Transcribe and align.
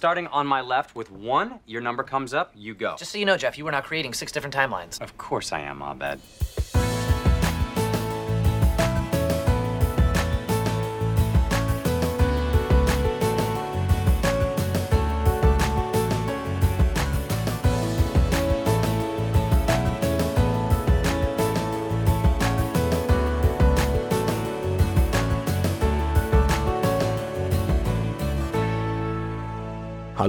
starting 0.00 0.26
on 0.28 0.46
my 0.46 0.62
left 0.62 0.96
with 0.96 1.12
one. 1.12 1.60
Your 1.66 1.82
number 1.82 2.02
comes 2.02 2.32
up, 2.32 2.52
you 2.54 2.72
go. 2.72 2.96
Just 2.96 3.12
so 3.12 3.18
you 3.18 3.26
know, 3.26 3.36
Jeff, 3.36 3.58
you 3.58 3.66
were 3.66 3.70
not 3.70 3.84
creating 3.84 4.14
six 4.14 4.32
different 4.32 4.54
timelines. 4.54 4.98
Of 4.98 5.18
course 5.18 5.52
I 5.52 5.60
am, 5.60 5.82
Abed. 5.82 6.18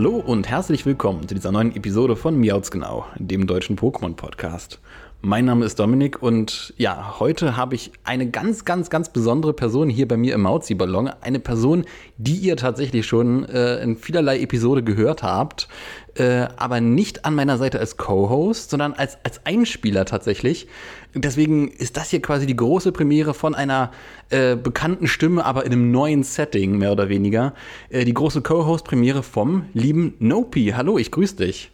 Hallo 0.01 0.15
und 0.17 0.49
herzlich 0.49 0.83
willkommen 0.87 1.27
zu 1.27 1.35
dieser 1.35 1.51
neuen 1.51 1.75
Episode 1.75 2.15
von 2.15 2.35
Miauts 2.35 2.71
Genau, 2.71 3.05
dem 3.17 3.45
deutschen 3.45 3.77
Pokémon-Podcast. 3.77 4.79
Mein 5.23 5.45
Name 5.45 5.65
ist 5.65 5.77
Dominik 5.77 6.23
und 6.23 6.73
ja, 6.77 7.19
heute 7.19 7.55
habe 7.55 7.75
ich 7.75 7.91
eine 8.03 8.27
ganz, 8.31 8.65
ganz, 8.65 8.89
ganz 8.89 9.09
besondere 9.09 9.53
Person 9.53 9.87
hier 9.87 10.07
bei 10.07 10.17
mir 10.17 10.33
im 10.33 10.41
Mauzi-Ballon. 10.41 11.11
Eine 11.21 11.39
Person, 11.39 11.85
die 12.17 12.37
ihr 12.37 12.57
tatsächlich 12.57 13.05
schon 13.05 13.45
äh, 13.45 13.83
in 13.83 13.97
vielerlei 13.97 14.39
Episode 14.39 14.81
gehört 14.81 15.21
habt, 15.21 15.67
äh, 16.15 16.47
aber 16.57 16.81
nicht 16.81 17.23
an 17.23 17.35
meiner 17.35 17.59
Seite 17.59 17.79
als 17.79 17.97
Co-Host, 17.97 18.71
sondern 18.71 18.93
als, 18.93 19.19
als 19.23 19.45
Einspieler 19.45 20.05
tatsächlich. 20.05 20.67
Deswegen 21.13 21.67
ist 21.67 21.97
das 21.97 22.09
hier 22.09 22.23
quasi 22.23 22.47
die 22.47 22.55
große 22.55 22.91
Premiere 22.91 23.35
von 23.35 23.53
einer 23.53 23.91
äh, 24.31 24.55
bekannten 24.55 25.07
Stimme, 25.07 25.45
aber 25.45 25.67
in 25.67 25.71
einem 25.71 25.91
neuen 25.91 26.23
Setting, 26.23 26.79
mehr 26.79 26.93
oder 26.93 27.09
weniger. 27.09 27.53
Äh, 27.89 28.05
die 28.05 28.15
große 28.15 28.41
Co-Host-Premiere 28.41 29.21
vom 29.21 29.67
lieben 29.73 30.15
Nopi. 30.17 30.73
Hallo, 30.75 30.97
ich 30.97 31.11
grüße 31.11 31.35
dich. 31.35 31.69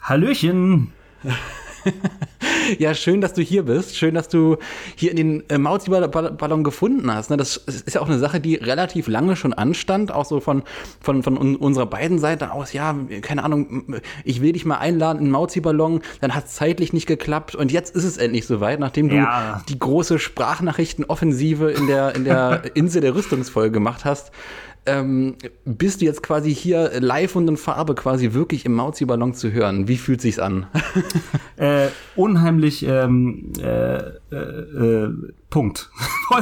Hallöchen. 0.00 0.92
ja, 2.78 2.94
schön, 2.94 3.20
dass 3.20 3.32
du 3.32 3.42
hier 3.42 3.64
bist. 3.64 3.96
Schön, 3.96 4.14
dass 4.14 4.28
du 4.28 4.56
hier 4.96 5.10
in 5.10 5.16
den 5.16 5.50
äh, 5.50 5.58
Mauzi-Ballon 5.58 6.64
gefunden 6.64 7.12
hast. 7.12 7.30
Ne? 7.30 7.36
Das 7.36 7.56
ist 7.56 7.94
ja 7.94 8.00
auch 8.00 8.08
eine 8.08 8.18
Sache, 8.18 8.40
die 8.40 8.56
relativ 8.56 9.06
lange 9.08 9.36
schon 9.36 9.52
anstand, 9.52 10.12
auch 10.12 10.24
so 10.24 10.40
von, 10.40 10.62
von, 11.00 11.22
von 11.22 11.56
unserer 11.56 11.86
beiden 11.86 12.18
Seiten 12.18 12.44
aus. 12.44 12.72
Ja, 12.72 12.96
keine 13.22 13.44
Ahnung, 13.44 13.96
ich 14.24 14.40
will 14.40 14.52
dich 14.52 14.64
mal 14.64 14.78
einladen 14.78 15.18
in 15.18 15.26
den 15.26 15.32
Mauzi-Ballon. 15.32 16.00
Dann 16.20 16.34
hat 16.34 16.46
es 16.46 16.54
zeitlich 16.54 16.92
nicht 16.92 17.06
geklappt 17.06 17.54
und 17.54 17.72
jetzt 17.72 17.94
ist 17.94 18.04
es 18.04 18.16
endlich 18.16 18.46
soweit, 18.46 18.80
nachdem 18.80 19.08
du 19.08 19.16
ja. 19.16 19.62
die 19.68 19.78
große 19.78 20.18
Sprachnachrichtenoffensive 20.18 21.70
in 21.70 21.86
der, 21.86 22.14
in 22.14 22.24
der 22.24 22.62
Insel 22.74 23.00
der 23.00 23.14
Rüstungsfolge 23.14 23.72
gemacht 23.72 24.04
hast 24.04 24.32
ähm, 24.86 25.36
bist 25.64 26.00
du 26.00 26.04
jetzt 26.04 26.22
quasi 26.22 26.54
hier 26.54 26.90
live 27.00 27.36
und 27.36 27.48
in 27.48 27.56
Farbe 27.56 27.94
quasi 27.94 28.32
wirklich 28.32 28.64
im 28.64 28.74
Mauzi-Ballon 28.74 29.34
zu 29.34 29.52
hören? 29.52 29.88
Wie 29.88 29.96
fühlt 29.96 30.20
sich's 30.20 30.38
an? 30.38 30.66
äh, 31.56 31.88
unheimlich 32.16 32.84
ähm, 32.86 33.52
äh, 33.58 33.96
äh, 33.96 34.34
äh 34.34 35.10
Punkt. 35.50 35.88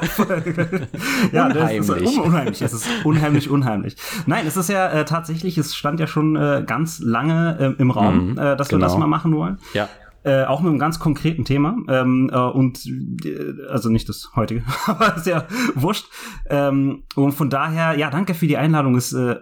ja, 1.33 1.48
unheimlich. 1.48 1.81
Das 1.87 2.01
ist, 2.01 2.17
un 2.17 2.23
unheimlich. 2.23 2.63
Es 2.63 2.73
ist 2.73 2.89
unheimlich, 3.05 3.51
unheimlich. 3.51 3.97
Nein, 4.25 4.47
es 4.47 4.57
ist 4.57 4.70
ja 4.70 4.89
äh, 4.89 5.05
tatsächlich, 5.05 5.59
es 5.59 5.75
stand 5.75 6.01
ja 6.01 6.07
schon 6.07 6.35
äh, 6.35 6.65
ganz 6.67 6.98
lange 6.98 7.75
äh, 7.77 7.81
im 7.83 7.91
Raum, 7.91 8.33
mm, 8.33 8.39
äh, 8.39 8.57
dass 8.57 8.69
genau. 8.69 8.81
wir 8.81 8.85
das 8.85 8.95
genau. 8.95 9.07
mal 9.07 9.09
machen 9.09 9.37
wollen. 9.37 9.59
Ja. 9.75 9.91
Äh, 10.25 10.45
auch 10.45 10.61
mit 10.61 10.70
einem 10.70 10.78
ganz 10.78 11.01
konkreten 11.01 11.45
Thema. 11.45 11.77
Ähm, 11.89 12.31
äh, 12.33 12.37
und 12.37 12.87
äh, 12.87 13.67
also 13.69 13.89
nicht 13.89 14.09
das 14.09 14.31
heutige, 14.37 14.62
aber 14.87 15.17
ist 15.17 15.27
ja 15.27 15.47
wurscht. 15.75 16.06
Ähm, 16.48 17.03
und 17.17 17.33
von 17.33 17.51
daher, 17.51 17.98
ja, 17.98 18.09
danke 18.09 18.34
für 18.34 18.47
die 18.47 18.56
Einladung. 18.56 18.95
Es 18.95 19.12
äh, 19.12 19.37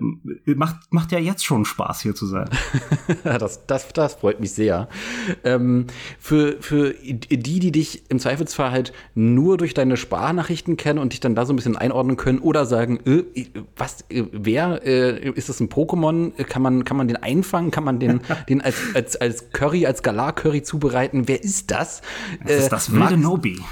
macht, 0.47 0.77
macht 0.91 1.12
ja 1.12 1.19
jetzt 1.19 1.45
schon 1.45 1.67
Spaß, 1.67 2.00
hier 2.00 2.14
zu 2.14 2.25
sein. 2.25 2.48
das, 3.25 3.67
das, 3.67 3.89
das 3.92 4.14
freut 4.14 4.41
mich 4.41 4.53
sehr. 4.53 4.89
Ähm, 5.45 5.87
für, 6.19 6.56
für 6.61 6.94
die, 6.94 7.61
die 7.61 7.72
dich 7.72 8.11
im 8.11 8.19
Zweifelsfall 8.19 8.70
halt 8.70 8.94
nur 9.15 9.59
durch 9.59 9.75
deine 9.75 9.99
Sprachnachrichten 9.99 10.78
kennen 10.78 10.99
und 10.99 11.12
dich 11.12 11.21
dann 11.21 11.34
da 11.34 11.44
so 11.44 11.53
ein 11.53 11.56
bisschen 11.56 11.77
einordnen 11.77 12.16
können 12.16 12.38
oder 12.38 12.65
sagen, 12.65 13.00
äh, 13.04 13.25
was, 13.77 14.06
äh, 14.09 14.25
wer, 14.33 14.81
äh, 14.87 15.28
ist 15.31 15.50
das 15.50 15.60
ein 15.60 15.69
Pokémon? 15.69 16.33
Kann 16.44 16.62
man, 16.62 16.84
kann 16.84 16.97
man 16.97 17.06
den 17.06 17.19
einfangen? 17.19 17.71
Kann 17.71 17.84
man 17.84 17.99
den, 17.99 18.21
den 18.49 18.62
als, 18.62 18.77
als, 18.94 19.16
als 19.16 19.50
Curry, 19.50 19.84
als 19.84 20.03
Galar-Curry 20.03 20.62
zubereiten. 20.70 21.26
Wer 21.26 21.42
ist 21.42 21.72
das? 21.72 22.00
Das 22.44 22.53
ist 22.53 22.66
äh, 22.66 22.70
das 22.70 22.92
wilde 22.92 23.16
Nobi. 23.16 23.60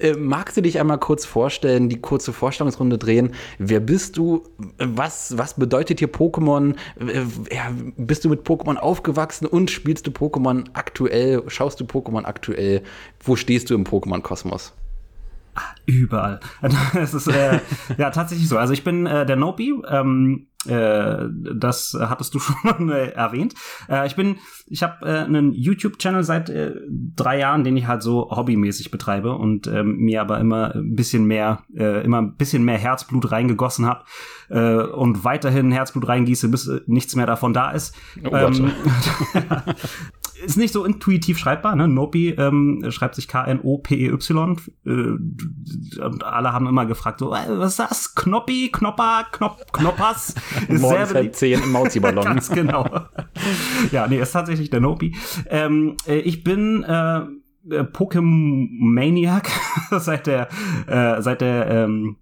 Äh, 0.00 0.14
magst 0.14 0.56
du 0.56 0.62
dich 0.62 0.80
einmal 0.80 0.98
kurz 0.98 1.24
vorstellen, 1.24 1.88
die 1.88 2.00
kurze 2.00 2.32
Vorstellungsrunde 2.32 2.98
drehen? 2.98 3.32
Wer 3.58 3.80
bist 3.80 4.16
du? 4.16 4.42
Was, 4.78 5.38
was 5.38 5.54
bedeutet 5.54 6.00
hier 6.00 6.12
Pokémon? 6.12 6.74
Äh, 6.98 7.22
ja, 7.54 7.70
bist 7.96 8.24
du 8.24 8.28
mit 8.28 8.46
Pokémon 8.46 8.76
aufgewachsen 8.76 9.46
und 9.46 9.70
spielst 9.70 10.06
du 10.06 10.10
Pokémon 10.10 10.64
aktuell? 10.72 11.42
Schaust 11.46 11.80
du 11.80 11.84
Pokémon 11.84 12.24
aktuell? 12.24 12.82
Wo 13.22 13.36
stehst 13.36 13.70
du 13.70 13.74
im 13.74 13.84
Pokémon-Kosmos? 13.84 14.72
Überall. 15.86 16.40
Es 16.94 17.14
ist 17.14 17.28
äh, 17.28 17.60
ja 17.96 18.10
tatsächlich 18.10 18.48
so. 18.48 18.58
Also 18.58 18.72
ich 18.72 18.84
bin 18.84 19.06
äh, 19.06 19.24
der 19.24 19.36
Nopi. 19.36 19.74
Ähm, 19.88 20.48
äh, 20.68 21.28
das 21.54 21.96
hattest 21.98 22.34
du 22.34 22.38
schon 22.40 22.90
äh, 22.90 23.08
erwähnt. 23.10 23.54
Äh, 23.88 24.06
ich 24.06 24.16
bin, 24.16 24.36
ich 24.66 24.82
habe 24.82 25.06
äh, 25.06 25.24
einen 25.24 25.52
YouTube-Channel 25.52 26.24
seit 26.24 26.48
äh, 26.50 26.74
drei 26.88 27.38
Jahren, 27.38 27.64
den 27.64 27.76
ich 27.76 27.86
halt 27.86 28.02
so 28.02 28.30
hobbymäßig 28.30 28.90
betreibe 28.90 29.34
und 29.34 29.66
ähm, 29.66 29.96
mir 29.96 30.20
aber 30.20 30.38
immer 30.38 30.74
ein 30.74 30.94
bisschen 30.94 31.26
mehr, 31.26 31.62
immer 31.74 32.22
ein 32.22 32.36
bisschen 32.36 32.64
mehr 32.64 32.78
Herzblut 32.78 33.30
reingegossen 33.30 33.86
habe 33.86 34.04
und 34.92 35.24
weiterhin 35.24 35.72
Herzblut 35.72 36.08
reingieße, 36.08 36.48
bis 36.48 36.70
nichts 36.86 37.16
mehr 37.16 37.26
davon 37.26 37.52
da 37.52 37.70
ist. 37.72 37.94
Oh 38.24 38.34
ähm, 38.34 38.72
ist 40.44 40.56
nicht 40.56 40.72
so 40.72 40.84
intuitiv 40.84 41.38
schreibbar, 41.38 41.76
ne? 41.76 41.88
Nopi 41.88 42.30
ähm, 42.30 42.84
schreibt 42.90 43.14
sich 43.14 43.28
K-N-O-P-E-Y. 43.28 44.56
Äh, 44.84 44.90
und 44.90 46.24
alle 46.24 46.52
haben 46.52 46.66
immer 46.66 46.86
gefragt, 46.86 47.20
so, 47.20 47.32
äh, 47.32 47.44
was 47.48 47.72
ist 47.72 47.78
das? 47.78 48.14
Knoppi, 48.14 48.70
Knopper, 48.72 49.26
Knop, 49.32 49.72
Knoppers? 49.72 50.34
Ist 50.68 50.82
sehr 50.82 51.06
beliebt. 51.06 51.42
im 51.42 51.72
Mauzi-Ballon. 51.72 52.24
Ganz 52.24 52.50
genau. 52.50 52.86
ja, 53.92 54.06
nee, 54.06 54.18
ist 54.18 54.32
tatsächlich 54.32 54.70
der 54.70 54.80
Nopi. 54.80 55.14
Ähm, 55.48 55.96
äh, 56.06 56.18
ich 56.18 56.44
bin 56.44 56.82
äh, 56.82 57.18
äh 57.18 57.82
Pokémaniac 57.82 59.48
seit 59.98 60.26
der, 60.26 60.48
äh, 60.86 61.22
seit 61.22 61.40
der, 61.40 61.68
ähm, 61.68 62.16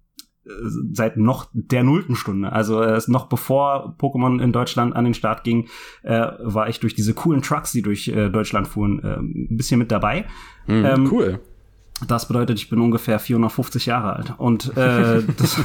seit 0.93 1.17
noch 1.17 1.47
der 1.53 1.83
nullten 1.83 2.15
Stunde. 2.15 2.51
Also 2.51 2.81
äh, 2.81 3.01
noch 3.07 3.27
bevor 3.27 3.95
Pokémon 3.99 4.41
in 4.41 4.51
Deutschland 4.51 4.95
an 4.95 5.05
den 5.05 5.13
Start 5.13 5.43
ging, 5.43 5.67
äh, 6.03 6.27
war 6.39 6.69
ich 6.69 6.79
durch 6.79 6.93
diese 6.93 7.13
coolen 7.13 7.41
Trucks, 7.41 7.71
die 7.71 7.81
durch 7.81 8.07
äh, 8.07 8.29
Deutschland 8.29 8.67
fuhren, 8.67 9.03
äh, 9.03 9.17
ein 9.17 9.57
bisschen 9.57 9.79
mit 9.79 9.91
dabei. 9.91 10.25
Mm, 10.67 10.85
ähm, 10.85 11.09
cool. 11.11 11.39
Das 12.07 12.27
bedeutet, 12.27 12.59
ich 12.59 12.69
bin 12.69 12.79
ungefähr 12.79 13.19
450 13.19 13.85
Jahre 13.85 14.13
alt. 14.13 14.33
Und 14.37 14.75
äh, 14.77 15.23
das, 15.37 15.63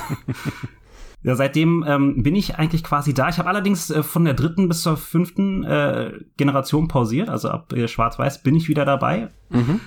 ja, 1.23 1.35
seitdem 1.35 1.85
ähm, 1.87 2.23
bin 2.23 2.35
ich 2.35 2.57
eigentlich 2.57 2.83
quasi 2.83 3.13
da. 3.13 3.29
Ich 3.29 3.39
habe 3.39 3.49
allerdings 3.49 3.91
äh, 3.91 4.03
von 4.03 4.25
der 4.25 4.35
dritten 4.35 4.69
bis 4.69 4.83
zur 4.83 4.97
fünften 4.97 5.65
äh, 5.65 6.13
Generation 6.37 6.89
pausiert. 6.89 7.29
Also 7.29 7.51
ab 7.51 7.73
äh, 7.73 7.87
Schwarz-Weiß 7.87 8.43
bin 8.43 8.55
ich 8.55 8.69
wieder 8.69 8.85
dabei. 8.85 9.29
Mhm. 9.51 9.81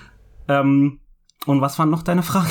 Ähm, 0.48 1.00
und 1.46 1.62
was 1.62 1.80
war 1.80 1.86
noch 1.86 2.04
deine 2.04 2.24
Frage? 2.24 2.50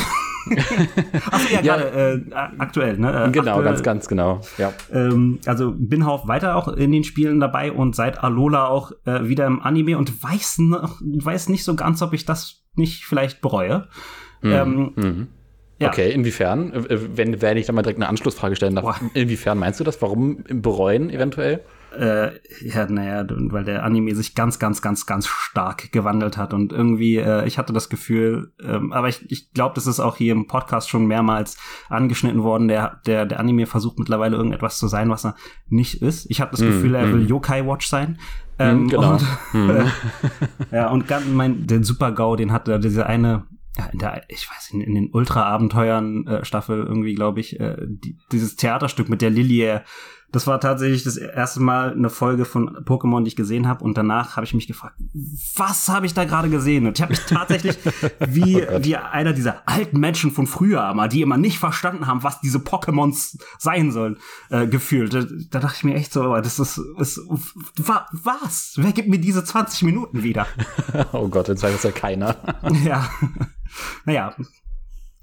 Achso, 1.31 1.55
ja, 1.55 1.61
gerade 1.61 2.25
äh, 2.31 2.35
aktuell, 2.59 2.99
ne? 2.99 3.27
Äh, 3.27 3.31
genau, 3.31 3.53
aktuell, 3.53 3.65
ganz, 3.65 3.83
ganz 3.83 4.09
genau. 4.09 4.41
Ja. 4.59 4.73
Ähm, 4.93 5.39
also 5.47 5.73
bin 5.77 6.03
auch 6.03 6.29
weiter 6.29 6.57
auch 6.57 6.69
in 6.69 6.93
den 6.93 7.05
Spielen 7.05 7.41
dabei 7.41 7.73
und 7.73 7.95
seit 7.95 8.23
Alola 8.23 8.67
auch 8.67 8.93
äh, 9.05 9.29
wieder 9.29 9.47
im 9.47 9.61
Anime 9.61 9.99
und 9.99 10.23
weiß, 10.23 10.59
noch, 10.59 11.01
weiß 11.01 11.49
nicht 11.49 11.65
so 11.65 11.75
ganz, 11.75 12.03
ob 12.03 12.13
ich 12.13 12.25
das 12.25 12.63
nicht 12.75 13.05
vielleicht 13.05 13.41
bereue. 13.41 13.89
Mhm. 14.41 14.53
Ähm, 14.53 14.93
mhm. 14.97 15.29
Ja. 15.79 15.89
Okay, 15.89 16.13
inwiefern? 16.13 16.73
Äh, 16.73 17.17
wenn, 17.17 17.43
wenn 17.43 17.57
ich 17.57 17.67
da 17.67 17.73
mal 17.73 17.83
direkt 17.83 17.99
eine 17.99 18.09
Anschlussfrage 18.09 18.57
stellen 18.57 18.75
darf, 18.75 18.85
Boah. 18.85 19.11
inwiefern 19.15 19.59
meinst 19.59 19.81
du 19.81 19.85
das? 19.85 20.01
Warum 20.01 20.45
bereuen 20.49 21.11
eventuell? 21.11 21.61
Äh, 21.99 22.41
ja, 22.63 22.87
naja, 22.87 23.27
weil 23.29 23.65
der 23.65 23.85
Anime 23.85 24.15
sich 24.15 24.35
ganz, 24.35 24.59
ganz, 24.59 24.81
ganz, 24.81 25.07
ganz 25.07 25.27
stark 25.27 25.93
gewandelt 25.93 26.37
hat 26.37 26.55
und 26.55 26.73
irgendwie, 26.73 27.17
äh, 27.17 27.47
ich 27.47 27.59
hatte 27.59 27.73
das 27.73 27.89
Gefühl, 27.89 28.53
ähm, 28.63 28.93
aber 28.93 29.09
ich, 29.09 29.31
ich 29.31 29.53
glaube, 29.53 29.75
das 29.75 29.87
ist 29.87 30.01
auch 30.01 30.17
hier 30.17 30.33
im 30.33 30.47
Podcast 30.47 30.89
schon 30.89 31.07
mehrmals 31.07 31.59
angeschnitten 31.89 32.43
worden, 32.43 32.69
der, 32.69 33.01
der, 33.07 33.27
der 33.27 33.41
Anime 33.41 33.67
versucht 33.67 33.99
mittlerweile 33.99 34.37
irgendetwas 34.37 34.79
zu 34.79 34.89
sein, 34.89 35.11
was 35.11 35.25
er 35.25 35.35
nicht 35.69 36.03
ist. 36.03 36.31
Ich 36.31 36.41
habe 36.41 36.51
das 36.53 36.61
mm, 36.61 36.67
Gefühl, 36.67 36.95
er 36.95 37.07
mm. 37.07 37.13
will 37.13 37.29
Yokai 37.29 37.67
Watch 37.67 37.87
sein. 37.87 38.19
Ähm, 38.59 38.85
mm, 38.85 38.89
genau. 38.89 39.13
Und, 39.13 39.23
mm. 39.53 39.71
ja, 40.73 40.89
und 40.91 41.07
ganz, 41.09 41.27
mein, 41.27 41.67
den 41.67 41.85
Super-GAU, 41.85 42.37
den 42.37 42.53
hatte 42.53 42.81
diese 42.81 43.07
eine 43.07 43.45
ja, 43.77 43.87
in 43.87 43.99
der, 43.99 44.23
ich 44.29 44.51
weiß, 44.51 44.71
in, 44.73 44.81
in 44.83 44.95
den 44.95 45.11
Ultra-Abenteuern 45.13 46.27
äh, 46.27 46.45
Staffel 46.45 46.85
irgendwie, 46.85 47.15
glaube 47.15 47.41
ich, 47.41 47.59
äh, 47.59 47.77
die, 47.87 48.19
dieses 48.31 48.57
Theaterstück 48.57 49.09
mit 49.09 49.23
der 49.23 49.31
Lilie, 49.31 49.83
das 50.33 50.47
war 50.47 50.61
tatsächlich 50.61 51.05
das 51.05 51.19
erste 51.19 51.61
Mal 51.61 51.93
eine 51.93 52.09
Folge 52.09 52.47
von 52.47 52.71
Pokémon, 52.85 53.23
die 53.23 53.29
ich 53.29 53.37
gesehen 53.37 53.69
habe. 53.69 53.85
Und 53.85 53.99
danach 53.99 54.37
habe 54.37 54.47
ich 54.47 54.55
mich 54.55 54.67
gefragt, 54.67 54.97
was 55.57 55.91
habe 55.91 56.07
ich 56.07 56.15
da 56.15 56.25
gerade 56.25 56.49
gesehen? 56.49 56.87
Und 56.87 56.99
ich 56.99 57.03
habe 57.03 57.13
mich 57.13 57.21
tatsächlich 57.21 57.79
wie, 58.19 58.63
oh 58.63 58.79
wie 58.83 58.97
einer 58.97 59.35
dieser 59.35 59.69
alten 59.69 60.01
Menschen 60.01 60.31
von 60.31 60.47
früher 60.47 60.93
mal, 60.95 61.09
die 61.09 61.21
immer 61.21 61.37
nicht 61.37 61.59
verstanden 61.59 62.07
haben, 62.07 62.23
was 62.23 62.41
diese 62.41 62.59
Pokémons 62.59 63.39
sein 63.59 63.93
sollen, 63.93 64.17
äh, 64.49 64.67
gefühlt. 64.67 65.13
Da, 65.13 65.25
da, 65.51 65.61
dachte 65.61 65.77
ich 65.77 65.85
mir 65.85 65.95
echt 65.95 66.13
so, 66.13 66.35
das 66.37 66.59
ist, 66.59 66.81
ist 66.99 67.21
was? 67.79 68.73
Wer 68.77 68.93
gibt 68.93 69.09
mir 69.09 69.19
diese 69.19 69.45
20 69.45 69.83
Minuten 69.83 70.23
wieder? 70.23 70.47
oh 71.13 71.29
Gott, 71.29 71.49
jetzt 71.49 71.63
weiß 71.63 71.75
es 71.75 71.83
ja 71.83 71.93
keiner. 71.93 72.37
ja. 72.85 73.09
Naja, 74.05 74.35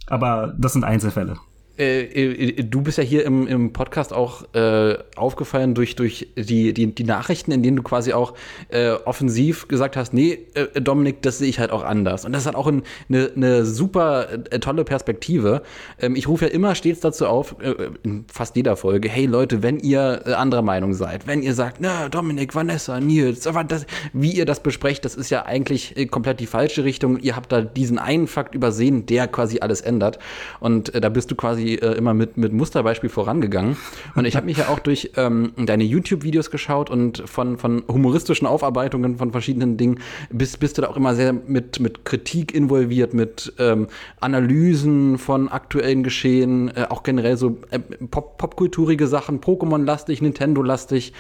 aber 0.08 0.56
das 0.58 0.74
sind 0.74 0.84
Einzelfälle. 0.84 1.38
Äh, 1.80 2.02
äh, 2.02 2.64
du 2.64 2.82
bist 2.82 2.98
ja 2.98 3.04
hier 3.04 3.26
im, 3.26 3.48
im 3.48 3.72
Podcast 3.72 4.12
auch 4.12 4.44
äh, 4.54 4.98
aufgefallen 5.16 5.74
durch, 5.76 5.96
durch 5.96 6.28
die, 6.36 6.74
die, 6.74 6.94
die 6.94 7.04
Nachrichten, 7.06 7.52
in 7.52 7.64
denen 7.64 7.78
du 7.78 7.84
quasi 7.84 8.12
auch 8.12 8.34
äh, 8.68 8.92
offensiv 8.92 9.70
gesagt 9.70 9.96
hast, 9.96 10.14
nee, 10.14 10.40
äh, 10.56 10.82
Dominik, 10.82 11.22
das 11.22 11.38
sehe 11.38 11.48
ich 11.48 11.60
halt 11.60 11.72
auch 11.72 11.84
anders. 11.84 12.26
Und 12.26 12.34
das 12.34 12.46
halt 12.46 12.58
auch 12.58 12.68
ein, 12.68 12.84
eine, 13.08 13.32
eine 13.34 13.66
super 13.66 14.28
äh, 14.52 14.60
tolle 14.60 14.84
Perspektive. 14.84 15.62
Ähm, 16.02 16.18
ich 16.18 16.28
rufe 16.28 16.48
ja 16.48 16.52
immer 16.52 16.76
stets 16.76 17.00
dazu 17.00 17.28
auf, 17.28 17.56
in 18.04 18.26
fast 18.32 18.56
jeder 18.56 18.76
Folge, 18.76 19.08
hey 19.08 19.26
Leute, 19.26 19.64
wenn 19.64 19.80
ihr 19.80 20.38
anderer 20.38 20.62
Meinung 20.62 20.94
seid, 20.94 21.28
wenn 21.28 21.42
ihr 21.42 21.54
sagt, 21.54 21.78
na, 21.80 22.10
Dominik, 22.10 22.56
Vanessa, 22.56 23.00
Nils, 23.00 23.48
das, 23.68 23.86
wie 24.12 24.32
ihr 24.32 24.46
das 24.46 24.62
besprecht, 24.62 25.06
das 25.06 25.16
ist 25.16 25.30
ja 25.30 25.46
eigentlich 25.46 26.10
komplett 26.12 26.40
die 26.40 26.46
falsche 26.46 26.84
Richtung. 26.84 27.20
Ihr 27.20 27.36
habt 27.36 27.52
da 27.52 27.62
diesen 27.62 28.00
einen 28.00 28.28
Fakt 28.28 28.56
übersehen, 28.56 29.06
der 29.06 29.28
quasi 29.28 29.60
alles 29.60 29.82
ändert. 29.82 30.20
Und 30.60 30.92
da 30.94 31.10
bist 31.10 31.32
du 31.32 31.36
quasi 31.36 31.69
äh, 31.78 31.94
immer 31.94 32.14
mit, 32.14 32.38
mit 32.38 32.54
Musterbeispiel 32.54 33.10
vorangegangen. 33.10 33.78
Und 34.16 34.26
ich 34.26 34.36
habe 34.36 34.46
mich 34.46 34.58
ja 34.58 34.70
auch 34.70 34.80
durch 34.80 35.12
ähm, 35.18 35.54
deine 35.58 35.84
YouTube-Videos 35.84 36.52
geschaut 36.52 36.90
und 36.90 37.24
von, 37.26 37.58
von 37.58 37.84
humoristischen 37.88 38.48
Aufarbeitungen 38.48 39.18
von 39.18 39.32
verschiedenen 39.32 39.78
Dingen 39.78 40.00
bist, 40.32 40.60
bist 40.60 40.78
du 40.78 40.82
da 40.82 40.90
auch 40.90 40.98
immer 40.98 41.16
sehr 41.16 41.34
mit, 41.34 41.80
mit 41.80 42.06
Kritik 42.06 42.54
involviert, 42.54 43.14
mit 43.14 43.54
ähm, 43.60 43.88
Analysen 44.20 45.18
von 45.18 45.50
aktuellen 45.50 46.04
Geschehen, 46.04 46.70
äh, 46.70 46.88
auch 46.90 47.04
generell 47.04 47.38
so 47.38 47.58
äh, 47.70 47.80
Pop 47.80 48.38
popkulturige 48.38 49.08
Sachen, 49.08 49.42
Pokémon-lastig, 49.42 50.22
Nintendo-lastig. 50.22 51.14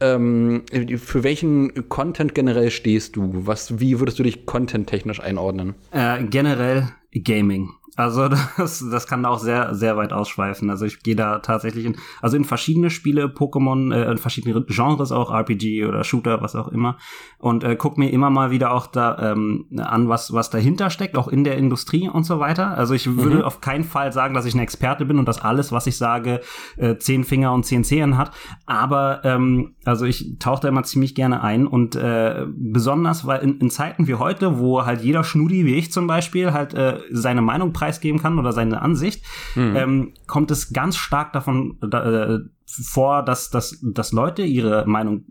Ähm, 0.00 0.64
für 0.96 1.22
welchen 1.22 1.88
Content 1.88 2.34
generell 2.34 2.70
stehst 2.70 3.16
du? 3.16 3.30
Was, 3.46 3.80
wie 3.80 4.00
würdest 4.00 4.18
du 4.18 4.22
dich 4.22 4.44
content-technisch 4.44 5.20
einordnen? 5.20 5.74
Äh, 5.92 6.24
generell 6.24 6.88
Gaming. 7.12 7.70
Also 7.96 8.28
das, 8.56 8.84
das 8.90 9.06
kann 9.06 9.24
auch 9.24 9.38
sehr, 9.38 9.74
sehr 9.74 9.96
weit 9.96 10.12
ausschweifen. 10.12 10.70
Also 10.70 10.84
ich 10.84 11.02
gehe 11.02 11.16
da 11.16 11.38
tatsächlich 11.38 11.84
in, 11.84 11.96
also 12.20 12.36
in 12.36 12.44
verschiedene 12.44 12.90
Spiele, 12.90 13.26
Pokémon, 13.26 13.94
äh, 13.94 14.10
in 14.10 14.18
verschiedene 14.18 14.64
Genres 14.66 15.12
auch, 15.12 15.30
RPG 15.32 15.86
oder 15.86 16.04
Shooter, 16.04 16.40
was 16.42 16.56
auch 16.56 16.68
immer. 16.68 16.96
Und 17.38 17.64
äh, 17.64 17.76
guck 17.76 17.98
mir 17.98 18.10
immer 18.10 18.30
mal 18.30 18.50
wieder 18.50 18.72
auch 18.72 18.86
da 18.86 19.32
ähm, 19.32 19.66
an, 19.78 20.08
was, 20.08 20.32
was 20.32 20.50
dahinter 20.50 20.90
steckt, 20.90 21.16
auch 21.16 21.28
in 21.28 21.44
der 21.44 21.56
Industrie 21.56 22.08
und 22.08 22.24
so 22.24 22.40
weiter. 22.40 22.76
Also 22.76 22.94
ich 22.94 23.16
würde 23.16 23.36
mhm. 23.36 23.42
auf 23.42 23.60
keinen 23.60 23.84
Fall 23.84 24.12
sagen, 24.12 24.34
dass 24.34 24.44
ich 24.44 24.54
ein 24.54 24.60
Experte 24.60 25.04
bin 25.04 25.18
und 25.18 25.28
dass 25.28 25.40
alles, 25.40 25.72
was 25.72 25.86
ich 25.86 25.96
sage, 25.96 26.40
äh, 26.76 26.96
zehn 26.96 27.24
Finger 27.24 27.52
und 27.52 27.64
zehn 27.64 27.84
Zehen 27.84 28.16
hat. 28.16 28.32
Aber 28.66 29.20
ähm, 29.24 29.74
also 29.84 30.04
ich 30.04 30.38
tauche 30.38 30.62
da 30.62 30.68
immer 30.68 30.82
ziemlich 30.82 31.14
gerne 31.14 31.42
ein 31.42 31.66
und 31.66 31.96
äh, 31.96 32.46
besonders, 32.48 33.26
weil 33.26 33.40
in, 33.42 33.58
in 33.58 33.70
Zeiten 33.70 34.06
wie 34.06 34.14
heute, 34.14 34.58
wo 34.58 34.84
halt 34.84 35.02
jeder 35.02 35.24
Schnudi, 35.24 35.64
wie 35.64 35.74
ich 35.74 35.92
zum 35.92 36.06
Beispiel, 36.06 36.52
halt 36.52 36.74
äh, 36.74 36.98
seine 37.10 37.42
Meinung 37.42 37.72
preisgeben 37.84 38.20
kann 38.20 38.38
oder 38.38 38.52
seine 38.52 38.80
Ansicht, 38.80 39.24
mhm. 39.54 39.76
ähm, 39.76 40.14
kommt 40.26 40.50
es 40.50 40.72
ganz 40.72 40.96
stark 40.96 41.32
davon 41.32 41.78
äh, 41.82 42.38
vor, 42.66 43.22
dass, 43.22 43.50
dass, 43.50 43.78
dass 43.82 44.12
Leute 44.12 44.42
ihre 44.42 44.86
Meinung 44.86 45.24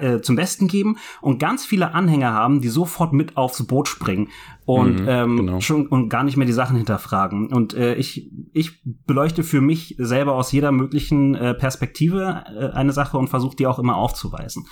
äh, 0.00 0.20
zum 0.20 0.36
Besten 0.36 0.66
geben 0.66 0.96
und 1.20 1.38
ganz 1.38 1.66
viele 1.66 1.92
Anhänger 1.92 2.32
haben, 2.32 2.62
die 2.62 2.68
sofort 2.68 3.12
mit 3.12 3.36
aufs 3.36 3.66
Boot 3.66 3.86
springen 3.86 4.28
und 4.64 5.00
mhm, 5.00 5.08
ähm, 5.08 5.36
genau. 5.36 5.60
schon 5.60 5.86
und 5.86 6.08
gar 6.08 6.24
nicht 6.24 6.38
mehr 6.38 6.46
die 6.46 6.54
Sachen 6.54 6.76
hinterfragen. 6.76 7.52
Und 7.52 7.74
äh, 7.74 7.94
ich, 7.96 8.30
ich 8.54 8.82
beleuchte 9.06 9.42
für 9.42 9.60
mich 9.60 9.96
selber 9.98 10.32
aus 10.32 10.52
jeder 10.52 10.72
möglichen 10.72 11.34
äh, 11.34 11.54
Perspektive 11.54 12.44
äh, 12.46 12.74
eine 12.74 12.92
Sache 12.92 13.18
und 13.18 13.28
versuche 13.28 13.56
die 13.56 13.66
auch 13.66 13.78
immer 13.78 13.96
aufzuweisen. 13.96 14.66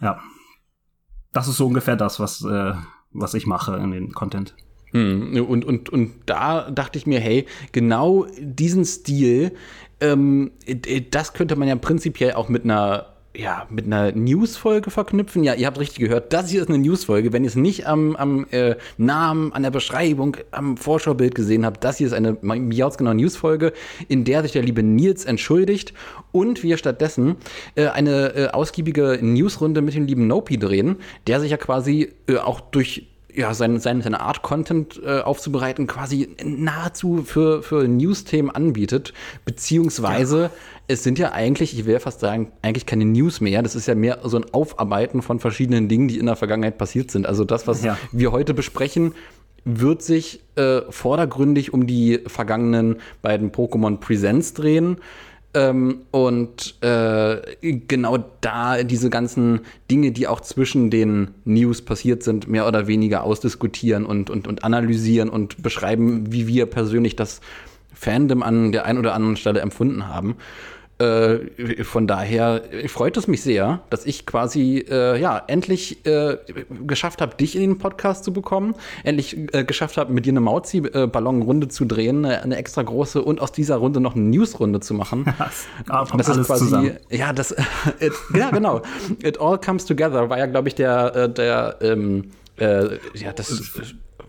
Ja. 0.00 0.18
Das 1.32 1.48
ist 1.48 1.56
so 1.56 1.66
ungefähr 1.66 1.96
das, 1.96 2.20
was, 2.20 2.44
äh, 2.44 2.74
was 3.12 3.34
ich 3.34 3.46
mache 3.46 3.76
in 3.76 3.90
den 3.90 4.12
Content. 4.12 4.54
Hm, 4.94 5.44
und, 5.46 5.64
und, 5.64 5.90
und 5.90 6.12
da 6.24 6.70
dachte 6.70 6.98
ich 6.98 7.06
mir, 7.06 7.18
hey, 7.18 7.46
genau 7.72 8.26
diesen 8.40 8.84
Stil, 8.84 9.52
ähm, 10.00 10.52
das 11.10 11.32
könnte 11.32 11.56
man 11.56 11.66
ja 11.66 11.74
prinzipiell 11.76 12.34
auch 12.34 12.48
mit 12.48 12.64
einer 12.64 13.06
ja, 13.36 13.66
mit 13.68 13.86
einer 13.86 14.12
Newsfolge 14.12 14.92
verknüpfen. 14.92 15.42
Ja, 15.42 15.54
ihr 15.54 15.66
habt 15.66 15.80
richtig 15.80 15.98
gehört, 15.98 16.32
das 16.32 16.50
hier 16.50 16.62
ist 16.62 16.68
eine 16.68 16.78
Newsfolge. 16.78 17.32
Wenn 17.32 17.42
ihr 17.42 17.48
es 17.48 17.56
nicht 17.56 17.84
am, 17.84 18.14
am 18.14 18.46
äh, 18.52 18.76
Namen, 18.96 19.52
an 19.52 19.64
der 19.64 19.72
Beschreibung, 19.72 20.36
am 20.52 20.76
Vorschaubild 20.76 21.34
gesehen 21.34 21.66
habt, 21.66 21.82
das 21.82 21.98
hier 21.98 22.06
ist 22.06 22.12
eine 22.12 22.36
Miauzgenau 22.42 23.12
Newsfolge, 23.12 23.72
in 24.06 24.24
der 24.24 24.42
sich 24.42 24.52
der 24.52 24.62
liebe 24.62 24.84
Nils 24.84 25.24
entschuldigt 25.24 25.94
und 26.30 26.62
wir 26.62 26.76
stattdessen 26.76 27.34
äh, 27.74 27.88
eine 27.88 28.36
äh, 28.36 28.48
ausgiebige 28.50 29.18
Newsrunde 29.20 29.82
mit 29.82 29.94
dem 29.94 30.06
lieben 30.06 30.28
Nopi 30.28 30.56
drehen, 30.56 30.98
der 31.26 31.40
sich 31.40 31.50
ja 31.50 31.56
quasi 31.56 32.12
äh, 32.28 32.36
auch 32.36 32.60
durch 32.60 33.08
ja, 33.34 33.52
seine, 33.54 33.80
seine, 33.80 34.02
seine 34.02 34.20
Art 34.20 34.42
Content 34.42 35.00
äh, 35.04 35.20
aufzubereiten, 35.20 35.86
quasi 35.86 36.28
nahezu 36.42 37.22
für, 37.24 37.62
für 37.62 37.88
News-Themen 37.88 38.50
anbietet. 38.50 39.12
Beziehungsweise, 39.44 40.42
ja. 40.42 40.50
es 40.88 41.02
sind 41.02 41.18
ja 41.18 41.32
eigentlich, 41.32 41.78
ich 41.78 41.84
will 41.86 41.98
fast 41.98 42.20
sagen, 42.20 42.52
eigentlich 42.62 42.86
keine 42.86 43.04
News 43.04 43.40
mehr. 43.40 43.62
Das 43.62 43.74
ist 43.74 43.86
ja 43.86 43.94
mehr 43.94 44.20
so 44.24 44.36
ein 44.36 44.44
Aufarbeiten 44.52 45.22
von 45.22 45.40
verschiedenen 45.40 45.88
Dingen, 45.88 46.08
die 46.08 46.18
in 46.18 46.26
der 46.26 46.36
Vergangenheit 46.36 46.78
passiert 46.78 47.10
sind. 47.10 47.26
Also 47.26 47.44
das, 47.44 47.66
was 47.66 47.82
ja. 47.82 47.98
wir 48.12 48.32
heute 48.32 48.54
besprechen, 48.54 49.14
wird 49.64 50.02
sich 50.02 50.40
äh, 50.56 50.82
vordergründig 50.90 51.72
um 51.72 51.86
die 51.86 52.20
vergangenen 52.26 52.96
beiden 53.22 53.50
Pokémon 53.50 53.98
Presents 53.98 54.54
drehen. 54.54 54.98
Ähm, 55.54 56.00
und 56.10 56.74
äh, 56.82 57.36
genau 57.86 58.18
da 58.40 58.82
diese 58.82 59.08
ganzen 59.08 59.60
Dinge, 59.88 60.10
die 60.10 60.26
auch 60.26 60.40
zwischen 60.40 60.90
den 60.90 61.30
News 61.44 61.80
passiert 61.82 62.24
sind, 62.24 62.48
mehr 62.48 62.66
oder 62.66 62.88
weniger 62.88 63.22
ausdiskutieren 63.22 64.04
und, 64.04 64.30
und, 64.30 64.48
und 64.48 64.64
analysieren 64.64 65.28
und 65.28 65.62
beschreiben, 65.62 66.32
wie 66.32 66.48
wir 66.48 66.66
persönlich 66.66 67.14
das 67.14 67.40
Fandom 67.94 68.42
an 68.42 68.72
der 68.72 68.84
einen 68.84 68.98
oder 68.98 69.14
anderen 69.14 69.36
Stelle 69.36 69.60
empfunden 69.60 70.08
haben. 70.08 70.36
Äh, 70.98 71.82
von 71.82 72.06
daher 72.06 72.62
freut 72.86 73.16
es 73.16 73.26
mich 73.26 73.42
sehr, 73.42 73.80
dass 73.90 74.06
ich 74.06 74.26
quasi 74.26 74.84
äh, 74.88 75.20
ja 75.20 75.42
endlich 75.48 76.06
äh, 76.06 76.36
geschafft 76.86 77.20
habe, 77.20 77.34
dich 77.36 77.56
in 77.56 77.62
den 77.62 77.78
Podcast 77.78 78.22
zu 78.22 78.32
bekommen, 78.32 78.76
endlich 79.02 79.36
äh, 79.52 79.64
geschafft 79.64 79.96
habe, 79.96 80.12
mit 80.12 80.24
dir 80.24 80.32
eine 80.32 80.40
Mauzi-Ballon-Runde 80.40 81.66
zu 81.66 81.84
drehen, 81.84 82.24
eine, 82.24 82.56
extra 82.56 82.82
große 82.82 83.22
und 83.22 83.40
aus 83.40 83.50
dieser 83.50 83.76
Runde 83.76 84.00
noch 84.00 84.14
eine 84.14 84.24
News-Runde 84.24 84.78
zu 84.78 84.94
machen. 84.94 85.24
das, 85.38 85.66
das 86.16 86.36
ist 86.36 86.46
quasi 86.46 86.64
zusammen. 86.66 86.96
ja 87.10 87.32
das 87.32 87.50
it, 88.00 88.12
ja 88.32 88.50
genau. 88.50 88.82
It 89.22 89.40
all 89.40 89.58
comes 89.58 89.86
together 89.86 90.30
war 90.30 90.38
ja 90.38 90.46
glaube 90.46 90.68
ich 90.68 90.76
der 90.76 91.16
äh, 91.16 91.28
der 91.28 91.76
ähm, 91.80 92.30
äh, 92.56 92.98
ja 93.14 93.32
das 93.32 93.48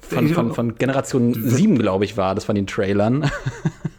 von, 0.09 0.27
von, 0.29 0.53
von 0.53 0.75
Generation 0.75 1.33
7, 1.33 1.77
glaube 1.79 2.05
ich, 2.05 2.17
war 2.17 2.35
das 2.35 2.45
von 2.45 2.55
den 2.55 2.67
Trailern. 2.67 3.29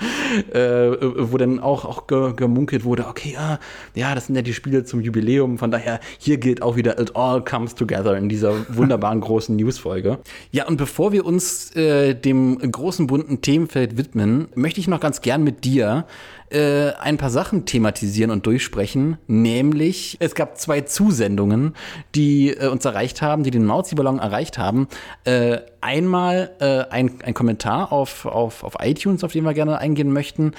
äh, 0.52 0.58
wo 0.60 1.36
dann 1.36 1.60
auch, 1.60 1.84
auch 1.84 2.06
gemunkelt 2.06 2.84
wurde, 2.84 3.06
okay, 3.06 3.32
ja, 3.34 3.58
ja, 3.94 4.14
das 4.14 4.26
sind 4.26 4.36
ja 4.36 4.42
die 4.42 4.54
Spiele 4.54 4.84
zum 4.84 5.00
Jubiläum, 5.00 5.58
von 5.58 5.70
daher, 5.70 6.00
hier 6.18 6.38
gilt 6.38 6.62
auch 6.62 6.76
wieder 6.76 6.98
It 6.98 7.16
All 7.16 7.42
Comes 7.44 7.74
Together 7.74 8.16
in 8.16 8.28
dieser 8.28 8.54
wunderbaren 8.74 9.20
großen 9.20 9.54
Newsfolge. 9.56 10.18
Ja, 10.50 10.66
und 10.66 10.76
bevor 10.76 11.12
wir 11.12 11.26
uns 11.26 11.74
äh, 11.76 12.14
dem 12.14 12.58
großen 12.58 13.06
bunten 13.06 13.40
Themenfeld 13.42 13.96
widmen, 13.96 14.48
möchte 14.54 14.80
ich 14.80 14.88
noch 14.88 15.00
ganz 15.00 15.20
gern 15.20 15.42
mit 15.42 15.64
dir 15.64 16.06
äh, 16.50 16.92
ein 17.00 17.16
paar 17.16 17.30
Sachen 17.30 17.64
thematisieren 17.64 18.30
und 18.30 18.46
durchsprechen. 18.46 19.18
Nämlich, 19.26 20.16
es 20.20 20.34
gab 20.34 20.58
zwei 20.58 20.82
Zusendungen, 20.82 21.74
die 22.14 22.50
äh, 22.50 22.68
uns 22.68 22.84
erreicht 22.84 23.22
haben, 23.22 23.42
die 23.42 23.50
den 23.50 23.64
Mauzi-Ballon 23.64 24.18
erreicht 24.18 24.58
haben. 24.58 24.88
Äh, 25.24 25.58
einmal 25.80 26.50
äh, 26.60 26.92
ein, 26.92 27.22
ein 27.24 27.34
Kommentar 27.34 27.92
auf, 27.92 28.26
auf, 28.26 28.64
auf 28.64 28.74
iTunes, 28.80 29.24
auf 29.24 29.32
den 29.32 29.44
wir 29.44 29.54
gerne 29.54 29.78
eingehen 29.78 30.12
möchten. 30.12 30.52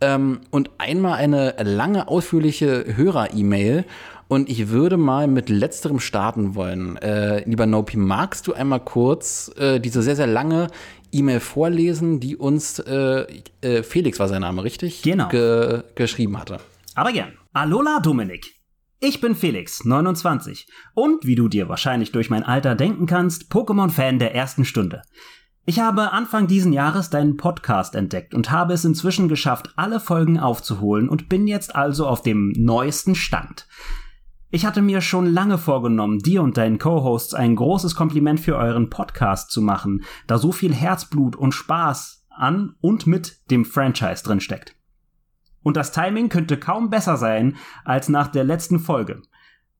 Ähm, 0.00 0.40
und 0.50 0.70
einmal 0.78 1.14
eine 1.14 1.56
lange, 1.62 2.08
ausführliche 2.08 2.84
Hörer-E-Mail. 2.96 3.84
Und 4.28 4.50
ich 4.50 4.68
würde 4.68 4.98
mal 4.98 5.26
mit 5.26 5.48
letzterem 5.48 6.00
starten 6.00 6.54
wollen. 6.54 6.98
Äh, 6.98 7.48
lieber 7.48 7.64
Nopi, 7.64 7.96
magst 7.96 8.46
du 8.46 8.52
einmal 8.52 8.80
kurz 8.80 9.50
äh, 9.58 9.80
diese 9.80 10.02
sehr, 10.02 10.16
sehr 10.16 10.26
lange 10.26 10.68
E-Mail 11.12 11.40
vorlesen, 11.40 12.20
die 12.20 12.36
uns 12.36 12.78
äh, 12.78 13.26
äh, 13.60 13.82
Felix 13.82 14.18
war 14.18 14.28
sein 14.28 14.42
Name, 14.42 14.64
richtig? 14.64 15.02
Genau. 15.02 15.28
Ge 15.28 15.82
geschrieben 15.94 16.38
hatte. 16.38 16.58
Aber 16.94 17.12
gern. 17.12 17.32
Alola 17.52 18.00
Dominik. 18.00 18.54
Ich 19.00 19.20
bin 19.20 19.36
Felix, 19.36 19.84
29. 19.84 20.66
Und 20.94 21.24
wie 21.24 21.36
du 21.36 21.46
dir 21.48 21.68
wahrscheinlich 21.68 22.10
durch 22.10 22.30
mein 22.30 22.42
Alter 22.42 22.74
denken 22.74 23.06
kannst, 23.06 23.52
Pokémon-Fan 23.52 24.18
der 24.18 24.34
ersten 24.34 24.64
Stunde. 24.64 25.02
Ich 25.64 25.80
habe 25.80 26.12
Anfang 26.12 26.46
diesen 26.46 26.72
Jahres 26.72 27.10
deinen 27.10 27.36
Podcast 27.36 27.94
entdeckt 27.94 28.34
und 28.34 28.50
habe 28.50 28.72
es 28.72 28.84
inzwischen 28.84 29.28
geschafft, 29.28 29.70
alle 29.76 30.00
Folgen 30.00 30.38
aufzuholen 30.38 31.08
und 31.08 31.28
bin 31.28 31.46
jetzt 31.46 31.76
also 31.76 32.06
auf 32.06 32.22
dem 32.22 32.52
neuesten 32.56 33.14
Stand. 33.14 33.68
Ich 34.50 34.64
hatte 34.64 34.80
mir 34.80 35.02
schon 35.02 35.26
lange 35.26 35.58
vorgenommen, 35.58 36.20
dir 36.20 36.42
und 36.42 36.56
deinen 36.56 36.78
Co-Hosts 36.78 37.34
ein 37.34 37.54
großes 37.54 37.94
Kompliment 37.94 38.40
für 38.40 38.56
euren 38.56 38.88
Podcast 38.88 39.50
zu 39.50 39.60
machen, 39.60 40.04
da 40.26 40.38
so 40.38 40.52
viel 40.52 40.74
Herzblut 40.74 41.36
und 41.36 41.52
Spaß 41.52 42.26
an 42.30 42.74
und 42.80 43.06
mit 43.06 43.50
dem 43.50 43.66
Franchise 43.66 44.24
drin 44.24 44.40
steckt. 44.40 44.74
Und 45.62 45.76
das 45.76 45.92
Timing 45.92 46.30
könnte 46.30 46.56
kaum 46.56 46.88
besser 46.88 47.18
sein 47.18 47.56
als 47.84 48.08
nach 48.08 48.28
der 48.28 48.44
letzten 48.44 48.78
Folge. 48.78 49.20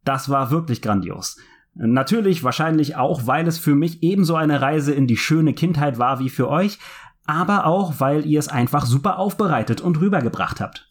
Das 0.05 0.29
war 0.29 0.51
wirklich 0.51 0.83
grandios. 0.83 1.39
Natürlich 1.75 2.45
wahrscheinlich 2.45 2.97
auch, 2.97 3.27
weil 3.27 3.49
es 3.49 3.57
für 3.57 3.75
mich 3.75 4.03
ebenso 4.03 4.35
eine 4.35 4.61
Reise 4.61 4.93
in 4.93 5.07
die 5.07 5.17
schöne 5.17 5.55
Kindheit 5.55 5.99
war 5.99 6.19
wie 6.19 6.29
für 6.29 6.51
euch, 6.51 6.79
aber 7.25 7.65
auch, 7.65 8.01
weil 8.01 8.27
ihr 8.27 8.39
es 8.39 8.49
einfach 8.49 8.85
super 8.85 9.19
aufbereitet 9.19 9.81
und 9.81 9.99
rübergebracht 9.99 10.61
habt. 10.61 10.88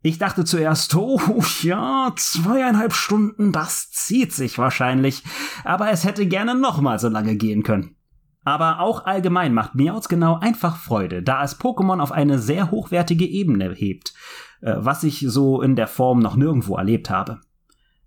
Ich 0.00 0.18
dachte 0.18 0.44
zuerst, 0.44 0.94
oh 0.94 1.42
ja, 1.62 2.12
zweieinhalb 2.16 2.92
Stunden, 2.92 3.50
das 3.50 3.90
zieht 3.90 4.32
sich 4.32 4.56
wahrscheinlich, 4.56 5.24
aber 5.64 5.90
es 5.90 6.04
hätte 6.04 6.26
gerne 6.26 6.54
nochmal 6.54 7.00
so 7.00 7.08
lange 7.08 7.34
gehen 7.34 7.64
können. 7.64 7.96
Aber 8.44 8.80
auch 8.80 9.04
allgemein 9.06 9.52
macht 9.52 9.74
Miauts 9.74 10.08
genau 10.08 10.38
einfach 10.38 10.76
Freude, 10.76 11.22
da 11.22 11.42
es 11.42 11.60
Pokémon 11.60 12.00
auf 12.00 12.12
eine 12.12 12.38
sehr 12.38 12.70
hochwertige 12.70 13.26
Ebene 13.26 13.74
hebt, 13.74 14.14
äh, 14.60 14.76
was 14.78 15.02
ich 15.02 15.24
so 15.28 15.60
in 15.60 15.74
der 15.74 15.88
Form 15.88 16.20
noch 16.20 16.36
nirgendwo 16.36 16.76
erlebt 16.76 17.10
habe. 17.10 17.40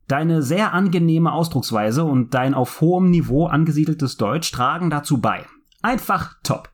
Deine 0.07 0.41
sehr 0.41 0.73
angenehme 0.73 1.31
Ausdrucksweise 1.31 2.05
und 2.05 2.33
dein 2.33 2.53
auf 2.53 2.81
hohem 2.81 3.11
Niveau 3.11 3.47
angesiedeltes 3.47 4.17
Deutsch 4.17 4.51
tragen 4.51 4.89
dazu 4.89 5.21
bei. 5.21 5.45
Einfach 5.81 6.35
top. 6.43 6.70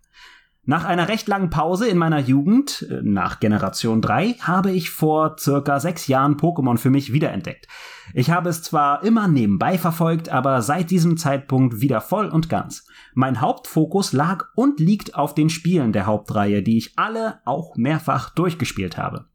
Nach 0.69 0.83
einer 0.83 1.07
recht 1.07 1.29
langen 1.29 1.49
Pause 1.49 1.87
in 1.87 1.97
meiner 1.97 2.19
Jugend, 2.19 2.85
äh, 2.91 2.99
nach 3.01 3.39
Generation 3.39 4.01
3, 4.01 4.33
habe 4.41 4.71
ich 4.71 4.89
vor 4.89 5.37
circa 5.39 5.79
sechs 5.79 6.07
Jahren 6.07 6.35
Pokémon 6.35 6.77
für 6.77 6.89
mich 6.89 7.13
wiederentdeckt. 7.13 7.69
Ich 8.13 8.31
habe 8.31 8.49
es 8.49 8.63
zwar 8.63 9.01
immer 9.05 9.29
nebenbei 9.29 9.77
verfolgt, 9.77 10.27
aber 10.27 10.61
seit 10.61 10.91
diesem 10.91 11.15
Zeitpunkt 11.15 11.79
wieder 11.79 12.01
voll 12.01 12.27
und 12.27 12.49
ganz. 12.49 12.85
Mein 13.13 13.39
Hauptfokus 13.39 14.11
lag 14.11 14.47
und 14.55 14.81
liegt 14.81 15.15
auf 15.15 15.33
den 15.33 15.49
Spielen 15.49 15.93
der 15.93 16.05
Hauptreihe, 16.05 16.61
die 16.61 16.77
ich 16.77 16.99
alle 16.99 17.39
auch 17.45 17.77
mehrfach 17.77 18.31
durchgespielt 18.31 18.97
habe. 18.97 19.29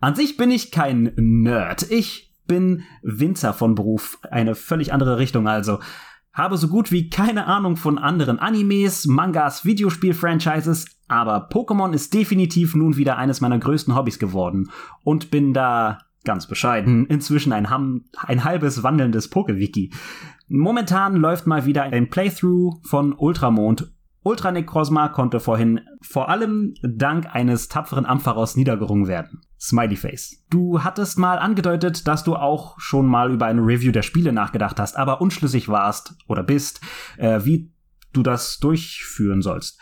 An 0.00 0.14
sich 0.14 0.38
bin 0.38 0.50
ich 0.50 0.70
kein 0.70 1.12
Nerd. 1.16 1.90
Ich 1.90 2.32
bin 2.46 2.84
Winzer 3.02 3.52
von 3.52 3.74
Beruf, 3.74 4.18
eine 4.30 4.54
völlig 4.54 4.94
andere 4.94 5.18
Richtung 5.18 5.48
also. 5.48 5.80
Habe 6.32 6.56
so 6.56 6.68
gut 6.68 6.90
wie 6.90 7.10
keine 7.10 7.46
Ahnung 7.46 7.76
von 7.76 7.98
anderen 7.98 8.38
Animes, 8.38 9.06
Mangas, 9.06 9.64
Videospiel-Franchises, 9.64 10.86
aber 11.08 11.48
Pokémon 11.50 11.92
ist 11.92 12.14
definitiv 12.14 12.74
nun 12.74 12.96
wieder 12.96 13.18
eines 13.18 13.40
meiner 13.40 13.58
größten 13.58 13.94
Hobbys 13.94 14.18
geworden 14.18 14.70
und 15.04 15.30
bin 15.30 15.52
da 15.52 15.98
ganz 16.24 16.46
bescheiden 16.46 17.06
inzwischen 17.06 17.52
ein, 17.52 17.68
Ham 17.68 18.04
ein 18.16 18.44
halbes 18.44 18.82
wandelndes 18.82 19.28
Pokewiki. 19.28 19.92
Momentan 20.48 21.16
läuft 21.16 21.46
mal 21.46 21.66
wieder 21.66 21.82
ein 21.82 22.08
Playthrough 22.08 22.80
von 22.82 23.12
Ultramond 23.12 23.92
Ultranecrozma 24.24 25.08
konnte 25.08 25.40
vorhin 25.40 25.80
vor 26.00 26.28
allem 26.28 26.74
dank 26.82 27.34
eines 27.34 27.68
tapferen 27.68 28.06
Ampharos 28.06 28.56
niedergerungen 28.56 29.08
werden. 29.08 29.40
Smiley 29.62 29.96
Face. 29.96 30.44
Du 30.50 30.82
hattest 30.82 31.18
mal 31.18 31.38
angedeutet, 31.38 32.08
dass 32.08 32.24
du 32.24 32.34
auch 32.34 32.78
schon 32.80 33.06
mal 33.06 33.30
über 33.30 33.46
eine 33.46 33.62
Review 33.62 33.92
der 33.92 34.02
Spiele 34.02 34.32
nachgedacht 34.32 34.80
hast, 34.80 34.96
aber 34.96 35.20
unschlüssig 35.20 35.68
warst 35.68 36.14
oder 36.26 36.42
bist, 36.42 36.80
äh, 37.16 37.40
wie 37.44 37.72
du 38.12 38.24
das 38.24 38.58
durchführen 38.58 39.40
sollst. 39.40 39.80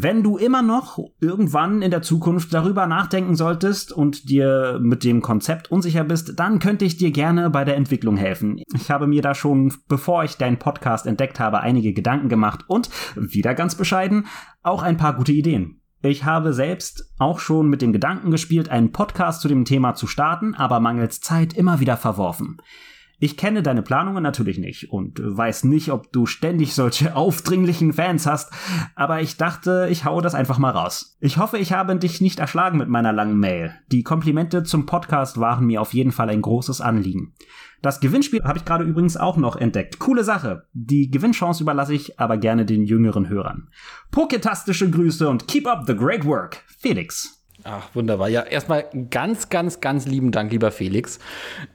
Wenn 0.00 0.22
du 0.22 0.36
immer 0.36 0.62
noch 0.62 0.98
irgendwann 1.20 1.82
in 1.82 1.90
der 1.90 2.02
Zukunft 2.02 2.54
darüber 2.54 2.86
nachdenken 2.86 3.34
solltest 3.34 3.92
und 3.92 4.30
dir 4.30 4.78
mit 4.80 5.02
dem 5.02 5.22
Konzept 5.22 5.72
unsicher 5.72 6.04
bist, 6.04 6.38
dann 6.38 6.60
könnte 6.60 6.84
ich 6.84 6.98
dir 6.98 7.10
gerne 7.10 7.50
bei 7.50 7.64
der 7.64 7.76
Entwicklung 7.76 8.16
helfen. 8.16 8.62
Ich 8.76 8.92
habe 8.92 9.08
mir 9.08 9.22
da 9.22 9.34
schon, 9.34 9.74
bevor 9.88 10.22
ich 10.22 10.36
deinen 10.36 10.58
Podcast 10.58 11.06
entdeckt 11.06 11.40
habe, 11.40 11.60
einige 11.60 11.92
Gedanken 11.92 12.28
gemacht 12.28 12.64
und, 12.68 12.90
wieder 13.16 13.54
ganz 13.54 13.74
bescheiden, 13.74 14.26
auch 14.62 14.82
ein 14.84 14.96
paar 14.96 15.16
gute 15.16 15.32
Ideen. 15.32 15.80
Ich 16.00 16.24
habe 16.24 16.52
selbst 16.52 17.12
auch 17.18 17.40
schon 17.40 17.68
mit 17.68 17.82
dem 17.82 17.92
Gedanken 17.92 18.30
gespielt, 18.30 18.68
einen 18.68 18.92
Podcast 18.92 19.40
zu 19.40 19.48
dem 19.48 19.64
Thema 19.64 19.94
zu 19.94 20.06
starten, 20.06 20.54
aber 20.54 20.78
mangels 20.78 21.20
Zeit 21.20 21.54
immer 21.54 21.80
wieder 21.80 21.96
verworfen. 21.96 22.62
Ich 23.20 23.36
kenne 23.36 23.64
deine 23.64 23.82
Planungen 23.82 24.22
natürlich 24.22 24.58
nicht 24.58 24.92
und 24.92 25.20
weiß 25.20 25.64
nicht, 25.64 25.90
ob 25.90 26.12
du 26.12 26.26
ständig 26.26 26.74
solche 26.74 27.16
aufdringlichen 27.16 27.92
Fans 27.92 28.26
hast, 28.26 28.52
aber 28.94 29.20
ich 29.22 29.36
dachte, 29.36 29.88
ich 29.90 30.04
haue 30.04 30.22
das 30.22 30.36
einfach 30.36 30.58
mal 30.58 30.70
raus. 30.70 31.16
Ich 31.18 31.36
hoffe, 31.36 31.58
ich 31.58 31.72
habe 31.72 31.96
dich 31.96 32.20
nicht 32.20 32.38
erschlagen 32.38 32.78
mit 32.78 32.88
meiner 32.88 33.12
langen 33.12 33.40
Mail. 33.40 33.74
Die 33.90 34.04
Komplimente 34.04 34.62
zum 34.62 34.86
Podcast 34.86 35.40
waren 35.40 35.66
mir 35.66 35.82
auf 35.82 35.94
jeden 35.94 36.12
Fall 36.12 36.30
ein 36.30 36.42
großes 36.42 36.80
Anliegen. 36.80 37.34
Das 37.82 38.00
Gewinnspiel 38.00 38.42
habe 38.44 38.58
ich 38.58 38.64
gerade 38.64 38.84
übrigens 38.84 39.16
auch 39.16 39.36
noch 39.36 39.56
entdeckt. 39.56 39.98
Coole 39.98 40.24
Sache. 40.24 40.64
Die 40.72 41.10
Gewinnchance 41.10 41.62
überlasse 41.62 41.94
ich 41.94 42.18
aber 42.18 42.36
gerne 42.36 42.64
den 42.64 42.84
jüngeren 42.84 43.28
Hörern. 43.28 43.68
Poketastische 44.10 44.90
Grüße 44.90 45.28
und 45.28 45.46
keep 45.46 45.66
up 45.66 45.84
the 45.86 45.94
great 45.94 46.24
work. 46.24 46.64
Felix. 46.78 47.44
Ach, 47.64 47.88
wunderbar. 47.94 48.28
Ja, 48.28 48.42
erstmal 48.42 48.86
ganz, 49.10 49.48
ganz, 49.48 49.80
ganz 49.80 50.06
lieben 50.06 50.32
Dank, 50.32 50.52
lieber 50.52 50.70
Felix, 50.70 51.18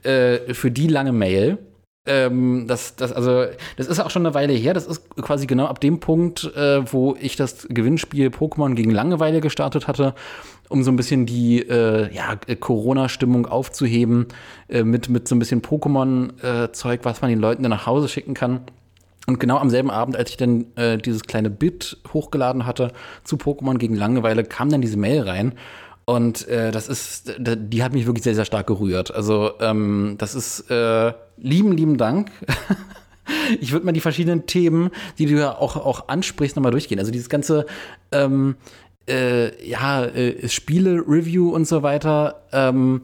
äh, 0.02 0.54
für 0.54 0.70
die 0.70 0.88
lange 0.88 1.12
Mail. 1.12 1.58
Ähm, 2.06 2.66
das, 2.66 2.96
das, 2.96 3.12
also, 3.12 3.46
das 3.76 3.86
ist 3.86 3.98
auch 3.98 4.10
schon 4.10 4.26
eine 4.26 4.34
Weile 4.34 4.52
her. 4.52 4.74
Das 4.74 4.86
ist 4.86 5.08
quasi 5.16 5.46
genau 5.46 5.66
ab 5.66 5.80
dem 5.80 6.00
Punkt, 6.00 6.44
äh, 6.54 6.92
wo 6.92 7.16
ich 7.18 7.36
das 7.36 7.66
Gewinnspiel 7.70 8.28
Pokémon 8.28 8.74
gegen 8.74 8.90
Langeweile 8.90 9.40
gestartet 9.40 9.88
hatte, 9.88 10.14
um 10.68 10.82
so 10.82 10.90
ein 10.90 10.96
bisschen 10.96 11.26
die 11.26 11.60
äh, 11.60 12.12
ja, 12.14 12.36
Corona-Stimmung 12.36 13.46
aufzuheben, 13.46 14.26
äh, 14.68 14.82
mit, 14.82 15.08
mit 15.08 15.28
so 15.28 15.34
ein 15.34 15.38
bisschen 15.38 15.62
Pokémon-Zeug, 15.62 17.00
was 17.02 17.20
man 17.20 17.30
den 17.30 17.40
Leuten 17.40 17.62
dann 17.62 17.70
nach 17.70 17.86
Hause 17.86 18.08
schicken 18.08 18.34
kann. 18.34 18.60
Und 19.26 19.40
genau 19.40 19.58
am 19.58 19.70
selben 19.70 19.90
Abend, 19.90 20.16
als 20.16 20.30
ich 20.30 20.36
dann 20.36 20.66
äh, 20.76 20.98
dieses 20.98 21.22
kleine 21.22 21.48
Bit 21.48 21.98
hochgeladen 22.12 22.66
hatte 22.66 22.92
zu 23.24 23.36
Pokémon 23.36 23.78
gegen 23.78 23.94
Langeweile, 23.94 24.44
kam 24.44 24.68
dann 24.68 24.82
diese 24.82 24.98
Mail 24.98 25.22
rein. 25.22 25.54
Und 26.04 26.46
äh, 26.48 26.70
das 26.70 26.88
ist, 26.88 27.34
die 27.38 27.82
hat 27.82 27.94
mich 27.94 28.06
wirklich 28.06 28.24
sehr, 28.24 28.34
sehr 28.34 28.44
stark 28.44 28.66
gerührt. 28.66 29.14
Also 29.14 29.52
ähm, 29.60 30.16
das 30.18 30.34
ist 30.34 30.70
äh, 30.70 31.12
lieben, 31.38 31.72
lieben 31.72 31.96
Dank. 31.96 32.30
ich 33.60 33.72
würde 33.72 33.86
mal 33.86 33.92
die 33.92 34.00
verschiedenen 34.00 34.46
Themen, 34.46 34.90
die 35.18 35.24
du 35.24 35.32
ja 35.38 35.56
auch, 35.56 35.76
auch 35.76 36.08
ansprichst, 36.08 36.56
nochmal 36.56 36.72
durchgehen. 36.72 36.98
Also 36.98 37.10
dieses 37.10 37.30
ganze 37.30 37.64
ähm, 38.12 38.56
äh, 39.08 39.66
ja, 39.66 40.04
äh, 40.04 40.48
Spiele-Review 40.48 41.50
und 41.50 41.66
so 41.66 41.82
weiter. 41.82 42.42
Ähm, 42.52 43.02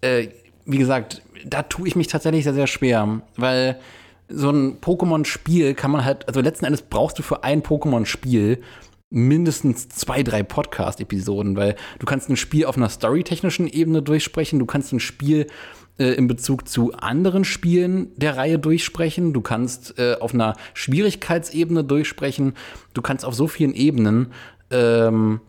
äh, 0.00 0.28
wie 0.66 0.78
gesagt, 0.78 1.22
da 1.44 1.62
tue 1.62 1.88
ich 1.88 1.96
mich 1.96 2.08
tatsächlich 2.08 2.44
sehr, 2.44 2.54
sehr 2.54 2.66
schwer, 2.66 3.22
weil 3.36 3.80
so 4.28 4.50
ein 4.50 4.80
Pokémon-Spiel 4.80 5.74
kann 5.74 5.90
man 5.90 6.04
halt, 6.04 6.28
also 6.28 6.40
letzten 6.40 6.64
Endes 6.64 6.82
brauchst 6.82 7.18
du 7.18 7.22
für 7.22 7.42
ein 7.42 7.62
Pokémon-Spiel 7.62 8.62
mindestens 9.10 9.88
zwei, 9.88 10.22
drei 10.22 10.44
Podcast-Episoden, 10.44 11.56
weil 11.56 11.74
du 11.98 12.06
kannst 12.06 12.28
ein 12.28 12.36
Spiel 12.36 12.64
auf 12.64 12.76
einer 12.76 12.88
storytechnischen 12.88 13.66
Ebene 13.66 14.02
durchsprechen, 14.02 14.60
du 14.60 14.66
kannst 14.66 14.92
ein 14.92 15.00
Spiel 15.00 15.48
äh, 15.98 16.14
in 16.14 16.28
Bezug 16.28 16.68
zu 16.68 16.92
anderen 16.94 17.44
Spielen 17.44 18.12
der 18.16 18.36
Reihe 18.36 18.60
durchsprechen, 18.60 19.32
du 19.32 19.40
kannst 19.40 19.98
äh, 19.98 20.14
auf 20.20 20.32
einer 20.32 20.54
Schwierigkeitsebene 20.74 21.82
durchsprechen, 21.82 22.54
du 22.94 23.02
kannst 23.02 23.24
auf 23.24 23.34
so 23.34 23.48
vielen 23.48 23.74
Ebenen 23.74 24.32
ähm, 24.70 25.40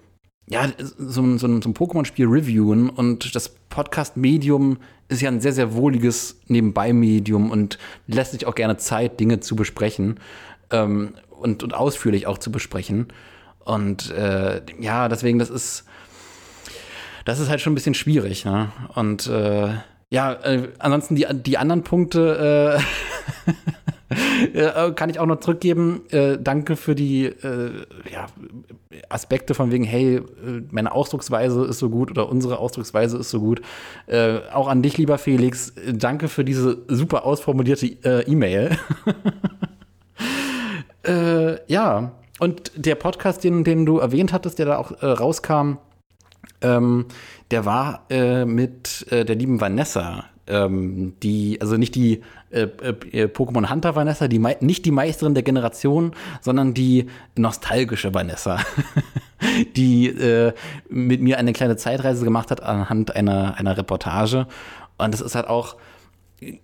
ja, 0.52 0.68
so, 0.78 1.38
so, 1.38 1.38
so 1.38 1.48
ein 1.48 1.74
Pokémon-Spiel 1.74 2.28
reviewen 2.28 2.90
und 2.90 3.36
das 3.36 3.50
Podcast-Medium 3.70 4.78
ist 5.08 5.22
ja 5.22 5.30
ein 5.30 5.40
sehr, 5.40 5.54
sehr 5.54 5.74
wohliges 5.74 6.42
Nebenbei-Medium 6.48 7.52
und 7.52 7.78
lässt 8.08 8.32
sich 8.32 8.46
auch 8.46 8.56
gerne 8.56 8.78
Zeit, 8.78 9.20
Dinge 9.20 9.40
zu 9.40 9.56
besprechen 9.56 10.20
ähm, 10.70 11.14
und, 11.30 11.64
und 11.64 11.74
ausführlich 11.74 12.28
auch 12.28 12.38
zu 12.38 12.52
besprechen. 12.52 13.08
Und 13.64 14.12
äh, 14.12 14.62
ja, 14.80 15.08
deswegen, 15.08 15.40
das 15.40 15.50
ist, 15.50 15.86
das 17.26 17.40
ist 17.40 17.50
halt 17.50 17.62
schon 17.62 17.72
ein 17.72 17.76
bisschen 17.76 17.94
schwierig. 17.94 18.44
Ne? 18.44 18.72
Und 18.96 19.28
äh, 19.28 19.70
ja, 20.10 20.34
äh, 20.34 20.70
ansonsten 20.80 21.16
die, 21.16 21.28
die 21.32 21.58
anderen 21.58 21.84
Punkte 21.84 22.82
äh, 24.54 24.58
äh, 24.58 24.92
kann 24.92 25.10
ich 25.10 25.20
auch 25.20 25.26
noch 25.26 25.40
zurückgeben. 25.40 26.02
Äh, 26.10 26.38
danke 26.42 26.76
für 26.76 26.96
die 26.96 27.32
ja, 28.12 28.28
Aspekte 29.10 29.54
von 29.54 29.72
wegen, 29.72 29.84
hey, 29.84 30.18
äh, 30.18 30.22
meine 30.72 30.92
Ausdrucksweise 30.92 31.66
ist 31.66 31.80
so 31.80 31.90
gut 31.90 32.12
oder 32.12 32.30
unsere 32.30 32.60
Ausdrucksweise 32.60 33.18
ist 33.18 33.30
so 33.30 33.40
gut. 33.40 33.62
Äh, 34.08 34.40
auch 34.54 34.68
an 34.68 34.82
dich, 34.82 34.98
lieber 34.98 35.18
Felix, 35.18 35.74
danke 35.92 36.28
für 36.28 36.44
diese 36.44 36.80
super 36.88 37.26
ausformulierte 37.26 37.86
äh, 38.04 38.24
E-Mail. 38.30 38.78
ja, 41.68 42.12
und 42.40 42.72
der 42.76 42.96
Podcast, 42.96 43.44
den, 43.44 43.64
den 43.64 43.88
du 43.88 43.98
erwähnt 43.98 44.34
hattest, 44.34 44.60
der 44.60 44.68
da 44.68 44.78
auch 44.78 45.02
rauskam, 45.02 45.78
Ähm, 46.62 47.06
der 47.50 47.66
war 47.66 48.06
äh, 48.10 48.46
mit 48.46 49.06
äh, 49.12 49.26
der 49.26 49.36
lieben 49.36 49.60
Vanessa, 49.60 50.26
ähm, 50.48 51.14
die, 51.22 51.60
also 51.62 51.78
nicht 51.78 51.96
die 51.96 52.22
äh, 52.50 52.64
äh, 52.64 53.26
Pokémon 53.28 53.70
Hunter 53.70 53.96
Vanessa, 53.96 54.28
die 54.28 54.40
nicht 54.60 54.86
die 54.86 54.92
Meisterin 54.92 55.34
der 55.34 55.44
Generation, 55.44 56.14
sondern 56.42 56.74
die 56.74 57.08
nostalgische 57.36 58.14
Vanessa, 58.14 58.60
die 59.76 60.08
äh, 60.08 60.54
mit 60.90 61.22
mir 61.22 61.38
eine 61.38 61.54
kleine 61.54 61.78
Zeitreise 61.78 62.26
gemacht 62.26 62.52
hat 62.52 62.62
anhand 62.62 63.16
einer, 63.16 63.56
einer 63.58 63.78
Reportage. 63.78 64.48
Und 64.98 65.14
das 65.14 65.22
ist 65.22 65.36
halt 65.36 65.48
auch, 65.48 65.78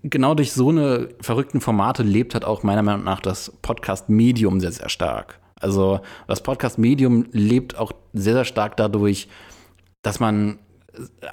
genau 0.04 0.34
durch 0.34 0.52
so 0.54 0.70
eine 0.70 1.10
verrückten 1.22 1.62
Formate 1.62 2.04
lebt 2.04 2.34
halt 2.34 2.46
auch 2.46 2.64
meiner 2.64 2.84
Meinung 2.84 3.04
nach 3.04 3.22
das 3.22 3.52
Podcast-Medium 3.62 4.60
sehr, 4.60 4.72
sehr 4.72 4.90
stark. 4.90 5.40
Also 5.60 6.02
das 6.28 6.42
Podcast-Medium 6.42 7.28
lebt 7.32 7.78
auch 7.78 7.92
sehr, 8.14 8.34
sehr 8.34 8.46
stark 8.46 8.78
dadurch, 8.78 9.28
dass 10.02 10.20
man 10.20 10.60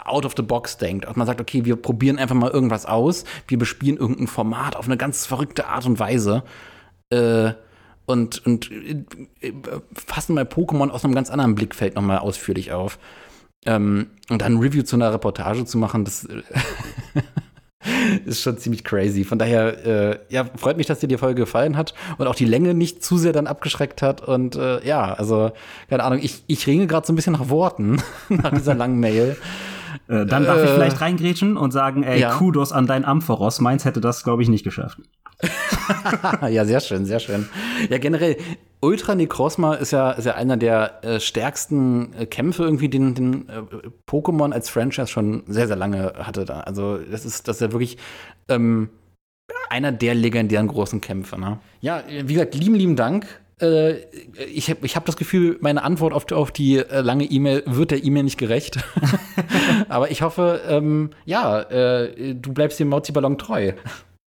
out 0.05 0.25
of 0.25 0.35
the 0.37 0.43
box 0.43 0.77
denkt. 0.77 1.07
Und 1.07 1.17
man 1.17 1.27
sagt, 1.27 1.41
okay, 1.41 1.65
wir 1.65 1.77
probieren 1.77 2.19
einfach 2.19 2.35
mal 2.35 2.51
irgendwas 2.51 2.87
aus, 2.87 3.25
wir 3.49 3.59
bespielen 3.59 3.97
irgendein 3.97 4.27
Format 4.27 4.77
auf 4.77 4.87
eine 4.87 4.97
ganz 4.97 5.27
verrückte 5.27 5.67
Art 5.67 5.87
und 5.87 5.99
Weise. 5.99 6.43
Äh, 7.11 7.53
und, 8.07 8.45
und 8.45 8.71
äh, 8.71 9.05
fassen 9.95 10.35
mal 10.35 10.45
Pokémon 10.45 10.91
aus 10.91 11.05
einem 11.05 11.15
ganz 11.15 11.31
anderen 11.31 11.55
Blickfeld 11.55 11.95
nochmal 11.95 12.19
ausführlich 12.19 12.73
auf. 12.73 12.99
Ähm, 13.67 14.09
und 14.29 14.43
dann 14.43 14.55
ein 14.55 14.59
Review 14.59 14.83
zu 14.83 14.97
einer 14.97 15.13
Reportage 15.13 15.65
zu 15.65 15.79
machen, 15.79 16.05
das 16.05 16.29
ist 18.25 18.43
schon 18.43 18.59
ziemlich 18.59 18.85
crazy. 18.85 19.25
Von 19.25 19.39
daher, 19.39 19.87
äh, 19.87 20.19
ja, 20.29 20.45
freut 20.57 20.77
mich, 20.77 20.87
dass 20.87 21.01
dir 21.01 21.09
die 21.09 21.19
Folge 21.19 21.43
gefallen 21.43 21.77
hat 21.77 21.95
und 22.19 22.27
auch 22.27 22.35
die 22.35 22.45
Länge 22.45 22.75
nicht 22.75 23.05
zu 23.05 23.19
sehr 23.19 23.33
dann 23.33 23.47
abgeschreckt 23.47 24.03
hat. 24.03 24.21
Und 24.21 24.57
äh, 24.57 24.85
ja, 24.87 25.13
also, 25.13 25.53
keine 25.89 26.05
Ahnung, 26.05 26.21
ich, 26.23 26.45
ich 26.47 26.67
ringe 26.67 26.87
gerade 26.87 27.07
so 27.07 27.13
ein 27.13 27.17
bisschen 27.17 27.35
nach 27.35 27.49
Worten 27.49 28.03
nach 28.29 28.53
dieser 28.53 28.75
langen 28.75 29.01
Mail. 29.01 29.37
Äh, 30.09 30.27
dann 30.27 30.45
darf 30.45 30.63
ich 30.63 30.71
äh, 30.71 30.75
vielleicht 30.75 31.01
reingrätschen 31.01 31.57
und 31.57 31.71
sagen, 31.71 32.03
ey, 32.03 32.21
ja. 32.21 32.33
Kudos 32.35 32.73
an 32.73 32.87
dein 32.87 33.05
Amphoros. 33.05 33.61
Meins 33.61 33.85
hätte 33.85 34.01
das, 34.01 34.25
glaube 34.25 34.43
ich, 34.43 34.49
nicht 34.49 34.65
geschafft. 34.65 34.99
ja, 36.49 36.65
sehr 36.65 36.81
schön, 36.81 37.07
sehr 37.07 37.21
schön. 37.21 37.49
Ja, 37.91 37.99
generell, 37.99 38.37
Ultra 38.81 39.15
Necrozma 39.15 39.75
ist 39.75 39.93
ja, 39.93 40.11
ist 40.13 40.27
ja 40.27 40.35
einer 40.35 40.57
der 40.57 41.05
äh, 41.05 41.21
stärksten 41.21 42.13
äh, 42.15 42.27
Kämpfe 42.27 42.65
irgendwie, 42.65 42.89
den, 42.89 43.15
den 43.15 43.49
äh, 43.49 43.63
Pokémon 44.09 44.53
als 44.53 44.69
Franchise 44.69 45.09
schon 45.09 45.43
sehr, 45.47 45.67
sehr 45.67 45.77
lange 45.77 46.13
hatte. 46.19 46.45
Da. 46.45 46.61
Also 46.61 46.99
das 46.99 47.25
ist, 47.25 47.49
das 47.49 47.57
ist 47.57 47.61
ja 47.63 47.73
wirklich 47.73 47.97
ähm, 48.49 48.91
einer 49.71 49.93
der 49.93 50.15
legendären 50.15 50.69
großen 50.69 51.01
Kämpfe. 51.01 51.41
Ne? 51.41 51.59
Ja, 51.81 52.03
wie 52.09 52.35
gesagt, 52.35 52.55
lieben, 52.55 52.75
lieben 52.75 52.97
Dank. 52.97 53.27
Äh, 53.61 54.01
ich 54.53 54.69
habe 54.69 54.85
ich 54.85 54.97
hab 54.97 55.05
das 55.07 55.17
Gefühl, 55.17 55.59
meine 55.61 55.83
Antwort 55.83 56.13
auf, 56.13 56.31
auf 56.33 56.51
die 56.51 56.79
äh, 56.79 57.01
lange 57.01 57.25
E-Mail 57.25 57.63
wird 57.67 57.91
der 57.91 58.05
E-Mail 58.05 58.25
nicht 58.25 58.39
gerecht. 58.39 58.79
Aber 59.89 60.11
ich 60.11 60.23
hoffe, 60.23 60.61
ähm, 60.69 61.11
ja, 61.25 61.61
äh, 61.61 62.35
du 62.35 62.53
bleibst 62.53 62.81
dem 62.81 62.89
Mauzi-Ballon 62.89 63.39
treu. 63.39 63.73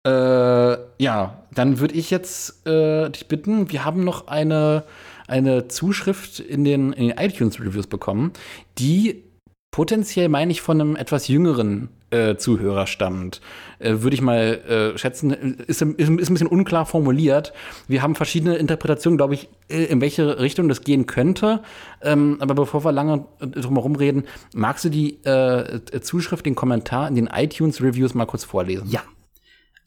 Äh, 0.08 0.78
ja, 1.00 1.44
dann 1.54 1.80
würde 1.80 1.96
ich 1.96 2.12
jetzt 2.12 2.66
äh, 2.66 3.10
dich 3.10 3.28
bitten, 3.28 3.72
wir 3.72 3.84
haben 3.84 4.06
noch 4.06 4.28
eine, 4.28 4.84
eine 5.28 5.68
Zuschrift 5.68 6.40
in 6.40 6.64
den, 6.64 6.94
in 6.94 7.10
den 7.10 7.18
iTunes-Reviews 7.18 7.88
bekommen, 7.88 8.32
die 8.78 9.24
potenziell, 9.72 10.30
meine 10.30 10.52
ich, 10.52 10.62
von 10.62 10.80
einem 10.80 10.96
etwas 10.96 11.28
jüngeren 11.28 11.90
äh, 12.10 12.38
Zuhörer 12.38 12.88
stammt. 12.88 13.42
Äh, 13.80 13.96
Würde 13.98 14.14
ich 14.14 14.22
mal 14.22 14.94
äh, 14.96 14.98
schätzen, 14.98 15.32
ist, 15.32 15.82
ist, 15.82 15.98
ist, 15.98 16.10
ein 16.10 16.16
bisschen 16.16 16.48
unklar 16.48 16.86
formuliert. 16.86 17.52
Wir 17.90 18.02
haben 18.02 18.16
verschiedene 18.16 18.56
Interpretationen, 18.56 19.18
glaube 19.18 19.34
ich, 19.34 19.50
äh, 19.68 19.84
in 19.84 20.00
welche 20.00 20.40
Richtung 20.40 20.70
das 20.70 20.82
gehen 20.82 21.06
könnte. 21.06 21.64
Ähm, 22.02 22.38
aber 22.40 22.56
bevor 22.56 22.86
wir 22.86 22.94
lange 22.94 23.26
äh, 23.42 23.48
drum 23.48 23.76
herum 23.76 23.98
reden, 23.98 24.24
magst 24.54 24.86
du 24.86 24.90
die 24.90 25.22
äh, 25.26 25.82
Zuschrift, 26.00 26.46
den 26.46 26.56
Kommentar 26.56 27.10
in 27.10 27.16
den 27.16 27.28
iTunes-Reviews 27.28 28.14
mal 28.14 28.26
kurz 28.26 28.46
vorlesen? 28.46 28.88
Ja, 28.90 29.02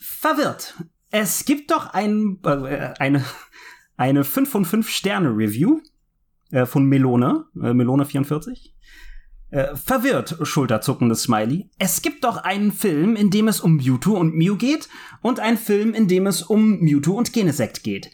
verwirrt. 0.00 0.74
Es 1.10 1.44
gibt 1.44 1.70
doch 1.70 1.92
ein, 1.92 2.38
äh, 2.44 2.94
eine, 2.98 3.24
eine 3.96 4.24
5 4.24 4.50
von 4.50 4.64
5 4.64 4.88
Sterne 4.88 5.28
Review 5.28 5.80
äh, 6.50 6.66
von 6.66 6.86
Melone, 6.86 7.44
äh, 7.62 7.74
Melone 7.74 8.04
44. 8.04 8.74
Äh, 9.50 9.74
verwirrt, 9.74 10.36
schulterzuckendes 10.42 11.22
Smiley. 11.22 11.68
Es 11.78 12.02
gibt 12.02 12.22
doch 12.22 12.36
einen 12.36 12.70
Film, 12.70 13.16
in 13.16 13.30
dem 13.30 13.48
es 13.48 13.60
um 13.60 13.76
Mewtwo 13.76 14.16
und 14.16 14.34
Mew 14.34 14.56
geht 14.56 14.88
und 15.22 15.40
einen 15.40 15.58
Film, 15.58 15.92
in 15.92 16.06
dem 16.06 16.28
es 16.28 16.42
um 16.42 16.78
Mewtwo 16.78 17.14
und 17.14 17.32
Genesect 17.32 17.82
geht. 17.82 18.10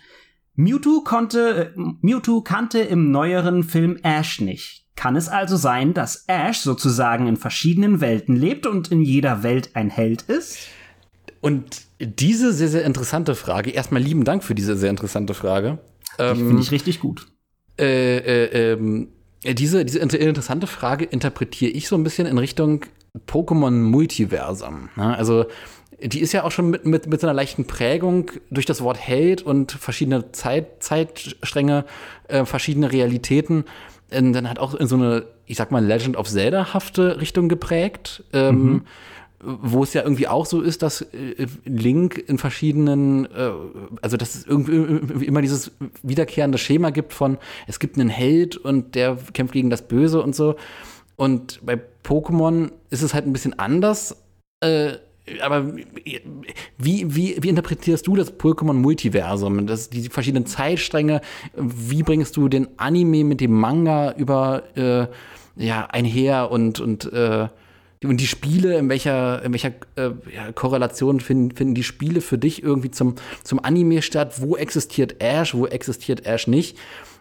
Mewtwo 0.54 1.02
konnte, 1.02 1.74
äh, 1.76 1.80
Mewtwo 2.00 2.40
kannte 2.40 2.80
im 2.80 3.10
neueren 3.10 3.64
Film 3.64 3.98
Ash 4.02 4.40
nicht. 4.40 4.86
Kann 4.96 5.14
es 5.14 5.28
also 5.28 5.56
sein, 5.56 5.92
dass 5.92 6.24
Ash 6.26 6.60
sozusagen 6.60 7.26
in 7.26 7.36
verschiedenen 7.36 8.00
Welten 8.00 8.34
lebt 8.34 8.66
und 8.66 8.90
in 8.90 9.02
jeder 9.02 9.42
Welt 9.42 9.76
ein 9.76 9.90
Held 9.90 10.22
ist? 10.22 10.56
Und 11.40 11.86
diese 12.00 12.52
sehr, 12.52 12.68
sehr 12.68 12.84
interessante 12.84 13.34
Frage, 13.34 13.70
erstmal 13.70 14.02
lieben 14.02 14.24
Dank 14.24 14.44
für 14.44 14.54
diese 14.54 14.76
sehr 14.76 14.90
interessante 14.90 15.34
Frage. 15.34 15.78
Ähm, 16.18 16.36
Finde 16.36 16.62
ich 16.62 16.70
richtig 16.70 17.00
gut. 17.00 17.26
Äh, 17.78 18.18
äh, 18.18 18.72
ähm, 18.72 19.08
diese, 19.44 19.84
diese 19.84 19.98
interessante 19.98 20.66
Frage 20.66 21.04
interpretiere 21.04 21.70
ich 21.70 21.88
so 21.88 21.96
ein 21.96 22.04
bisschen 22.04 22.26
in 22.26 22.38
Richtung 22.38 22.84
Pokémon-Multiversum. 23.26 24.90
Ne? 24.96 25.16
Also, 25.16 25.46
die 26.02 26.20
ist 26.20 26.32
ja 26.32 26.44
auch 26.44 26.50
schon 26.50 26.70
mit, 26.70 26.84
mit, 26.84 27.06
mit 27.06 27.20
so 27.20 27.26
einer 27.26 27.34
leichten 27.34 27.66
Prägung 27.66 28.30
durch 28.50 28.66
das 28.66 28.82
Wort 28.82 28.98
Held 28.98 29.42
und 29.42 29.72
verschiedene 29.72 30.32
Zeit, 30.32 30.82
Zeitstränge, 30.82 31.84
äh, 32.28 32.44
verschiedene 32.44 32.92
Realitäten, 32.92 33.64
äh, 34.10 34.22
dann 34.22 34.48
hat 34.48 34.58
auch 34.58 34.74
in 34.74 34.86
so 34.86 34.96
eine, 34.96 35.26
ich 35.46 35.56
sag 35.56 35.70
mal, 35.70 35.84
Legend 35.84 36.16
of 36.16 36.28
Zelda-hafte 36.28 37.20
Richtung 37.20 37.48
geprägt. 37.48 38.24
Ähm, 38.32 38.64
mhm 38.64 38.82
wo 39.42 39.82
es 39.82 39.92
ja 39.92 40.02
irgendwie 40.02 40.28
auch 40.28 40.46
so 40.46 40.62
ist, 40.62 40.82
dass 40.82 41.02
äh, 41.02 41.46
Link 41.64 42.22
in 42.26 42.38
verschiedenen, 42.38 43.26
äh, 43.26 43.50
also 44.02 44.16
dass 44.16 44.34
es 44.34 44.46
irgendwie 44.46 45.24
immer 45.24 45.42
dieses 45.42 45.72
wiederkehrende 46.02 46.58
Schema 46.58 46.90
gibt 46.90 47.12
von, 47.12 47.38
es 47.66 47.78
gibt 47.78 47.98
einen 47.98 48.08
Held 48.08 48.56
und 48.56 48.94
der 48.94 49.18
kämpft 49.34 49.52
gegen 49.52 49.70
das 49.70 49.86
Böse 49.86 50.22
und 50.22 50.34
so. 50.34 50.56
Und 51.16 51.60
bei 51.64 51.78
Pokémon 52.04 52.70
ist 52.90 53.02
es 53.02 53.14
halt 53.14 53.26
ein 53.26 53.32
bisschen 53.32 53.58
anders. 53.58 54.16
Äh, 54.60 54.94
aber 55.42 55.76
wie, 55.76 56.22
wie, 56.78 57.42
wie 57.42 57.48
interpretierst 57.48 58.06
du 58.06 58.14
das 58.14 58.38
Pokémon-Multiversum? 58.38 59.66
Die 59.66 60.08
verschiedenen 60.08 60.46
Zeitstränge, 60.46 61.20
wie 61.56 62.04
bringst 62.04 62.36
du 62.36 62.48
den 62.48 62.68
Anime 62.78 63.24
mit 63.24 63.40
dem 63.40 63.52
Manga 63.52 64.12
über 64.12 64.62
äh, 64.76 65.08
ja, 65.56 65.86
einher 65.86 66.50
und, 66.50 66.80
und 66.80 67.12
äh, 67.12 67.48
und 68.10 68.20
die 68.20 68.26
Spiele, 68.26 68.78
in 68.78 68.88
welcher, 68.88 69.42
in 69.42 69.52
welcher 69.52 69.72
äh, 69.96 70.10
ja, 70.34 70.52
Korrelation 70.54 71.20
finden, 71.20 71.54
finden 71.54 71.74
die 71.74 71.82
Spiele 71.82 72.20
für 72.20 72.38
dich 72.38 72.62
irgendwie 72.62 72.90
zum, 72.90 73.14
zum 73.42 73.62
Anime 73.62 74.02
statt? 74.02 74.40
Wo 74.40 74.56
existiert 74.56 75.22
Ash, 75.22 75.54
wo 75.54 75.66
existiert 75.66 76.26
Ash 76.26 76.46
nicht? 76.46 76.76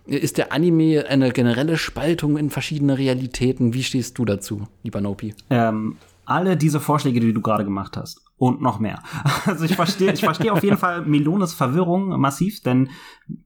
Ist 0.05 0.37
der 0.37 0.51
Anime 0.51 1.05
eine 1.07 1.31
generelle 1.31 1.77
Spaltung 1.77 2.37
in 2.37 2.49
verschiedene 2.49 2.97
Realitäten? 2.97 3.73
Wie 3.73 3.83
stehst 3.83 4.17
du 4.17 4.25
dazu, 4.25 4.67
lieber 4.83 5.01
Nopi? 5.01 5.33
Ähm, 5.49 5.97
alle 6.25 6.57
diese 6.57 6.79
Vorschläge, 6.79 7.19
die 7.19 7.33
du 7.33 7.41
gerade 7.41 7.63
gemacht 7.63 7.97
hast 7.97 8.21
und 8.37 8.61
noch 8.61 8.79
mehr. 8.79 9.01
Also 9.45 9.65
ich 9.65 9.75
verstehe, 9.75 10.11
ich 10.13 10.21
verstehe 10.21 10.51
auf 10.51 10.63
jeden 10.63 10.77
Fall 10.77 11.05
Melones 11.05 11.53
Verwirrung 11.53 12.19
massiv, 12.19 12.61
denn 12.61 12.89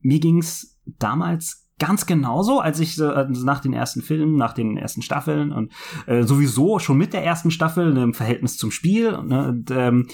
mir 0.00 0.18
ging's 0.18 0.78
damals 0.98 1.59
ganz 1.80 2.06
genauso, 2.06 2.60
als 2.60 2.78
ich 2.78 3.00
äh, 3.00 3.26
nach 3.28 3.58
den 3.58 3.72
ersten 3.72 4.02
Filmen, 4.02 4.36
nach 4.36 4.52
den 4.52 4.76
ersten 4.76 5.02
Staffeln 5.02 5.50
und 5.50 5.72
äh, 6.06 6.22
sowieso 6.22 6.78
schon 6.78 6.98
mit 6.98 7.12
der 7.12 7.24
ersten 7.24 7.50
Staffel 7.50 7.92
ne, 7.92 8.04
im 8.04 8.14
Verhältnis 8.14 8.56
zum 8.56 8.70
Spiel, 8.70 9.10
ne, 9.22 9.48
und, 9.48 9.70
ähm, 9.72 10.06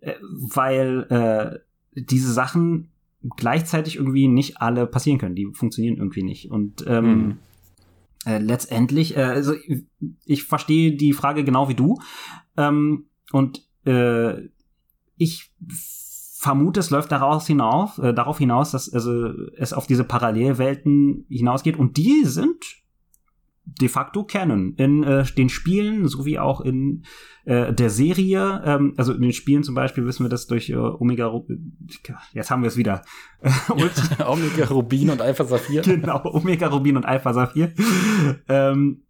äh, 0.00 0.14
weil 0.20 1.06
äh, 1.10 1.58
diese 1.94 2.32
Sachen 2.32 2.90
gleichzeitig 3.36 3.96
irgendwie 3.96 4.28
nicht 4.28 4.60
alle 4.60 4.86
passieren 4.86 5.18
können. 5.18 5.34
Die 5.34 5.46
funktionieren 5.52 5.98
irgendwie 5.98 6.22
nicht. 6.22 6.50
Und 6.50 6.84
ähm, 6.86 7.04
mhm. 7.04 7.38
äh, 8.24 8.38
letztendlich, 8.38 9.16
äh, 9.16 9.22
also 9.22 9.54
ich, 9.54 9.84
ich 10.24 10.44
verstehe 10.44 10.96
die 10.96 11.12
Frage 11.12 11.44
genau 11.44 11.68
wie 11.68 11.74
du. 11.74 12.00
Ähm, 12.56 13.06
und 13.30 13.68
äh, 13.84 14.48
ich 15.16 15.52
vermute, 16.40 16.80
es 16.80 16.88
läuft 16.88 17.12
daraus 17.12 17.46
hinaus, 17.46 17.98
äh, 17.98 18.14
darauf 18.14 18.38
hinaus, 18.38 18.70
dass 18.70 18.90
also 18.90 19.30
es 19.58 19.74
auf 19.74 19.86
diese 19.86 20.04
Parallelwelten 20.04 21.26
hinausgeht 21.28 21.78
und 21.78 21.98
die 21.98 22.24
sind 22.24 22.64
de 23.66 23.88
facto 23.88 24.24
Canon 24.24 24.72
in 24.76 25.04
äh, 25.04 25.22
den 25.36 25.50
Spielen 25.50 26.08
sowie 26.08 26.38
auch 26.38 26.62
in 26.62 27.04
äh, 27.44 27.74
der 27.74 27.90
Serie. 27.90 28.62
Ähm, 28.64 28.94
also 28.96 29.12
in 29.12 29.20
den 29.20 29.34
Spielen 29.34 29.62
zum 29.62 29.74
Beispiel 29.74 30.06
wissen 30.06 30.24
wir 30.24 30.30
das 30.30 30.46
durch 30.46 30.70
äh, 30.70 30.76
Omega. 30.76 31.30
Jetzt 32.32 32.50
haben 32.50 32.62
wir 32.62 32.68
es 32.68 32.78
wieder. 32.78 33.02
Omega 33.68 34.64
Rubin 34.64 35.10
und 35.10 35.20
Alpha 35.20 35.44
Saphir. 35.44 35.82
Genau, 35.82 36.22
Omega 36.24 36.68
Rubin 36.68 36.96
und 36.96 37.04
Alpha 37.04 37.34
Saphir. 37.34 37.74
ähm, 38.48 39.02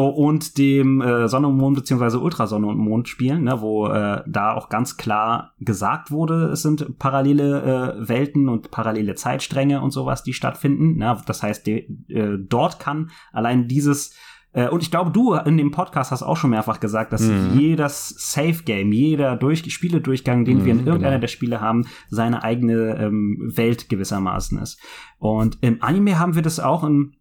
und 0.00 0.58
dem 0.58 1.00
äh, 1.00 1.28
Sonne 1.28 1.48
und 1.48 1.56
Mond 1.56 1.76
beziehungsweise 1.76 2.18
Ultrasonne 2.18 2.66
und 2.66 2.78
Mond 2.78 3.08
spielen, 3.08 3.44
ne, 3.44 3.60
wo 3.60 3.86
äh, 3.86 4.22
da 4.26 4.54
auch 4.54 4.68
ganz 4.68 4.96
klar 4.96 5.54
gesagt 5.60 6.10
wurde, 6.10 6.46
es 6.46 6.62
sind 6.62 6.98
parallele 6.98 7.96
äh, 8.00 8.08
Welten 8.08 8.48
und 8.48 8.70
parallele 8.70 9.14
Zeitstränge 9.14 9.80
und 9.80 9.92
sowas, 9.92 10.24
die 10.24 10.32
stattfinden. 10.32 10.96
Ne? 10.96 11.16
Das 11.26 11.42
heißt, 11.42 11.66
die, 11.66 11.86
äh, 12.08 12.38
dort 12.38 12.80
kann 12.80 13.10
allein 13.32 13.68
dieses 13.68 14.14
Äh, 14.52 14.68
und 14.68 14.82
ich 14.82 14.90
glaube, 14.90 15.10
du 15.10 15.34
in 15.34 15.56
dem 15.56 15.72
Podcast 15.72 16.12
hast 16.12 16.22
auch 16.22 16.36
schon 16.36 16.50
mehrfach 16.50 16.78
gesagt, 16.78 17.12
dass 17.12 17.22
mhm. 17.22 17.58
jedes 17.58 18.14
Safe 18.16 18.62
Game, 18.64 18.92
jeder 18.92 19.36
durch 19.36 19.64
Spieledurchgang, 19.72 20.44
den 20.44 20.58
mhm, 20.58 20.64
wir 20.64 20.72
in 20.72 20.78
irgendeiner 20.86 21.16
genau. 21.16 21.20
der 21.22 21.28
Spiele 21.28 21.60
haben, 21.60 21.86
seine 22.08 22.44
eigene 22.44 22.96
ähm, 22.98 23.52
Welt 23.54 23.88
gewissermaßen 23.88 24.58
ist. 24.58 24.80
Und 25.18 25.58
im 25.60 25.82
Anime 25.82 26.18
haben 26.20 26.36
wir 26.36 26.42
das 26.42 26.60
auch 26.60 26.84
in 26.84 27.16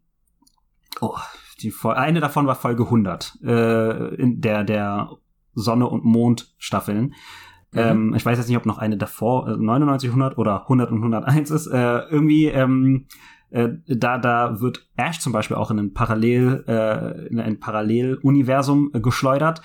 oh, 1.02 1.18
die 1.64 1.74
eine 1.84 2.20
davon 2.20 2.46
war 2.48 2.56
Folge 2.56 2.84
100 2.84 3.40
äh, 3.44 4.16
in 4.16 4.42
der 4.42 4.64
der 4.64 5.10
Sonne 5.56 5.88
und 5.88 6.04
Mond 6.04 6.54
Staffeln. 6.58 7.14
Mhm. 7.72 7.80
Ähm, 7.80 8.14
ich 8.16 8.26
weiß 8.26 8.38
jetzt 8.38 8.48
nicht, 8.48 8.58
ob 8.58 8.66
noch 8.66 8.78
eine 8.78 8.98
davor 8.98 9.48
äh, 9.48 9.58
99 9.58 10.10
100 10.10 10.38
oder 10.38 10.64
100 10.64 10.92
und 10.92 10.98
101 10.98 11.52
ist. 11.52 11.68
Äh, 11.68 12.00
irgendwie 12.10 12.46
ähm, 12.48 13.08
äh, 13.50 13.70
da 13.88 14.18
da 14.18 14.62
wird 14.62 14.88
Ash 14.96 15.20
zum 15.20 15.34
Beispiel 15.34 15.58
auch 15.58 15.72
in 15.72 15.80
ein 15.80 15.94
Parallel 15.94 16.64
äh, 16.68 17.28
in 17.28 17.40
ein 17.40 17.60
Paralleluniversum 17.60 18.92
äh, 18.94 19.00
geschleudert. 19.00 19.62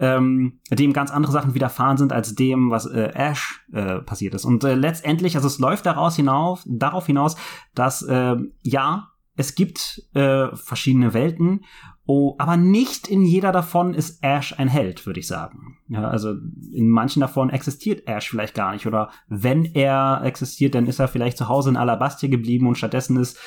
Ähm, 0.00 0.60
dem 0.70 0.92
ganz 0.92 1.10
andere 1.10 1.32
Sachen 1.32 1.54
widerfahren 1.54 1.96
sind 1.96 2.12
als 2.12 2.36
dem, 2.36 2.70
was 2.70 2.86
äh, 2.86 3.10
Ash 3.14 3.64
äh, 3.72 3.98
passiert 3.98 4.32
ist. 4.34 4.44
Und 4.44 4.62
äh, 4.62 4.76
letztendlich, 4.76 5.34
also 5.34 5.48
es 5.48 5.58
läuft 5.58 5.86
daraus 5.86 6.14
hinauf, 6.14 6.62
darauf 6.68 7.06
hinaus, 7.06 7.34
dass 7.74 8.02
äh, 8.02 8.36
ja 8.62 9.08
es 9.38 9.54
gibt 9.54 10.02
äh, 10.14 10.48
verschiedene 10.54 11.14
Welten, 11.14 11.64
oh, 12.06 12.34
aber 12.38 12.56
nicht 12.56 13.06
in 13.06 13.22
jeder 13.22 13.52
davon 13.52 13.94
ist 13.94 14.18
Ash 14.22 14.58
ein 14.58 14.66
Held, 14.66 15.06
würde 15.06 15.20
ich 15.20 15.28
sagen. 15.28 15.78
Ja, 15.88 16.08
also 16.08 16.34
in 16.72 16.88
manchen 16.88 17.20
davon 17.20 17.48
existiert 17.48 18.08
Ash 18.08 18.28
vielleicht 18.28 18.54
gar 18.54 18.72
nicht. 18.72 18.86
Oder 18.86 19.10
wenn 19.28 19.64
er 19.64 20.22
existiert, 20.24 20.74
dann 20.74 20.88
ist 20.88 20.98
er 20.98 21.06
vielleicht 21.06 21.38
zu 21.38 21.48
Hause 21.48 21.70
in 21.70 21.76
Alabastia 21.76 22.28
geblieben 22.28 22.66
und 22.66 22.76
stattdessen 22.76 23.16
ist 23.16 23.38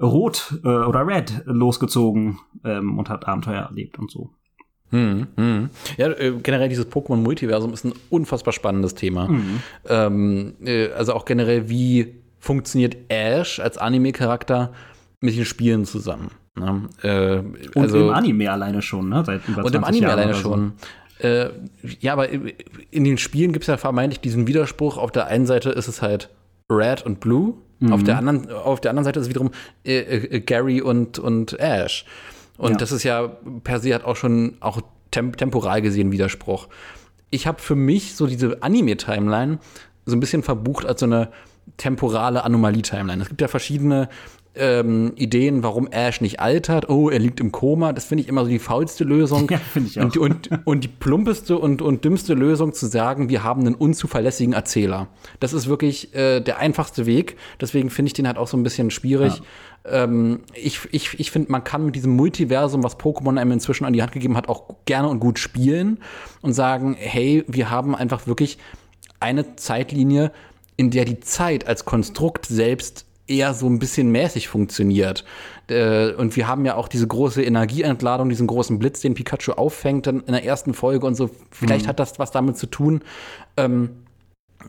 Rot 0.00 0.60
äh, 0.62 0.68
oder 0.68 1.04
Red 1.04 1.42
losgezogen 1.46 2.38
ähm, 2.64 2.96
und 2.96 3.08
hat 3.08 3.26
Abenteuer 3.26 3.62
erlebt 3.62 3.98
und 3.98 4.10
so. 4.10 4.30
Hm, 4.90 5.26
hm. 5.36 5.70
Ja, 5.96 6.10
äh, 6.10 6.32
generell 6.42 6.68
dieses 6.68 6.86
Pokémon-Multiversum 6.86 7.72
ist 7.72 7.84
ein 7.84 7.92
unfassbar 8.08 8.52
spannendes 8.52 8.94
Thema. 8.94 9.26
Mhm. 9.26 9.62
Ähm, 9.88 10.54
äh, 10.64 10.92
also 10.92 11.14
auch 11.14 11.24
generell, 11.24 11.68
wie 11.68 12.22
funktioniert 12.40 12.96
Ash 13.08 13.60
als 13.60 13.78
Anime-Charakter 13.78 14.72
mit 15.20 15.36
den 15.36 15.44
Spielen 15.44 15.84
zusammen. 15.84 16.30
Ne? 16.56 16.88
Äh, 17.02 17.38
und 17.74 17.82
also, 17.82 18.08
im 18.08 18.10
Anime 18.10 18.50
alleine 18.50 18.82
schon, 18.82 19.08
ne? 19.08 19.22
Seit 19.24 19.46
über 19.48 19.64
und 19.64 19.74
im 19.74 19.84
Anime 19.84 20.06
Jahren 20.06 20.18
alleine 20.18 20.34
schon. 20.34 20.72
Äh, 21.18 21.50
ja, 22.00 22.14
aber 22.14 22.28
in 22.30 23.04
den 23.04 23.18
Spielen 23.18 23.52
gibt 23.52 23.64
es 23.64 23.66
ja 23.68 23.76
vermeintlich 23.76 24.20
diesen 24.20 24.46
Widerspruch. 24.46 24.96
Auf 24.96 25.12
der 25.12 25.26
einen 25.26 25.46
Seite 25.46 25.70
ist 25.70 25.86
es 25.86 26.00
halt 26.00 26.30
Red 26.70 27.04
und 27.04 27.20
Blue, 27.20 27.54
mhm. 27.80 27.92
auf, 27.92 28.02
der 28.02 28.16
anderen, 28.16 28.50
auf 28.50 28.80
der 28.80 28.90
anderen 28.90 29.04
Seite 29.04 29.20
ist 29.20 29.26
es 29.26 29.30
wiederum 29.30 29.50
äh, 29.84 29.98
äh, 29.98 30.40
Gary 30.40 30.80
und, 30.80 31.18
und 31.18 31.58
Ash. 31.60 32.06
Und 32.56 32.72
ja. 32.72 32.76
das 32.78 32.92
ist 32.92 33.02
ja 33.02 33.28
per 33.64 33.80
se 33.80 33.94
hat 33.94 34.04
auch 34.04 34.16
schon 34.16 34.56
auch 34.60 34.80
temp 35.10 35.36
temporal 35.36 35.82
gesehen 35.82 36.12
Widerspruch. 36.12 36.68
Ich 37.30 37.46
habe 37.46 37.60
für 37.60 37.76
mich 37.76 38.16
so 38.16 38.26
diese 38.26 38.62
Anime-Timeline 38.62 39.58
so 40.06 40.16
ein 40.16 40.20
bisschen 40.20 40.42
verbucht 40.42 40.86
als 40.86 41.00
so 41.00 41.06
eine 41.06 41.30
temporale 41.76 42.44
Anomalie-Timeline. 42.44 43.22
Es 43.22 43.28
gibt 43.28 43.40
ja 43.40 43.48
verschiedene 43.48 44.08
ähm, 44.56 45.12
Ideen, 45.14 45.62
warum 45.62 45.86
Ash 45.86 46.20
nicht 46.20 46.40
altert. 46.40 46.88
Oh, 46.88 47.08
er 47.08 47.20
liegt 47.20 47.38
im 47.40 47.52
Koma. 47.52 47.92
Das 47.92 48.06
finde 48.06 48.22
ich 48.22 48.28
immer 48.28 48.44
so 48.44 48.50
die 48.50 48.58
faulste 48.58 49.04
Lösung. 49.04 49.48
Ja, 49.50 49.58
finde 49.58 49.88
ich 49.88 49.98
auch. 49.98 50.04
Und, 50.04 50.16
und, 50.16 50.66
und 50.66 50.84
die 50.84 50.88
plumpeste 50.88 51.58
und, 51.58 51.82
und 51.82 52.04
dümmste 52.04 52.34
Lösung 52.34 52.72
zu 52.72 52.86
sagen, 52.86 53.28
wir 53.28 53.42
haben 53.42 53.62
einen 53.62 53.74
unzuverlässigen 53.74 54.52
Erzähler. 54.52 55.08
Das 55.40 55.52
ist 55.52 55.66
wirklich 55.66 56.14
äh, 56.14 56.40
der 56.40 56.58
einfachste 56.58 57.06
Weg. 57.06 57.36
Deswegen 57.60 57.90
finde 57.90 58.08
ich 58.08 58.12
den 58.12 58.26
halt 58.26 58.38
auch 58.38 58.48
so 58.48 58.56
ein 58.56 58.62
bisschen 58.62 58.90
schwierig. 58.90 59.42
Ja. 59.84 60.04
Ähm, 60.04 60.40
ich 60.54 60.80
ich, 60.92 61.18
ich 61.18 61.30
finde, 61.30 61.50
man 61.50 61.64
kann 61.64 61.84
mit 61.84 61.96
diesem 61.96 62.14
Multiversum, 62.14 62.84
was 62.84 62.98
Pokémon 62.98 63.40
einem 63.40 63.52
inzwischen 63.52 63.84
an 63.84 63.92
die 63.92 64.02
Hand 64.02 64.12
gegeben 64.12 64.36
hat, 64.36 64.48
auch 64.48 64.74
gerne 64.84 65.08
und 65.08 65.20
gut 65.20 65.38
spielen 65.38 65.98
und 66.42 66.52
sagen, 66.52 66.96
hey, 66.98 67.44
wir 67.48 67.70
haben 67.70 67.94
einfach 67.94 68.26
wirklich 68.26 68.58
eine 69.20 69.56
Zeitlinie, 69.56 70.32
in 70.76 70.90
der 70.90 71.04
die 71.04 71.20
Zeit 71.20 71.66
als 71.66 71.84
Konstrukt 71.84 72.46
selbst 72.46 73.06
eher 73.30 73.54
so 73.54 73.66
ein 73.66 73.78
bisschen 73.78 74.10
mäßig 74.10 74.48
funktioniert. 74.48 75.24
Äh, 75.68 76.12
und 76.12 76.36
wir 76.36 76.48
haben 76.48 76.64
ja 76.64 76.74
auch 76.74 76.88
diese 76.88 77.06
große 77.06 77.42
Energieentladung, 77.42 78.28
diesen 78.28 78.46
großen 78.46 78.78
Blitz, 78.78 79.00
den 79.00 79.14
Pikachu 79.14 79.52
auffängt 79.52 80.06
dann 80.06 80.20
in 80.20 80.32
der 80.32 80.44
ersten 80.44 80.74
Folge 80.74 81.06
und 81.06 81.14
so. 81.14 81.30
Vielleicht 81.50 81.84
mhm. 81.84 81.88
hat 81.88 82.00
das 82.00 82.18
was 82.18 82.30
damit 82.30 82.58
zu 82.58 82.66
tun. 82.66 83.02
Ähm, 83.56 83.90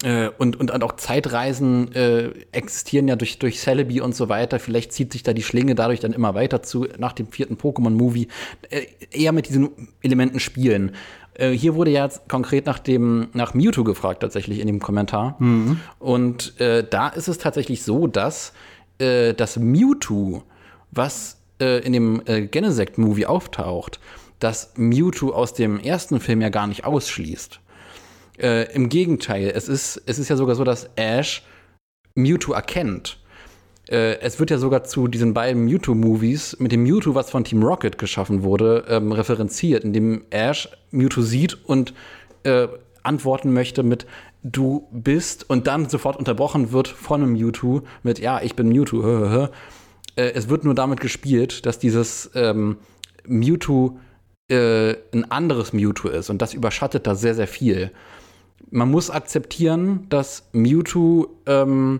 äh, 0.03 0.29
und, 0.37 0.55
und 0.55 0.83
auch 0.83 0.95
Zeitreisen 0.95 1.93
äh, 1.93 2.29
existieren 2.51 3.07
ja 3.07 3.15
durch, 3.15 3.39
durch 3.39 3.59
Celebi 3.59 4.01
und 4.01 4.15
so 4.15 4.29
weiter. 4.29 4.59
Vielleicht 4.59 4.93
zieht 4.93 5.11
sich 5.11 5.23
da 5.23 5.33
die 5.33 5.43
Schlinge 5.43 5.75
dadurch 5.75 5.99
dann 5.99 6.13
immer 6.13 6.33
weiter 6.33 6.63
zu, 6.63 6.87
nach 6.97 7.13
dem 7.13 7.27
vierten 7.27 7.57
Pokémon-Movie. 7.57 8.27
Äh, 8.69 8.85
eher 9.11 9.31
mit 9.31 9.49
diesen 9.49 9.69
Elementen 10.01 10.39
spielen. 10.39 10.93
Äh, 11.33 11.51
hier 11.51 11.75
wurde 11.75 11.91
ja 11.91 12.09
konkret 12.27 12.65
nach 12.65 12.79
dem 12.79 13.29
nach 13.33 13.53
Mewtwo 13.53 13.83
gefragt 13.83 14.21
tatsächlich 14.21 14.59
in 14.59 14.67
dem 14.67 14.79
Kommentar. 14.79 15.35
Mhm. 15.39 15.79
Und 15.99 16.59
äh, 16.59 16.85
da 16.87 17.07
ist 17.09 17.27
es 17.27 17.37
tatsächlich 17.37 17.83
so, 17.83 18.07
dass 18.07 18.53
äh, 18.99 19.33
das 19.33 19.57
Mewtwo, 19.57 20.43
was 20.91 21.41
äh, 21.59 21.79
in 21.85 21.93
dem 21.93 22.21
äh, 22.25 22.41
Genesect-Movie 22.41 23.25
auftaucht, 23.25 23.99
das 24.39 24.73
Mewtwo 24.75 25.31
aus 25.31 25.53
dem 25.53 25.79
ersten 25.79 26.19
Film 26.19 26.41
ja 26.41 26.49
gar 26.49 26.67
nicht 26.67 26.85
ausschließt. 26.85 27.59
Im 28.73 28.89
Gegenteil, 28.89 29.51
es 29.53 29.67
ist, 29.67 30.01
es 30.07 30.17
ist 30.17 30.29
ja 30.29 30.35
sogar 30.35 30.55
so, 30.55 30.63
dass 30.63 30.89
Ash 30.95 31.43
Mewtwo 32.15 32.53
erkennt 32.53 33.20
äh, 33.91 34.19
es 34.21 34.39
wird 34.39 34.49
ja 34.49 34.57
sogar 34.57 34.85
zu 34.85 35.09
diesen 35.09 35.33
beiden 35.33 35.65
Mewtwo-Movies 35.65 36.57
mit 36.59 36.71
dem 36.71 36.83
Mewtwo, 36.83 37.13
was 37.13 37.29
von 37.29 37.43
Team 37.43 37.61
Rocket 37.61 37.97
geschaffen 37.97 38.41
wurde, 38.41 38.85
ähm, 38.87 39.11
referenziert, 39.11 39.83
in 39.83 39.91
dem 39.91 40.23
Ash 40.29 40.69
Mewtwo 40.91 41.21
sieht 41.21 41.57
und 41.65 41.93
äh, 42.43 42.67
antworten 43.03 43.51
möchte 43.51 43.83
mit 43.83 44.05
Du 44.43 44.87
bist 44.91 45.47
und 45.49 45.67
dann 45.67 45.89
sofort 45.89 46.17
unterbrochen 46.17 46.71
wird 46.71 46.87
von 46.87 47.21
einem 47.21 47.33
Mewtwo 47.33 47.81
mit 48.01 48.17
Ja, 48.17 48.41
ich 48.41 48.55
bin 48.55 48.69
Mewtwo. 48.69 49.01
äh, 50.15 50.31
es 50.33 50.47
wird 50.47 50.63
nur 50.63 50.73
damit 50.73 51.01
gespielt, 51.01 51.65
dass 51.65 51.77
dieses 51.77 52.31
ähm, 52.33 52.77
Mewtwo 53.27 53.99
äh, 54.47 54.95
ein 55.13 55.29
anderes 55.29 55.73
Mewtwo 55.73 56.07
ist 56.07 56.29
und 56.29 56.41
das 56.41 56.53
überschattet 56.53 57.07
da 57.07 57.15
sehr, 57.15 57.35
sehr 57.35 57.47
viel. 57.47 57.91
Man 58.69 58.89
muss 58.89 59.09
akzeptieren, 59.09 60.05
dass 60.07 60.47
Mewtwo 60.53 61.27
ähm, 61.45 61.99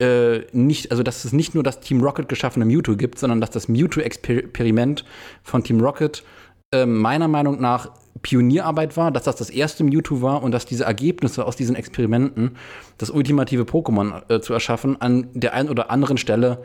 äh, 0.00 0.46
nicht, 0.52 0.90
also 0.90 1.02
dass 1.02 1.24
es 1.24 1.32
nicht 1.32 1.54
nur 1.54 1.62
das 1.62 1.80
Team 1.80 2.02
Rocket 2.02 2.28
geschaffene 2.28 2.64
Mewtwo 2.64 2.96
gibt, 2.96 3.18
sondern 3.18 3.40
dass 3.40 3.50
das 3.50 3.68
Mewtwo-Experiment 3.68 5.04
von 5.42 5.62
Team 5.62 5.80
Rocket 5.80 6.24
äh, 6.72 6.86
meiner 6.86 7.28
Meinung 7.28 7.60
nach 7.60 7.90
Pionierarbeit 8.22 8.96
war, 8.96 9.10
dass 9.10 9.24
das 9.24 9.36
das 9.36 9.50
erste 9.50 9.84
Mewtwo 9.84 10.22
war 10.22 10.42
und 10.42 10.52
dass 10.52 10.66
diese 10.66 10.84
Ergebnisse 10.84 11.44
aus 11.44 11.56
diesen 11.56 11.76
Experimenten, 11.76 12.56
das 12.98 13.10
ultimative 13.10 13.62
Pokémon 13.62 14.22
äh, 14.28 14.40
zu 14.40 14.52
erschaffen, 14.52 15.00
an 15.00 15.28
der 15.34 15.54
einen 15.54 15.68
oder 15.68 15.90
anderen 15.90 16.16
Stelle 16.16 16.62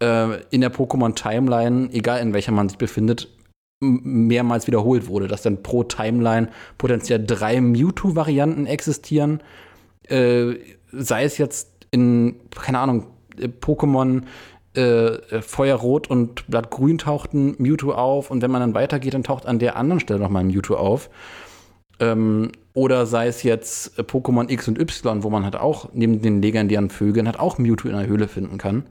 äh, 0.00 0.40
in 0.50 0.60
der 0.60 0.72
Pokémon-Timeline, 0.72 1.90
egal 1.92 2.20
in 2.20 2.34
welcher 2.34 2.52
man 2.52 2.68
sich 2.68 2.78
befindet, 2.78 3.28
mehrmals 3.80 4.66
wiederholt 4.66 5.08
wurde, 5.08 5.26
dass 5.26 5.42
dann 5.42 5.62
pro 5.62 5.82
Timeline 5.82 6.48
potenziell 6.78 7.24
drei 7.24 7.60
Mewtwo-Varianten 7.60 8.66
existieren, 8.66 9.42
äh, 10.08 10.54
sei 10.92 11.24
es 11.24 11.38
jetzt 11.38 11.71
in, 11.92 12.40
keine 12.50 12.80
Ahnung, 12.80 13.06
äh, 13.38 13.46
Pokémon 13.46 14.22
äh, 14.74 15.42
Feuerrot 15.42 16.08
und 16.08 16.46
Blattgrün 16.48 16.98
tauchten 16.98 17.54
Mewtwo 17.58 17.92
auf 17.92 18.30
und 18.30 18.42
wenn 18.42 18.50
man 18.50 18.60
dann 18.60 18.74
weitergeht, 18.74 19.14
dann 19.14 19.22
taucht 19.22 19.46
an 19.46 19.58
der 19.58 19.76
anderen 19.76 20.00
Stelle 20.00 20.18
nochmal 20.18 20.44
Mewtwo 20.44 20.74
auf. 20.74 21.10
Ähm, 22.00 22.50
oder 22.74 23.04
sei 23.04 23.26
es 23.26 23.42
jetzt 23.42 23.98
äh, 23.98 24.02
Pokémon 24.02 24.50
X 24.50 24.66
und 24.68 24.80
Y, 24.80 25.22
wo 25.22 25.30
man 25.30 25.44
halt 25.44 25.56
auch 25.56 25.90
neben 25.92 26.22
den 26.22 26.40
legendären 26.40 26.88
Vögeln 26.88 27.26
halt 27.26 27.38
auch 27.38 27.58
Mewtwo 27.58 27.88
in 27.88 27.96
der 27.96 28.06
Höhle 28.06 28.28
finden 28.28 28.56
kann. 28.56 28.84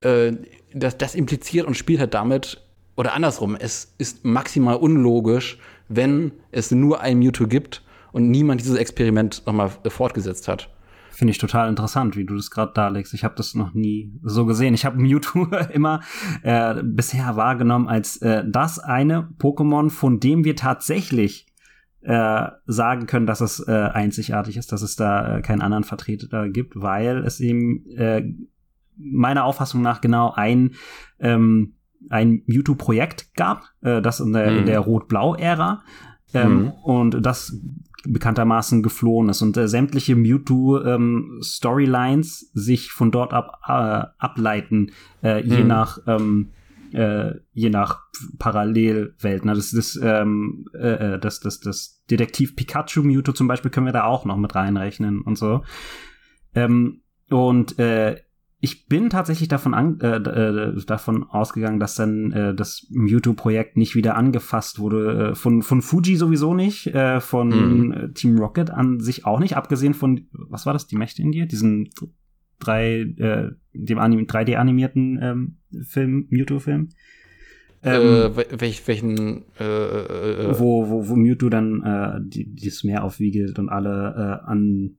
Äh, 0.00 0.32
das, 0.72 0.96
das 0.96 1.14
impliziert 1.14 1.66
und 1.66 1.76
spielt 1.76 2.00
halt 2.00 2.14
damit, 2.14 2.62
oder 2.96 3.12
andersrum, 3.12 3.56
es 3.56 3.92
ist 3.98 4.24
maximal 4.24 4.76
unlogisch, 4.76 5.58
wenn 5.88 6.32
es 6.52 6.70
nur 6.70 7.00
ein 7.00 7.18
Mewtwo 7.18 7.46
gibt 7.46 7.82
und 8.12 8.30
niemand 8.30 8.62
dieses 8.62 8.78
Experiment 8.78 9.42
nochmal 9.46 9.70
fortgesetzt 9.88 10.48
hat. 10.48 10.70
Finde 11.20 11.32
ich 11.32 11.38
total 11.38 11.68
interessant, 11.68 12.16
wie 12.16 12.24
du 12.24 12.34
das 12.34 12.50
gerade 12.50 12.72
darlegst. 12.72 13.12
Ich 13.12 13.24
habe 13.24 13.34
das 13.36 13.54
noch 13.54 13.74
nie 13.74 14.10
so 14.22 14.46
gesehen. 14.46 14.72
Ich 14.72 14.86
habe 14.86 14.98
Mewtwo 14.98 15.44
immer 15.70 16.00
äh, 16.42 16.82
bisher 16.82 17.36
wahrgenommen 17.36 17.88
als 17.88 18.16
äh, 18.22 18.42
das 18.48 18.78
eine 18.78 19.28
Pokémon, 19.38 19.90
von 19.90 20.18
dem 20.18 20.46
wir 20.46 20.56
tatsächlich 20.56 21.46
äh, 22.00 22.46
sagen 22.64 23.04
können, 23.04 23.26
dass 23.26 23.42
es 23.42 23.60
äh, 23.68 23.70
einzigartig 23.70 24.56
ist, 24.56 24.72
dass 24.72 24.80
es 24.80 24.96
da 24.96 25.36
äh, 25.36 25.42
keinen 25.42 25.60
anderen 25.60 25.84
Vertreter 25.84 26.48
gibt, 26.48 26.72
weil 26.76 27.18
es 27.18 27.38
eben 27.38 27.84
äh, 27.98 28.22
meiner 28.96 29.44
Auffassung 29.44 29.82
nach 29.82 30.00
genau 30.00 30.32
ein 30.34 30.70
ähm, 31.18 31.74
ein 32.08 32.44
Mewtwo-Projekt 32.46 33.34
gab, 33.34 33.64
äh, 33.82 34.00
das 34.00 34.20
in 34.20 34.32
der, 34.32 34.52
mhm. 34.52 34.58
in 34.60 34.64
der 34.64 34.80
Rot-Blau-Ära. 34.80 35.82
Ähm, 36.32 36.62
mhm. 36.62 36.70
Und 36.70 37.26
das 37.26 37.60
bekanntermaßen 38.04 38.82
geflohen 38.82 39.28
ist 39.28 39.42
und 39.42 39.56
äh, 39.56 39.68
sämtliche 39.68 40.16
Mewtwo-Storylines 40.16 42.42
ähm, 42.42 42.48
sich 42.54 42.90
von 42.92 43.10
dort 43.10 43.32
ab 43.32 43.60
äh, 43.66 44.04
ableiten, 44.18 44.92
äh, 45.22 45.46
je 45.46 45.62
mhm. 45.62 45.68
nach 45.68 45.98
ähm, 46.06 46.50
äh, 46.92 47.34
je 47.52 47.70
nach 47.70 48.00
Parallelwelt. 48.38 49.44
Ne? 49.44 49.54
Das, 49.54 49.70
das, 49.70 49.98
ähm, 50.02 50.66
äh, 50.74 51.14
äh, 51.14 51.18
das, 51.18 51.40
das, 51.40 51.60
das 51.60 52.02
Detektiv 52.10 52.56
Pikachu 52.56 53.02
Mewtwo 53.02 53.32
zum 53.32 53.48
Beispiel 53.48 53.70
können 53.70 53.86
wir 53.86 53.92
da 53.92 54.04
auch 54.04 54.24
noch 54.24 54.36
mit 54.36 54.54
reinrechnen 54.54 55.22
und 55.22 55.38
so. 55.38 55.62
Ähm, 56.54 57.02
und 57.28 57.78
äh, 57.78 58.20
ich 58.62 58.86
bin 58.86 59.08
tatsächlich 59.08 59.48
davon, 59.48 59.72
an, 59.72 59.98
äh, 60.00 60.16
äh, 60.16 60.84
davon 60.84 61.24
ausgegangen, 61.24 61.80
dass 61.80 61.94
dann 61.94 62.30
äh, 62.32 62.54
das 62.54 62.86
Mewtwo-Projekt 62.90 63.78
nicht 63.78 63.94
wieder 63.94 64.16
angefasst 64.16 64.78
wurde. 64.78 65.30
Äh, 65.30 65.34
von, 65.34 65.62
von 65.62 65.80
Fuji 65.80 66.16
sowieso 66.16 66.52
nicht, 66.52 66.86
äh, 66.88 67.20
von 67.20 67.48
mhm. 67.48 68.14
Team 68.14 68.38
Rocket 68.38 68.70
an 68.70 69.00
sich 69.00 69.24
auch 69.24 69.40
nicht, 69.40 69.56
abgesehen 69.56 69.94
von, 69.94 70.26
was 70.32 70.66
war 70.66 70.74
das, 70.74 70.86
die 70.86 70.96
Mächte 70.96 71.22
in 71.22 71.32
dir? 71.32 71.46
Diesen 71.46 71.88
drei, 72.58 73.00
äh, 73.16 73.50
dem 73.72 73.98
Anim 73.98 74.26
3D-animierten 74.26 75.18
ähm, 75.22 75.56
Film, 75.82 76.26
Mewtwo-Film. 76.28 76.90
Ähm, 77.82 78.02
äh, 78.02 78.60
welch, 78.60 78.86
welchen 78.86 79.44
äh, 79.58 79.64
äh, 79.64 80.58
wo, 80.58 80.90
wo, 80.90 81.08
wo 81.08 81.16
Mewtwo 81.16 81.48
dann 81.48 81.82
äh, 81.82 82.20
die, 82.22 82.54
dieses 82.54 82.84
Meer 82.84 83.04
aufwiegelt 83.04 83.58
und 83.58 83.70
alle 83.70 84.42
äh, 84.44 84.50
an 84.50 84.98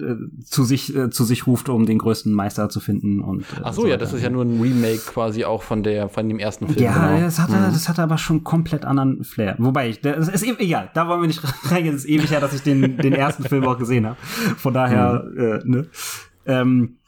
äh, 0.00 0.14
zu 0.44 0.64
sich 0.64 0.94
äh, 0.94 1.10
zu 1.10 1.24
sich 1.24 1.46
ruft, 1.46 1.68
um 1.68 1.86
den 1.86 1.98
größten 1.98 2.32
Meister 2.32 2.68
zu 2.68 2.80
finden 2.80 3.20
und 3.20 3.42
äh, 3.42 3.62
Ach 3.62 3.72
so, 3.72 3.82
so 3.82 3.88
ja, 3.88 3.96
das 3.96 4.12
ist 4.12 4.22
ja 4.22 4.30
nur 4.30 4.44
ein 4.44 4.60
Remake 4.60 5.00
quasi 5.06 5.44
auch 5.44 5.62
von 5.62 5.82
der 5.82 6.08
von 6.08 6.28
dem 6.28 6.38
ersten 6.38 6.66
Film. 6.68 6.84
Ja, 6.84 7.08
genau. 7.08 7.20
das 7.20 7.38
hatte 7.38 7.52
mhm. 7.56 7.72
das 7.72 7.88
hatte 7.88 8.02
aber 8.02 8.18
schon 8.18 8.44
komplett 8.44 8.84
anderen 8.84 9.24
Flair. 9.24 9.56
Wobei 9.58 9.90
ich 9.90 10.00
das 10.00 10.28
ist 10.28 10.42
eben 10.42 10.58
egal, 10.58 10.90
da 10.94 11.08
wollen 11.08 11.20
wir 11.20 11.28
nicht 11.28 11.42
reingehen, 11.70 11.94
es 11.94 12.04
ist 12.04 12.10
ewig 12.10 12.30
her, 12.30 12.40
dass 12.40 12.54
ich 12.54 12.62
den 12.62 12.96
den 12.96 13.12
ersten 13.12 13.44
Film 13.44 13.64
auch 13.66 13.78
gesehen 13.78 14.06
habe. 14.06 14.16
Von 14.56 14.74
daher 14.74 15.24
mhm. 15.24 15.38
äh, 15.38 15.60
ne. 15.64 15.86
Ähm, 16.46 16.98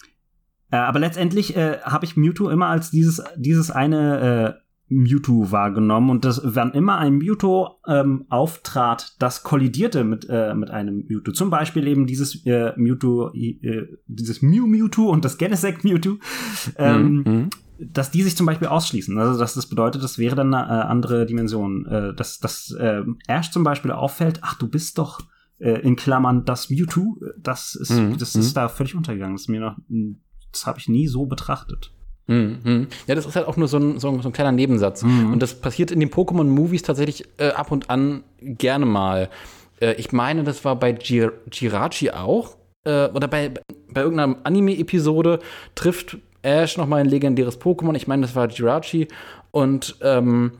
äh, 0.70 0.76
aber 0.76 0.98
letztendlich 0.98 1.56
äh, 1.56 1.78
habe 1.82 2.04
ich 2.04 2.16
Mewtwo 2.16 2.48
immer 2.48 2.66
als 2.66 2.90
dieses 2.90 3.22
dieses 3.36 3.70
eine 3.70 4.56
äh, 4.56 4.69
Mewtwo 4.90 5.52
wahrgenommen 5.52 6.10
und 6.10 6.24
das, 6.24 6.40
wann 6.44 6.72
immer 6.72 6.98
ein 6.98 7.18
Mewtwo 7.18 7.78
ähm, 7.86 8.26
auftrat, 8.28 9.14
das 9.20 9.44
kollidierte 9.44 10.02
mit, 10.02 10.26
äh, 10.28 10.52
mit 10.54 10.70
einem 10.70 11.06
Mewtwo. 11.06 11.30
Zum 11.30 11.48
Beispiel 11.48 11.86
eben 11.86 12.06
dieses 12.06 12.44
äh, 12.44 12.72
Mewtwo, 12.76 13.30
äh, 13.32 13.86
dieses 14.08 14.42
Mew 14.42 14.66
Mewtwo 14.66 15.08
und 15.08 15.24
das 15.24 15.38
Genesect 15.38 15.84
Mewtwo, 15.84 16.16
ähm, 16.76 17.22
mhm. 17.24 17.50
dass 17.78 18.10
die 18.10 18.22
sich 18.22 18.36
zum 18.36 18.46
Beispiel 18.46 18.66
ausschließen. 18.66 19.16
Also 19.16 19.38
dass 19.38 19.54
das 19.54 19.68
bedeutet, 19.68 20.02
das 20.02 20.18
wäre 20.18 20.34
dann 20.34 20.52
eine 20.52 20.66
äh, 20.66 20.82
andere 20.86 21.24
Dimension. 21.24 21.86
Äh, 21.86 22.12
dass 22.14 22.40
dass 22.40 22.72
äh, 22.72 23.02
Ash 23.28 23.52
zum 23.52 23.62
Beispiel 23.62 23.92
auffällt, 23.92 24.40
ach, 24.42 24.58
du 24.58 24.68
bist 24.68 24.98
doch 24.98 25.20
äh, 25.58 25.80
in 25.82 25.94
Klammern 25.94 26.44
das 26.44 26.68
Mewtwo, 26.68 27.16
das 27.38 27.76
ist, 27.76 27.92
mhm. 27.92 28.18
das 28.18 28.34
ist 28.34 28.50
mhm. 28.50 28.54
da 28.54 28.68
völlig 28.68 28.96
untergegangen. 28.96 29.36
Das 29.36 29.42
ist 29.42 29.48
mir 29.48 29.60
noch, 29.60 29.76
das 30.50 30.66
habe 30.66 30.80
ich 30.80 30.88
nie 30.88 31.06
so 31.06 31.26
betrachtet. 31.26 31.92
Mhm. 32.30 32.86
Ja, 33.08 33.16
das 33.16 33.26
ist 33.26 33.34
halt 33.34 33.48
auch 33.48 33.56
nur 33.56 33.66
so 33.66 33.76
ein, 33.76 33.98
so 33.98 34.08
ein, 34.08 34.22
so 34.22 34.28
ein 34.28 34.32
kleiner 34.32 34.52
Nebensatz. 34.52 35.02
Mhm. 35.02 35.32
Und 35.32 35.42
das 35.42 35.54
passiert 35.54 35.90
in 35.90 35.98
den 35.98 36.10
Pokémon-Movies 36.10 36.82
tatsächlich 36.82 37.24
äh, 37.38 37.48
ab 37.48 37.72
und 37.72 37.90
an 37.90 38.22
gerne 38.40 38.86
mal. 38.86 39.28
Äh, 39.80 39.94
ich 39.94 40.12
meine, 40.12 40.44
das 40.44 40.64
war 40.64 40.76
bei 40.76 40.92
Gir 40.92 41.32
Jirachi 41.50 42.12
auch. 42.12 42.56
Äh, 42.84 43.08
oder 43.08 43.26
bei, 43.26 43.50
bei 43.92 44.02
irgendeiner 44.02 44.36
Anime-Episode 44.44 45.40
trifft 45.74 46.18
Ash 46.42 46.76
noch 46.76 46.86
mal 46.86 47.00
ein 47.00 47.08
legendäres 47.08 47.60
Pokémon. 47.60 47.96
Ich 47.96 48.06
meine, 48.06 48.22
das 48.22 48.36
war 48.36 48.48
Jirachi. 48.48 49.08
Und 49.50 49.96
ähm, 50.02 50.52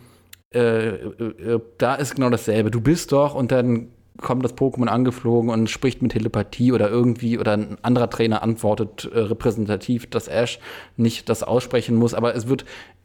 äh, 0.53 0.89
äh, 0.89 1.55
äh, 1.55 1.61
da 1.79 1.95
ist 1.95 2.17
genau 2.17 2.31
dasselbe. 2.31 2.73
Du 2.73 2.81
bist 2.81 3.13
doch 3.13 3.37
und 3.37 3.53
dann 3.53 3.89
kommt 4.21 4.45
das 4.45 4.57
Pokémon 4.57 4.87
angeflogen 4.87 5.51
und 5.51 5.69
spricht 5.69 6.03
mit 6.03 6.13
Telepathie 6.13 6.73
oder 6.73 6.89
irgendwie 6.89 7.39
oder 7.39 7.53
ein 7.53 7.77
anderer 7.83 8.11
Trainer 8.11 8.43
antwortet 8.43 9.11
äh, 9.13 9.19
repräsentativ, 9.19 10.09
dass 10.09 10.29
Ash 10.29 10.59
nicht 10.97 11.29
das 11.29 11.43
aussprechen 11.43 11.97
muss, 11.97 12.15
aber 12.15 12.35
es 12.35 12.49
wird 12.49 12.65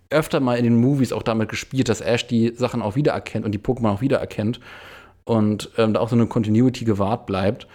öfter 0.10 0.40
mal 0.40 0.58
in 0.58 0.64
den 0.64 0.80
Movies 0.80 1.14
auch 1.14 1.24
damit 1.24 1.50
gespielt, 1.50 1.90
dass 1.90 2.02
Ash 2.02 2.28
die 2.28 2.54
Sachen 2.56 2.82
auch 2.82 2.96
wiedererkennt 2.96 3.46
und 3.46 3.52
die 3.52 3.60
Pokémon 3.60 3.94
auch 3.94 4.02
wiedererkennt 4.02 4.60
und 5.24 5.72
ähm, 5.78 5.94
da 5.94 6.00
auch 6.00 6.10
so 6.10 6.16
eine 6.16 6.28
Continuity 6.28 6.86
gewahrt 6.86 7.26
bleibt. 7.26 7.68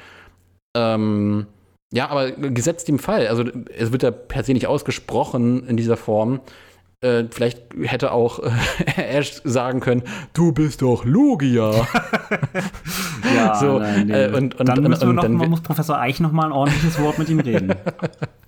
Ähm, 0.76 1.46
ja, 1.92 2.09
aber 2.09 2.31
gesetzt 2.31 2.88
im 2.88 3.00
Fall, 3.00 3.26
also 3.26 3.44
es 3.76 3.90
wird 3.90 4.05
ja 4.05 4.12
per 4.12 4.44
se 4.44 4.53
nicht 4.53 4.68
ausgesprochen 4.68 5.66
in 5.66 5.76
dieser 5.76 5.96
Form, 5.96 6.40
äh, 7.02 7.24
vielleicht 7.30 7.62
hätte 7.82 8.12
auch 8.12 8.40
äh, 8.40 8.50
Ash 8.96 9.40
sagen 9.44 9.80
können, 9.80 10.02
du 10.34 10.52
bist 10.52 10.82
doch 10.82 11.04
Logia. 11.04 11.70
ja, 13.34 13.54
so, 13.54 13.78
nein, 13.78 14.06
nee. 14.06 14.12
äh, 14.12 14.26
und, 14.28 14.54
und, 14.60 14.68
dann, 14.68 14.84
und, 14.84 15.02
und, 15.02 15.14
noch, 15.14 15.22
dann 15.22 15.32
muss 15.32 15.62
Professor 15.62 15.98
Eich 15.98 16.20
noch 16.20 16.32
mal 16.32 16.46
ein 16.46 16.52
ordentliches 16.52 17.00
Wort 17.00 17.18
mit 17.18 17.28
ihm 17.28 17.40
reden. 17.40 17.74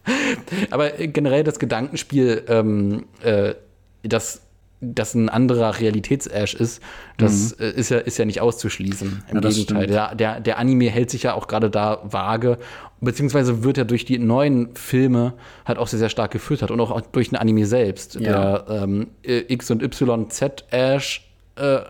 Aber 0.70 0.90
generell 0.90 1.44
das 1.44 1.58
Gedankenspiel, 1.58 2.44
ähm, 2.48 3.06
äh, 3.22 3.54
das 4.02 4.42
das 4.84 5.14
ein 5.14 5.28
anderer 5.28 5.78
Realitäts-Ash 5.78 6.54
ist, 6.54 6.82
das 7.16 7.56
mhm. 7.56 7.64
Äh, 7.64 7.70
ist, 7.70 7.90
ja, 7.90 7.98
ist 7.98 8.18
ja 8.18 8.24
nicht 8.24 8.40
auszuschließen. 8.40 9.22
Im 9.30 9.34
ja, 9.36 9.48
Gegenteil. 9.48 9.86
Der, 9.86 10.14
der, 10.16 10.40
der 10.40 10.58
Anime 10.58 10.90
hält 10.90 11.08
sich 11.08 11.22
ja 11.22 11.34
auch 11.34 11.46
gerade 11.46 11.70
da 11.70 12.00
vage, 12.02 12.58
beziehungsweise 13.02 13.64
wird 13.64 13.76
ja 13.76 13.84
durch 13.84 14.04
die 14.04 14.18
neuen 14.18 14.74
Filme 14.74 15.34
halt 15.64 15.78
auch 15.78 15.88
sehr, 15.88 15.98
sehr 15.98 16.08
stark 16.08 16.30
gefüttert 16.30 16.70
und 16.70 16.80
auch 16.80 17.00
durch 17.00 17.28
den 17.28 17.36
Anime 17.36 17.66
selbst. 17.66 18.14
Ja. 18.14 18.58
Der 18.58 18.82
ähm, 18.82 19.08
X 19.22 19.70
und 19.70 19.82
Y 19.82 20.30
Z 20.30 20.64
Ash 20.70 21.28
äh, 21.56 21.80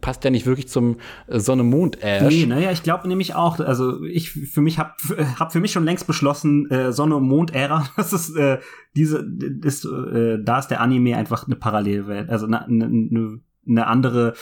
passt 0.00 0.24
ja 0.24 0.30
nicht 0.30 0.46
wirklich 0.46 0.68
zum 0.68 0.96
äh, 1.26 1.38
Sonne-Mond-Ash. 1.38 2.22
Nee, 2.22 2.46
naja, 2.46 2.70
ich 2.70 2.82
glaube 2.82 3.08
nämlich 3.08 3.34
auch, 3.34 3.58
also 3.60 4.02
ich 4.04 4.30
für 4.30 4.60
mich 4.60 4.78
hab, 4.78 4.96
hab 5.38 5.52
für 5.52 5.60
mich 5.60 5.72
schon 5.72 5.84
längst 5.84 6.06
beschlossen, 6.06 6.70
äh, 6.70 6.92
Sonne-Mond-Ära, 6.92 7.88
das 7.96 8.12
ist 8.12 8.36
äh, 8.36 8.58
diese, 8.94 9.26
ist, 9.62 9.84
äh, 9.84 10.38
da 10.42 10.58
ist 10.58 10.68
der 10.68 10.80
Anime 10.80 11.16
einfach 11.16 11.46
eine 11.46 11.56
Parallelwelt, 11.56 12.30
also 12.30 12.46
eine, 12.46 12.64
eine, 12.64 13.40
eine 13.66 13.86
andere 13.86 14.34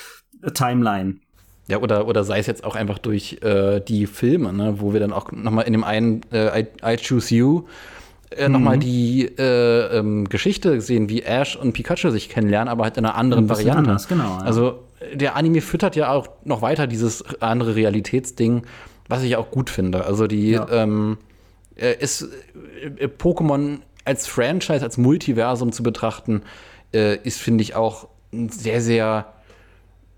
Timeline. 0.55 1.21
Ja, 1.71 1.79
oder, 1.79 2.07
oder 2.07 2.25
sei 2.25 2.39
es 2.39 2.47
jetzt 2.47 2.65
auch 2.65 2.75
einfach 2.75 2.99
durch 2.99 3.39
äh, 3.43 3.81
die 3.81 4.07
Filme, 4.07 4.53
ne, 4.53 4.75
wo 4.79 4.93
wir 4.93 5.01
dann 5.01 5.13
auch 5.13 5.33
nochmal 5.33 5.67
in 5.67 5.73
dem 5.73 5.85
einen 5.85 6.23
äh, 6.33 6.63
I, 6.63 6.67
I 6.85 6.97
Choose 6.97 7.35
You 7.35 7.65
äh, 8.31 8.47
mhm. 8.47 8.53
nochmal 8.53 8.79
die 8.79 9.25
äh, 9.39 9.99
ähm, 9.99 10.29
Geschichte 10.29 10.81
sehen, 10.81 11.09
wie 11.09 11.23
Ash 11.23 11.57
und 11.57 11.73
Pikachu 11.73 12.11
sich 12.11 12.29
kennenlernen, 12.29 12.69
aber 12.69 12.85
halt 12.85 12.97
in 12.97 13.05
einer 13.05 13.17
anderen 13.17 13.49
Variante. 13.49 13.79
Anders, 13.79 14.09
genau. 14.09 14.39
Ja. 14.39 14.45
Also 14.45 14.81
der 15.15 15.37
Anime 15.37 15.61
füttert 15.61 15.97
ja 15.97 16.13
auch 16.13 16.29
noch 16.45 16.63
weiter 16.63 16.87
dieses 16.87 17.25
andere 17.41 17.75
Realitätsding, 17.75 18.63
was 19.09 19.23
ich 19.23 19.37
auch 19.37 19.51
gut 19.51 19.71
finde. 19.71 20.05
Also 20.05 20.27
die 20.27 20.53
ja. 20.53 20.67
ähm, 20.71 21.19
äh, 21.77 21.95
ist 21.99 22.29
äh, 22.99 23.07
Pokémon 23.07 23.79
als 24.05 24.27
Franchise, 24.27 24.83
als 24.83 24.99
Multiversum 24.99 25.73
zu 25.73 25.83
betrachten, 25.83 26.43
äh, 26.93 27.17
ist, 27.17 27.41
finde 27.41 27.63
ich, 27.63 27.75
auch 27.75 28.09
ein 28.33 28.49
sehr, 28.49 28.81
sehr, 28.81 29.33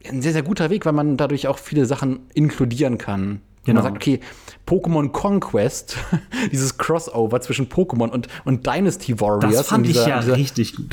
ein 0.08 0.22
sehr, 0.22 0.32
sehr 0.32 0.42
guter 0.42 0.70
Weg, 0.70 0.86
weil 0.86 0.92
man 0.92 1.16
dadurch 1.16 1.46
auch 1.48 1.58
viele 1.58 1.86
Sachen 1.86 2.20
inkludieren 2.34 2.98
kann. 2.98 3.40
Genau. 3.64 3.82
Man 3.82 3.92
sagt, 3.92 3.96
okay, 3.96 4.20
Pokémon 4.66 5.10
Conquest, 5.12 5.96
dieses 6.52 6.78
Crossover 6.78 7.40
zwischen 7.40 7.68
Pokémon 7.68 8.08
und, 8.08 8.26
und 8.44 8.66
Dynasty 8.66 9.20
Warriors. 9.20 9.54
Das 9.54 9.68
fand 9.68 9.86
dieser, 9.86 10.02
ich 10.02 10.08
ja 10.08 10.20
dieser, 10.20 10.36
richtig 10.36 10.76
gut. 10.76 10.86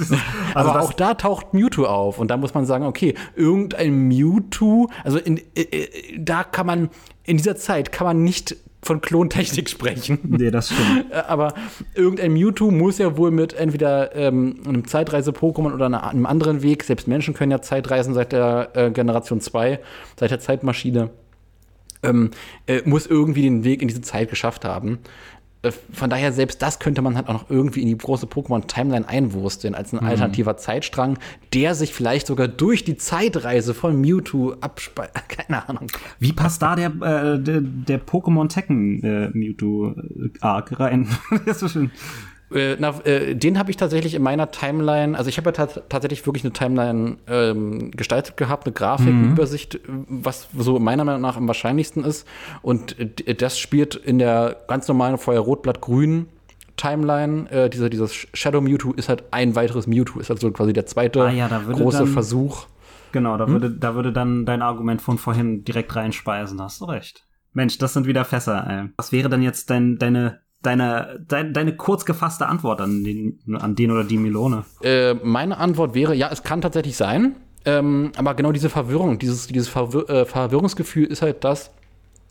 also 0.54 0.70
aber 0.70 0.82
auch 0.82 0.92
da 0.92 1.14
taucht 1.14 1.54
Mewtwo 1.54 1.84
auf 1.84 2.18
und 2.18 2.30
da 2.30 2.36
muss 2.36 2.52
man 2.52 2.66
sagen, 2.66 2.84
okay, 2.84 3.14
irgendein 3.34 4.08
Mewtwo, 4.08 4.88
also 5.04 5.18
in, 5.18 5.38
äh, 5.54 5.62
äh, 5.62 6.18
da 6.18 6.44
kann 6.44 6.66
man, 6.66 6.90
in 7.24 7.38
dieser 7.38 7.56
Zeit 7.56 7.92
kann 7.92 8.06
man 8.06 8.22
nicht 8.22 8.56
von 8.82 9.00
Klontechnik 9.00 9.68
sprechen. 9.68 10.18
Nee, 10.38 10.50
das 10.50 10.70
stimmt. 10.70 11.12
Aber 11.12 11.54
irgendein 11.94 12.32
Mewtwo 12.32 12.70
muss 12.70 12.98
ja 12.98 13.16
wohl 13.16 13.30
mit 13.30 13.54
entweder 13.54 14.14
ähm, 14.14 14.60
einem 14.66 14.86
Zeitreise-Pokémon 14.86 15.72
oder 15.72 15.86
einem 15.86 16.26
anderen 16.26 16.62
Weg, 16.62 16.84
selbst 16.84 17.08
Menschen 17.08 17.34
können 17.34 17.50
ja 17.50 17.62
Zeitreisen 17.62 18.14
seit 18.14 18.32
der 18.32 18.70
äh, 18.74 18.90
Generation 18.90 19.40
2, 19.40 19.80
seit 20.18 20.30
der 20.30 20.40
Zeitmaschine 20.40 21.10
ähm, 22.06 22.30
äh, 22.66 22.82
muss 22.84 23.06
irgendwie 23.06 23.42
den 23.42 23.64
Weg 23.64 23.82
in 23.82 23.88
diese 23.88 24.02
Zeit 24.02 24.30
geschafft 24.30 24.64
haben. 24.64 24.98
Äh, 25.66 25.72
von 25.92 26.10
daher, 26.10 26.32
selbst 26.32 26.62
das 26.62 26.78
könnte 26.78 27.02
man 27.02 27.16
halt 27.16 27.28
auch 27.28 27.32
noch 27.32 27.50
irgendwie 27.50 27.82
in 27.82 27.88
die 27.88 27.98
große 27.98 28.26
Pokémon-Timeline 28.26 29.08
einwursteln, 29.08 29.74
als 29.74 29.92
ein 29.92 30.00
mhm. 30.00 30.06
alternativer 30.06 30.56
Zeitstrang, 30.56 31.18
der 31.52 31.74
sich 31.74 31.92
vielleicht 31.92 32.26
sogar 32.26 32.48
durch 32.48 32.84
die 32.84 32.96
Zeitreise 32.96 33.74
von 33.74 34.00
Mewtwo 34.00 34.54
abspeichert. 34.60 35.28
Keine 35.28 35.68
Ahnung. 35.68 35.88
Wie 36.18 36.32
passt 36.32 36.62
da 36.62 36.76
der, 36.76 36.88
äh, 36.88 37.42
der, 37.42 37.60
der 37.60 38.04
Pokémon 38.04 38.48
Tekken 38.48 39.02
äh, 39.02 39.30
Mewtwo 39.32 39.94
Arc 40.40 40.78
rein? 40.78 41.08
das 41.46 41.56
ist 41.56 41.60
so 41.60 41.68
schön. 41.68 41.90
Äh, 42.52 42.76
na, 42.78 42.94
äh, 43.04 43.34
den 43.34 43.58
habe 43.58 43.70
ich 43.70 43.76
tatsächlich 43.76 44.14
in 44.14 44.22
meiner 44.22 44.50
Timeline, 44.50 45.18
also 45.18 45.28
ich 45.28 45.36
habe 45.36 45.50
ja 45.50 45.66
tatsächlich 45.66 46.24
wirklich 46.26 46.44
eine 46.44 46.52
Timeline 46.52 47.16
ähm, 47.26 47.90
gestaltet 47.90 48.36
gehabt, 48.36 48.66
eine 48.66 48.72
Grafik, 48.72 49.12
mhm. 49.12 49.24
eine 49.24 49.32
Übersicht, 49.32 49.80
was 49.86 50.48
so 50.56 50.78
meiner 50.78 51.04
Meinung 51.04 51.22
nach 51.22 51.36
am 51.36 51.48
wahrscheinlichsten 51.48 52.04
ist. 52.04 52.26
Und 52.62 52.98
äh, 52.98 53.34
das 53.34 53.58
spielt 53.58 53.96
in 53.96 54.18
der 54.18 54.56
ganz 54.68 54.86
normalen 54.86 55.18
Feuer-Rot-Blatt-Grün 55.18 56.28
Timeline. 56.76 57.50
Äh, 57.50 57.70
dieser, 57.70 57.90
dieses 57.90 58.14
Shadow 58.14 58.60
Mewtwo 58.60 58.92
ist 58.92 59.08
halt 59.08 59.24
ein 59.32 59.56
weiteres 59.56 59.86
Mewtwo, 59.86 60.20
ist 60.20 60.30
also 60.30 60.50
quasi 60.52 60.72
der 60.72 60.86
zweite 60.86 61.22
ah, 61.22 61.30
ja, 61.30 61.48
große 61.48 61.98
dann, 61.98 62.08
Versuch. 62.08 62.66
Genau, 63.12 63.36
da, 63.38 63.46
hm? 63.46 63.52
würde, 63.52 63.70
da 63.70 63.94
würde 63.94 64.12
dann 64.12 64.46
dein 64.46 64.62
Argument 64.62 65.02
von 65.02 65.18
vorhin 65.18 65.64
direkt 65.64 65.96
reinspeisen, 65.96 66.60
hast 66.60 66.80
du 66.80 66.84
recht. 66.84 67.26
Mensch, 67.52 67.78
das 67.78 67.94
sind 67.94 68.06
wieder 68.06 68.24
Fässer, 68.24 68.66
ey. 68.68 68.90
Was 68.98 69.12
wäre 69.12 69.30
denn 69.30 69.42
jetzt 69.42 69.70
dein, 69.70 69.96
deine 69.96 70.40
deine, 70.62 71.24
deine, 71.26 71.52
deine 71.52 71.76
kurz 71.76 72.04
gefasste 72.04 72.46
Antwort 72.46 72.80
an 72.80 73.04
den, 73.04 73.38
an 73.58 73.74
den 73.74 73.90
oder 73.90 74.04
die 74.04 74.18
Melone? 74.18 74.64
Äh, 74.82 75.14
meine 75.14 75.58
Antwort 75.58 75.94
wäre, 75.94 76.14
ja, 76.14 76.28
es 76.30 76.42
kann 76.42 76.60
tatsächlich 76.60 76.96
sein. 76.96 77.36
Ähm, 77.64 78.12
aber 78.16 78.34
genau 78.34 78.52
diese 78.52 78.70
Verwirrung, 78.70 79.18
dieses, 79.18 79.48
dieses 79.48 79.68
Verwir 79.68 80.08
äh, 80.08 80.24
Verwirrungsgefühl 80.24 81.06
ist 81.06 81.20
halt 81.20 81.42
das, 81.42 81.72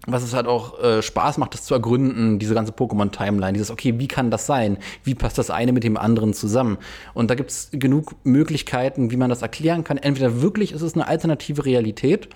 was 0.08 0.24
es 0.24 0.34
halt 0.34 0.48
auch 0.48 0.82
äh, 0.82 1.02
Spaß 1.02 1.38
macht, 1.40 1.54
das 1.54 1.64
zu 1.64 1.74
ergründen, 1.74 2.40
diese 2.40 2.54
ganze 2.54 2.72
Pokémon-Timeline, 2.72 3.54
dieses, 3.54 3.70
okay, 3.70 4.00
wie 4.00 4.08
kann 4.08 4.32
das 4.32 4.46
sein? 4.46 4.78
Wie 5.04 5.14
passt 5.14 5.38
das 5.38 5.50
eine 5.50 5.74
mit 5.74 5.84
dem 5.84 5.98
anderen 5.98 6.34
zusammen? 6.34 6.78
Und 7.14 7.30
da 7.30 7.36
gibt 7.36 7.52
es 7.52 7.70
genug 7.72 8.16
Möglichkeiten, 8.24 9.12
wie 9.12 9.18
man 9.18 9.30
das 9.30 9.42
erklären 9.42 9.84
kann. 9.84 9.98
Entweder 9.98 10.42
wirklich 10.42 10.72
ist 10.72 10.82
es 10.82 10.94
eine 10.94 11.08
alternative 11.08 11.66
Realität, 11.66 12.30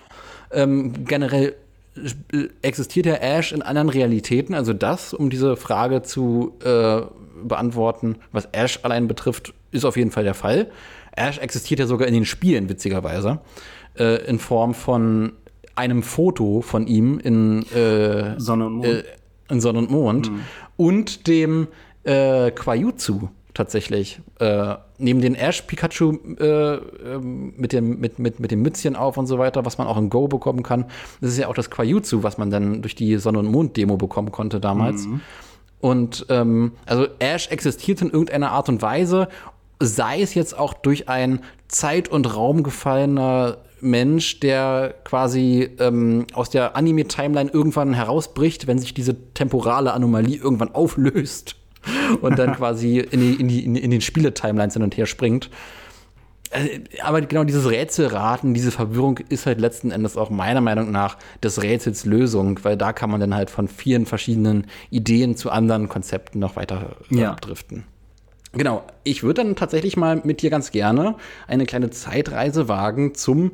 ähm, 0.50 1.04
generell 1.06 1.54
existiert 2.62 3.06
der 3.06 3.22
Ash 3.22 3.52
in 3.52 3.62
anderen 3.62 3.88
Realitäten, 3.88 4.54
also 4.54 4.72
das, 4.72 5.14
um 5.14 5.30
diese 5.30 5.56
Frage 5.56 6.02
zu 6.02 6.54
äh, 6.64 7.02
beantworten, 7.42 8.16
was 8.32 8.48
Ash 8.52 8.80
allein 8.82 9.08
betrifft, 9.08 9.54
ist 9.70 9.84
auf 9.84 9.96
jeden 9.96 10.10
Fall 10.10 10.24
der 10.24 10.34
Fall. 10.34 10.70
Ash 11.12 11.38
existiert 11.38 11.80
ja 11.80 11.86
sogar 11.86 12.08
in 12.08 12.14
den 12.14 12.24
Spielen, 12.24 12.68
witzigerweise, 12.68 13.40
äh, 13.98 14.24
in 14.26 14.38
Form 14.38 14.74
von 14.74 15.32
einem 15.74 16.02
Foto 16.02 16.60
von 16.60 16.86
ihm 16.86 17.18
in 17.18 17.62
äh, 17.72 18.38
Sonne 18.38 18.66
und 18.66 18.74
Mond, 18.74 18.86
äh, 18.86 19.04
in 19.48 19.60
Sonne 19.60 19.78
und, 19.78 19.90
Mond 19.90 20.30
mhm. 20.30 20.40
und 20.76 21.26
dem 21.26 21.68
äh, 22.04 22.50
Quajutsu 22.50 23.28
tatsächlich. 23.60 24.20
Äh, 24.38 24.76
neben 24.96 25.20
den 25.20 25.34
Ash 25.34 25.60
Pikachu 25.60 26.16
äh, 26.38 26.76
ähm, 26.76 27.52
mit, 27.58 27.74
dem, 27.74 28.00
mit, 28.00 28.18
mit, 28.18 28.40
mit 28.40 28.50
dem 28.50 28.62
Mützchen 28.62 28.96
auf 28.96 29.18
und 29.18 29.26
so 29.26 29.38
weiter, 29.38 29.66
was 29.66 29.76
man 29.76 29.86
auch 29.86 29.98
in 29.98 30.08
Go 30.08 30.28
bekommen 30.28 30.62
kann. 30.62 30.86
Das 31.20 31.32
ist 31.32 31.38
ja 31.38 31.46
auch 31.46 31.54
das 31.54 31.70
Quajutsu, 31.70 32.22
was 32.22 32.38
man 32.38 32.50
dann 32.50 32.80
durch 32.80 32.94
die 32.94 33.18
Sonne- 33.18 33.38
und 33.38 33.50
Mond-Demo 33.50 33.98
bekommen 33.98 34.32
konnte 34.32 34.60
damals. 34.60 35.06
Mhm. 35.06 35.20
Und 35.78 36.26
ähm, 36.30 36.72
also 36.86 37.06
Ash 37.18 37.48
existiert 37.48 38.00
in 38.00 38.08
irgendeiner 38.08 38.52
Art 38.52 38.70
und 38.70 38.80
Weise, 38.80 39.28
sei 39.78 40.22
es 40.22 40.34
jetzt 40.34 40.58
auch 40.58 40.72
durch 40.72 41.10
ein 41.10 41.40
Zeit- 41.68 42.08
und 42.08 42.34
Raum 42.34 42.62
gefallener 42.62 43.58
Mensch, 43.82 44.40
der 44.40 44.94
quasi 45.04 45.68
ähm, 45.78 46.26
aus 46.32 46.48
der 46.48 46.76
Anime-Timeline 46.76 47.50
irgendwann 47.50 47.92
herausbricht, 47.92 48.66
wenn 48.66 48.78
sich 48.78 48.94
diese 48.94 49.32
temporale 49.34 49.92
Anomalie 49.92 50.38
irgendwann 50.38 50.74
auflöst 50.74 51.59
und 52.20 52.38
dann 52.38 52.54
quasi 52.54 52.98
in, 52.98 53.20
die, 53.20 53.34
in, 53.34 53.48
die, 53.48 53.64
in 53.64 53.90
den 53.90 54.00
Spiele-Timelines 54.00 54.74
hin 54.74 54.82
und 54.82 54.96
her 54.96 55.06
springt. 55.06 55.50
Äh, 56.50 56.80
aber 57.02 57.20
genau 57.22 57.44
dieses 57.44 57.70
Rätselraten, 57.70 58.54
diese 58.54 58.70
Verwirrung 58.70 59.18
ist 59.28 59.46
halt 59.46 59.60
letzten 59.60 59.90
Endes 59.90 60.16
auch 60.16 60.30
meiner 60.30 60.60
Meinung 60.60 60.90
nach 60.90 61.16
des 61.42 61.62
Rätsels 61.62 62.04
Lösung, 62.04 62.58
weil 62.64 62.76
da 62.76 62.92
kann 62.92 63.10
man 63.10 63.20
dann 63.20 63.34
halt 63.34 63.50
von 63.50 63.68
vielen 63.68 64.04
verschiedenen 64.04 64.66
Ideen 64.90 65.36
zu 65.36 65.50
anderen 65.50 65.88
Konzepten 65.88 66.40
noch 66.40 66.56
weiter 66.56 66.96
äh, 67.10 67.16
ja. 67.16 67.36
driften. 67.36 67.84
Genau, 68.52 68.82
ich 69.04 69.22
würde 69.22 69.44
dann 69.44 69.54
tatsächlich 69.54 69.96
mal 69.96 70.22
mit 70.24 70.42
dir 70.42 70.50
ganz 70.50 70.72
gerne 70.72 71.14
eine 71.46 71.66
kleine 71.66 71.90
Zeitreise 71.90 72.66
wagen 72.66 73.14
zum 73.14 73.52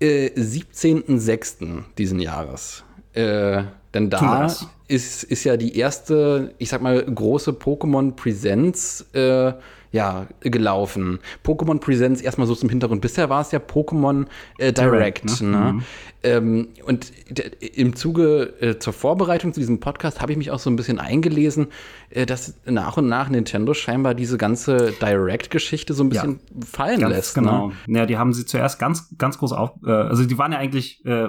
äh, 0.00 0.30
17.06. 0.30 1.82
diesen 1.98 2.20
Jahres. 2.20 2.84
Äh, 3.12 3.64
denn 3.92 4.08
da 4.08 4.48
ist, 4.90 5.22
ist 5.22 5.44
ja 5.44 5.56
die 5.56 5.76
erste, 5.76 6.52
ich 6.58 6.68
sag 6.68 6.82
mal, 6.82 7.02
große 7.02 7.52
Pokémon 7.52 8.12
Presents 8.12 9.06
äh, 9.12 9.52
ja, 9.92 10.26
gelaufen. 10.40 11.18
Pokémon 11.44 11.80
Presents 11.80 12.20
erstmal 12.20 12.46
so 12.46 12.54
zum 12.54 12.68
Hintergrund. 12.68 13.00
Bisher 13.00 13.28
war 13.28 13.40
es 13.40 13.50
ja 13.50 13.58
Pokémon 13.58 14.26
äh, 14.58 14.72
Direct. 14.72 15.24
Direct 15.24 15.42
ne? 15.42 15.48
ne? 15.48 15.72
Mhm. 15.72 15.82
Ähm, 16.22 16.68
und 16.84 17.12
im 17.60 17.96
Zuge 17.96 18.54
äh, 18.60 18.78
zur 18.78 18.92
Vorbereitung 18.92 19.54
zu 19.54 19.60
diesem 19.60 19.80
Podcast 19.80 20.20
habe 20.20 20.32
ich 20.32 20.38
mich 20.38 20.50
auch 20.50 20.58
so 20.58 20.70
ein 20.70 20.76
bisschen 20.76 20.98
eingelesen, 20.98 21.68
äh, 22.10 22.26
dass 22.26 22.54
nach 22.66 22.98
und 22.98 23.08
nach 23.08 23.30
Nintendo 23.30 23.72
scheinbar 23.74 24.14
diese 24.14 24.36
ganze 24.36 24.92
Direct-Geschichte 25.00 25.94
so 25.94 26.04
ein 26.04 26.10
bisschen 26.10 26.40
ja, 26.54 26.66
fallen 26.66 27.00
lässt. 27.00 27.34
Genau. 27.34 27.72
Ne? 27.86 27.98
Ja, 27.98 28.06
die 28.06 28.18
haben 28.18 28.32
sie 28.32 28.44
zuerst 28.44 28.78
ganz, 28.78 29.08
ganz 29.16 29.38
groß 29.38 29.52
auf. 29.52 29.72
Äh, 29.84 29.90
also 29.90 30.24
die 30.24 30.38
waren 30.38 30.52
ja 30.52 30.58
eigentlich 30.58 31.04
äh, 31.04 31.28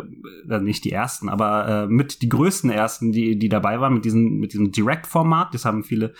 nicht 0.59 0.83
die 0.83 0.91
ersten, 0.91 1.29
aber 1.29 1.85
äh, 1.85 1.87
mit 1.87 2.21
die 2.21 2.29
größten 2.29 2.69
ersten, 2.69 3.11
die, 3.11 3.39
die 3.39 3.49
dabei 3.49 3.79
waren 3.79 3.93
mit 3.93 4.05
diesem, 4.05 4.39
mit 4.39 4.53
diesem 4.53 4.71
Direct-Format. 4.71 5.53
Das 5.53 5.65
haben 5.65 5.83
viele 5.83 6.13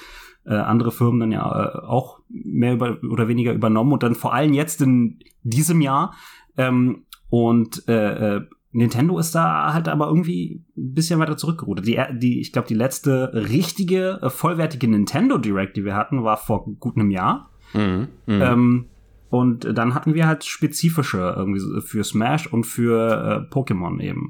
äh, 0.46 0.56
andere 0.56 0.92
Firmen 0.92 1.20
dann 1.20 1.32
ja 1.32 1.44
äh, 1.44 1.86
auch 1.86 2.20
mehr 2.30 2.74
über, 2.74 2.98
oder 3.10 3.28
weniger 3.28 3.54
übernommen 3.54 3.94
und 3.94 4.04
dann 4.04 4.16
vor 4.16 4.34
allem 4.34 4.54
jetzt 4.54 4.82
in 4.82 5.20
diesem 5.44 5.82
Jahr. 5.82 6.14
Ähm, 6.58 7.04
und 7.30 7.88
äh, 7.88 8.38
äh, 8.38 8.42
Nintendo 8.74 9.20
ist 9.20 9.36
da 9.36 9.74
halt 9.74 9.90
aber 9.90 10.08
irgendwie 10.08 10.64
ein 10.78 10.94
bisschen 10.94 11.20
weiter 11.20 11.38
zurückgerudert. 11.38 11.86
Die, 11.86 12.00
die, 12.20 12.40
ich 12.40 12.54
glaube, 12.54 12.68
die 12.68 12.74
letzte 12.74 13.32
richtige, 13.34 14.20
äh, 14.22 14.30
vollwertige 14.30 14.88
Nintendo 14.88 15.38
Direct, 15.38 15.76
die 15.78 15.86
wir 15.86 15.96
hatten, 15.96 16.24
war 16.24 16.38
vor 16.38 16.66
gut 16.66 16.96
einem 16.96 17.12
Jahr. 17.12 17.50
Mhm, 17.74 18.08
mh. 18.26 18.52
ähm, 18.52 18.86
und 19.30 19.78
dann 19.78 19.94
hatten 19.94 20.14
wir 20.14 20.28
halt 20.28 20.44
spezifische 20.44 21.34
irgendwie 21.38 21.82
für 21.82 22.04
Smash 22.04 22.48
und 22.48 22.66
für 22.66 23.48
äh, 23.50 23.54
Pokémon 23.54 24.02
eben. 24.02 24.30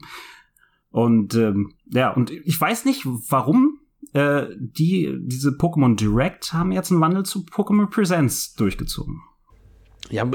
Und 0.92 1.34
ähm, 1.36 1.74
ja, 1.88 2.12
und 2.12 2.30
ich 2.30 2.60
weiß 2.60 2.86
nicht, 2.86 3.06
warum 3.06 3.80
äh, 4.14 4.44
die, 4.58 5.18
diese 5.22 5.52
Pokémon 5.52 5.96
Direct 5.96 6.54
haben 6.54 6.72
jetzt 6.72 6.92
einen 6.92 7.02
Wandel 7.02 7.24
zu 7.24 7.40
Pokémon 7.40 7.90
Presents 7.90 8.56
durchgezogen. 8.56 9.22
Ja, 10.10 10.30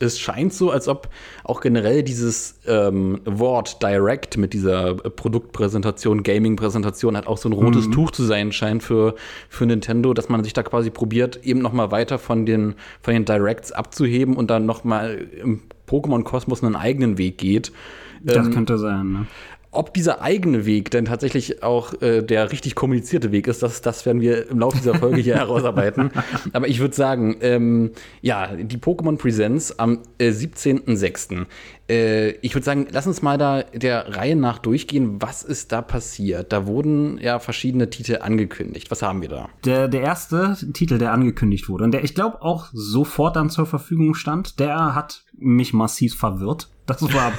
es 0.00 0.18
scheint 0.18 0.54
so, 0.54 0.70
als 0.70 0.88
ob 0.88 1.10
auch 1.44 1.60
generell 1.60 2.02
dieses 2.02 2.58
ähm, 2.66 3.20
Wort 3.26 3.82
Direct 3.82 4.38
mit 4.38 4.54
dieser 4.54 4.94
Produktpräsentation, 4.94 6.22
Gaming-Präsentation 6.22 7.16
hat 7.16 7.26
auch 7.26 7.36
so 7.36 7.50
ein 7.50 7.52
rotes 7.52 7.88
mhm. 7.88 7.92
Tuch 7.92 8.12
zu 8.12 8.24
sein 8.24 8.50
scheint 8.50 8.82
für, 8.82 9.14
für 9.50 9.66
Nintendo, 9.66 10.14
dass 10.14 10.30
man 10.30 10.42
sich 10.42 10.54
da 10.54 10.62
quasi 10.62 10.88
probiert, 10.88 11.44
eben 11.44 11.60
noch 11.60 11.74
mal 11.74 11.90
weiter 11.90 12.18
von 12.18 12.46
den, 12.46 12.76
von 13.02 13.12
den 13.12 13.26
Directs 13.26 13.72
abzuheben 13.72 14.36
und 14.36 14.48
dann 14.48 14.64
noch 14.64 14.84
mal 14.84 15.28
im 15.42 15.62
Pokémon-Kosmos 15.86 16.64
einen 16.64 16.76
eigenen 16.76 17.18
Weg 17.18 17.36
geht. 17.36 17.72
Das 18.22 18.46
ähm, 18.46 18.54
könnte 18.54 18.78
sein, 18.78 19.12
ne? 19.12 19.26
Ob 19.72 19.94
dieser 19.94 20.20
eigene 20.20 20.66
Weg 20.66 20.90
denn 20.90 21.04
tatsächlich 21.04 21.62
auch 21.62 22.00
äh, 22.02 22.22
der 22.22 22.50
richtig 22.50 22.74
kommunizierte 22.74 23.30
Weg 23.30 23.46
ist, 23.46 23.62
das, 23.62 23.80
das 23.80 24.04
werden 24.04 24.20
wir 24.20 24.50
im 24.50 24.58
Laufe 24.58 24.78
dieser 24.78 24.96
Folge 24.96 25.20
hier 25.20 25.36
herausarbeiten. 25.36 26.10
Aber 26.52 26.66
ich 26.66 26.80
würde 26.80 26.94
sagen, 26.94 27.36
ähm, 27.40 27.92
ja, 28.20 28.48
die 28.56 28.78
Pokémon 28.78 29.16
Presents 29.16 29.78
am 29.78 30.00
äh, 30.18 30.30
17.06. 30.30 31.46
Äh, 31.88 32.30
ich 32.40 32.54
würde 32.54 32.64
sagen, 32.64 32.88
lass 32.90 33.06
uns 33.06 33.22
mal 33.22 33.38
da 33.38 33.62
der 33.62 34.16
Reihe 34.16 34.34
nach 34.34 34.58
durchgehen. 34.58 35.22
Was 35.22 35.44
ist 35.44 35.70
da 35.70 35.82
passiert? 35.82 36.52
Da 36.52 36.66
wurden 36.66 37.18
ja 37.18 37.38
verschiedene 37.38 37.90
Titel 37.90 38.18
angekündigt. 38.20 38.90
Was 38.90 39.02
haben 39.02 39.22
wir 39.22 39.28
da? 39.28 39.48
Der, 39.64 39.86
der 39.86 40.00
erste 40.00 40.56
Titel, 40.72 40.98
der 40.98 41.12
angekündigt 41.12 41.68
wurde 41.68 41.84
und 41.84 41.92
der 41.92 42.02
ich 42.02 42.16
glaube 42.16 42.42
auch 42.42 42.68
sofort 42.72 43.36
dann 43.36 43.50
zur 43.50 43.66
Verfügung 43.66 44.14
stand, 44.14 44.58
der 44.58 44.96
hat 44.96 45.22
mich 45.32 45.72
massiv 45.72 46.16
verwirrt. 46.16 46.68
Das 46.98 47.14
war 47.14 47.32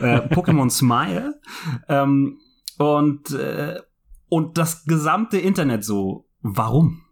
äh, 0.00 0.28
Pokémon 0.28 0.70
Smile. 0.70 1.40
Ähm, 1.88 2.38
und, 2.78 3.30
äh, 3.32 3.80
und 4.28 4.58
das 4.58 4.84
gesamte 4.84 5.38
Internet 5.38 5.84
so, 5.84 6.26
warum? 6.42 7.02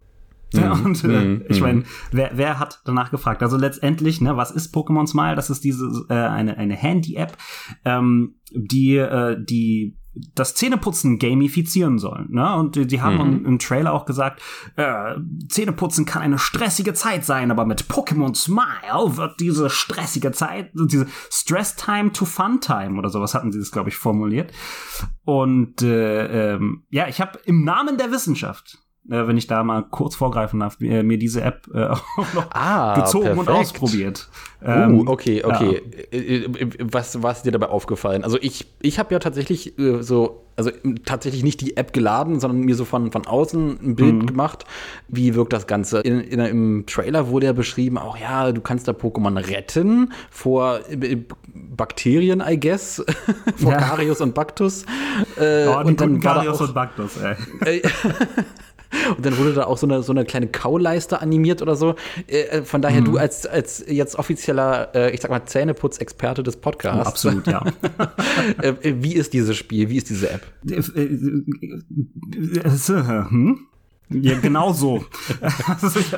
Ja, 0.52 0.74
mhm. 0.74 0.86
und 0.86 1.04
äh, 1.04 1.08
mm, 1.08 1.44
ich 1.48 1.60
meine, 1.60 1.82
wer, 2.12 2.30
wer 2.34 2.58
hat 2.58 2.80
danach 2.84 3.10
gefragt? 3.10 3.42
Also 3.42 3.56
letztendlich, 3.56 4.20
ne, 4.20 4.36
was 4.36 4.50
ist 4.50 4.74
Pokémon 4.74 5.06
Smile? 5.06 5.34
Das 5.34 5.50
ist 5.50 5.64
diese 5.64 6.06
äh, 6.08 6.14
eine 6.14 6.56
eine 6.56 6.76
Handy-App, 6.76 7.36
ähm, 7.84 8.36
die 8.52 8.96
äh, 8.96 9.36
die 9.42 9.98
das 10.34 10.54
Zähneputzen 10.54 11.18
gamifizieren 11.18 11.98
sollen. 11.98 12.28
Ne? 12.30 12.54
Und 12.56 12.90
die, 12.90 13.00
haben 13.00 13.14
mhm. 13.14 13.20
im, 13.20 13.46
im, 13.46 13.58
Trailer 13.58 13.92
auch 13.92 14.06
gesagt, 14.06 14.40
äh, 14.76 15.14
Zähneputzen 15.48 16.04
kann 16.04 16.22
eine 16.22 16.38
stressige 16.38 16.94
Zeit 16.94 17.24
sein, 17.24 17.50
aber 17.50 17.64
mit 17.66 17.84
Pokémon 17.84 18.34
Smile 18.34 19.16
wird 19.16 19.40
diese 19.40 19.70
stressige 19.70 20.32
Zeit, 20.32 20.70
diese 20.74 21.06
Stress 21.30 21.76
Time 21.76 22.12
to 22.12 22.24
Fun 22.24 22.60
Time 22.60 22.98
oder 22.98 23.10
sowas 23.10 23.34
hatten 23.34 23.52
sie 23.52 23.58
das, 23.58 23.70
glaube 23.70 23.88
ich, 23.88 23.96
formuliert. 23.96 24.52
Und 25.24 25.82
äh, 25.82 26.54
ähm, 26.54 26.84
ja, 26.90 27.08
ich 27.08 27.20
habe 27.20 27.38
im 27.44 27.64
Namen 27.64 27.98
der 27.98 28.10
Wissenschaft 28.10 28.78
äh, 29.10 29.26
wenn 29.26 29.36
ich 29.36 29.46
da 29.46 29.62
mal 29.62 29.82
kurz 29.82 30.16
vorgreifen 30.16 30.60
darf, 30.60 30.80
mir, 30.80 31.02
mir 31.02 31.18
diese 31.18 31.42
App 31.42 31.68
äh, 31.72 31.84
auch 31.86 32.34
noch 32.34 32.50
ah, 32.50 33.00
gezogen 33.00 33.24
perfekt. 33.24 33.48
und 33.48 33.54
ausprobiert. 33.54 34.28
Uh, 34.62 34.68
ähm, 34.68 35.00
uh, 35.00 35.10
okay, 35.10 35.44
okay. 35.44 35.82
Ja. 36.10 36.18
Äh, 36.18 36.36
äh, 36.44 36.70
was, 36.80 37.22
was 37.22 37.38
ist 37.38 37.46
dir 37.46 37.52
dabei 37.52 37.68
aufgefallen? 37.68 38.24
Also 38.24 38.38
ich, 38.40 38.66
ich 38.80 38.98
habe 38.98 39.14
ja 39.14 39.18
tatsächlich 39.18 39.78
äh, 39.78 40.02
so, 40.02 40.46
also 40.56 40.70
tatsächlich 41.04 41.44
nicht 41.44 41.60
die 41.60 41.76
App 41.76 41.92
geladen, 41.92 42.40
sondern 42.40 42.60
mir 42.60 42.74
so 42.74 42.84
von, 42.84 43.12
von 43.12 43.26
außen 43.26 43.78
ein 43.80 43.96
Bild 43.96 44.14
mhm. 44.14 44.26
gemacht. 44.26 44.64
Wie 45.08 45.34
wirkt 45.34 45.52
das 45.52 45.66
Ganze? 45.66 46.00
In, 46.00 46.20
in, 46.20 46.40
Im 46.40 46.84
Trailer 46.86 47.28
wurde 47.28 47.46
ja 47.46 47.52
beschrieben, 47.52 47.98
auch 47.98 48.16
ja, 48.16 48.50
du 48.50 48.60
kannst 48.60 48.88
da 48.88 48.92
Pokémon 48.92 49.36
retten 49.36 50.12
vor 50.30 50.80
Bakterien, 51.54 52.42
I 52.44 52.58
guess. 52.58 53.04
vor 53.56 53.72
ja. 53.72 53.78
Karius 53.78 54.20
und 54.20 54.34
Baktus. 54.34 54.84
Äh, 55.38 55.66
oh, 55.66 55.82
und 55.84 56.00
dann 56.00 56.18
Karius 56.20 56.60
und 56.60 56.74
Baktus, 56.74 57.18
ey. 57.60 57.82
Und 59.16 59.24
dann 59.24 59.36
wurde 59.38 59.52
da 59.52 59.64
auch 59.64 59.78
so 59.78 59.86
eine, 59.86 60.02
so 60.02 60.12
eine 60.12 60.24
kleine 60.24 60.48
Kauleiste 60.48 61.20
animiert 61.20 61.62
oder 61.62 61.76
so. 61.76 61.96
Äh, 62.26 62.42
äh 62.42 62.62
von 62.62 62.82
daher, 62.82 63.00
mhm. 63.00 63.06
du 63.06 63.18
als, 63.18 63.46
als 63.46 63.84
jetzt 63.86 64.16
offizieller, 64.16 64.94
äh, 64.94 65.14
ich 65.14 65.20
sag 65.20 65.30
mal, 65.30 65.44
Zähneputzexperte 65.44 66.42
des 66.42 66.56
Podcasts. 66.56 67.06
Oh, 67.06 67.08
absolut, 67.08 67.46
ja. 67.46 67.62
Äh, 68.62 68.68
äh, 68.68 68.94
wie 69.02 69.14
ist 69.14 69.32
dieses 69.32 69.56
Spiel? 69.56 69.88
Wie 69.88 69.96
ist 69.96 70.08
diese 70.08 70.30
App? 70.30 70.46
Hm? 73.28 73.66
Ja, 74.08 74.38
genau 74.38 74.72
so. 74.72 75.04
also 75.80 75.98
ich 75.98 76.12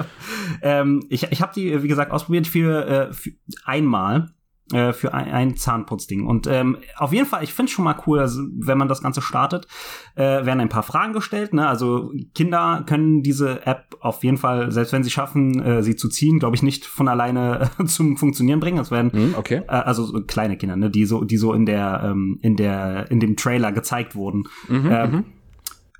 ähm, 0.62 1.04
ich, 1.08 1.24
ich 1.30 1.40
habe 1.40 1.52
die, 1.54 1.82
wie 1.82 1.88
gesagt, 1.88 2.12
ausprobiert 2.12 2.46
für, 2.46 2.86
äh, 2.86 3.12
für 3.12 3.30
einmal 3.64 4.32
äh, 4.72 4.92
für 4.92 5.14
ein, 5.14 5.30
ein 5.30 5.56
Zahnputzding. 5.56 6.26
Und 6.26 6.46
ähm, 6.46 6.78
auf 6.96 7.12
jeden 7.12 7.26
Fall, 7.26 7.42
ich 7.42 7.54
finde 7.54 7.72
schon 7.72 7.84
mal 7.84 7.96
cool, 8.06 8.20
also, 8.20 8.42
wenn 8.58 8.78
man 8.78 8.88
das 8.88 9.02
Ganze 9.02 9.22
startet, 9.22 9.66
äh, 10.14 10.22
werden 10.22 10.60
ein 10.60 10.68
paar 10.68 10.82
Fragen 10.82 11.12
gestellt. 11.12 11.54
Ne? 11.54 11.66
Also 11.66 12.12
Kinder 12.34 12.84
können 12.86 13.22
diese 13.22 13.66
App 13.66 13.96
auf 14.00 14.22
jeden 14.24 14.36
Fall, 14.36 14.70
selbst 14.70 14.92
wenn 14.92 15.04
sie 15.04 15.10
schaffen, 15.10 15.60
äh, 15.60 15.82
sie 15.82 15.96
zu 15.96 16.08
ziehen, 16.08 16.38
glaube 16.38 16.56
ich, 16.56 16.62
nicht 16.62 16.86
von 16.86 17.08
alleine 17.08 17.70
zum 17.86 18.16
Funktionieren 18.16 18.60
bringen. 18.60 18.78
Es 18.78 18.90
werden 18.90 19.12
Hm, 19.12 19.34
okay. 19.36 19.62
äh, 19.68 19.72
also 19.72 20.04
so 20.04 20.20
kleine 20.22 20.56
Kinder, 20.56 20.76
ne, 20.76 20.90
die 20.90 21.06
so, 21.06 21.24
die 21.24 21.36
so 21.36 21.52
in 21.52 21.66
der, 21.66 22.02
ähm, 22.04 22.38
in 22.42 22.56
der, 22.56 23.10
in 23.10 23.20
dem 23.20 23.36
Trailer 23.36 23.72
gezeigt 23.72 24.14
wurden. 24.14 24.44
Mhm, 24.68 24.88
ähm, 24.90 25.24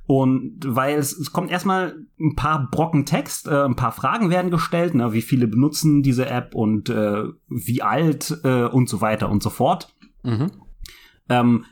und 0.09 0.61
weil 0.65 0.97
es, 0.97 1.13
es 1.13 1.35
kommt 1.35 1.51
erstmal 1.51 1.95
ein 2.19 2.35
paar 2.35 2.71
Brocken 2.71 3.05
Text, 3.05 3.47
äh, 3.47 3.65
ein 3.65 3.77
paar 3.77 3.93
Fragen 3.93 4.31
werden 4.31 4.51
gestellt, 4.51 4.95
ne, 4.95 5.13
wie 5.13 5.21
viele 5.21 5.47
benutzen 5.47 6.03
diese 6.03 6.31
App 6.31 6.55
und 6.55 6.89
äh, 6.89 7.25
wie 7.49 7.83
alt 7.83 8.41
äh, 8.43 8.65
und 8.65 8.89
so 8.89 9.03
weiter 9.03 9.29
und 9.29 9.43
so 9.43 9.51
fort. 9.51 9.95
Mhm. 10.23 10.51
Ähm, 11.29 11.67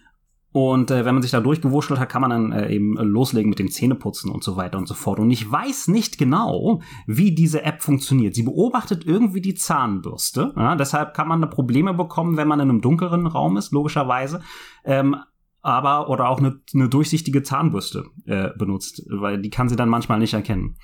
und 0.52 0.90
äh, 0.90 1.06
wenn 1.06 1.14
man 1.14 1.22
sich 1.22 1.30
da 1.30 1.40
durchgewurschtelt 1.40 1.98
hat, 1.98 2.10
kann 2.10 2.20
man 2.20 2.30
dann 2.30 2.52
äh, 2.52 2.74
eben 2.74 2.96
loslegen 2.96 3.48
mit 3.48 3.58
dem 3.58 3.70
Zähneputzen 3.70 4.30
und 4.30 4.44
so 4.44 4.58
weiter 4.58 4.76
und 4.76 4.86
so 4.86 4.94
fort. 4.94 5.18
Und 5.18 5.30
ich 5.30 5.50
weiß 5.50 5.88
nicht 5.88 6.18
genau, 6.18 6.82
wie 7.06 7.34
diese 7.34 7.62
App 7.62 7.82
funktioniert. 7.82 8.34
Sie 8.34 8.42
beobachtet 8.42 9.06
irgendwie 9.06 9.40
die 9.40 9.54
Zahnbürste. 9.54 10.52
Ja, 10.56 10.76
deshalb 10.76 11.14
kann 11.14 11.28
man 11.28 11.40
da 11.40 11.46
Probleme 11.46 11.94
bekommen, 11.94 12.36
wenn 12.36 12.48
man 12.48 12.60
in 12.60 12.68
einem 12.68 12.82
dunkleren 12.82 13.26
Raum 13.26 13.56
ist, 13.56 13.72
logischerweise. 13.72 14.42
Ähm, 14.84 15.16
aber 15.66 16.08
oder 16.08 16.28
auch 16.28 16.38
eine, 16.38 16.60
eine 16.72 16.88
durchsichtige 16.88 17.42
Zahnbürste 17.42 18.04
äh, 18.24 18.50
benutzt, 18.56 19.02
weil 19.10 19.40
die 19.40 19.50
kann 19.50 19.68
sie 19.68 19.76
dann 19.76 19.88
manchmal 19.88 20.18
nicht 20.18 20.34
erkennen. 20.34 20.76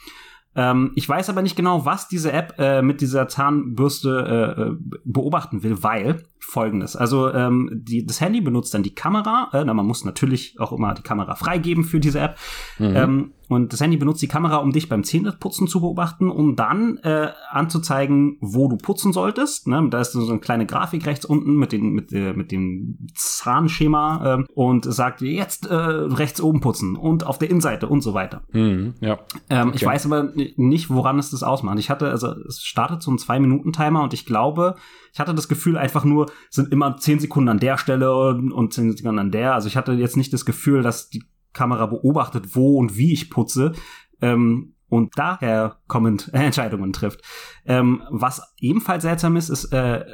Ähm, 0.54 0.92
ich 0.96 1.08
weiß 1.08 1.30
aber 1.30 1.42
nicht 1.42 1.56
genau, 1.56 1.86
was 1.86 2.08
diese 2.08 2.32
App 2.32 2.54
äh, 2.58 2.82
mit 2.82 3.00
dieser 3.00 3.26
Zahnbürste 3.28 4.56
äh, 4.58 4.60
äh, 4.60 4.76
beobachten 5.04 5.62
will, 5.62 5.82
weil 5.82 6.24
folgendes. 6.40 6.94
Also 6.96 7.32
ähm, 7.32 7.70
die, 7.72 8.04
das 8.04 8.20
Handy 8.20 8.40
benutzt 8.40 8.74
dann 8.74 8.82
die 8.82 8.94
Kamera. 8.94 9.48
Äh, 9.52 9.64
na, 9.64 9.72
man 9.72 9.86
muss 9.86 10.04
natürlich 10.04 10.60
auch 10.60 10.72
immer 10.72 10.92
die 10.94 11.02
Kamera 11.02 11.36
freigeben 11.36 11.84
für 11.84 12.00
diese 12.00 12.20
App. 12.20 12.36
Ähm, 12.78 13.32
und 13.52 13.72
das 13.72 13.80
Handy 13.80 13.96
benutzt 13.96 14.22
die 14.22 14.28
Kamera, 14.28 14.56
um 14.56 14.72
dich 14.72 14.88
beim 14.88 15.04
Zähneputzen 15.04 15.66
zu 15.68 15.80
beobachten, 15.80 16.30
um 16.30 16.56
dann 16.56 16.96
äh, 16.98 17.28
anzuzeigen, 17.50 18.38
wo 18.40 18.68
du 18.68 18.76
putzen 18.76 19.12
solltest. 19.12 19.66
Ne? 19.68 19.86
Da 19.90 20.00
ist 20.00 20.12
so 20.12 20.28
eine 20.28 20.40
kleine 20.40 20.66
Grafik 20.66 21.06
rechts 21.06 21.24
unten 21.24 21.56
mit, 21.56 21.72
den, 21.72 21.90
mit, 21.92 22.12
äh, 22.12 22.32
mit 22.32 22.50
dem 22.50 22.98
Zahnschema 23.14 24.38
äh, 24.40 24.44
und 24.54 24.84
sagt 24.84 25.20
jetzt 25.20 25.66
äh, 25.66 25.74
rechts 25.74 26.40
oben 26.40 26.60
putzen 26.60 26.96
und 26.96 27.24
auf 27.26 27.38
der 27.38 27.50
Innenseite 27.50 27.88
und 27.88 28.00
so 28.00 28.14
weiter. 28.14 28.42
Mhm, 28.52 28.94
ja. 29.00 29.18
Ähm, 29.50 29.68
Ich 29.74 29.82
Okay. 29.82 29.86
weiß 29.94 30.06
aber 30.06 30.32
nicht, 30.56 30.90
woran 30.90 31.18
es 31.18 31.30
das 31.30 31.42
ausmacht. 31.42 31.78
Ich 31.78 31.90
hatte, 31.90 32.08
also 32.10 32.28
es 32.46 32.62
startet 32.62 33.02
so 33.02 33.10
ein 33.10 33.18
Zwei-Minuten-Timer 33.18 34.02
und 34.02 34.14
ich 34.14 34.24
glaube, 34.26 34.76
ich 35.12 35.20
hatte 35.20 35.34
das 35.34 35.48
Gefühl 35.48 35.76
einfach 35.76 36.04
nur, 36.04 36.26
es 36.48 36.56
sind 36.56 36.72
immer 36.72 36.96
zehn 36.96 37.18
Sekunden 37.20 37.48
an 37.48 37.58
der 37.58 37.76
Stelle 37.78 38.14
und, 38.14 38.52
und 38.52 38.72
zehn 38.72 38.90
Sekunden 38.96 39.18
an 39.18 39.30
der. 39.30 39.54
Also 39.54 39.68
ich 39.68 39.76
hatte 39.76 39.92
jetzt 39.92 40.16
nicht 40.16 40.32
das 40.32 40.44
Gefühl, 40.46 40.82
dass 40.82 41.10
die 41.10 41.24
Kamera 41.52 41.86
beobachtet, 41.86 42.54
wo 42.54 42.78
und 42.78 42.96
wie 42.96 43.12
ich 43.12 43.30
putze. 43.30 43.72
Ähm, 44.20 44.74
und 44.92 45.16
daher 45.16 45.78
kommend 45.86 46.28
Entscheidungen 46.34 46.92
trifft. 46.92 47.22
Ähm, 47.64 48.02
was 48.10 48.42
ebenfalls 48.58 49.04
seltsam 49.04 49.36
ist, 49.36 49.48
ist, 49.48 49.72
äh, 49.72 50.04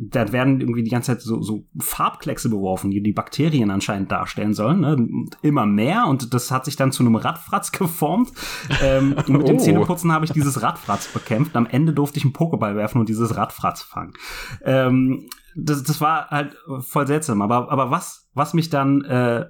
da 0.00 0.32
werden 0.32 0.62
irgendwie 0.62 0.82
die 0.82 0.90
ganze 0.90 1.12
Zeit 1.12 1.20
so, 1.20 1.42
so 1.42 1.66
Farbkleckse 1.78 2.48
beworfen, 2.48 2.90
die 2.90 3.02
die 3.02 3.12
Bakterien 3.12 3.70
anscheinend 3.70 4.10
darstellen 4.10 4.54
sollen. 4.54 4.80
Ne? 4.80 5.26
Immer 5.42 5.66
mehr 5.66 6.06
und 6.06 6.32
das 6.32 6.50
hat 6.50 6.64
sich 6.64 6.76
dann 6.76 6.90
zu 6.90 7.02
einem 7.02 7.16
Radfratz 7.16 7.70
geformt. 7.78 8.32
Ähm, 8.82 9.12
und 9.12 9.28
mit 9.40 9.48
dem 9.48 9.56
Oh. 9.56 9.60
Zähneputzen 9.60 10.10
habe 10.10 10.24
ich 10.24 10.32
dieses 10.32 10.62
Radfratz 10.62 11.08
bekämpft. 11.08 11.54
Am 11.54 11.66
Ende 11.66 11.92
durfte 11.92 12.18
ich 12.18 12.24
einen 12.24 12.32
Pokéball 12.32 12.76
werfen 12.76 13.00
und 13.00 13.10
dieses 13.10 13.36
Radfratz 13.36 13.82
fangen. 13.82 14.14
Ähm, 14.64 15.28
das, 15.54 15.82
das 15.82 16.00
war 16.00 16.28
halt 16.30 16.56
voll 16.80 17.06
seltsam. 17.06 17.42
Aber, 17.42 17.70
aber 17.70 17.90
was, 17.90 18.30
was 18.32 18.54
mich 18.54 18.70
dann 18.70 19.02
äh, 19.02 19.44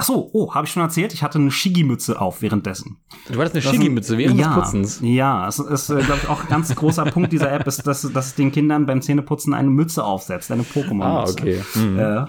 Ach 0.00 0.04
so, 0.04 0.30
oh, 0.32 0.54
habe 0.54 0.66
ich 0.66 0.72
schon 0.72 0.82
erzählt? 0.82 1.12
Ich 1.12 1.22
hatte 1.22 1.38
eine 1.38 1.50
Shigi-Mütze 1.50 2.18
auf 2.18 2.40
währenddessen. 2.40 2.96
Du 3.30 3.38
hattest 3.38 3.54
eine 3.56 3.62
Shigi-Mütze 3.62 4.16
während 4.16 4.40
ja, 4.40 4.48
des 4.48 4.54
Putzens. 4.54 5.00
Ja, 5.02 5.46
es 5.46 5.58
ist, 5.58 5.90
äh, 5.90 6.00
glaube 6.02 6.20
ich, 6.22 6.28
auch 6.30 6.42
ein 6.42 6.48
ganz 6.48 6.74
großer 6.74 7.04
Punkt 7.12 7.32
dieser 7.32 7.52
App, 7.52 7.66
ist, 7.66 7.86
dass, 7.86 8.10
dass 8.10 8.26
es 8.28 8.34
den 8.34 8.50
Kindern 8.50 8.86
beim 8.86 9.02
Zähneputzen 9.02 9.52
eine 9.52 9.68
Mütze 9.68 10.02
aufsetzt, 10.02 10.50
eine 10.50 10.62
Pokémon-Mütze. 10.62 11.04
Ah, 11.04 11.24
okay. 11.28 11.62
Mhm. 11.74 11.98
Äh, 11.98 12.24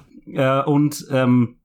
äh, 0.59 0.63
und 0.65 1.07
ähm, 1.11 1.55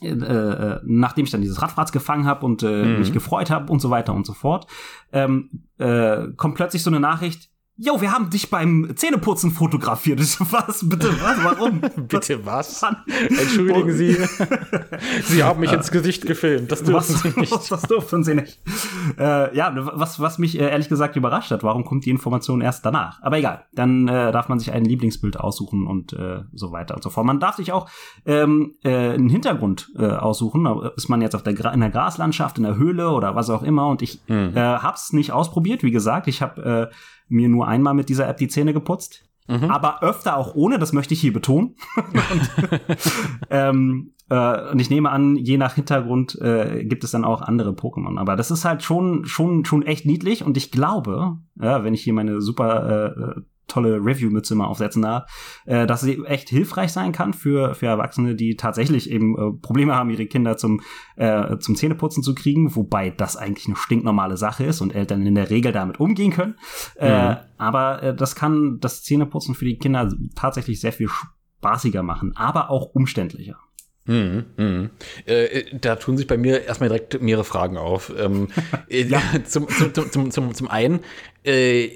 äh, 0.00 0.08
äh, 0.08 0.80
nachdem 0.84 1.26
ich 1.26 1.30
dann 1.30 1.42
dieses 1.42 1.60
Radfratz 1.60 1.92
gefangen 1.92 2.24
habe 2.24 2.46
und 2.46 2.62
äh, 2.62 2.84
Mhm. 2.84 2.98
mich 3.00 3.12
gefreut 3.12 3.50
habe 3.50 3.70
und 3.70 3.80
so 3.80 3.90
weiter 3.90 4.14
und 4.14 4.24
so 4.24 4.32
fort, 4.32 4.66
ähm, 5.12 5.50
äh, 5.78 6.28
kommt 6.36 6.54
plötzlich 6.54 6.82
so 6.82 6.90
eine 6.90 7.00
Nachricht, 7.00 7.49
Jo, 7.82 7.98
wir 7.98 8.12
haben 8.12 8.28
dich 8.28 8.50
beim 8.50 8.92
Zähneputzen 8.94 9.52
fotografiert. 9.52 10.20
Ich 10.20 10.38
was? 10.52 10.86
Bitte, 10.86 11.08
was? 11.22 11.42
Warum? 11.42 11.80
Bitte 12.08 12.44
was? 12.44 12.82
Mann. 12.82 12.96
Entschuldigen 13.28 13.90
Sie. 13.92 14.18
Sie 15.24 15.42
haben 15.42 15.60
mich 15.60 15.72
ins 15.72 15.90
Gesicht 15.90 16.26
gefilmt. 16.26 16.70
Das 16.70 16.82
dürfen 16.82 16.94
was, 16.94 17.08
Sie 17.22 17.40
nicht. 17.40 17.52
Das 17.70 17.82
durften 17.82 18.22
sie 18.22 18.34
nicht. 18.34 18.60
Äh, 19.18 19.56
ja, 19.56 19.72
was, 19.94 20.20
was 20.20 20.38
mich 20.38 20.60
äh, 20.60 20.68
ehrlich 20.68 20.90
gesagt 20.90 21.16
überrascht 21.16 21.50
hat, 21.52 21.62
warum 21.62 21.86
kommt 21.86 22.04
die 22.04 22.10
Information 22.10 22.60
erst 22.60 22.84
danach? 22.84 23.22
Aber 23.22 23.38
egal, 23.38 23.64
dann 23.72 24.08
äh, 24.08 24.30
darf 24.30 24.50
man 24.50 24.58
sich 24.58 24.72
ein 24.72 24.84
Lieblingsbild 24.84 25.40
aussuchen 25.40 25.86
und 25.86 26.12
äh, 26.12 26.42
so 26.52 26.72
weiter 26.72 26.96
und 26.96 27.02
so 27.02 27.08
fort. 27.08 27.24
Man 27.24 27.40
darf 27.40 27.56
sich 27.56 27.72
auch 27.72 27.88
ähm, 28.26 28.74
äh, 28.84 29.12
einen 29.14 29.30
Hintergrund 29.30 29.88
äh, 29.96 30.04
aussuchen. 30.06 30.66
Ist 30.96 31.08
man 31.08 31.22
jetzt 31.22 31.34
auf 31.34 31.42
der 31.44 31.54
Gra 31.54 31.70
in 31.70 31.80
der 31.80 31.90
Graslandschaft, 31.90 32.58
in 32.58 32.64
der 32.64 32.76
Höhle 32.76 33.08
oder 33.10 33.34
was 33.36 33.48
auch 33.48 33.62
immer. 33.62 33.86
Und 33.88 34.02
ich 34.02 34.20
Mhm. 34.28 34.54
hab's 34.54 35.12
nicht 35.14 35.32
ausprobiert, 35.32 35.82
wie 35.82 35.90
gesagt. 35.90 36.28
Ich 36.28 36.42
habe 36.42 36.90
mir 37.30 37.48
nur 37.48 37.66
einmal 37.66 37.94
mit 37.94 38.08
dieser 38.08 38.28
App 38.28 38.36
die 38.36 38.48
Zähne 38.48 38.72
geputzt. 38.72 39.24
Mhm. 39.48 39.70
Aber 39.70 40.02
öfter 40.02 40.36
auch 40.36 40.54
ohne, 40.54 40.78
das 40.78 40.92
möchte 40.92 41.14
ich 41.14 41.20
hier 41.20 41.32
betonen. 41.32 41.74
und, 41.96 42.98
ähm, 43.50 44.12
äh, 44.28 44.70
und 44.70 44.78
ich 44.78 44.90
nehme 44.90 45.10
an, 45.10 45.36
je 45.36 45.58
nach 45.58 45.74
Hintergrund 45.74 46.40
äh, 46.40 46.84
gibt 46.84 47.02
es 47.02 47.10
dann 47.10 47.24
auch 47.24 47.42
andere 47.42 47.70
Pokémon. 47.70 48.18
Aber 48.18 48.36
das 48.36 48.50
ist 48.50 48.64
halt 48.64 48.82
schon, 48.82 49.24
schon, 49.24 49.64
schon 49.64 49.82
echt 49.82 50.06
niedlich. 50.06 50.44
Und 50.44 50.56
ich 50.56 50.70
glaube, 50.70 51.38
ja, 51.60 51.82
wenn 51.82 51.94
ich 51.94 52.02
hier 52.02 52.12
meine 52.12 52.40
super 52.40 53.36
äh, 53.36 53.40
tolle 53.70 53.96
Review-Mütze 53.96 54.54
mal 54.54 54.66
aufsetzen 54.66 55.02
darf, 55.02 55.30
äh, 55.64 55.86
dass 55.86 56.02
sie 56.02 56.22
echt 56.24 56.48
hilfreich 56.48 56.92
sein 56.92 57.12
kann 57.12 57.32
für, 57.32 57.74
für 57.74 57.86
Erwachsene, 57.86 58.34
die 58.34 58.56
tatsächlich 58.56 59.10
eben 59.10 59.36
äh, 59.36 59.52
Probleme 59.60 59.94
haben, 59.94 60.10
ihre 60.10 60.26
Kinder 60.26 60.56
zum, 60.56 60.80
äh, 61.16 61.56
zum 61.58 61.76
Zähneputzen 61.76 62.22
zu 62.22 62.34
kriegen, 62.34 62.74
wobei 62.76 63.10
das 63.10 63.36
eigentlich 63.36 63.66
eine 63.66 63.76
stinknormale 63.76 64.36
Sache 64.36 64.64
ist 64.64 64.80
und 64.80 64.94
Eltern 64.94 65.24
in 65.26 65.34
der 65.34 65.50
Regel 65.50 65.72
damit 65.72 66.00
umgehen 66.00 66.32
können. 66.32 66.56
Äh, 66.96 67.36
aber 67.56 68.02
äh, 68.02 68.14
das 68.14 68.34
kann 68.34 68.78
das 68.80 69.02
Zähneputzen 69.02 69.54
für 69.54 69.64
die 69.64 69.78
Kinder 69.78 70.12
tatsächlich 70.34 70.80
sehr 70.80 70.92
viel 70.92 71.08
spaßiger 71.08 72.02
machen, 72.02 72.32
aber 72.36 72.70
auch 72.70 72.94
umständlicher. 72.94 73.58
Mhm, 74.06 74.46
mhm. 74.56 74.90
Äh, 75.26 75.64
da 75.78 75.96
tun 75.96 76.16
sich 76.16 76.26
bei 76.26 76.36
mir 76.36 76.64
erstmal 76.64 76.88
direkt 76.88 77.20
mehrere 77.20 77.44
Fragen 77.44 77.76
auf. 77.76 78.12
Ähm, 78.18 78.48
äh, 78.88 79.06
zum, 79.44 79.68
zum, 79.68 79.94
zum, 79.94 80.10
zum, 80.10 80.30
zum, 80.30 80.54
zum 80.54 80.68
einen, 80.68 81.00
äh, 81.44 81.90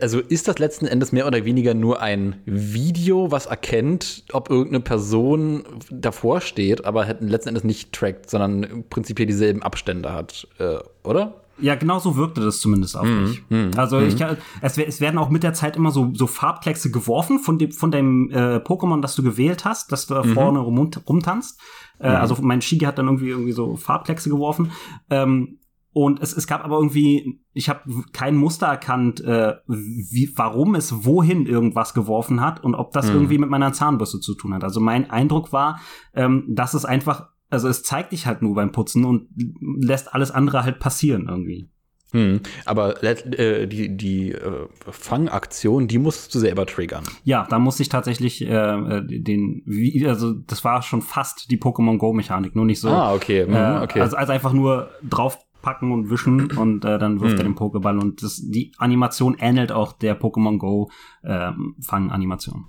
also 0.00 0.20
ist 0.20 0.48
das 0.48 0.58
letzten 0.58 0.86
Endes 0.86 1.12
mehr 1.12 1.26
oder 1.26 1.44
weniger 1.44 1.74
nur 1.74 2.00
ein 2.00 2.40
Video, 2.46 3.30
was 3.30 3.46
erkennt, 3.46 4.24
ob 4.32 4.50
irgendeine 4.50 4.80
Person 4.80 5.64
davor 5.90 6.40
steht, 6.40 6.84
aber 6.84 7.06
halt 7.06 7.20
letzten 7.20 7.50
Endes 7.50 7.64
nicht 7.64 7.92
trackt, 7.92 8.30
sondern 8.30 8.84
prinzipiell 8.88 9.26
dieselben 9.26 9.62
Abstände 9.62 10.12
hat, 10.12 10.48
äh, 10.58 10.78
oder? 11.02 11.43
Ja, 11.58 11.74
genau 11.76 11.98
so 12.00 12.16
wirkte 12.16 12.40
das 12.40 12.60
zumindest 12.60 12.96
auf 12.96 13.06
mich. 13.22 13.42
also 13.76 14.00
ich 14.00 14.16
kann, 14.18 14.36
es, 14.60 14.76
wer- 14.76 14.88
es 14.88 15.00
werden 15.00 15.18
auch 15.18 15.30
mit 15.30 15.42
der 15.42 15.52
Zeit 15.54 15.76
immer 15.76 15.90
so, 15.92 16.10
so 16.14 16.26
Farbkleckse 16.26 16.90
geworfen 16.90 17.38
von 17.38 17.58
dem, 17.58 17.70
von 17.70 17.90
dem 17.90 18.30
äh, 18.30 18.56
Pokémon, 18.56 19.00
das 19.00 19.14
du 19.14 19.22
gewählt 19.22 19.64
hast, 19.64 19.92
dass 19.92 20.06
du 20.06 20.14
da 20.14 20.22
vorne 20.34 20.58
rum, 20.58 20.90
rumtanzt. 21.08 21.60
Äh, 22.00 22.08
also 22.20 22.36
mein 22.40 22.60
Shigi 22.60 22.84
hat 22.86 22.98
dann 22.98 23.06
irgendwie 23.06 23.28
irgendwie 23.28 23.52
so 23.52 23.76
Farbkleckse 23.76 24.28
geworfen. 24.30 24.72
Ähm, 25.10 25.58
und 25.96 26.20
es, 26.20 26.36
es 26.36 26.48
gab 26.48 26.64
aber 26.64 26.74
irgendwie, 26.78 27.40
ich 27.52 27.68
habe 27.68 27.82
kein 28.12 28.34
Muster 28.34 28.66
erkannt, 28.66 29.20
äh, 29.20 29.54
wie, 29.68 30.32
warum 30.34 30.74
es 30.74 31.04
wohin 31.04 31.46
irgendwas 31.46 31.94
geworfen 31.94 32.40
hat 32.40 32.64
und 32.64 32.74
ob 32.74 32.90
das 32.90 33.06
irgendwie 33.14 33.38
mit 33.38 33.48
meiner 33.48 33.72
Zahnbürste 33.72 34.18
zu 34.18 34.34
tun 34.34 34.54
hat. 34.54 34.64
Also 34.64 34.80
mein 34.80 35.08
Eindruck 35.08 35.52
war, 35.52 35.78
ähm, 36.14 36.46
dass 36.48 36.74
es 36.74 36.84
einfach, 36.84 37.28
also 37.54 37.68
es 37.68 37.82
zeigt 37.82 38.12
dich 38.12 38.26
halt 38.26 38.42
nur 38.42 38.54
beim 38.54 38.72
Putzen 38.72 39.04
und 39.04 39.28
lässt 39.60 40.14
alles 40.14 40.30
andere 40.30 40.64
halt 40.64 40.78
passieren 40.78 41.26
irgendwie. 41.28 41.68
Hm. 42.14 42.40
Aber 42.64 43.02
äh, 43.02 43.66
die, 43.66 43.96
die 43.96 44.30
äh, 44.30 44.68
Fangaktion, 44.88 45.88
die 45.88 45.98
musst 45.98 46.32
du 46.32 46.38
selber 46.38 46.64
triggern. 46.64 47.02
Ja, 47.24 47.44
da 47.50 47.58
musste 47.58 47.82
ich 47.82 47.88
tatsächlich 47.88 48.46
äh, 48.46 48.54
äh, 48.54 49.02
den, 49.04 49.62
wie, 49.66 50.06
also 50.06 50.32
das 50.32 50.62
war 50.64 50.82
schon 50.82 51.02
fast 51.02 51.50
die 51.50 51.58
Pokémon 51.58 51.98
Go 51.98 52.12
Mechanik, 52.12 52.54
nur 52.54 52.66
nicht 52.66 52.80
so. 52.80 52.88
Ah, 52.88 53.12
okay. 53.12 53.44
Mhm, 53.44 53.82
okay. 53.82 54.00
Also, 54.00 54.16
also 54.16 54.32
einfach 54.32 54.52
nur 54.52 54.90
draufpacken 55.02 55.90
und 55.90 56.08
wischen 56.08 56.52
und 56.52 56.84
äh, 56.84 57.00
dann 57.00 57.20
wirft 57.20 57.38
er 57.38 57.44
den 57.44 57.56
Pokéball 57.56 57.98
und 57.98 58.22
das, 58.22 58.36
die 58.36 58.70
Animation 58.78 59.36
ähnelt 59.40 59.72
auch 59.72 59.92
der 59.92 60.16
Pokémon 60.16 60.58
Go 60.58 60.90
ähm, 61.24 61.74
Fanganimation. 61.80 62.66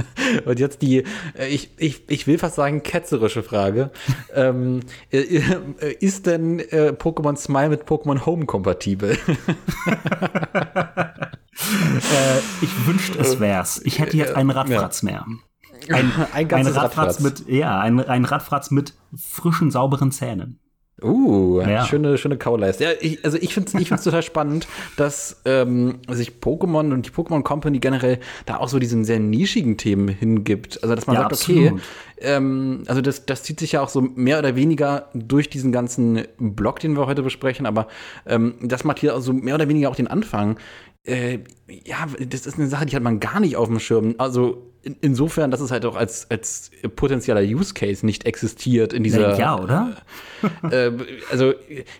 Und 0.44 0.58
jetzt 0.58 0.82
die, 0.82 1.04
äh, 1.38 1.46
ich, 1.48 1.70
ich, 1.76 2.08
ich 2.08 2.26
will 2.26 2.38
fast 2.38 2.56
sagen, 2.56 2.82
ketzerische 2.82 3.42
Frage. 3.42 3.90
ähm, 4.34 4.80
äh, 5.10 5.18
äh, 5.18 5.92
ist 6.00 6.26
denn 6.26 6.60
äh, 6.60 6.94
Pokémon 6.96 7.36
Smile 7.36 7.68
mit 7.70 7.84
Pokémon 7.84 8.24
Home 8.26 8.46
kompatibel? 8.46 9.10
äh, 9.16 9.18
ich 12.60 12.86
wünschte, 12.86 13.18
es 13.18 13.40
wär's. 13.40 13.80
Ich 13.84 13.98
hätte 13.98 14.16
jetzt 14.16 14.34
einen 14.34 14.50
Radfratz 14.50 15.02
ja. 15.02 15.10
mehr. 15.10 15.26
Ein, 15.88 16.12
ein, 16.32 16.52
ein 16.52 16.66
Radfratz, 16.66 16.76
Radfratz 16.76 17.20
mit, 17.20 17.48
ja, 17.48 17.80
ein, 17.80 18.00
ein 18.00 18.24
Radfratz 18.24 18.70
mit 18.70 18.94
frischen, 19.16 19.70
sauberen 19.70 20.12
Zähnen. 20.12 20.61
Uh, 21.02 21.60
ja. 21.60 21.84
schöne, 21.84 22.18
schöne 22.18 22.36
Kauleiste. 22.36 22.84
Ja, 22.84 22.90
ich, 23.00 23.24
also 23.24 23.38
ich 23.40 23.54
finde 23.54 23.70
es 23.72 23.80
ich 23.80 23.88
find's 23.88 24.04
total 24.04 24.22
spannend, 24.22 24.68
dass 24.96 25.40
ähm, 25.44 26.00
sich 26.08 26.32
Pokémon 26.40 26.92
und 26.92 27.06
die 27.06 27.10
Pokémon 27.10 27.42
Company 27.42 27.78
generell 27.78 28.18
da 28.46 28.58
auch 28.58 28.68
so 28.68 28.78
diesen 28.78 29.04
sehr 29.04 29.18
nischigen 29.18 29.76
Themen 29.76 30.08
hingibt. 30.08 30.82
Also 30.82 30.94
dass 30.94 31.06
man 31.06 31.14
ja, 31.14 31.22
sagt, 31.22 31.32
absolut. 31.32 31.72
okay, 31.72 31.80
ähm, 32.20 32.84
also 32.86 33.00
das, 33.00 33.26
das 33.26 33.42
zieht 33.42 33.60
sich 33.60 33.72
ja 33.72 33.82
auch 33.82 33.88
so 33.88 34.00
mehr 34.00 34.38
oder 34.38 34.54
weniger 34.54 35.08
durch 35.14 35.50
diesen 35.50 35.72
ganzen 35.72 36.22
Blog, 36.38 36.80
den 36.80 36.96
wir 36.96 37.06
heute 37.06 37.22
besprechen, 37.22 37.66
aber 37.66 37.88
ähm, 38.26 38.54
das 38.62 38.84
macht 38.84 39.00
hier 39.00 39.14
also 39.14 39.32
mehr 39.32 39.56
oder 39.56 39.68
weniger 39.68 39.90
auch 39.90 39.96
den 39.96 40.08
Anfang. 40.08 40.56
Äh, 41.04 41.40
ja, 41.84 42.06
das 42.20 42.46
ist 42.46 42.58
eine 42.58 42.68
Sache, 42.68 42.86
die 42.86 42.94
hat 42.94 43.02
man 43.02 43.18
gar 43.18 43.40
nicht 43.40 43.56
auf 43.56 43.66
dem 43.66 43.80
Schirm. 43.80 44.14
Also 44.18 44.72
in, 44.82 44.96
insofern, 45.00 45.50
dass 45.50 45.60
es 45.60 45.70
halt 45.70 45.84
auch 45.84 45.96
als, 45.96 46.30
als 46.30 46.70
potenzieller 46.94 47.40
Use 47.40 47.74
Case 47.74 48.04
nicht 48.06 48.24
existiert 48.24 48.92
in 48.92 49.02
dieser. 49.02 49.36
Ja, 49.38 49.58
oder? 49.58 49.96
Äh, 50.70 50.92
also, 51.30 51.54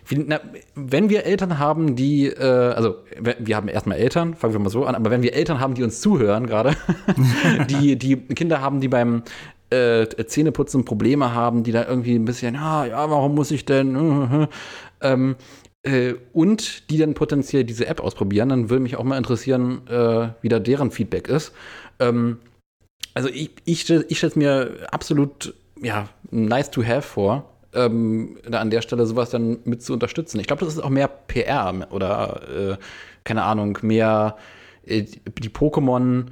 na, 0.09 0.39
wenn 0.75 1.09
wir 1.09 1.25
Eltern 1.25 1.59
haben, 1.59 1.95
die, 1.95 2.27
äh, 2.27 2.43
also 2.43 2.95
wir 3.39 3.55
haben 3.55 3.67
erstmal 3.67 3.97
Eltern, 3.97 4.35
fangen 4.35 4.53
wir 4.53 4.59
mal 4.59 4.69
so 4.69 4.85
an, 4.85 4.95
aber 4.95 5.11
wenn 5.11 5.21
wir 5.21 5.33
Eltern 5.33 5.59
haben, 5.59 5.75
die 5.75 5.83
uns 5.83 6.01
zuhören 6.01 6.47
gerade, 6.47 6.75
die, 7.69 7.97
die 7.97 8.17
Kinder 8.17 8.61
haben, 8.61 8.79
die 8.79 8.89
beim 8.89 9.23
äh, 9.69 10.07
Zähneputzen 10.25 10.85
Probleme 10.85 11.33
haben, 11.33 11.63
die 11.63 11.71
da 11.71 11.85
irgendwie 11.85 12.15
ein 12.15 12.25
bisschen, 12.25 12.55
ah, 12.55 12.85
ja, 12.85 13.09
warum 13.09 13.35
muss 13.35 13.51
ich 13.51 13.65
denn? 13.65 14.47
ähm, 15.01 15.35
äh, 15.83 16.13
und 16.33 16.89
die 16.89 16.97
dann 16.97 17.13
potenziell 17.13 17.63
diese 17.63 17.87
App 17.87 17.99
ausprobieren, 17.99 18.49
dann 18.49 18.69
würde 18.69 18.81
mich 18.83 18.95
auch 18.95 19.03
mal 19.03 19.17
interessieren, 19.17 19.87
äh, 19.87 20.29
wie 20.41 20.49
da 20.49 20.59
deren 20.59 20.91
Feedback 20.91 21.27
ist. 21.27 21.53
Ähm, 21.99 22.39
also 23.13 23.29
ich, 23.29 23.51
ich, 23.65 23.89
ich 23.89 24.17
stelle 24.17 24.29
es 24.29 24.35
mir 24.35 24.87
absolut 24.91 25.53
ja, 25.81 26.09
nice 26.31 26.71
to 26.71 26.83
have 26.83 27.01
vor, 27.01 27.49
ähm, 27.73 28.37
da 28.47 28.59
an 28.59 28.69
der 28.69 28.81
Stelle 28.81 29.05
sowas 29.05 29.29
dann 29.29 29.59
mit 29.65 29.83
zu 29.83 29.93
unterstützen. 29.93 30.39
Ich 30.39 30.47
glaube, 30.47 30.65
das 30.65 30.73
ist 30.73 30.79
auch 30.79 30.89
mehr 30.89 31.07
PR 31.07 31.87
oder 31.91 32.71
äh, 32.71 32.77
keine 33.23 33.43
Ahnung, 33.43 33.77
mehr 33.81 34.37
äh, 34.85 35.03
die 35.03 35.49
Pokémon 35.49 36.25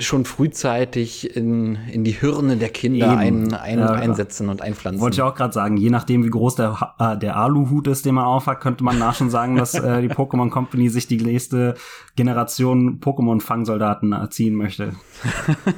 schon 0.00 0.24
frühzeitig 0.24 1.36
in, 1.36 1.76
in 1.90 2.04
die 2.04 2.12
Hirne 2.12 2.56
der 2.56 2.68
Kinder 2.68 3.16
ein, 3.16 3.52
ein, 3.52 3.78
ja, 3.78 3.90
einsetzen 3.90 4.48
und 4.48 4.62
einpflanzen. 4.62 5.00
Wollte 5.00 5.16
ich 5.16 5.22
auch 5.22 5.34
gerade 5.34 5.52
sagen, 5.52 5.76
je 5.76 5.90
nachdem, 5.90 6.24
wie 6.24 6.30
groß 6.30 6.56
der, 6.56 6.94
äh, 6.98 7.16
der 7.16 7.36
Aluhut 7.36 7.86
ist, 7.86 8.04
den 8.06 8.14
man 8.14 8.24
aufhat, 8.24 8.60
könnte 8.60 8.84
man 8.84 8.98
nach 8.98 9.14
schon 9.14 9.30
sagen, 9.30 9.56
dass 9.56 9.74
äh, 9.74 10.02
die 10.02 10.08
Pokémon 10.08 10.50
Company 10.50 10.88
sich 10.88 11.06
die 11.06 11.18
nächste 11.18 11.74
Generation 12.16 13.00
Pokémon-Fangsoldaten 13.00 14.12
erziehen 14.12 14.54
möchte. 14.54 14.92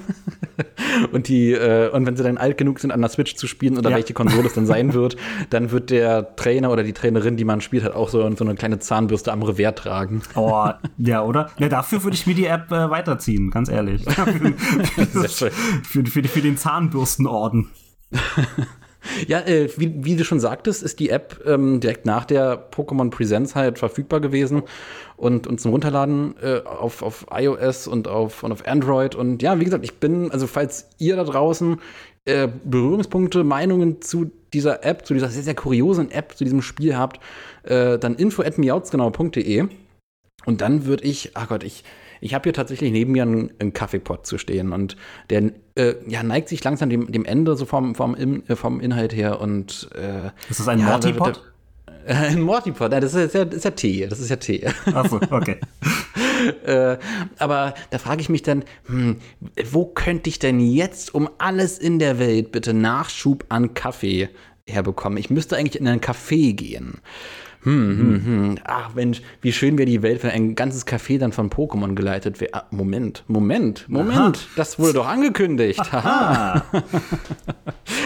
und 1.12 1.28
die, 1.28 1.52
äh, 1.52 1.90
und 1.90 2.06
wenn 2.06 2.16
sie 2.16 2.22
dann 2.22 2.38
alt 2.38 2.58
genug 2.58 2.78
sind, 2.78 2.90
an 2.90 3.00
der 3.00 3.10
Switch 3.10 3.36
zu 3.36 3.46
spielen 3.46 3.78
oder 3.78 3.90
ja. 3.90 3.96
welche 3.96 4.14
Konsole 4.14 4.46
es 4.46 4.54
dann 4.54 4.66
sein 4.66 4.94
wird, 4.94 5.16
dann 5.50 5.70
wird 5.70 5.90
der 5.90 6.36
Trainer 6.36 6.70
oder 6.70 6.82
die 6.82 6.92
Trainerin, 6.92 7.36
die 7.36 7.44
man 7.44 7.60
spielt, 7.60 7.84
halt 7.84 7.94
auch 7.94 8.08
so, 8.08 8.18
so 8.36 8.44
eine 8.44 8.54
kleine 8.54 8.78
Zahnbürste 8.78 9.32
am 9.32 9.42
Revers 9.42 9.74
tragen. 9.76 10.22
Oh, 10.34 10.68
ja, 10.98 11.22
oder? 11.22 11.50
Ja, 11.58 11.68
dafür 11.68 12.04
würde 12.04 12.14
ich 12.14 12.26
mir 12.26 12.34
die 12.34 12.46
App 12.46 12.70
äh, 12.70 12.90
weiterziehen, 12.90 13.50
ganz 13.50 13.68
ehrlich. 13.68 14.05
Für, 14.12 16.04
für, 16.04 16.24
für, 16.24 16.40
den 16.40 16.56
Zahnbürstenorden. 16.56 17.70
Ja, 19.26 19.40
äh, 19.40 19.68
wie, 19.76 20.04
wie, 20.04 20.16
du 20.16 20.24
schon 20.24 20.40
sagtest, 20.40 20.82
ist 20.82 20.98
die 20.98 21.10
App 21.10 21.40
ähm, 21.46 21.80
direkt 21.80 22.06
nach 22.06 22.24
der 22.24 22.70
Pokémon 22.70 23.10
Presents 23.10 23.54
halt 23.54 23.78
verfügbar 23.78 24.20
gewesen 24.20 24.62
und, 25.16 25.46
und 25.46 25.60
zum 25.60 25.72
Runterladen 25.72 26.34
äh, 26.42 26.60
auf, 26.64 27.02
auf 27.02 27.26
iOS 27.30 27.86
und 27.86 28.08
auf, 28.08 28.42
und 28.42 28.52
auf 28.52 28.66
Android. 28.66 29.14
Und 29.14 29.42
ja, 29.42 29.58
wie 29.60 29.64
gesagt, 29.64 29.84
ich 29.84 29.94
bin, 29.94 30.30
also 30.30 30.46
falls 30.46 30.88
ihr 30.98 31.16
da 31.16 31.24
draußen 31.24 31.80
äh, 32.24 32.48
Berührungspunkte, 32.64 33.44
Meinungen 33.44 34.02
zu 34.02 34.30
dieser 34.52 34.84
App, 34.84 35.06
zu 35.06 35.14
dieser 35.14 35.28
sehr, 35.28 35.42
sehr 35.42 35.54
kuriosen 35.54 36.10
App, 36.10 36.36
zu 36.36 36.44
diesem 36.44 36.62
Spiel 36.62 36.96
habt, 36.96 37.20
äh, 37.62 37.98
dann 37.98 38.16
info 38.16 38.42
at 38.42 38.58
miautsgenau.de 38.58 39.68
und 40.44 40.60
dann 40.60 40.86
würde 40.86 41.04
ich, 41.04 41.32
ach 41.34 41.48
Gott, 41.48 41.64
ich 41.64 41.84
ich 42.20 42.34
habe 42.34 42.44
hier 42.44 42.52
tatsächlich 42.52 42.92
neben 42.92 43.12
mir 43.12 43.22
einen, 43.22 43.52
einen 43.58 43.72
Kaffeepot 43.72 44.26
zu 44.26 44.38
stehen 44.38 44.72
und 44.72 44.96
der 45.30 45.52
äh, 45.74 45.94
ja, 46.06 46.22
neigt 46.22 46.48
sich 46.48 46.62
langsam 46.64 46.90
dem, 46.90 47.10
dem 47.10 47.24
Ende 47.24 47.56
so 47.56 47.64
vom, 47.64 47.94
vom, 47.94 48.14
äh, 48.14 48.56
vom 48.56 48.80
Inhalt 48.80 49.14
her 49.14 49.40
und 49.40 49.88
äh, 49.94 50.30
Ist 50.48 50.60
das 50.60 50.68
ein 50.68 50.80
ja, 50.80 50.86
Mortipot? 50.86 51.42
Ein 52.06 52.40
Mortipot, 52.40 52.92
nein, 52.92 53.00
das 53.00 53.14
ist 53.14 53.34
ja, 53.34 53.44
das 53.44 53.56
ist 53.56 53.64
ja 53.64 53.70
Tee, 53.72 54.06
das 54.06 54.20
ist 54.20 54.30
ja 54.30 54.36
Tee. 54.36 54.64
Achso, 54.94 55.18
okay. 55.30 55.56
äh, 56.64 56.98
aber 57.38 57.74
da 57.90 57.98
frage 57.98 58.20
ich 58.20 58.28
mich 58.28 58.42
dann, 58.42 58.64
hm, 58.86 59.16
wo 59.70 59.86
könnte 59.86 60.28
ich 60.28 60.38
denn 60.38 60.60
jetzt 60.60 61.16
um 61.16 61.28
alles 61.38 61.78
in 61.78 61.98
der 61.98 62.20
Welt 62.20 62.52
bitte 62.52 62.74
Nachschub 62.74 63.44
an 63.48 63.74
Kaffee 63.74 64.28
herbekommen? 64.68 65.18
Ich 65.18 65.30
müsste 65.30 65.56
eigentlich 65.56 65.80
in 65.80 65.88
einen 65.88 66.00
Café 66.00 66.54
gehen. 66.54 67.00
Hm, 67.66 67.98
hm, 67.98 68.24
hm. 68.24 68.58
Ach 68.64 68.94
Mensch, 68.94 69.20
wie 69.40 69.52
schön 69.52 69.76
wäre 69.76 69.90
die 69.90 70.00
Welt, 70.00 70.22
wenn 70.22 70.30
ein 70.30 70.54
ganzes 70.54 70.86
Café 70.86 71.18
dann 71.18 71.32
von 71.32 71.50
Pokémon 71.50 71.96
geleitet 71.96 72.40
wäre. 72.40 72.54
Ah, 72.54 72.62
Moment, 72.70 73.24
Moment, 73.26 73.88
Moment, 73.88 74.16
Aha. 74.16 74.32
das 74.54 74.78
wurde 74.78 74.92
doch 74.92 75.08
angekündigt. 75.08 75.92
Haha. 75.92 76.62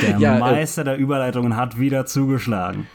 Der 0.03 0.19
ja, 0.19 0.37
äh, 0.37 0.41
Meister 0.41 0.81
äh, 0.81 0.85
der 0.87 0.97
Überleitungen 0.97 1.57
hat 1.57 1.79
wieder 1.79 2.07
zugeschlagen. 2.07 2.87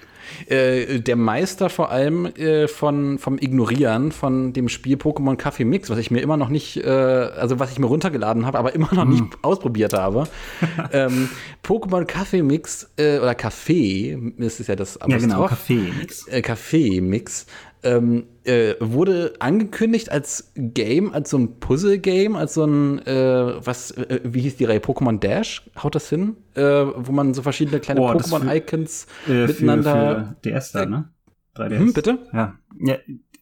Äh, 0.48 1.00
der 1.00 1.16
Meister 1.16 1.70
vor 1.70 1.92
allem 1.92 2.26
äh, 2.26 2.68
von, 2.68 3.18
vom 3.20 3.38
Ignorieren 3.38 4.12
von 4.12 4.54
dem 4.54 4.70
Spiel 4.70 4.98
Pokémon 4.98 5.36
Kaffee 5.36 5.66
Mix, 5.66 5.90
was 5.90 5.98
ich 5.98 6.12
mir 6.12 6.22
immer 6.22 6.38
noch 6.38 6.50
nicht, 6.50 6.78
äh, 6.78 6.90
also 6.90 7.60
was 7.60 7.72
ich 7.72 7.80
mir 7.80 7.88
runtergeladen 7.88 8.46
habe, 8.46 8.58
aber 8.60 8.74
immer 8.74 8.94
noch 8.94 9.06
nicht 9.06 9.22
hm. 9.22 9.30
ausprobiert 9.42 9.94
habe. 9.94 10.28
ähm, 10.92 11.30
Pokémon 11.64 12.06
Kaffee 12.06 12.44
Mix 12.44 12.90
äh, 12.98 13.20
oder 13.20 13.36
Kaffee, 13.36 14.18
ist 14.38 14.60
es 14.60 14.68
ja 14.68 14.76
das 14.76 14.98
Apostroph, 14.98 15.22
Ja, 15.22 15.28
genau, 15.28 15.48
Kaffee 15.48 15.92
Mix. 16.00 16.26
Kaffee 16.44 17.02
Mix 17.02 17.46
ähm, 17.86 18.26
äh, 18.44 18.74
wurde 18.80 19.34
angekündigt 19.40 20.12
als 20.12 20.52
Game, 20.56 21.14
als 21.14 21.30
so 21.30 21.38
ein 21.38 21.60
Puzzle-Game, 21.60 22.36
als 22.36 22.56
so 22.56 22.66
ein, 22.66 23.00
äh, 23.06 23.66
was, 23.66 23.92
äh, 23.92 24.20
wie 24.24 24.42
hieß 24.42 24.58
die 24.58 24.66
Reihe? 24.66 24.80
Pokémon 24.80 25.20
Dash? 25.20 25.70
Haut 25.82 25.96
das 25.96 26.10
hin? 26.10 26.36
Äh, 26.56 26.62
wo 26.62 27.12
man 27.12 27.34
so 27.34 27.42
verschiedene 27.42 27.80
kleine 27.80 28.02
oh, 28.02 28.10
Pokémon-Icons 28.10 29.08
äh, 29.28 29.48
miteinander. 29.48 30.36
Für, 30.42 30.50
für 30.50 30.60
DS 30.60 30.72
da, 30.72 30.86
ne? 30.86 31.10
3DS. 31.56 31.78
Hm, 31.78 31.94
bitte? 31.94 32.20
Ja. 32.34 32.56
ja. 32.80 32.96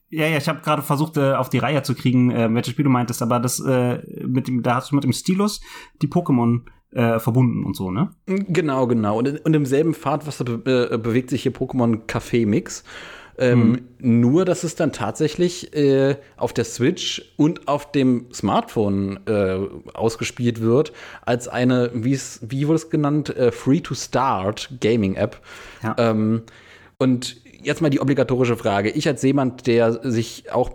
Ja, 0.10 0.28
ja, 0.28 0.38
ich 0.38 0.48
habe 0.48 0.62
gerade 0.62 0.84
versucht, 0.84 1.18
äh, 1.18 1.34
auf 1.34 1.50
die 1.50 1.58
Reihe 1.58 1.82
zu 1.82 1.96
kriegen, 1.96 2.30
äh, 2.30 2.54
welches 2.54 2.74
Spiel 2.74 2.84
du 2.84 2.92
meintest, 2.92 3.24
aber 3.24 3.40
das 3.40 3.60
äh, 3.60 3.98
mit 4.28 4.48
dem, 4.48 4.62
da 4.62 4.76
hast 4.76 4.92
du 4.92 4.96
mit 4.96 5.04
dem 5.04 5.12
Stylus 5.12 5.60
die 6.04 6.08
Pokémon 6.08 6.62
äh, 6.92 7.18
verbunden 7.18 7.64
und 7.64 7.76
so, 7.76 7.90
ne? 7.90 8.12
Genau, 8.28 8.86
genau. 8.86 9.18
Und, 9.18 9.44
und 9.44 9.56
im 9.56 9.66
selben 9.66 9.96
Pfad, 9.96 10.28
was 10.28 10.38
da 10.38 10.44
be 10.44 10.92
äh, 10.92 10.98
bewegt 11.00 11.32
sich 11.32 11.42
hier 11.42 11.52
Pokémon 11.52 12.06
Café 12.06 12.46
Mix. 12.46 12.84
Ähm, 13.38 13.88
mhm. 14.00 14.22
Nur, 14.22 14.46
dass 14.46 14.64
es 14.64 14.76
dann 14.76 14.92
tatsächlich 14.92 15.76
äh, 15.76 16.18
auf 16.38 16.54
der 16.54 16.66
Switch 16.66 17.34
und 17.36 17.68
auf 17.68 17.92
dem 17.92 18.28
Smartphone 18.34 19.20
äh, 19.26 19.58
ausgespielt 19.94 20.62
wird, 20.62 20.94
als 21.24 21.48
eine, 21.48 21.92
wie 21.94 22.68
wurde 22.68 22.76
es 22.76 22.90
genannt, 22.90 23.36
äh, 23.36 23.52
Free-to-Start 23.52 24.70
Gaming-App. 24.82 25.42
Ja. 25.82 25.96
Ähm, 25.98 26.44
und 26.98 27.43
jetzt 27.64 27.82
mal 27.82 27.90
die 27.90 28.00
obligatorische 28.00 28.58
Frage. 28.58 28.90
Ich 28.90 29.08
als 29.08 29.22
jemand, 29.22 29.68
der 29.68 30.10
sich 30.10 30.52
auch, 30.52 30.72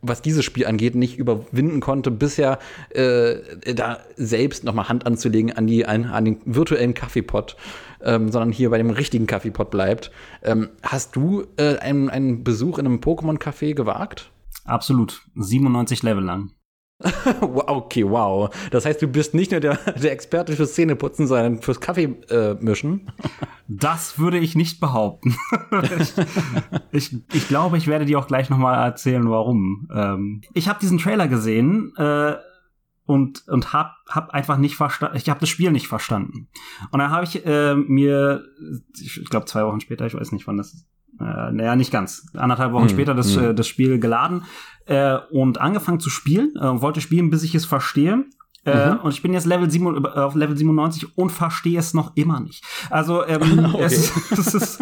was 0.00 0.22
dieses 0.22 0.44
Spiel 0.44 0.66
angeht, 0.66 0.94
nicht 0.94 1.18
überwinden 1.18 1.80
konnte, 1.80 2.10
bisher 2.10 2.58
äh, 2.90 3.36
da 3.74 3.98
selbst 4.16 4.64
noch 4.64 4.74
mal 4.74 4.88
Hand 4.88 5.06
anzulegen 5.06 5.52
an, 5.52 5.66
die, 5.66 5.86
an, 5.86 6.04
an 6.06 6.24
den 6.24 6.40
virtuellen 6.44 6.94
Kaffeepot, 6.94 7.56
ähm, 8.02 8.30
sondern 8.30 8.52
hier 8.52 8.70
bei 8.70 8.78
dem 8.78 8.90
richtigen 8.90 9.26
Kaffeepot 9.26 9.70
bleibt. 9.70 10.10
Ähm, 10.42 10.70
hast 10.82 11.16
du 11.16 11.44
äh, 11.56 11.76
einen, 11.78 12.10
einen 12.10 12.44
Besuch 12.44 12.78
in 12.78 12.86
einem 12.86 13.00
Pokémon-Café 13.00 13.74
gewagt? 13.74 14.30
Absolut. 14.64 15.22
97 15.34 16.02
Level 16.02 16.24
lang. 16.24 16.52
okay, 17.40 18.08
wow. 18.08 18.54
Das 18.70 18.84
heißt, 18.84 19.02
du 19.02 19.08
bist 19.08 19.34
nicht 19.34 19.50
nur 19.50 19.60
der, 19.60 19.76
der 20.02 20.12
Experte 20.12 20.54
fürs 20.54 20.74
Zähneputzen, 20.74 21.26
sondern 21.26 21.60
fürs 21.60 21.80
Kaffeemischen. 21.80 23.08
Äh, 23.08 23.42
das 23.68 24.18
würde 24.18 24.38
ich 24.38 24.54
nicht 24.54 24.80
behaupten. 24.80 25.36
ich, 25.98 26.12
ich, 26.92 27.16
ich, 27.32 27.48
glaube, 27.48 27.78
ich 27.78 27.86
werde 27.86 28.04
dir 28.04 28.18
auch 28.18 28.26
gleich 28.26 28.50
nochmal 28.50 28.82
erzählen, 28.84 29.28
warum. 29.28 29.88
Ähm, 29.94 30.42
ich 30.52 30.68
habe 30.68 30.80
diesen 30.80 30.98
Trailer 30.98 31.28
gesehen 31.28 31.92
äh, 31.96 32.34
und, 33.06 33.46
und 33.48 33.72
hab, 33.72 33.96
hab 34.08 34.30
einfach 34.30 34.58
nicht 34.58 34.76
verstanden, 34.76 35.16
ich 35.16 35.28
habe 35.28 35.40
das 35.40 35.48
Spiel 35.48 35.70
nicht 35.72 35.88
verstanden. 35.88 36.48
Und 36.90 36.98
dann 36.98 37.10
habe 37.10 37.24
ich 37.24 37.44
äh, 37.44 37.74
mir, 37.74 38.44
ich 39.00 39.24
glaube 39.28 39.46
zwei 39.46 39.64
Wochen 39.64 39.80
später, 39.80 40.06
ich 40.06 40.14
weiß 40.14 40.32
nicht 40.32 40.46
wann 40.46 40.56
das 40.56 40.74
ist, 40.74 40.86
äh, 41.20 41.52
naja, 41.52 41.76
nicht 41.76 41.92
ganz, 41.92 42.26
anderthalb 42.34 42.72
Wochen 42.72 42.84
hm, 42.84 42.90
später 42.90 43.14
das, 43.14 43.36
hm. 43.36 43.54
das 43.56 43.66
Spiel 43.66 43.98
geladen 43.98 44.44
äh, 44.86 45.16
und 45.30 45.60
angefangen 45.60 46.00
zu 46.00 46.10
spielen, 46.10 46.52
äh, 46.56 46.80
wollte 46.80 47.00
spielen, 47.00 47.30
bis 47.30 47.42
ich 47.42 47.54
es 47.54 47.64
verstehe. 47.64 48.24
Äh, 48.64 48.92
und 49.02 49.12
ich 49.12 49.22
bin 49.22 49.32
jetzt 49.32 49.46
Level 49.46 49.68
7, 49.68 50.06
auf 50.06 50.34
Level 50.36 50.56
97 50.56 51.18
und 51.18 51.30
verstehe 51.30 51.78
es 51.78 51.94
noch 51.94 52.16
immer 52.16 52.38
nicht. 52.40 52.64
Also 52.90 53.26
ähm, 53.26 53.70
okay. 53.74 53.82
es, 53.82 54.12
es 54.30 54.54
ist 54.54 54.80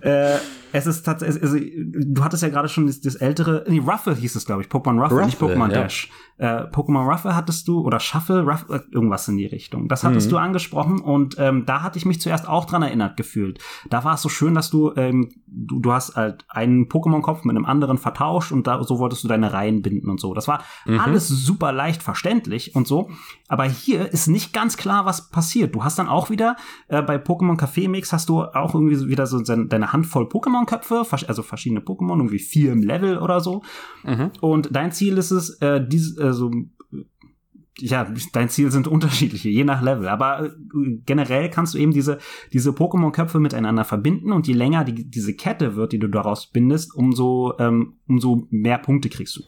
äh, 0.00 0.38
es 0.74 0.88
ist 0.88 1.04
tatsächlich, 1.04 1.40
also, 1.40 1.56
du 1.56 2.24
hattest 2.24 2.42
ja 2.42 2.48
gerade 2.48 2.68
schon 2.68 2.88
das, 2.88 3.00
das, 3.00 3.14
ältere, 3.14 3.64
nee, 3.68 3.78
Ruffle 3.78 4.16
hieß 4.16 4.34
es, 4.34 4.44
glaube 4.44 4.62
ich, 4.62 4.68
Pokémon 4.68 5.00
Ruffle, 5.00 5.18
Ruffle 5.18 5.26
nicht 5.26 5.40
Pokémon 5.40 5.70
ja. 5.72 5.82
Dash. 5.82 6.10
Äh, 6.36 6.64
Pokémon 6.64 7.08
Ruffle 7.08 7.36
hattest 7.36 7.68
du, 7.68 7.82
oder 7.82 8.00
Shuffle, 8.00 8.42
Ruffle, 8.42 8.84
irgendwas 8.90 9.28
in 9.28 9.36
die 9.36 9.46
Richtung. 9.46 9.86
Das 9.86 10.02
hattest 10.02 10.26
mhm. 10.26 10.30
du 10.32 10.38
angesprochen 10.38 11.00
und 11.00 11.36
ähm, 11.38 11.64
da 11.64 11.82
hatte 11.82 11.96
ich 11.96 12.06
mich 12.06 12.20
zuerst 12.20 12.48
auch 12.48 12.64
dran 12.64 12.82
erinnert 12.82 13.16
gefühlt. 13.16 13.60
Da 13.88 14.02
war 14.02 14.14
es 14.14 14.22
so 14.22 14.28
schön, 14.28 14.52
dass 14.54 14.68
du, 14.68 14.92
ähm, 14.96 15.30
du, 15.46 15.78
du 15.78 15.92
hast 15.92 16.16
halt 16.16 16.44
einen 16.48 16.88
Pokémon-Kopf 16.88 17.44
mit 17.44 17.54
einem 17.54 17.66
anderen 17.66 17.96
vertauscht 17.96 18.50
und 18.50 18.66
da, 18.66 18.82
so 18.82 18.98
wolltest 18.98 19.22
du 19.22 19.28
deine 19.28 19.52
Reihen 19.52 19.80
binden 19.80 20.10
und 20.10 20.20
so. 20.20 20.34
Das 20.34 20.48
war 20.48 20.64
mhm. 20.86 20.98
alles 20.98 21.28
super 21.28 21.70
leicht 21.70 22.02
verständlich 22.02 22.74
und 22.74 22.88
so. 22.88 23.10
Aber 23.46 23.62
hier 23.62 24.12
ist 24.12 24.26
nicht 24.26 24.52
ganz 24.52 24.76
klar, 24.76 25.06
was 25.06 25.30
passiert. 25.30 25.72
Du 25.72 25.84
hast 25.84 26.00
dann 26.00 26.08
auch 26.08 26.30
wieder, 26.30 26.56
äh, 26.88 27.00
bei 27.00 27.14
Pokémon 27.14 27.56
Café 27.56 27.88
Mix 27.88 28.12
hast 28.12 28.28
du 28.28 28.42
auch 28.42 28.74
irgendwie 28.74 29.06
wieder 29.06 29.28
so 29.28 29.40
deine 29.40 29.92
Handvoll 29.92 30.24
Pokémon-Köpfe, 30.64 31.28
also 31.28 31.42
verschiedene 31.42 31.80
Pokémon, 31.80 32.16
irgendwie 32.16 32.38
vier 32.38 32.72
im 32.72 32.82
Level 32.82 33.18
oder 33.18 33.40
so. 33.40 33.62
Mhm. 34.04 34.30
Und 34.40 34.74
dein 34.74 34.92
Ziel 34.92 35.18
ist 35.18 35.30
es, 35.30 35.60
äh, 35.60 35.86
diese, 35.86 36.22
also 36.22 36.50
ja, 37.78 38.06
dein 38.32 38.48
Ziel 38.48 38.70
sind 38.70 38.86
unterschiedliche, 38.86 39.48
je 39.48 39.64
nach 39.64 39.82
Level. 39.82 40.08
Aber 40.08 40.44
äh, 40.44 40.50
generell 41.04 41.50
kannst 41.50 41.74
du 41.74 41.78
eben 41.78 41.92
diese, 41.92 42.18
diese 42.52 42.70
Pokémon-Köpfe 42.70 43.40
miteinander 43.40 43.84
verbinden 43.84 44.32
und 44.32 44.46
je 44.46 44.54
länger 44.54 44.84
die, 44.84 45.10
diese 45.10 45.34
Kette 45.34 45.74
wird, 45.74 45.92
die 45.92 45.98
du 45.98 46.08
daraus 46.08 46.50
bindest, 46.50 46.94
umso, 46.94 47.54
ähm, 47.58 47.94
umso 48.06 48.46
mehr 48.50 48.78
Punkte 48.78 49.08
kriegst 49.08 49.36
du. 49.36 49.42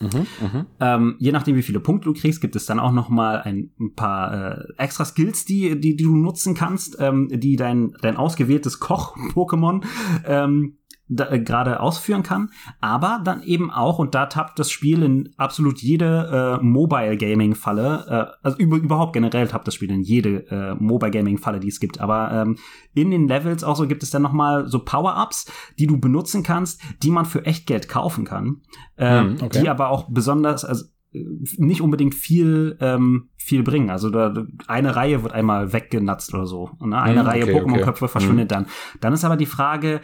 Mhm, 0.00 0.26
mh. 0.40 0.66
ähm, 0.78 1.16
je 1.18 1.32
nachdem, 1.32 1.56
wie 1.56 1.62
viele 1.62 1.80
Punkte 1.80 2.04
du 2.04 2.14
kriegst, 2.14 2.40
gibt 2.40 2.54
es 2.54 2.66
dann 2.66 2.78
auch 2.78 2.92
noch 2.92 3.08
mal 3.08 3.42
ein, 3.42 3.72
paar 3.96 4.58
äh, 4.58 4.64
extra 4.76 5.04
Skills, 5.04 5.44
die, 5.44 5.80
die, 5.80 5.96
die 5.96 6.04
du 6.04 6.14
nutzen 6.14 6.54
kannst, 6.54 6.96
ähm, 7.00 7.28
die 7.32 7.56
dein, 7.56 7.92
dein 8.00 8.16
ausgewähltes 8.16 8.78
Koch-Pokémon 8.78 9.84
ähm, 10.24 10.77
äh, 11.16 11.38
gerade 11.40 11.80
ausführen 11.80 12.22
kann, 12.22 12.50
aber 12.80 13.20
dann 13.24 13.42
eben 13.42 13.70
auch, 13.70 13.98
und 13.98 14.14
da 14.14 14.26
tappt 14.26 14.58
das 14.58 14.70
Spiel 14.70 15.02
in 15.02 15.30
absolut 15.36 15.80
jede 15.80 16.58
äh, 16.60 16.64
Mobile 16.64 17.16
Gaming 17.16 17.54
Falle, 17.54 18.04
äh, 18.08 18.36
also 18.42 18.58
über, 18.58 18.76
überhaupt 18.76 19.12
generell 19.12 19.48
tappt 19.48 19.66
das 19.66 19.74
Spiel 19.74 19.90
in 19.90 20.02
jede 20.02 20.46
äh, 20.50 20.74
Mobile 20.74 21.10
Gaming 21.10 21.38
Falle, 21.38 21.60
die 21.60 21.68
es 21.68 21.80
gibt, 21.80 22.00
aber 22.00 22.32
ähm, 22.32 22.56
in 22.94 23.10
den 23.10 23.28
Levels 23.28 23.64
auch 23.64 23.76
so 23.76 23.86
gibt 23.86 24.02
es 24.02 24.10
dann 24.10 24.22
nochmal 24.22 24.68
so 24.68 24.80
Power-Ups, 24.80 25.50
die 25.78 25.86
du 25.86 25.98
benutzen 25.98 26.42
kannst, 26.42 26.82
die 27.02 27.10
man 27.10 27.24
für 27.24 27.44
Echtgeld 27.44 27.88
kaufen 27.88 28.24
kann, 28.24 28.62
ähm, 28.96 29.38
hm, 29.38 29.42
okay. 29.42 29.60
die 29.60 29.68
aber 29.68 29.90
auch 29.90 30.08
besonders, 30.10 30.64
also 30.64 30.84
nicht 31.12 31.80
unbedingt 31.80 32.14
viel 32.14 32.76
ähm, 32.80 33.30
viel 33.36 33.62
bringen. 33.62 33.88
Also 33.88 34.10
da, 34.10 34.34
eine 34.66 34.94
Reihe 34.94 35.22
wird 35.22 35.32
einmal 35.32 35.72
weggenatzt 35.72 36.34
oder 36.34 36.46
so. 36.46 36.70
Ne? 36.80 37.00
Eine 37.00 37.20
hm, 37.20 37.26
Reihe 37.26 37.42
okay, 37.44 37.54
Pokémon-Köpfe 37.54 38.04
okay. 38.04 38.12
verschwindet 38.12 38.52
hm. 38.52 38.64
dann. 38.64 38.66
Dann 39.00 39.12
ist 39.14 39.24
aber 39.24 39.36
die 39.36 39.46
Frage, 39.46 40.02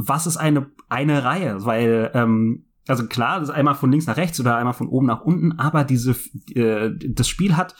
was 0.00 0.28
ist 0.28 0.36
eine, 0.36 0.70
eine 0.88 1.24
Reihe? 1.24 1.64
Weil, 1.64 2.12
ähm, 2.14 2.66
also 2.86 3.06
klar, 3.06 3.40
das 3.40 3.48
ist 3.48 3.54
einmal 3.54 3.74
von 3.74 3.90
links 3.90 4.06
nach 4.06 4.16
rechts 4.16 4.38
oder 4.38 4.56
einmal 4.56 4.72
von 4.72 4.88
oben 4.88 5.06
nach 5.06 5.22
unten, 5.22 5.58
aber 5.58 5.82
diese, 5.82 6.14
äh, 6.54 6.90
das 6.96 7.26
Spiel 7.26 7.56
hat, 7.56 7.74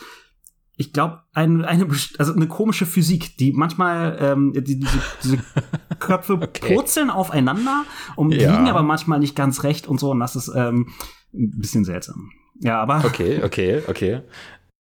ich 0.77 0.93
glaube, 0.93 1.23
ein, 1.33 1.65
eine, 1.65 1.87
also 2.19 2.35
eine 2.35 2.49
komische 2.49 2.87
Physik, 2.87 3.37
die 3.37 3.53
manchmal 3.53 4.19
ähm, 4.21 4.53
die, 4.53 4.81
diese, 4.81 4.99
diese 5.23 5.39
Köpfe 6.01 6.35
okay. 6.35 6.75
purzeln 6.75 7.11
aufeinander 7.11 7.85
und 8.17 8.33
ja. 8.33 8.51
liegen 8.51 8.69
aber 8.69 8.83
manchmal 8.83 9.21
nicht 9.21 9.37
ganz 9.37 9.63
recht 9.63 9.87
und 9.87 10.01
so 10.01 10.11
und 10.11 10.19
das 10.19 10.35
ist 10.35 10.51
ähm, 10.55 10.89
ein 11.33 11.59
bisschen 11.59 11.85
seltsam. 11.85 12.31
Ja, 12.61 12.83
aber. 12.83 13.05
Okay, 13.05 13.43
okay, 13.45 13.83
okay. 13.87 14.23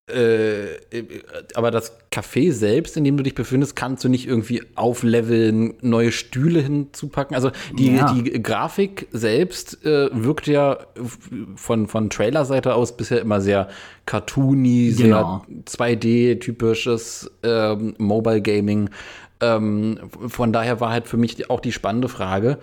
Äh, 0.08 0.78
aber 1.54 1.70
das 1.70 1.92
Café 2.10 2.52
selbst, 2.52 2.96
in 2.96 3.04
dem 3.04 3.16
du 3.16 3.22
dich 3.22 3.34
befindest, 3.34 3.76
kannst 3.76 4.04
du 4.04 4.08
nicht 4.08 4.26
irgendwie 4.26 4.62
aufleveln, 4.74 5.74
neue 5.82 6.12
Stühle 6.12 6.60
hinzupacken. 6.60 7.34
Also 7.34 7.50
die, 7.78 7.94
ja. 7.94 8.12
die 8.12 8.42
Grafik 8.42 9.08
selbst 9.12 9.84
äh, 9.84 10.08
wirkt 10.12 10.46
ja 10.46 10.78
von, 11.56 11.86
von 11.86 12.10
Trailer-Seite 12.10 12.74
aus 12.74 12.96
bisher 12.96 13.20
immer 13.20 13.40
sehr 13.40 13.68
cartoony, 14.06 14.94
genau. 14.96 15.44
sehr 15.46 15.88
2D-typisches 15.98 17.30
ähm, 17.42 17.94
Mobile 17.98 18.40
Gaming. 18.40 18.88
Ähm, 19.40 19.98
von 20.10 20.52
daher 20.52 20.80
war 20.80 20.90
halt 20.90 21.06
für 21.06 21.18
mich 21.18 21.50
auch 21.50 21.60
die 21.60 21.72
spannende 21.72 22.08
Frage, 22.08 22.58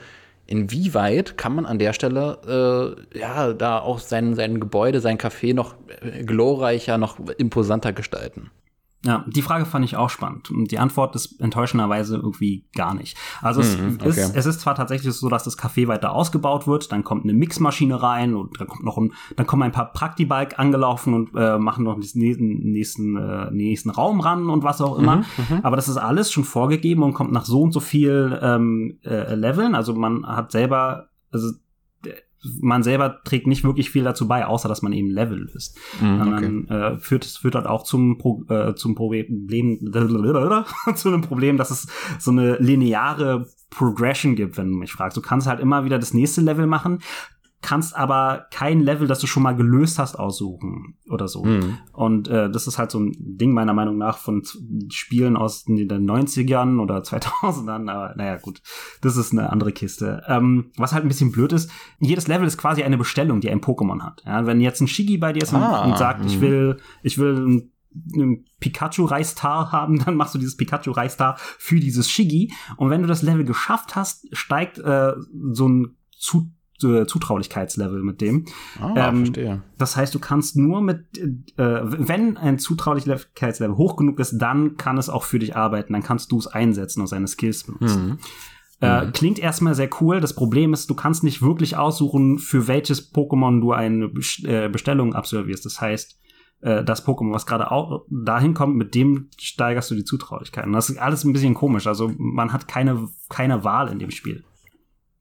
inwieweit 0.48 1.38
kann 1.38 1.56
man 1.56 1.66
an 1.66 1.80
der 1.80 1.94
Stelle 1.94 2.96
äh, 3.14 3.20
ja 3.20 3.54
da 3.54 3.80
auch 3.80 4.00
sein, 4.00 4.36
sein 4.36 4.60
Gebäude, 4.60 5.00
sein 5.00 5.18
Café 5.18 5.54
noch 5.54 5.76
äh, 6.02 6.24
glorreicher, 6.24 6.98
noch 6.98 7.20
imposanter 7.38 7.94
gestalten? 7.94 8.52
Ja, 9.06 9.24
die 9.28 9.44
Frage 9.44 9.66
fand 9.66 9.86
ich 9.86 9.98
auch 9.98 10.10
spannend. 10.10 10.50
Und 10.50 10.72
die 10.72 10.80
Antwort 10.80 11.16
ist 11.16 11.40
enttäuschenderweise 11.40 12.16
irgendwie 12.16 12.66
gar 12.76 12.96
nicht. 12.96 13.16
Also 13.40 13.62
es, 13.62 13.78
mhm, 13.78 13.98
okay. 14.00 14.10
ist, 14.10 14.36
es 14.36 14.46
ist 14.48 14.62
zwar 14.62 14.74
tatsächlich 14.74 15.14
so, 15.14 15.30
dass 15.30 15.44
das 15.44 15.60
Café 15.60 15.88
weiter 15.88 16.14
ausgebaut 16.14 16.66
wird, 16.66 16.92
dann 16.92 17.04
kommt 17.04 17.24
eine 17.24 17.34
Mixmaschine 17.34 18.02
rein 18.02 18.34
und 18.34 18.60
dann 18.60 18.68
kommt 18.68 18.84
noch 18.84 18.98
ein, 18.98 19.14
dann 19.36 19.46
kommen 19.46 19.62
ein 19.62 19.72
paar 19.72 19.94
Praktibike 19.94 20.58
angelaufen 20.58 21.14
und 21.14 21.36
äh, 21.36 21.60
machen 21.60 21.84
noch 21.84 22.00
den 22.00 22.10
nächsten, 22.16 22.72
nächsten, 22.72 23.16
äh, 23.16 23.52
nächsten 23.52 23.92
Raum 23.92 24.22
ran 24.22 24.50
und 24.50 24.64
was 24.64 24.82
auch 24.82 24.98
immer. 24.98 25.18
Mhm, 25.18 25.24
mhm, 25.50 25.60
Aber 25.62 25.76
das 25.76 25.88
ist 25.88 25.98
alles 25.98 26.32
schon 26.32 26.44
vorgegeben 26.44 27.04
und 27.04 27.14
kommt 27.14 27.32
nach 27.32 27.46
so 27.46 27.62
und 27.62 27.74
so 27.74 27.80
viel 27.80 28.40
ähm, 28.42 28.98
äh, 29.04 29.36
Leveln. 29.36 29.76
Also 29.76 29.94
man 29.94 30.26
hat 30.26 30.52
selber, 30.52 31.10
also 31.32 31.52
man 32.62 32.84
selber 32.84 33.22
trägt 33.24 33.48
nicht 33.48 33.64
wirklich 33.64 33.90
viel 33.90 34.04
dazu 34.04 34.28
bei, 34.28 34.46
außer 34.46 34.68
dass 34.70 34.82
man 34.82 34.94
eben 34.94 35.10
Level 35.10 35.50
ist. 35.54 35.78
Mm, 36.02 36.22
okay. 36.22 36.30
Dann 36.30 36.68
äh, 36.68 36.98
führt 37.00 37.26
es 37.26 37.38
führt 37.38 37.56
halt 37.56 37.68
auch 37.68 37.84
zum 37.84 38.18
Pro, 38.18 38.44
äh, 38.50 38.76
zum 38.76 38.96
Problem 38.96 39.26
zu 40.96 41.10
einem 41.10 41.22
Problem, 41.22 41.58
dass 41.58 41.72
es 41.72 41.88
so 42.20 42.32
eine 42.32 42.58
lineare 42.58 43.48
Progression 43.70 44.36
gibt, 44.36 44.58
wenn 44.58 44.72
du 44.72 44.78
mich 44.78 44.92
fragst. 44.92 45.18
Du 45.18 45.22
kannst 45.22 45.48
halt 45.48 45.60
immer 45.60 45.84
wieder 45.86 46.00
das 46.00 46.14
nächste 46.14 46.42
Level 46.42 46.68
machen, 46.68 47.00
kannst 47.66 47.96
aber 47.96 48.46
kein 48.52 48.80
Level, 48.80 49.08
das 49.08 49.18
du 49.18 49.26
schon 49.26 49.42
mal 49.42 49.56
gelöst 49.56 49.98
hast, 49.98 50.20
aussuchen 50.20 51.00
oder 51.10 51.28
so. 51.28 51.44
Mhm. 51.44 51.80
Und 51.94 52.28
äh, 52.28 52.48
das 52.52 52.68
ist 52.68 52.78
halt 52.78 52.92
so 52.92 53.00
ein 53.00 53.16
Ding 53.18 53.54
meiner 53.54 53.74
Meinung 53.74 53.98
nach 53.98 54.20
von 54.20 54.44
Spielen 54.92 55.36
aus 55.36 55.64
den 55.64 56.08
90ern 56.08 56.80
oder 56.80 57.00
2000ern. 57.00 57.90
Aber 57.92 58.14
naja, 58.16 58.38
gut, 58.38 58.62
das 59.02 59.18
ist 59.18 59.32
eine 59.32 59.50
andere 59.50 59.72
Kiste. 59.72 60.22
Ähm, 60.28 60.72
was 60.78 60.94
halt 60.94 61.06
ein 61.06 61.08
bisschen 61.08 61.32
blöd 61.32 61.54
ist, 61.54 61.72
jedes 62.00 62.28
Level 62.28 62.46
ist 62.46 62.60
quasi 62.60 62.84
eine 62.84 63.00
Bestellung, 63.00 63.42
die 63.42 63.50
ein 63.50 63.62
Pokémon 63.62 64.04
hat. 64.04 64.22
Ja, 64.28 64.46
wenn 64.46 64.62
jetzt 64.62 64.82
ein 64.82 64.88
Shigi 64.88 65.18
bei 65.18 65.34
dir 65.34 65.42
ist 65.42 65.54
ah, 65.54 65.86
und, 65.86 65.94
und 65.94 65.98
sagt, 65.98 66.20
mh. 66.20 66.28
ich 66.28 66.42
will, 66.42 66.78
ich 67.02 67.18
will 67.18 67.36
ein 67.36 67.72
einen 68.14 68.46
Pikachu-Reistar 68.60 69.72
haben, 69.72 70.00
dann 70.06 70.16
machst 70.16 70.36
du 70.36 70.38
dieses 70.38 70.58
Pikachu-Reistar 70.58 71.38
für 71.40 71.80
dieses 71.80 72.10
Shigi. 72.10 72.54
Und 72.76 72.90
wenn 72.90 73.02
du 73.02 73.08
das 73.08 73.22
Level 73.22 73.46
geschafft 73.46 73.96
hast, 73.96 74.28
steigt 74.36 74.78
äh, 74.80 75.14
so 75.52 75.70
ein 75.70 75.96
zu 76.12 76.52
Zutraulichkeitslevel 76.78 78.04
mit 78.04 78.22
dem. 78.22 78.46
Ah, 78.80 79.10
ähm, 79.10 79.26
verstehe. 79.26 79.64
Das 79.78 79.96
heißt, 79.96 80.14
du 80.14 80.20
kannst 80.20 80.58
nur 80.58 80.82
mit, 80.82 81.06
äh, 81.18 81.82
wenn 81.84 82.38
ein 82.38 82.60
Zutraulichkeitslevel 82.60 83.78
hoch 83.78 83.96
genug 83.96 84.20
ist, 84.20 84.38
dann 84.38 84.78
kann 84.78 84.98
es 84.98 85.10
auch 85.10 85.24
für 85.24 85.40
dich 85.40 85.56
arbeiten. 85.56 85.94
Dann 85.94 86.04
kannst 86.04 86.32
du 86.32 86.38
es 86.38 86.48
einsetzen 86.48 87.02
und 87.02 87.08
seine 87.08 87.28
Skills 87.28 87.64
benutzen. 87.64 88.06
Mhm. 88.06 88.18
Äh, 88.82 89.06
mhm. 89.06 89.12
klingt 89.14 89.40
erstmal 89.40 89.74
sehr 89.74 89.90
cool. 90.02 90.20
Das 90.20 90.34
Problem 90.34 90.74
ist, 90.74 90.90
du 90.90 90.96
kannst 90.96 91.24
nicht 91.24 91.42
wirklich 91.42 91.78
aussuchen, 91.78 92.40
für 92.40 92.68
welches 92.68 93.14
Pokémon 93.14 93.62
du 93.62 93.72
eine 93.72 94.12
äh, 94.44 94.70
Bestellung 94.70 95.16
absolvierst. 95.16 95.66
Das 95.66 95.80
heißt, 95.80 96.20
äh, 96.62 96.84
das 96.84 97.06
Pokémon, 97.06 97.32
was 97.32 97.46
gerade 97.46 97.72
auch 97.72 98.06
dahin 98.10 98.54
kommt, 98.54 98.76
mit 98.76 98.96
dem 98.96 99.30
steigerst 99.38 99.92
du 99.92 99.96
die 99.96 100.04
Zutraulichkeit. 100.04 100.66
Und 100.66 100.74
das 100.74 100.90
ist 100.90 100.98
alles 100.98 101.24
ein 101.24 101.32
bisschen 101.32 101.54
komisch. 101.54 101.88
Also 101.88 102.12
man 102.18 102.52
hat 102.52 102.68
keine, 102.68 103.08
keine 103.30 103.64
Wahl 103.64 103.90
in 103.90 104.00
dem 104.00 104.12
Spiel. 104.12 104.44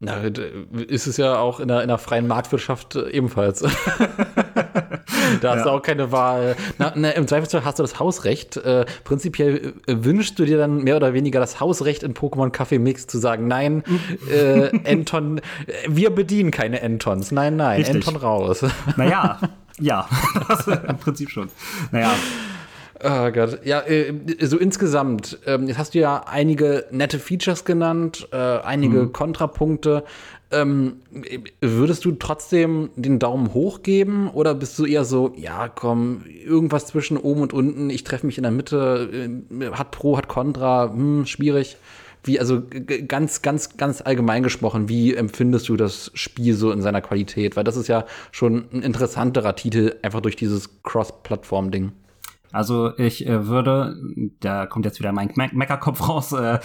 Na, 0.00 0.16
ist 0.88 1.06
es 1.06 1.16
ja 1.16 1.38
auch 1.38 1.60
in 1.60 1.68
der, 1.68 1.82
in 1.82 1.88
der 1.88 1.98
freien 1.98 2.26
Marktwirtschaft 2.26 2.96
äh, 2.96 3.10
ebenfalls. 3.10 3.60
da 5.40 5.50
hast 5.50 5.58
ja. 5.58 5.64
du 5.64 5.70
auch 5.70 5.82
keine 5.82 6.12
Wahl. 6.12 6.56
Na, 6.78 6.92
na, 6.94 7.10
Im 7.10 7.26
Zweifelsfall 7.26 7.64
hast 7.64 7.78
du 7.78 7.82
das 7.82 8.00
Hausrecht. 8.00 8.56
Äh, 8.56 8.84
prinzipiell 9.04 9.74
äh, 9.86 9.96
wünschst 10.00 10.38
du 10.38 10.44
dir 10.44 10.58
dann 10.58 10.82
mehr 10.82 10.96
oder 10.96 11.14
weniger 11.14 11.40
das 11.40 11.60
Hausrecht 11.60 12.02
in 12.02 12.14
Pokémon 12.14 12.50
Kaffee 12.50 12.78
Mix 12.78 13.06
zu 13.06 13.18
sagen, 13.18 13.46
nein, 13.46 13.82
äh, 14.30 14.76
Enton, 14.84 15.40
wir 15.88 16.10
bedienen 16.10 16.50
keine 16.50 16.80
Entons. 16.80 17.30
Nein, 17.30 17.56
nein, 17.56 17.78
Richtig. 17.78 17.96
Enton 17.96 18.16
raus. 18.16 18.64
Naja, 18.96 19.38
ja, 19.80 20.08
im 20.88 20.98
Prinzip 20.98 21.30
schon. 21.30 21.48
Naja. 21.90 22.12
Oh 23.02 23.30
Gott. 23.32 23.64
Ja, 23.64 23.80
äh, 23.80 24.14
so 24.40 24.58
insgesamt, 24.58 25.38
ähm, 25.46 25.66
jetzt 25.66 25.78
hast 25.78 25.94
du 25.94 25.98
ja 25.98 26.24
einige 26.26 26.86
nette 26.90 27.18
Features 27.18 27.64
genannt, 27.64 28.28
äh, 28.32 28.36
einige 28.36 29.02
mhm. 29.02 29.12
Kontrapunkte. 29.12 30.04
Ähm, 30.50 30.98
würdest 31.60 32.04
du 32.04 32.12
trotzdem 32.12 32.90
den 32.94 33.18
Daumen 33.18 33.52
hoch 33.54 33.82
geben 33.82 34.30
oder 34.30 34.54
bist 34.54 34.78
du 34.78 34.84
eher 34.84 35.04
so, 35.04 35.32
ja, 35.36 35.68
komm, 35.68 36.24
irgendwas 36.26 36.86
zwischen 36.86 37.16
oben 37.16 37.42
und 37.42 37.52
unten, 37.52 37.90
ich 37.90 38.04
treffe 38.04 38.26
mich 38.26 38.38
in 38.38 38.42
der 38.42 38.52
Mitte, 38.52 39.10
äh, 39.50 39.70
hat 39.72 39.90
Pro, 39.90 40.16
hat 40.16 40.28
Contra, 40.28 40.92
hm, 40.92 41.26
schwierig. 41.26 41.76
Wie, 42.22 42.40
also 42.40 42.62
ganz, 43.06 43.42
ganz, 43.42 43.76
ganz 43.76 44.00
allgemein 44.00 44.42
gesprochen, 44.42 44.88
wie 44.88 45.14
empfindest 45.14 45.68
du 45.68 45.76
das 45.76 46.10
Spiel 46.14 46.54
so 46.54 46.72
in 46.72 46.80
seiner 46.80 47.02
Qualität? 47.02 47.54
Weil 47.56 47.64
das 47.64 47.76
ist 47.76 47.88
ja 47.88 48.06
schon 48.32 48.64
ein 48.72 48.82
interessanterer 48.82 49.56
Titel, 49.56 49.96
einfach 50.00 50.22
durch 50.22 50.36
dieses 50.36 50.82
Cross-Plattform-Ding. 50.84 51.92
Also 52.54 52.96
ich 52.96 53.26
äh, 53.26 53.46
würde, 53.46 53.96
da 54.40 54.66
kommt 54.66 54.84
jetzt 54.84 54.98
wieder 55.00 55.12
mein 55.12 55.30
Me 55.34 55.48
Meckerkopf 55.52 56.08
raus, 56.08 56.32
äh, 56.32 56.58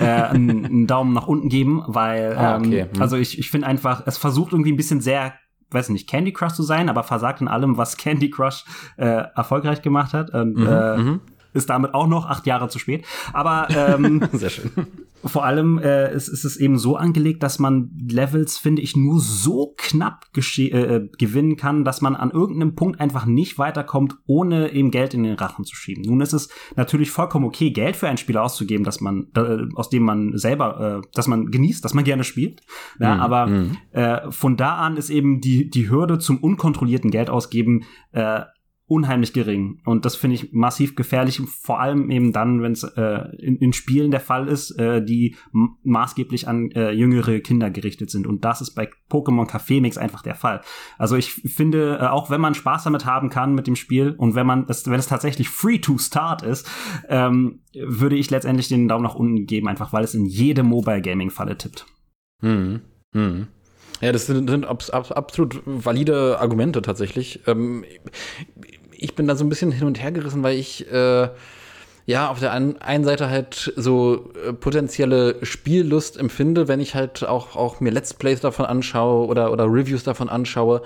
äh, 0.00 0.04
einen, 0.04 0.64
einen 0.64 0.86
Daumen 0.86 1.12
nach 1.12 1.26
unten 1.26 1.48
geben, 1.48 1.82
weil 1.86 2.36
Ah, 2.36 2.56
okay. 2.58 2.80
ähm, 2.80 2.88
Hm. 2.94 3.02
also 3.02 3.16
ich, 3.16 3.38
ich 3.38 3.50
finde 3.50 3.66
einfach, 3.66 4.02
es 4.06 4.18
versucht 4.18 4.52
irgendwie 4.52 4.72
ein 4.72 4.76
bisschen 4.76 5.00
sehr, 5.00 5.32
weiß 5.70 5.88
nicht, 5.90 6.08
Candy 6.08 6.32
Crush 6.32 6.52
zu 6.52 6.62
sein, 6.62 6.88
aber 6.88 7.02
versagt 7.02 7.40
in 7.40 7.48
allem, 7.48 7.76
was 7.76 7.96
Candy 7.96 8.30
Crush 8.30 8.64
äh, 8.96 9.06
erfolgreich 9.34 9.82
gemacht 9.82 10.12
hat. 10.14 10.30
Und, 10.30 10.56
äh, 10.58 10.96
mhm. 10.96 11.20
ist 11.52 11.70
damit 11.70 11.94
auch 11.94 12.06
noch 12.06 12.26
acht 12.26 12.46
Jahre 12.46 12.68
zu 12.68 12.78
spät. 12.78 13.04
Aber 13.32 13.68
ähm, 13.70 14.28
Sehr 14.32 14.50
schön. 14.50 14.70
Vor 15.24 15.44
allem 15.44 15.78
äh, 15.78 16.12
ist, 16.14 16.28
ist 16.28 16.44
es 16.44 16.56
eben 16.56 16.78
so 16.78 16.96
angelegt, 16.96 17.42
dass 17.42 17.58
man 17.58 17.90
Levels, 18.10 18.58
finde 18.58 18.82
ich, 18.82 18.96
nur 18.96 19.20
so 19.20 19.74
knapp 19.76 20.26
gesche- 20.34 20.72
äh, 20.72 21.08
gewinnen 21.18 21.56
kann, 21.56 21.84
dass 21.84 22.00
man 22.00 22.16
an 22.16 22.30
irgendeinem 22.30 22.74
Punkt 22.74 23.00
einfach 23.00 23.26
nicht 23.26 23.58
weiterkommt, 23.58 24.16
ohne 24.26 24.72
eben 24.72 24.90
Geld 24.90 25.14
in 25.14 25.22
den 25.22 25.34
Rachen 25.34 25.64
zu 25.64 25.76
schieben. 25.76 26.02
Nun 26.06 26.20
ist 26.20 26.32
es 26.32 26.48
natürlich 26.76 27.10
vollkommen 27.10 27.44
okay, 27.44 27.70
Geld 27.70 27.96
für 27.96 28.08
ein 28.08 28.16
Spiel 28.16 28.38
auszugeben, 28.38 28.84
dass 28.84 29.00
man, 29.00 29.28
äh, 29.36 29.58
aus 29.74 29.90
dem 29.90 30.04
man 30.04 30.38
selber, 30.38 31.02
äh, 31.04 31.08
dass 31.14 31.26
man 31.26 31.50
genießt, 31.50 31.84
dass 31.84 31.94
man 31.94 32.04
gerne 32.04 32.24
spielt. 32.24 32.62
Ja, 32.98 33.16
Mhm, 33.16 33.20
aber 33.20 33.46
mhm. 33.46 33.76
äh, 33.92 34.30
von 34.30 34.56
da 34.56 34.76
an 34.76 34.96
ist 34.96 35.10
eben 35.10 35.40
die, 35.40 35.68
die 35.68 35.90
Hürde 35.90 36.18
zum 36.18 36.38
unkontrollierten 36.38 37.10
Geldausgeben 37.10 37.84
äh, 38.12 38.42
unheimlich 38.90 39.32
gering. 39.32 39.80
Und 39.84 40.04
das 40.04 40.16
finde 40.16 40.34
ich 40.34 40.52
massiv 40.52 40.96
gefährlich, 40.96 41.40
vor 41.46 41.78
allem 41.80 42.10
eben 42.10 42.32
dann, 42.32 42.60
wenn 42.60 42.72
es 42.72 42.82
äh, 42.82 43.36
in, 43.38 43.56
in 43.56 43.72
Spielen 43.72 44.10
der 44.10 44.18
Fall 44.18 44.48
ist, 44.48 44.72
äh, 44.72 45.00
die 45.00 45.36
maßgeblich 45.84 46.48
an 46.48 46.72
äh, 46.72 46.90
jüngere 46.90 47.38
Kinder 47.38 47.70
gerichtet 47.70 48.10
sind. 48.10 48.26
Und 48.26 48.44
das 48.44 48.60
ist 48.60 48.74
bei 48.74 48.90
Pokémon 49.08 49.48
Café 49.48 49.80
Mix 49.80 49.96
einfach 49.96 50.22
der 50.22 50.34
Fall. 50.34 50.60
Also 50.98 51.14
ich 51.14 51.32
finde, 51.32 51.98
äh, 52.00 52.06
auch 52.08 52.30
wenn 52.30 52.40
man 52.40 52.56
Spaß 52.56 52.82
damit 52.82 53.06
haben 53.06 53.30
kann 53.30 53.54
mit 53.54 53.68
dem 53.68 53.76
Spiel 53.76 54.16
und 54.18 54.34
wenn 54.34 54.46
man 54.46 54.66
es, 54.68 54.84
wenn 54.86 54.98
es 54.98 55.06
tatsächlich 55.06 55.48
free 55.48 55.78
to 55.78 55.96
start 55.96 56.42
ist, 56.42 56.68
ähm, 57.08 57.60
würde 57.72 58.16
ich 58.16 58.28
letztendlich 58.30 58.66
den 58.66 58.88
Daumen 58.88 59.04
nach 59.04 59.14
unten 59.14 59.46
geben, 59.46 59.68
einfach 59.68 59.92
weil 59.92 60.02
es 60.02 60.16
in 60.16 60.26
jede 60.26 60.64
Mobile 60.64 61.00
Gaming 61.00 61.30
Falle 61.30 61.56
tippt. 61.56 61.86
Mhm. 62.42 62.80
Mhm. 63.12 63.46
Ja, 64.00 64.12
das 64.12 64.26
sind, 64.26 64.48
sind 64.48 64.64
abs 64.64 64.90
abs 64.90 65.12
absolut 65.12 65.60
valide 65.64 66.38
Argumente 66.40 66.80
tatsächlich. 66.80 67.40
Ähm, 67.46 67.84
bin 69.14 69.26
da 69.26 69.34
so 69.34 69.44
ein 69.44 69.48
bisschen 69.48 69.72
hin 69.72 69.86
und 69.86 70.02
her 70.02 70.12
gerissen, 70.12 70.42
weil 70.42 70.56
ich 70.56 70.90
äh, 70.92 71.28
ja 72.06 72.28
auf 72.28 72.40
der 72.40 72.52
einen, 72.52 73.04
Seite 73.04 73.30
halt 73.30 73.72
so 73.76 74.32
äh, 74.46 74.52
potenzielle 74.52 75.36
Spiellust 75.42 76.18
empfinde, 76.18 76.68
wenn 76.68 76.80
ich 76.80 76.94
halt 76.94 77.24
auch, 77.24 77.56
auch 77.56 77.80
mir 77.80 77.90
Let's 77.90 78.14
Plays 78.14 78.40
davon 78.40 78.66
anschaue 78.66 79.26
oder, 79.26 79.52
oder 79.52 79.64
Reviews 79.64 80.02
davon 80.02 80.28
anschaue. 80.28 80.82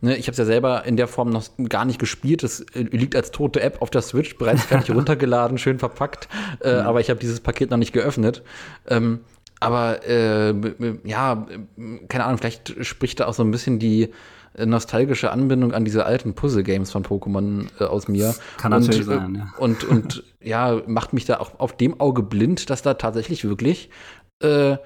Ne, 0.00 0.16
ich 0.16 0.26
habe 0.26 0.32
es 0.32 0.38
ja 0.38 0.44
selber 0.44 0.84
in 0.84 0.96
der 0.96 1.08
Form 1.08 1.30
noch 1.30 1.44
gar 1.68 1.84
nicht 1.84 1.98
gespielt. 1.98 2.44
Es 2.44 2.60
äh, 2.60 2.82
liegt 2.82 3.16
als 3.16 3.30
tote 3.30 3.60
App 3.60 3.80
auf 3.80 3.90
der 3.90 4.02
Switch, 4.02 4.36
bereits 4.36 4.64
fertig 4.64 4.90
runtergeladen, 4.94 5.58
schön 5.58 5.78
verpackt. 5.78 6.28
Äh, 6.60 6.70
Aber 6.70 7.00
ich 7.00 7.10
habe 7.10 7.18
dieses 7.18 7.40
Paket 7.40 7.70
noch 7.70 7.78
nicht 7.78 7.92
geöffnet. 7.92 8.42
Ähm, 8.86 9.20
aber 9.58 10.06
äh, 10.06 10.54
ja, 11.04 11.46
keine 12.08 12.24
Ahnung, 12.24 12.38
vielleicht 12.38 12.84
spricht 12.84 13.20
da 13.20 13.26
auch 13.26 13.32
so 13.32 13.42
ein 13.42 13.50
bisschen 13.50 13.78
die 13.78 14.10
nostalgische 14.64 15.30
Anbindung 15.30 15.72
an 15.72 15.84
diese 15.84 16.06
alten 16.06 16.34
Puzzle-Games 16.34 16.90
von 16.90 17.04
Pokémon 17.04 17.66
äh, 17.80 17.84
aus 17.84 18.08
mir. 18.08 18.34
Kann 18.56 18.72
und, 18.72 18.80
natürlich 18.80 19.02
äh, 19.02 19.04
sein, 19.04 19.34
ja. 19.34 19.52
Und, 19.58 19.84
und 19.84 20.24
ja, 20.40 20.80
macht 20.86 21.12
mich 21.12 21.24
da 21.26 21.38
auch 21.38 21.58
auf 21.58 21.76
dem 21.76 22.00
Auge 22.00 22.22
blind, 22.22 22.70
dass 22.70 22.82
da 22.82 22.94
tatsächlich 22.94 23.44
wirklich 23.44 23.90
äh, 24.42 24.46
äh, 24.46 24.78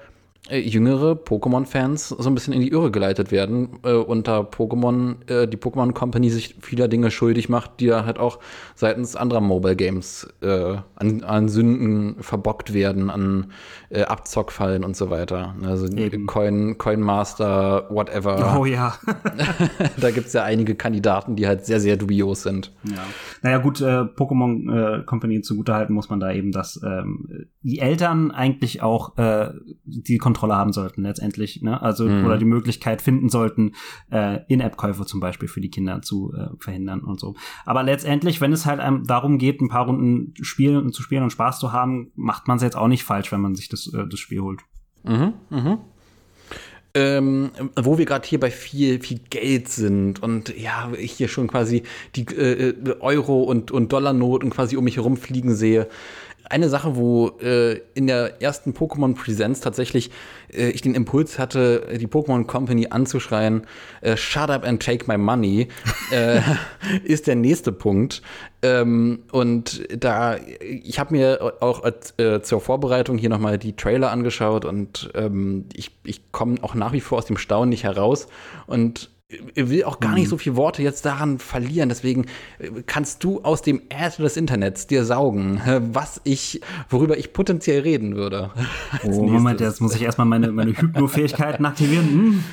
jüngere 0.49 1.15
Pokémon-Fans 1.15 2.09
so 2.09 2.29
ein 2.29 2.33
bisschen 2.33 2.53
in 2.53 2.61
die 2.61 2.69
Irre 2.69 2.89
geleitet 2.89 3.31
werden 3.31 3.79
äh, 3.83 4.21
da 4.23 4.39
Pokémon, 4.39 5.15
äh, 5.29 5.47
die 5.47 5.57
Pokémon 5.57 5.93
Company 5.93 6.29
sich 6.29 6.55
vieler 6.59 6.87
Dinge 6.87 7.11
schuldig 7.11 7.47
macht, 7.47 7.79
die 7.79 7.87
da 7.87 8.05
halt 8.05 8.17
auch 8.17 8.39
seitens 8.75 9.15
anderer 9.15 9.41
Mobile 9.41 9.75
Games 9.75 10.27
äh, 10.41 10.77
an, 10.95 11.23
an 11.23 11.47
Sünden 11.47 12.15
verbockt 12.21 12.73
werden, 12.73 13.09
an 13.11 13.51
äh, 13.89 14.01
Abzockfallen 14.01 14.83
und 14.83 14.95
so 14.95 15.09
weiter. 15.09 15.55
Also 15.63 15.85
Eben. 15.95 16.25
Coin, 16.25 16.77
Coin 16.77 17.01
Master, 17.01 17.87
whatever. 17.89 18.57
Oh 18.59 18.65
ja. 18.65 18.95
Da 19.97 20.11
gibt's 20.11 20.33
ja 20.33 20.43
einige 20.43 20.75
Kandidaten, 20.75 21.35
die 21.35 21.47
halt 21.47 21.65
sehr, 21.65 21.79
sehr 21.79 21.97
dubios 21.97 22.43
sind. 22.43 22.73
Ja. 22.83 23.03
Naja, 23.41 23.57
gut, 23.59 23.81
äh, 23.81 24.01
Pokémon 24.01 25.01
äh, 25.01 25.03
Company 25.03 25.41
zugutehalten 25.41 25.93
muss 25.93 26.09
man 26.09 26.19
da 26.19 26.31
eben, 26.31 26.51
dass 26.51 26.81
ähm, 26.83 27.47
die 27.61 27.79
Eltern 27.79 28.31
eigentlich 28.31 28.81
auch 28.81 29.17
äh, 29.17 29.51
die 29.83 30.17
Kontrolle 30.31 30.55
haben 30.55 30.71
sollten 30.71 31.01
letztendlich, 31.03 31.61
ne? 31.61 31.81
Also 31.81 32.05
Mhm. 32.05 32.25
oder 32.25 32.37
die 32.37 32.45
Möglichkeit 32.45 33.01
finden 33.01 33.27
sollten, 33.27 33.73
äh, 34.11 34.39
In-App-Käufe 34.47 35.05
zum 35.05 35.19
Beispiel 35.19 35.49
für 35.49 35.59
die 35.59 35.69
Kinder 35.69 36.01
zu 36.01 36.33
äh, 36.33 36.47
verhindern 36.57 37.01
und 37.01 37.19
so. 37.19 37.35
Aber 37.65 37.83
letztendlich, 37.83 38.39
wenn 38.39 38.53
es 38.53 38.65
halt 38.65 38.79
einem 38.79 39.05
darum 39.05 39.37
geht, 39.37 39.59
ein 39.59 39.67
paar 39.67 39.87
Runden 39.87 40.33
spielen 40.41 40.93
zu 40.93 41.03
spielen 41.03 41.23
und 41.23 41.31
Spaß 41.31 41.59
zu 41.59 41.73
haben, 41.73 42.11
macht 42.15 42.47
man 42.47 42.55
es 42.57 42.63
jetzt 42.63 42.77
auch 42.77 42.87
nicht 42.87 43.03
falsch, 43.03 43.29
wenn 43.33 43.41
man 43.41 43.55
sich 43.55 43.67
das, 43.67 43.93
äh, 43.93 44.07
das 44.07 44.19
Spiel 44.21 44.39
holt. 44.39 44.61
Mhm, 45.03 45.33
mhm. 45.49 45.77
Ähm, 46.93 47.51
wo 47.77 47.97
wir 47.97 48.05
gerade 48.05 48.27
hier 48.27 48.39
bei 48.39 48.51
viel, 48.51 49.01
viel 49.01 49.19
Geld 49.29 49.69
sind 49.69 50.21
und 50.21 50.53
ja, 50.57 50.91
ich 50.97 51.13
hier 51.13 51.29
schon 51.29 51.47
quasi 51.47 51.83
die 52.17 52.25
äh, 52.35 52.73
Euro- 52.99 53.43
und, 53.43 53.71
und 53.71 53.93
Dollarnoten 53.93 54.49
quasi 54.49 54.75
um 54.75 54.83
mich 54.83 54.97
herum 54.97 55.15
fliegen 55.15 55.55
sehe. 55.55 55.87
Eine 56.51 56.67
Sache, 56.67 56.97
wo 56.97 57.29
äh, 57.41 57.79
in 57.93 58.07
der 58.07 58.41
ersten 58.41 58.73
Pokémon 58.73 59.15
Presents 59.15 59.61
tatsächlich 59.61 60.11
äh, 60.51 60.69
ich 60.71 60.81
den 60.81 60.95
Impuls 60.95 61.39
hatte, 61.39 61.87
die 61.97 62.07
Pokémon 62.07 62.45
Company 62.45 62.87
anzuschreien, 62.89 63.65
äh, 64.01 64.17
shut 64.17 64.49
up 64.49 64.65
and 64.65 64.83
take 64.83 65.05
my 65.07 65.17
money, 65.17 65.69
äh, 66.11 66.41
ist 67.05 67.27
der 67.27 67.35
nächste 67.35 67.71
Punkt. 67.71 68.21
Ähm, 68.63 69.23
und 69.31 69.87
da, 69.97 70.35
ich 70.59 70.99
habe 70.99 71.15
mir 71.15 71.53
auch 71.61 71.85
äh, 71.85 72.41
zur 72.41 72.59
Vorbereitung 72.59 73.17
hier 73.17 73.29
nochmal 73.29 73.57
die 73.57 73.77
Trailer 73.77 74.11
angeschaut 74.11 74.65
und 74.65 75.09
ähm, 75.15 75.69
ich, 75.73 75.91
ich 76.03 76.33
komme 76.33 76.57
auch 76.63 76.75
nach 76.75 76.91
wie 76.91 76.99
vor 76.99 77.19
aus 77.19 77.25
dem 77.27 77.37
Staunen 77.37 77.69
nicht 77.69 77.85
heraus 77.85 78.27
und 78.67 79.09
will 79.55 79.83
auch 79.83 79.99
gar 79.99 80.13
nicht 80.13 80.29
so 80.29 80.37
viele 80.37 80.55
Worte 80.55 80.83
jetzt 80.83 81.05
daran 81.05 81.39
verlieren. 81.39 81.89
Deswegen 81.89 82.25
äh, 82.59 82.69
kannst 82.85 83.23
du 83.23 83.41
aus 83.41 83.61
dem 83.61 83.81
Äther 83.89 84.23
des 84.23 84.37
Internets 84.37 84.87
dir 84.87 85.05
saugen, 85.05 85.61
was 85.93 86.21
ich, 86.23 86.61
worüber 86.89 87.17
ich 87.17 87.33
potenziell 87.33 87.81
reden 87.81 88.15
würde. 88.15 88.51
Oh, 89.03 89.27
Moment, 89.27 89.59
jetzt 89.61 89.81
muss 89.81 89.95
ich 89.95 90.01
erstmal 90.01 90.27
meine, 90.27 90.51
meine 90.51 90.71
Hypno-Fähigkeiten 90.71 91.65
aktivieren. 91.65 92.07
Hm. 92.07 92.43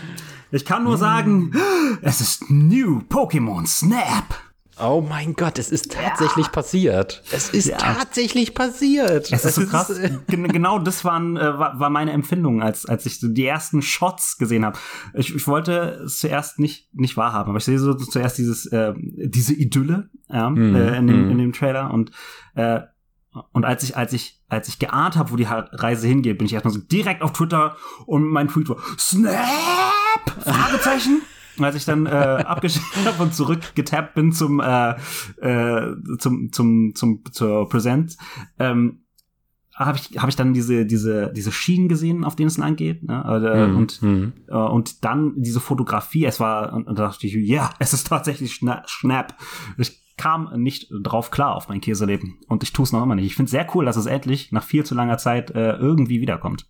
Ich 0.51 0.65
kann 0.65 0.85
nur 0.85 0.97
sagen, 0.97 1.53
es 2.03 2.21
ist 2.21 2.51
New 2.51 3.01
Pokémon 3.09 3.67
Snap. 3.67 4.48
Oh 4.81 5.01
mein 5.07 5.35
Gott, 5.35 5.59
es 5.59 5.71
ist 5.71 5.93
tatsächlich 5.93 6.53
passiert. 6.53 7.23
Es 7.33 7.51
ist 7.51 7.67
Ja. 7.67 7.79
tatsächlich 7.79 8.55
passiert. 8.55 9.33
Es 9.33 9.45
ist 9.45 9.55
so 9.57 9.67
krass. 9.67 9.91
äh, 9.91 10.11
Gen- 10.29 10.49
genau 10.49 10.79
das 10.79 11.05
waren, 11.05 11.37
äh, 11.37 11.59
war, 11.59 11.81
war 11.81 11.91
meine 11.91 12.13
Empfindung, 12.13 12.63
als, 12.63 12.87
als 12.87 13.05
ich 13.07 13.19
so 13.21 13.29
die 13.29 13.45
ersten 13.47 13.83
Shots 13.83 14.39
gesehen 14.39 14.65
habe. 14.65 14.79
Ich, 15.15 15.35
ich 15.35 15.47
wollte 15.49 16.03
es 16.05 16.19
zuerst 16.21 16.59
nicht, 16.59 16.89
nicht 16.95 17.17
wahrhaben, 17.17 17.51
aber 17.51 17.59
ich 17.59 17.65
sehe 17.65 17.79
so 17.79 17.95
zuerst 17.95 18.39
dieses, 18.39 18.67
äh, 18.67 18.95
diese 18.97 19.55
Idylle 19.55 20.11
ja, 20.29 20.51
Mhm, 20.51 20.75
äh, 20.77 20.97
in, 20.99 21.07
dem, 21.07 21.25
mhm. 21.25 21.31
in 21.33 21.39
dem 21.39 21.53
Trailer 21.53 21.91
und 21.93 22.11
äh, 22.55 22.81
und 23.53 23.65
als 23.65 23.83
ich, 23.85 23.97
als 23.97 24.13
ich, 24.15 24.43
als 24.49 24.69
ich 24.69 24.79
geahnt 24.79 25.17
habe, 25.17 25.31
wo 25.31 25.37
die 25.37 25.45
Reise 25.47 26.09
hingeht, 26.09 26.39
bin 26.39 26.47
ich 26.47 26.55
erstmal 26.55 26.73
so 26.75 26.81
direkt 26.81 27.23
auf 27.23 27.33
Twitter 27.35 27.77
und 28.07 28.25
mein 28.27 28.49
Tweet 28.49 28.69
war 28.69 28.79
Snap! 28.99 29.37
Fragezeichen. 30.41 31.23
Und 31.59 31.65
als 31.65 31.77
ich 31.77 31.85
dann 31.85 32.07
äh, 32.07 32.11
abgeschickt 32.47 32.87
habe 33.05 33.23
und 33.23 33.35
zurückgetappt 33.35 34.15
bin 34.15 34.33
zum, 34.33 34.61
äh, 34.61 34.95
äh, 35.41 35.95
zum, 36.19 36.53
zum, 36.53 36.95
zum, 36.95 37.23
zur 37.31 37.69
Präsenz, 37.69 38.17
ähm, 38.59 39.01
habe 39.79 39.99
ich, 39.99 40.19
hab 40.19 40.29
ich 40.29 40.37
dann 40.37 40.55
diese, 40.55 40.85
diese, 40.87 41.33
diese 41.33 41.53
Schienen 41.53 41.89
gesehen, 41.89 42.25
auf 42.25 42.35
denen 42.35 42.49
es 42.49 42.59
lang 42.59 42.77
geht. 42.77 43.05
Ne? 43.05 43.23
Äh, 43.25 43.69
Mhm, 43.69 43.77
Und, 43.77 44.03
mhm. 44.03 44.33
äh, 44.49 44.55
und 44.55 45.05
dann 45.05 45.35
diese 45.37 45.61
Fotografie, 45.61 46.25
es 46.25 46.41
war, 46.41 46.73
und, 46.73 46.87
und 46.87 46.99
da 46.99 47.05
dachte 47.07 47.27
ich, 47.27 47.35
ja, 47.35 47.71
es 47.79 47.93
ist 47.93 48.09
tatsächlich 48.09 48.55
Schna 48.55 48.83
Schnapp. 48.87 49.37
Ich 49.77 50.03
kam 50.17 50.51
nicht 50.57 50.91
drauf 51.03 51.31
klar 51.31 51.55
auf 51.55 51.69
mein 51.69 51.81
Käseleben. 51.81 52.39
Und 52.49 52.65
ich 52.65 52.73
tue 52.73 52.83
es 52.83 52.93
noch 52.93 53.03
immer 53.05 53.15
nicht. 53.15 53.27
Ich 53.27 53.37
finde 53.37 53.45
es 53.47 53.53
sehr 53.53 53.69
cool, 53.75 53.85
dass 53.85 53.97
es 53.97 54.07
endlich 54.07 54.51
nach 54.51 54.65
viel 54.65 54.85
zu 54.85 54.97
langer 54.97 55.17
Zeit 55.17 55.53
äh, 55.53 55.77
irgendwie 55.77 56.21
wiederkommt. 56.21 56.67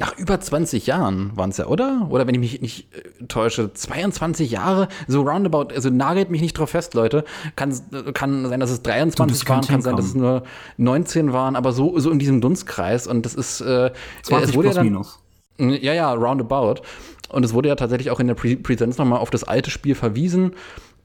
Nach 0.00 0.16
über 0.16 0.38
20 0.38 0.86
Jahren 0.86 1.36
waren 1.36 1.50
es 1.50 1.56
ja, 1.56 1.66
oder? 1.66 2.06
Oder 2.10 2.26
wenn 2.26 2.34
ich 2.34 2.40
mich 2.40 2.60
nicht 2.60 2.94
äh, 2.94 3.26
täusche, 3.26 3.72
22 3.72 4.50
Jahre, 4.50 4.88
so 5.06 5.22
roundabout, 5.22 5.74
also 5.74 5.90
nagelt 5.90 6.30
mich 6.30 6.40
nicht 6.40 6.56
drauf 6.56 6.70
fest, 6.70 6.94
Leute. 6.94 7.24
Kann, 7.56 7.74
kann 8.14 8.46
sein, 8.48 8.60
dass 8.60 8.70
es 8.70 8.82
23 8.82 9.40
das 9.40 9.48
waren, 9.48 9.66
kann 9.66 9.82
sein, 9.82 9.96
dass 9.96 10.06
es 10.06 10.14
nur 10.14 10.44
19 10.76 11.32
waren, 11.32 11.56
aber 11.56 11.72
so, 11.72 11.98
so 11.98 12.10
in 12.10 12.18
diesem 12.18 12.40
Dunstkreis. 12.40 13.06
Und 13.06 13.26
das 13.26 13.34
ist, 13.34 13.60
äh, 13.60 13.90
20 14.22 14.50
es 14.50 14.54
wurde 14.54 14.68
plus 14.68 14.76
ja 14.76 14.82
dann, 14.82 14.86
minus. 14.86 15.18
Ja, 15.58 15.92
ja, 15.92 16.12
roundabout. 16.12 16.82
Und 17.30 17.44
es 17.44 17.52
wurde 17.52 17.68
ja 17.68 17.74
tatsächlich 17.74 18.10
auch 18.10 18.20
in 18.20 18.26
der 18.26 18.34
Pre 18.34 18.56
Präsenz 18.56 18.96
nochmal 18.98 19.18
auf 19.18 19.30
das 19.30 19.44
alte 19.44 19.70
Spiel 19.70 19.94
verwiesen. 19.94 20.54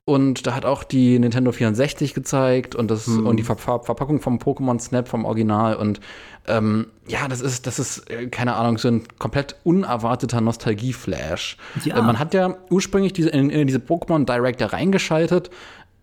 Und 0.05 0.45
da 0.47 0.53
hat 0.53 0.65
auch 0.65 0.83
die 0.83 1.17
Nintendo 1.17 1.53
64 1.53 2.13
gezeigt 2.13 2.75
und 2.75 2.91
das 2.91 3.07
Mhm. 3.07 3.25
und 3.25 3.37
die 3.37 3.43
Ver 3.43 3.55
Ver 3.55 3.79
Verpackung 3.83 4.19
vom 4.19 4.37
Pokémon 4.37 4.77
Snap 4.79 5.07
vom 5.07 5.23
Original. 5.23 5.77
Und 5.77 6.01
ähm, 6.45 6.87
ja, 7.07 7.29
das 7.29 7.39
ist, 7.39 7.67
das 7.67 7.79
ist, 7.79 8.09
äh, 8.09 8.27
keine 8.27 8.55
Ahnung, 8.55 8.77
so 8.77 8.89
ein 8.89 9.03
komplett 9.17 9.55
unerwarteter 9.63 10.41
Nostalgie-Flash. 10.41 11.55
Ja. 11.85 11.97
Äh, 11.97 12.01
man 12.01 12.19
hat 12.19 12.33
ja 12.33 12.57
ursprünglich 12.69 13.13
diese, 13.13 13.29
in, 13.29 13.49
in 13.49 13.65
diese 13.65 13.79
Pokémon 13.79 14.25
Direct 14.25 14.59
da 14.61 14.67
reingeschaltet. 14.67 15.49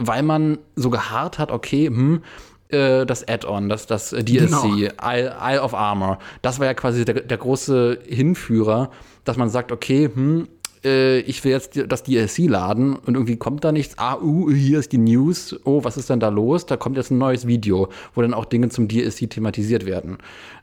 weil 0.02 0.22
man 0.22 0.56
so 0.76 0.88
geharrt 0.88 1.38
hat, 1.38 1.50
okay, 1.52 1.88
hm, 1.88 2.22
äh, 2.70 3.04
das 3.04 3.28
Add-on, 3.28 3.68
das, 3.68 3.86
das 3.86 4.08
DLC, 4.12 4.46
genau. 4.46 4.64
Isle, 5.02 5.36
Isle, 5.38 5.62
of 5.62 5.74
Armor, 5.74 6.18
das 6.40 6.58
war 6.58 6.64
ja 6.64 6.72
quasi 6.72 7.04
der, 7.04 7.20
der 7.20 7.36
große 7.36 7.98
Hinführer, 8.06 8.90
dass 9.24 9.36
man 9.36 9.50
sagt, 9.50 9.72
okay, 9.72 10.08
hm, 10.10 10.48
äh, 10.84 11.20
ich 11.20 11.44
will 11.44 11.52
jetzt 11.52 11.80
das 11.88 12.02
DLC 12.02 12.48
laden 12.48 12.96
und 12.96 13.14
irgendwie 13.14 13.36
kommt 13.36 13.64
da 13.64 13.72
nichts. 13.72 13.98
Ah, 13.98 14.16
uh, 14.16 14.50
hier 14.50 14.78
ist 14.78 14.92
die 14.92 14.98
News. 14.98 15.58
Oh, 15.64 15.84
was 15.84 15.96
ist 15.96 16.10
denn 16.10 16.20
da 16.20 16.28
los? 16.28 16.66
Da 16.66 16.76
kommt 16.76 16.96
jetzt 16.96 17.10
ein 17.10 17.18
neues 17.18 17.46
Video, 17.46 17.88
wo 18.14 18.22
dann 18.22 18.34
auch 18.34 18.44
Dinge 18.44 18.68
zum 18.68 18.88
DLC 18.88 19.28
thematisiert 19.28 19.86
werden. 19.86 20.18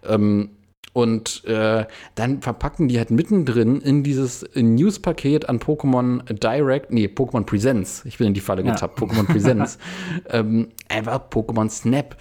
Ähm, 0.06 0.50
und 0.94 1.46
äh, 1.46 1.86
dann 2.16 2.42
verpacken 2.42 2.88
die 2.88 2.98
halt 2.98 3.12
mittendrin 3.12 3.82
in 3.82 4.02
dieses 4.02 4.44
News-Paket 4.56 5.48
an 5.48 5.60
Pokémon 5.60 6.24
Direct, 6.34 6.92
nee, 6.92 7.06
Pokémon 7.06 7.44
Presents, 7.44 8.04
ich 8.06 8.18
bin 8.18 8.28
in 8.28 8.34
die 8.34 8.40
Falle 8.40 8.64
getappt, 8.64 9.00
ja. 9.00 9.06
Pokémon 9.06 9.28
Presents, 9.28 9.78
ähm, 10.32 10.70
einfach 10.90 11.30
Pokémon 11.30 11.70
Snap. 11.70 12.16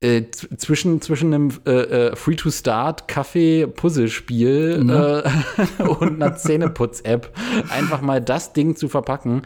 Äh, 0.00 0.24
zwischen, 0.30 1.00
zwischen 1.00 1.32
einem 1.32 1.52
äh, 1.66 1.70
äh, 1.70 2.16
Free-to-Start 2.16 3.08
Kaffee-Puzzlespiel 3.08 4.84
mhm. 4.84 4.90
äh, 4.90 5.82
und 5.82 6.22
einer 6.22 6.36
Zähneputz-App 6.36 7.32
einfach 7.70 8.02
mal 8.02 8.20
das 8.20 8.52
Ding 8.52 8.76
zu 8.76 8.88
verpacken. 8.88 9.42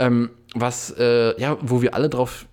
Ähm, 0.00 0.30
was, 0.54 0.94
äh, 0.98 1.40
ja, 1.40 1.56
wo 1.62 1.80
wir 1.80 1.94
alle 1.94 2.08
drauf, 2.08 2.46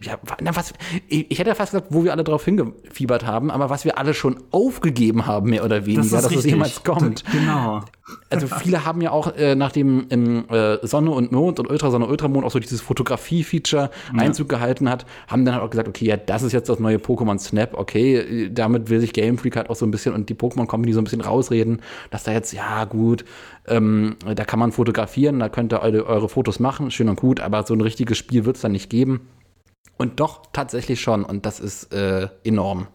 ja, 0.00 0.18
na, 0.40 0.56
was, 0.56 0.72
ich, 1.08 1.30
ich, 1.30 1.38
hätte 1.38 1.54
fast 1.54 1.72
gesagt, 1.72 1.88
wo 1.90 2.02
wir 2.04 2.12
alle 2.12 2.24
drauf 2.24 2.44
hingefiebert 2.44 3.26
haben, 3.26 3.50
aber 3.50 3.68
was 3.68 3.84
wir 3.84 3.98
alle 3.98 4.14
schon 4.14 4.42
aufgegeben 4.50 5.26
haben, 5.26 5.50
mehr 5.50 5.64
oder 5.64 5.84
weniger, 5.84 6.02
das 6.02 6.24
dass 6.24 6.34
es 6.34 6.44
jemals 6.44 6.82
kommt. 6.82 7.24
Genau. 7.30 7.82
Also 8.30 8.46
viele 8.46 8.84
haben 8.84 9.00
ja 9.00 9.10
auch 9.10 9.36
äh, 9.36 9.54
nach 9.54 9.72
dem 9.72 10.06
in, 10.08 10.48
äh, 10.48 10.78
Sonne 10.82 11.10
und 11.10 11.32
Mond 11.32 11.60
und 11.60 11.70
Ultrasonne, 11.70 12.06
Ultramond 12.06 12.44
auch 12.44 12.50
so 12.50 12.58
dieses 12.58 12.80
Fotografie-Feature 12.80 13.90
ja. 14.14 14.18
Einzug 14.18 14.48
gehalten 14.48 14.88
hat, 14.88 15.06
haben 15.28 15.44
dann 15.44 15.54
halt 15.54 15.64
auch 15.64 15.70
gesagt, 15.70 15.88
okay, 15.88 16.06
ja, 16.06 16.16
das 16.16 16.42
ist 16.42 16.52
jetzt 16.52 16.68
das 16.68 16.78
neue 16.78 16.96
Pokémon 16.96 17.38
Snap, 17.38 17.74
okay, 17.74 18.50
damit 18.52 18.90
will 18.90 19.00
sich 19.00 19.12
Game 19.12 19.38
Freak 19.38 19.56
halt 19.56 19.70
auch 19.70 19.76
so 19.76 19.86
ein 19.86 19.90
bisschen 19.90 20.14
und 20.14 20.28
die 20.28 20.34
Pokémon 20.34 20.66
Company 20.66 20.92
so 20.92 21.00
ein 21.00 21.04
bisschen 21.04 21.20
rausreden, 21.20 21.80
dass 22.10 22.24
da 22.24 22.32
jetzt, 22.32 22.52
ja, 22.52 22.84
gut, 22.84 23.24
ähm, 23.66 24.16
da 24.24 24.44
kann 24.44 24.58
man 24.58 24.72
fotografieren, 24.72 25.38
da 25.38 25.48
könnt 25.48 25.72
ihr 25.72 25.80
eure, 25.80 26.06
eure 26.06 26.28
Fotos 26.28 26.60
machen, 26.60 26.90
schön 26.90 27.08
und 27.08 27.20
gut, 27.20 27.40
aber 27.40 27.64
so 27.64 27.74
ein 27.74 27.80
richtiges 27.80 28.18
Spiel 28.18 28.44
wird 28.44 28.56
es 28.56 28.62
dann 28.62 28.72
nicht 28.72 28.90
geben. 28.90 29.28
Und 29.98 30.18
doch 30.18 30.42
tatsächlich 30.52 31.00
schon. 31.00 31.24
Und 31.24 31.46
das 31.46 31.60
ist 31.60 31.92
äh, 31.92 32.28
enorm. 32.44 32.88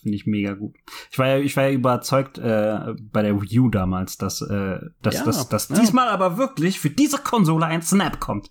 Finde 0.00 0.16
ich 0.16 0.26
mega 0.26 0.54
gut. 0.54 0.74
Ich 1.10 1.18
war 1.18 1.26
ja, 1.26 1.36
ich 1.36 1.54
war 1.58 1.64
ja 1.64 1.72
überzeugt 1.72 2.38
äh, 2.38 2.94
bei 3.12 3.20
der 3.20 3.42
Wii 3.42 3.58
U 3.60 3.68
damals, 3.68 4.16
dass, 4.16 4.40
äh, 4.40 4.78
dass, 5.02 5.16
ja, 5.16 5.24
dass, 5.24 5.50
dass 5.50 5.68
ja. 5.68 5.78
diesmal 5.78 6.08
aber 6.08 6.38
wirklich 6.38 6.80
für 6.80 6.88
diese 6.88 7.18
Konsole 7.18 7.66
ein 7.66 7.82
Snap 7.82 8.18
kommt. 8.20 8.50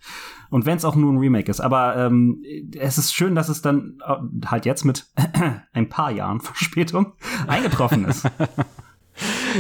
Und 0.52 0.68
wenn 0.68 0.78
es 0.78 0.86
auch 0.86 0.96
nur 0.96 1.12
ein 1.12 1.18
Remake 1.18 1.50
ist. 1.50 1.62
Aber 1.62 1.96
ähm, 1.96 2.44
es 2.78 3.00
ist 3.00 3.14
schön, 3.14 3.34
dass 3.34 3.50
es 3.50 3.64
dann 3.64 3.98
äh, 4.06 4.46
halt 4.46 4.68
jetzt 4.68 4.86
mit 4.86 5.08
ein 5.74 5.90
paar 5.90 6.12
Jahren 6.12 6.42
Verspätung 6.42 7.14
eingetroffen 7.48 8.06
ist. 8.06 8.30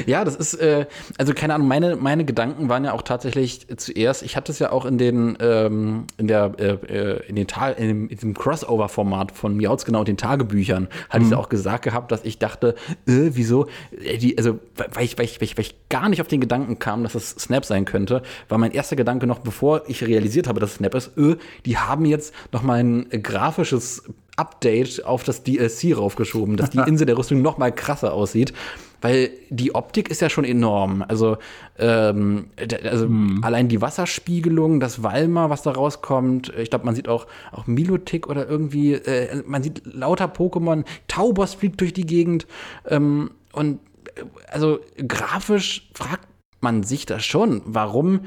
Ja, 0.05 0.23
das 0.25 0.35
ist, 0.35 0.55
äh, 0.55 0.85
also 1.17 1.33
keine 1.33 1.53
Ahnung, 1.55 1.67
meine, 1.67 1.95
meine 1.95 2.25
Gedanken 2.25 2.69
waren 2.69 2.85
ja 2.85 2.93
auch 2.93 3.01
tatsächlich 3.01 3.67
zuerst, 3.77 4.23
ich 4.23 4.35
hatte 4.35 4.51
es 4.51 4.59
ja 4.59 4.71
auch 4.71 4.85
in 4.85 4.97
den, 4.97 5.37
ähm, 5.39 6.05
in 6.17 6.27
der, 6.27 6.51
äh, 6.57 6.73
äh 6.85 7.27
in 7.27 7.35
den 7.35 7.47
Tag, 7.47 7.79
in 7.79 7.87
dem, 7.87 8.09
in 8.09 8.17
dem 8.17 8.33
Crossover-Format 8.33 9.31
von 9.31 9.55
Miauts 9.55 9.85
genau, 9.85 10.03
den 10.03 10.17
Tagebüchern, 10.17 10.87
hatte 11.09 11.19
mhm. 11.19 11.25
ich 11.25 11.31
ja 11.31 11.37
auch 11.37 11.49
gesagt 11.49 11.83
gehabt, 11.83 12.11
dass 12.11 12.23
ich 12.23 12.39
dachte, 12.39 12.75
äh, 13.07 13.31
wieso, 13.33 13.67
äh, 13.91 14.17
die, 14.17 14.37
also, 14.37 14.59
weil 14.75 15.05
ich, 15.05 15.17
weil, 15.17 15.25
ich, 15.25 15.39
weil, 15.39 15.45
ich, 15.45 15.57
weil 15.57 15.65
ich 15.65 15.75
gar 15.89 16.09
nicht 16.09 16.21
auf 16.21 16.27
den 16.27 16.41
Gedanken 16.41 16.79
kam, 16.79 17.03
dass 17.03 17.15
es 17.15 17.31
Snap 17.31 17.65
sein 17.65 17.85
könnte, 17.85 18.21
war 18.47 18.57
mein 18.57 18.71
erster 18.71 18.95
Gedanke 18.95 19.27
noch, 19.27 19.39
bevor 19.39 19.83
ich 19.87 20.05
realisiert 20.05 20.47
habe, 20.47 20.59
dass 20.59 20.71
es 20.71 20.75
Snap 20.77 20.95
ist, 20.95 21.17
äh, 21.17 21.35
die 21.65 21.77
haben 21.77 22.05
jetzt 22.05 22.33
noch 22.51 22.63
mal 22.63 22.79
ein 22.79 23.07
grafisches 23.23 24.03
Update 24.39 25.05
auf 25.05 25.23
das 25.23 25.43
DLC 25.43 25.97
raufgeschoben, 25.97 26.57
dass 26.57 26.69
die 26.69 26.79
Insel 26.87 27.05
der 27.05 27.17
Rüstung 27.17 27.41
noch 27.41 27.57
mal 27.57 27.71
krasser 27.71 28.13
aussieht 28.13 28.53
weil 29.01 29.31
die 29.49 29.75
Optik 29.75 30.09
ist 30.09 30.21
ja 30.21 30.29
schon 30.29 30.43
enorm. 30.43 31.03
Also, 31.07 31.37
ähm, 31.77 32.47
also 32.83 33.05
hm. 33.05 33.43
allein 33.43 33.67
die 33.67 33.81
Wasserspiegelung, 33.81 34.79
das 34.79 35.03
Walmer, 35.03 35.49
was 35.49 35.61
da 35.61 35.71
rauskommt. 35.71 36.51
Ich 36.57 36.69
glaube, 36.69 36.85
man 36.85 36.95
sieht 36.95 37.07
auch, 37.07 37.27
auch 37.51 37.67
Milotic 37.67 38.27
oder 38.27 38.47
irgendwie, 38.47 38.93
äh, 38.93 39.41
man 39.45 39.63
sieht 39.63 39.81
lauter 39.85 40.25
Pokémon. 40.25 40.83
Taubos 41.07 41.53
fliegt 41.53 41.79
durch 41.81 41.93
die 41.93 42.05
Gegend. 42.05 42.47
Ähm, 42.87 43.31
und 43.53 43.79
äh, 44.15 44.23
also 44.51 44.79
grafisch 45.07 45.89
fragt 45.93 46.27
man 46.61 46.83
sich 46.83 47.05
das 47.05 47.23
schon, 47.23 47.61
warum 47.65 48.21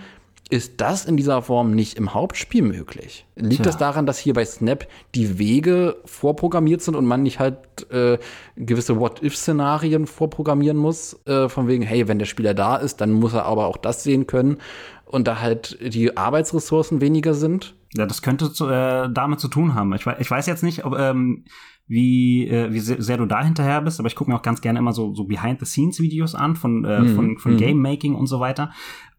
ist 0.52 0.82
das 0.82 1.06
in 1.06 1.16
dieser 1.16 1.40
Form 1.40 1.70
nicht 1.70 1.96
im 1.96 2.12
Hauptspiel 2.12 2.60
möglich? 2.60 3.24
Liegt 3.36 3.62
Tja. 3.62 3.64
das 3.64 3.78
daran, 3.78 4.04
dass 4.04 4.18
hier 4.18 4.34
bei 4.34 4.44
Snap 4.44 4.86
die 5.14 5.38
Wege 5.38 5.96
vorprogrammiert 6.04 6.82
sind 6.82 6.94
und 6.94 7.06
man 7.06 7.22
nicht 7.22 7.38
halt 7.38 7.56
äh, 7.90 8.18
gewisse 8.56 9.00
What-If-Szenarien 9.00 10.06
vorprogrammieren 10.06 10.76
muss? 10.76 11.18
Äh, 11.24 11.48
von 11.48 11.68
wegen, 11.68 11.82
hey, 11.82 12.06
wenn 12.06 12.18
der 12.18 12.26
Spieler 12.26 12.52
da 12.52 12.76
ist, 12.76 13.00
dann 13.00 13.12
muss 13.12 13.32
er 13.32 13.46
aber 13.46 13.66
auch 13.66 13.78
das 13.78 14.02
sehen 14.02 14.26
können 14.26 14.58
und 15.06 15.26
da 15.26 15.40
halt 15.40 15.78
die 15.80 16.18
Arbeitsressourcen 16.18 17.00
weniger 17.00 17.32
sind? 17.32 17.74
Ja, 17.94 18.04
das 18.04 18.20
könnte 18.20 18.52
zu, 18.52 18.68
äh, 18.68 19.08
damit 19.10 19.40
zu 19.40 19.48
tun 19.48 19.74
haben. 19.74 19.94
Ich, 19.94 20.06
ich 20.06 20.30
weiß 20.30 20.44
jetzt 20.44 20.62
nicht, 20.62 20.84
ob, 20.84 20.98
ähm, 20.98 21.44
wie, 21.86 22.48
äh, 22.48 22.72
wie 22.72 22.80
sehr, 22.80 23.16
du 23.16 23.26
da 23.26 23.42
hinterher 23.42 23.82
bist, 23.82 23.98
aber 24.00 24.06
ich 24.06 24.16
gucke 24.16 24.30
mir 24.30 24.36
auch 24.36 24.42
ganz 24.42 24.60
gerne 24.60 24.78
immer 24.78 24.92
so, 24.92 25.14
so 25.14 25.24
Behind-the-Scenes-Videos 25.24 26.34
an 26.34 26.56
von, 26.56 26.84
äh, 26.84 27.00
mhm. 27.00 27.14
von, 27.14 27.38
von 27.38 27.52
mhm. 27.52 27.56
Game-Making 27.58 28.14
und 28.14 28.26
so 28.26 28.40
weiter. 28.40 28.70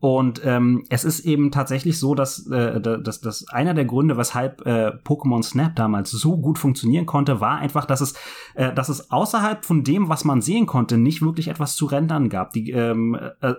Und 0.03 0.41
ähm, 0.43 0.83
es 0.89 1.05
ist 1.05 1.21
eben 1.21 1.49
tatsächlich 1.49 1.97
so, 1.97 2.13
dass, 2.13 2.45
äh, 2.47 2.81
dass, 2.81 3.21
dass 3.21 3.47
einer 3.47 3.73
der 3.73 3.85
Gründe, 3.85 4.17
weshalb 4.17 4.59
äh, 4.65 4.91
Pokémon 5.01 5.41
Snap 5.41 5.77
damals 5.77 6.11
so 6.11 6.35
gut 6.35 6.59
funktionieren 6.59 7.05
konnte, 7.05 7.39
war 7.39 7.59
einfach, 7.59 7.85
dass 7.85 8.01
es, 8.01 8.13
äh, 8.55 8.73
dass 8.73 8.89
es 8.89 9.11
außerhalb 9.11 9.63
von 9.63 9.85
dem, 9.85 10.09
was 10.09 10.25
man 10.25 10.41
sehen 10.41 10.65
konnte, 10.65 10.97
nicht 10.97 11.21
wirklich 11.21 11.47
etwas 11.47 11.77
zu 11.77 11.85
rendern 11.85 12.27
gab. 12.27 12.51
Die, 12.51 12.71
ähm, 12.71 13.17
äh, 13.39 13.53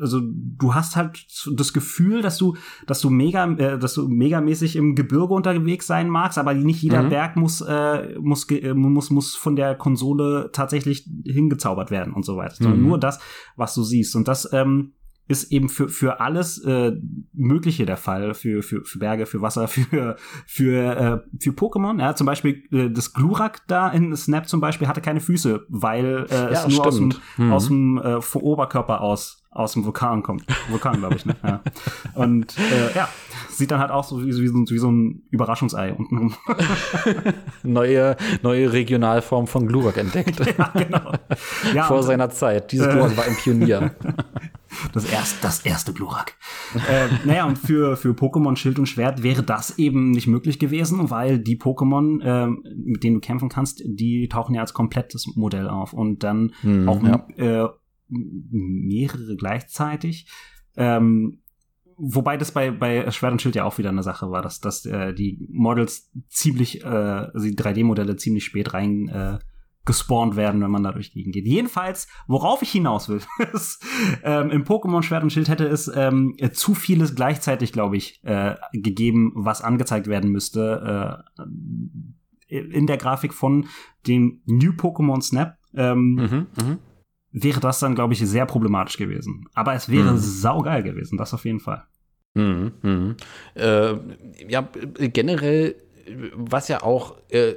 also 0.00 0.22
du 0.22 0.74
hast 0.74 0.96
halt 0.96 1.26
das 1.52 1.74
Gefühl, 1.74 2.22
dass 2.22 2.38
du, 2.38 2.56
dass 2.86 3.02
du 3.02 3.10
mega, 3.10 3.44
äh, 3.52 3.78
dass 3.78 3.92
du 3.92 4.08
megamäßig 4.08 4.76
im 4.76 4.94
Gebirge 4.94 5.34
unterwegs 5.34 5.86
sein 5.86 6.08
magst, 6.08 6.38
aber 6.38 6.54
nicht 6.54 6.80
jeder 6.80 7.02
mhm. 7.02 7.10
Berg 7.10 7.36
muss, 7.36 7.60
äh, 7.60 8.18
muss, 8.18 8.50
äh, 8.50 8.72
muss, 8.72 9.10
muss 9.10 9.36
von 9.36 9.54
der 9.54 9.74
Konsole 9.74 10.48
tatsächlich 10.50 11.06
hingezaubert 11.26 11.90
werden 11.90 12.14
und 12.14 12.24
so 12.24 12.38
weiter, 12.38 12.56
mhm. 12.58 12.64
sondern 12.64 12.82
nur 12.82 12.98
das, 12.98 13.20
was 13.56 13.74
du 13.74 13.82
siehst. 13.82 14.16
Und 14.16 14.26
das 14.26 14.50
ähm, 14.54 14.94
ist 15.30 15.52
eben 15.52 15.68
für, 15.68 15.88
für 15.88 16.20
alles 16.20 16.58
äh, 16.64 16.92
Mögliche 17.32 17.86
der 17.86 17.96
Fall, 17.96 18.34
für, 18.34 18.62
für, 18.62 18.84
für 18.84 18.98
Berge, 18.98 19.26
für 19.26 19.40
Wasser, 19.40 19.68
für, 19.68 20.16
für, 20.46 21.24
äh, 21.32 21.38
für 21.38 21.50
Pokémon. 21.50 22.00
Ja, 22.00 22.16
zum 22.16 22.26
Beispiel 22.26 22.64
äh, 22.72 22.90
das 22.90 23.12
Glurak 23.12 23.62
da 23.68 23.88
in 23.88 24.14
Snap 24.16 24.48
zum 24.48 24.60
Beispiel 24.60 24.88
hatte 24.88 25.00
keine 25.00 25.20
Füße, 25.20 25.66
weil 25.68 26.26
äh, 26.30 26.34
ja, 26.34 26.50
es 26.50 26.68
nur 26.68 26.86
aus 26.86 26.96
dem, 26.96 27.12
mhm. 27.36 27.52
aus 27.52 27.66
dem 27.68 27.98
äh, 27.98 28.18
Oberkörper 28.34 29.00
aus 29.00 29.40
aus 29.52 29.72
dem 29.72 29.84
Vulkan 29.84 30.22
kommt. 30.22 30.44
Vulkan, 30.68 30.98
glaube 30.98 31.16
ich, 31.16 31.26
ne? 31.26 31.34
Ja. 31.42 31.60
Und 32.14 32.56
äh, 32.56 32.94
ja, 32.94 33.08
sieht 33.48 33.72
dann 33.72 33.80
halt 33.80 33.90
auch 33.90 34.04
so 34.04 34.24
wie, 34.24 34.32
wie, 34.36 34.48
wie 34.48 34.78
so 34.78 34.90
ein 34.90 35.22
Überraschungsei 35.30 35.92
untenrum. 35.92 36.34
neue, 37.64 38.16
neue 38.42 38.72
Regionalform 38.72 39.48
von 39.48 39.66
Glurak 39.66 39.96
entdeckt. 39.96 40.38
ja, 40.58 40.70
genau. 40.72 41.12
Ja, 41.74 41.84
Vor 41.84 42.04
seiner 42.04 42.30
Zeit. 42.30 42.70
Dieses 42.70 42.88
Glurak 42.88 43.12
äh, 43.12 43.16
war 43.16 43.24
ein 43.24 43.36
Pionier. 43.36 43.92
Das 44.92 45.10
erste, 45.10 45.42
das 45.42 45.60
erste 45.60 45.92
Glurak. 45.92 46.34
äh, 46.88 47.08
naja, 47.24 47.46
und 47.46 47.58
für, 47.58 47.96
für 47.96 48.10
Pokémon 48.10 48.56
Schild 48.56 48.78
und 48.78 48.86
Schwert 48.86 49.22
wäre 49.22 49.42
das 49.42 49.78
eben 49.78 50.10
nicht 50.10 50.26
möglich 50.26 50.58
gewesen, 50.58 51.10
weil 51.10 51.38
die 51.38 51.58
Pokémon, 51.58 52.22
äh, 52.22 52.46
mit 52.74 53.02
denen 53.04 53.14
du 53.16 53.20
kämpfen 53.20 53.48
kannst, 53.48 53.82
die 53.84 54.28
tauchen 54.28 54.54
ja 54.54 54.60
als 54.60 54.74
komplettes 54.74 55.26
Modell 55.36 55.68
auf 55.68 55.92
und 55.92 56.22
dann 56.22 56.52
hm, 56.62 56.88
auch 56.88 57.02
ja. 57.02 57.26
äh, 57.36 57.68
mehrere 58.08 59.36
gleichzeitig. 59.36 60.26
Ähm, 60.76 61.40
wobei 61.96 62.36
das 62.36 62.52
bei, 62.52 62.70
bei 62.70 63.10
Schwert 63.10 63.32
und 63.32 63.42
Schild 63.42 63.54
ja 63.54 63.64
auch 63.64 63.78
wieder 63.78 63.90
eine 63.90 64.02
Sache 64.02 64.30
war, 64.30 64.42
dass, 64.42 64.60
dass 64.60 64.86
äh, 64.86 65.12
die 65.14 65.46
Models 65.50 66.10
ziemlich, 66.28 66.82
äh, 66.82 66.86
also 66.86 67.46
die 67.46 67.56
3D-Modelle 67.56 68.16
ziemlich 68.16 68.44
spät 68.44 68.72
rein 68.72 69.08
äh, 69.08 69.38
gespawnt 69.84 70.36
werden, 70.36 70.60
wenn 70.60 70.70
man 70.70 70.82
da 70.82 70.92
durch 70.92 71.10
die 71.10 71.18
Gegend 71.18 71.34
geht. 71.34 71.46
Jedenfalls, 71.46 72.06
worauf 72.26 72.62
ich 72.62 72.70
hinaus 72.70 73.08
will, 73.08 73.20
ist, 73.52 73.84
ähm, 74.22 74.50
im 74.50 74.64
Pokémon 74.64 75.02
Schwert 75.02 75.22
und 75.22 75.32
Schild 75.32 75.48
hätte 75.48 75.66
es 75.66 75.90
ähm, 75.94 76.36
zu 76.52 76.74
vieles 76.74 77.14
gleichzeitig, 77.14 77.72
glaube 77.72 77.96
ich, 77.96 78.22
äh, 78.24 78.56
gegeben, 78.72 79.32
was 79.34 79.62
angezeigt 79.62 80.06
werden 80.06 80.30
müsste 80.30 81.24
äh, 82.48 82.54
in 82.54 82.86
der 82.86 82.96
Grafik 82.96 83.32
von 83.32 83.66
dem 84.06 84.42
New 84.44 84.72
Pokémon 84.72 85.22
Snap. 85.22 85.56
Ähm, 85.74 86.14
mhm, 86.14 86.46
mh. 86.56 86.78
Wäre 87.32 87.60
das 87.60 87.78
dann, 87.78 87.94
glaube 87.94 88.12
ich, 88.12 88.18
sehr 88.18 88.44
problematisch 88.44 88.96
gewesen. 88.96 89.46
Aber 89.54 89.74
es 89.74 89.88
wäre 89.88 90.12
mhm. 90.12 90.18
saugeil 90.18 90.82
gewesen, 90.82 91.16
das 91.16 91.32
auf 91.32 91.44
jeden 91.44 91.60
Fall. 91.60 91.84
Mhm, 92.34 92.72
mh. 92.82 93.14
äh, 93.54 93.94
ja, 94.48 94.68
generell 94.98 95.76
was 96.34 96.68
ja 96.68 96.82
auch, 96.82 97.16
äh, 97.30 97.54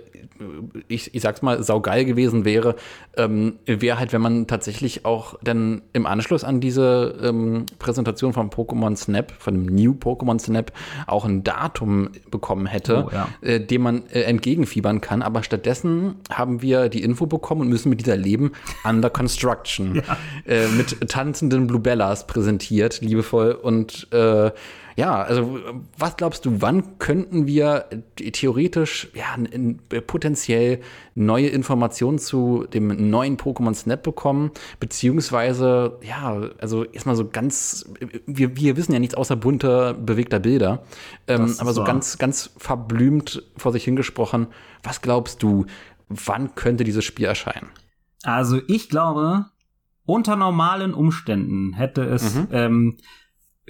ich, 0.87 1.13
ich 1.13 1.21
sag's 1.21 1.41
mal, 1.41 1.61
saugeil 1.63 2.05
gewesen 2.05 2.45
wäre, 2.45 2.75
ähm, 3.17 3.59
wäre 3.65 3.99
halt, 3.99 4.13
wenn 4.13 4.21
man 4.21 4.47
tatsächlich 4.47 5.05
auch 5.05 5.35
dann 5.43 5.81
im 5.93 6.05
Anschluss 6.05 6.43
an 6.43 6.59
diese 6.59 7.17
ähm, 7.21 7.65
Präsentation 7.79 8.33
von 8.33 8.49
Pokémon 8.49 8.95
Snap, 8.95 9.31
von 9.39 9.53
dem 9.53 9.75
New 9.75 9.93
Pokémon 9.93 10.39
Snap, 10.39 10.71
auch 11.07 11.25
ein 11.25 11.43
Datum 11.43 12.09
bekommen 12.31 12.65
hätte, 12.65 13.05
Oh, 13.07 13.09
ja. 13.11 13.27
äh, 13.41 13.59
dem 13.59 13.81
man 13.81 14.03
äh, 14.09 14.21
entgegenfiebern 14.23 15.01
kann. 15.01 15.21
Aber 15.21 15.43
stattdessen 15.43 16.15
haben 16.31 16.61
wir 16.61 16.89
die 16.89 17.03
Info 17.03 17.25
bekommen 17.25 17.61
und 17.61 17.69
müssen 17.69 17.89
mit 17.89 17.99
dieser 17.99 18.17
leben, 18.17 18.51
Under 18.83 19.09
Construction, 19.09 20.01
äh, 20.47 20.67
mit 20.67 21.09
tanzenden 21.09 21.67
Bluebellas 21.67 22.27
präsentiert, 22.27 23.01
liebevoll. 23.01 23.51
Und 23.51 24.07
äh, 24.11 24.51
ja, 24.95 25.21
also 25.21 25.59
was 25.97 26.17
glaubst 26.17 26.45
du, 26.45 26.61
wann 26.61 26.99
könnten 26.99 27.47
wir 27.47 27.85
theoretisch 28.15 29.09
ja, 29.13 29.35
in, 29.35 29.45
in, 29.45 29.79
potenziell 30.05 30.81
neue 31.15 31.47
Informationen 31.47 32.19
zu 32.19 32.65
dem 32.71 33.09
neuen 33.09 33.37
Pokémon 33.37 33.73
Snap 33.73 34.03
bekommen? 34.03 34.51
Beziehungsweise, 34.79 35.99
ja, 36.01 36.41
also 36.59 36.83
erstmal 36.85 37.15
so 37.15 37.27
ganz, 37.27 37.85
wir, 38.25 38.55
wir 38.55 38.77
wissen 38.77 38.93
ja 38.93 38.99
nichts 38.99 39.15
außer 39.15 39.35
bunter, 39.35 39.93
bewegter 39.93 40.39
Bilder, 40.39 40.83
ähm, 41.27 41.55
aber 41.57 41.73
so 41.73 41.81
wahr. 41.81 41.87
ganz, 41.87 42.17
ganz 42.17 42.51
verblümt 42.57 43.43
vor 43.57 43.71
sich 43.71 43.83
hingesprochen, 43.83 44.47
was 44.83 45.01
glaubst 45.01 45.41
du, 45.43 45.65
wann 46.09 46.55
könnte 46.55 46.83
dieses 46.83 47.03
Spiel 47.03 47.25
erscheinen? 47.25 47.69
Also 48.23 48.59
ich 48.67 48.89
glaube, 48.89 49.45
unter 50.05 50.35
normalen 50.35 50.93
Umständen 50.93 51.73
hätte 51.73 52.03
es 52.03 52.35
Mhm. 52.35 52.47
ähm, 52.51 52.97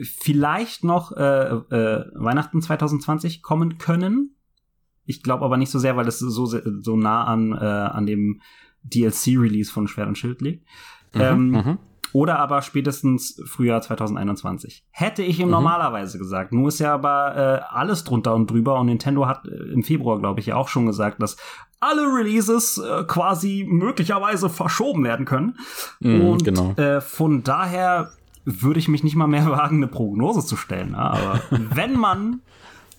vielleicht 0.01 0.83
noch 0.83 1.11
äh, 1.15 1.21
äh, 1.21 2.05
Weihnachten 2.15 2.61
2020 2.61 3.41
kommen 3.41 3.77
können. 3.77 4.35
Ich 5.05 5.21
glaube 5.21 5.43
aber 5.45 5.57
nicht 5.57 5.69
so 5.71 5.79
sehr, 5.79 5.97
weil 5.97 6.07
es 6.07 6.19
so 6.19 6.45
so 6.45 6.95
nah 6.95 7.25
an 7.25 7.51
äh, 7.51 7.55
an 7.65 8.05
dem 8.05 8.41
DLC-Release 8.83 9.71
von 9.71 9.87
Schwert 9.87 10.07
und 10.07 10.17
Schild 10.17 10.41
liegt. 10.41 10.67
Ähm, 11.13 11.51
mhm. 11.51 11.77
Oder 12.13 12.37
aber 12.39 12.61
spätestens 12.61 13.41
Frühjahr 13.45 13.81
2021. 13.81 14.85
Hätte 14.91 15.23
ich 15.23 15.39
ihm 15.39 15.47
Mhm. 15.47 15.51
normalerweise 15.51 16.17
gesagt. 16.19 16.53
Nur 16.53 16.67
ist 16.67 16.79
ja 16.79 16.93
aber 16.93 17.35
äh, 17.35 17.73
alles 17.75 18.03
drunter 18.03 18.35
und 18.35 18.49
drüber 18.51 18.79
und 18.79 18.85
Nintendo 18.85 19.25
hat 19.25 19.45
äh, 19.47 19.73
im 19.73 19.83
Februar, 19.83 20.19
glaube 20.19 20.39
ich, 20.39 20.45
ja 20.47 20.55
auch 20.55 20.67
schon 20.69 20.85
gesagt, 20.85 21.21
dass 21.21 21.37
alle 21.79 22.03
Releases 22.03 22.77
äh, 22.77 23.03
quasi 23.05 23.65
möglicherweise 23.67 24.49
verschoben 24.49 25.03
werden 25.03 25.25
können. 25.25 25.57
Mhm, 26.01 26.21
und 26.21 26.43
genau. 26.45 26.71
äh, 26.73 27.01
von 27.01 27.43
daher 27.43 28.11
würde 28.45 28.79
ich 28.79 28.87
mich 28.87 29.03
nicht 29.03 29.15
mal 29.15 29.27
mehr 29.27 29.45
wagen, 29.49 29.77
eine 29.77 29.87
Prognose 29.87 30.45
zu 30.45 30.55
stellen. 30.55 30.91
ne? 30.91 30.97
Aber 30.97 31.41
wenn 31.49 31.93
man 31.97 32.41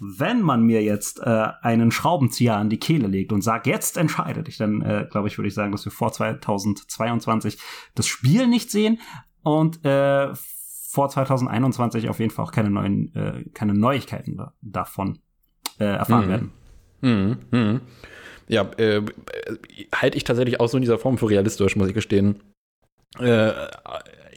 wenn 0.01 0.43
man 0.43 0.63
mir 0.65 0.83
jetzt 0.83 1.21
äh, 1.21 1.47
einen 1.63 1.93
Schraubenzieher 1.93 2.57
an 2.57 2.69
die 2.69 2.79
Kehle 2.81 3.07
legt 3.07 3.33
und 3.33 3.43
sagt, 3.43 3.69
jetzt 3.69 3.97
entscheide 3.97 4.43
dich, 4.43 4.57
dann 4.59 4.83
äh, 4.83 5.07
glaube 5.09 5.29
ich, 5.29 5.39
würde 5.39 5.47
ich 5.49 5.55
sagen, 5.55 5.71
dass 5.71 5.85
wir 5.85 5.93
vor 5.93 6.13
2022 6.13 7.59
das 7.95 8.07
Spiel 8.09 8.49
nicht 8.49 8.73
sehen 8.73 8.99
und 9.45 9.85
äh, 9.85 10.35
vor 10.35 11.09
2021 11.09 12.09
auf 12.09 12.19
jeden 12.19 12.33
Fall 12.33 12.45
auch 12.45 12.53
keine 12.53 12.71
neuen, 12.71 13.15
äh, 13.15 13.45
keine 13.55 13.73
Neuigkeiten 13.75 14.37
da, 14.37 14.53
davon 14.63 15.21
äh, 15.79 15.85
erfahren 15.85 16.27
Mhm. 16.27 16.29
werden. 16.29 16.53
Mhm. 17.01 17.37
Mhm. 17.53 17.81
Ja, 18.49 18.63
äh, 18.77 18.97
äh, 18.97 19.03
halte 19.95 20.17
ich 20.17 20.25
tatsächlich 20.25 20.59
auch 20.61 20.69
so 20.69 20.77
in 20.77 20.83
dieser 20.83 20.99
Form 20.99 21.19
für 21.19 21.31
realistisch, 21.31 21.77
muss 21.77 21.89
ich 21.89 21.95
gestehen. 21.95 22.41
Äh, 23.21 23.53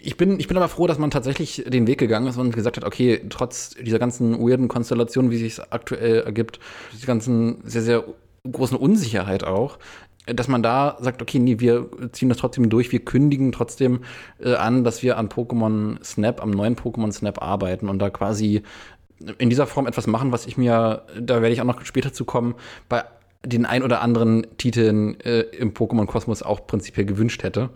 ich 0.07 0.15
bin, 0.15 0.39
ich 0.39 0.47
bin 0.47 0.55
aber 0.55 0.69
froh, 0.69 0.87
dass 0.87 0.99
man 0.99 1.11
tatsächlich 1.11 1.65
den 1.67 1.85
Weg 1.85 1.97
gegangen 1.97 2.27
ist 2.27 2.37
und 2.37 2.55
gesagt 2.55 2.77
hat, 2.77 2.85
okay, 2.85 3.19
trotz 3.27 3.71
dieser 3.71 3.99
ganzen 3.99 4.39
weirden 4.39 4.69
Konstellationen, 4.69 5.31
wie 5.31 5.37
sich 5.37 5.59
aktuell 5.69 6.21
ergibt, 6.21 6.61
dieser 6.93 7.07
ganzen 7.07 7.57
sehr, 7.65 7.81
sehr 7.81 8.05
großen 8.49 8.77
Unsicherheit 8.77 9.43
auch, 9.43 9.79
dass 10.25 10.47
man 10.47 10.63
da 10.63 10.97
sagt, 11.01 11.21
okay, 11.21 11.39
nee, 11.39 11.59
wir 11.59 11.89
ziehen 12.13 12.29
das 12.29 12.37
trotzdem 12.37 12.69
durch, 12.69 12.93
wir 12.93 13.03
kündigen 13.03 13.51
trotzdem 13.51 13.99
äh, 14.39 14.55
an, 14.55 14.85
dass 14.85 15.03
wir 15.03 15.17
an 15.17 15.27
Pokémon 15.27 16.01
Snap, 16.01 16.41
am 16.41 16.51
neuen 16.51 16.77
Pokémon 16.77 17.11
Snap 17.11 17.41
arbeiten 17.41 17.89
und 17.89 17.99
da 17.99 18.09
quasi 18.09 18.61
in 19.39 19.49
dieser 19.49 19.67
Form 19.67 19.87
etwas 19.87 20.07
machen, 20.07 20.31
was 20.31 20.45
ich 20.45 20.55
mir, 20.55 21.03
da 21.19 21.41
werde 21.41 21.51
ich 21.51 21.59
auch 21.59 21.65
noch 21.65 21.83
später 21.83 22.13
zu 22.13 22.23
kommen, 22.23 22.55
bei 22.87 23.03
den 23.45 23.65
ein 23.65 23.83
oder 23.83 24.01
anderen 24.01 24.45
Titeln 24.57 25.19
äh, 25.21 25.41
im 25.41 25.73
Pokémon-Kosmos 25.73 26.43
auch 26.43 26.67
prinzipiell 26.67 27.05
gewünscht 27.05 27.43
hätte. 27.43 27.69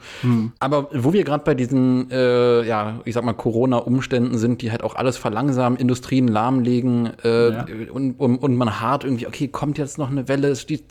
Aber 0.60 0.90
wo 0.92 1.14
wir 1.14 1.24
gerade 1.24 1.44
bei 1.44 1.54
diesen, 1.54 2.10
äh, 2.12 2.64
ja, 2.64 3.00
ich 3.06 3.14
sag 3.14 3.24
mal, 3.24 3.34
Corona-Umständen 3.34 4.38
sind, 4.38 4.62
die 4.62 4.72
halt 4.72 4.84
auch 4.84 4.96
alles 4.96 5.18
verlangsamen, 5.18 5.80
Industrien 5.80 6.28
lahmlegen 6.28 7.12
äh, 7.24 7.52
Ja. 7.54 7.66
und, 7.94 8.14
und, 8.14 8.38
und 8.38 8.56
man 8.56 8.82
hart 8.82 9.04
irgendwie, 9.04 9.28
okay, 9.28 9.48
kommt 9.48 9.78
jetzt 9.78 9.98
noch 9.98 10.10
eine 10.10 10.28
Welle, 10.28 10.54
die 10.54 10.82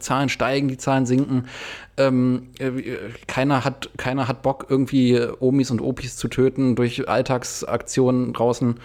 Zahlen 0.00 0.28
steigen, 0.28 0.68
die 0.68 0.78
Zahlen 0.78 1.06
sinken. 1.06 1.46
Ähm, 1.96 2.48
äh, 2.58 2.70
keiner, 3.28 3.64
hat, 3.64 3.90
keiner 3.96 4.26
hat 4.26 4.42
Bock, 4.42 4.66
irgendwie 4.68 5.20
Omis 5.38 5.70
und 5.70 5.80
Opis 5.80 6.16
zu 6.16 6.28
töten 6.28 6.74
durch 6.74 7.08
Alltagsaktionen 7.08 8.32
draußen. 8.32 8.76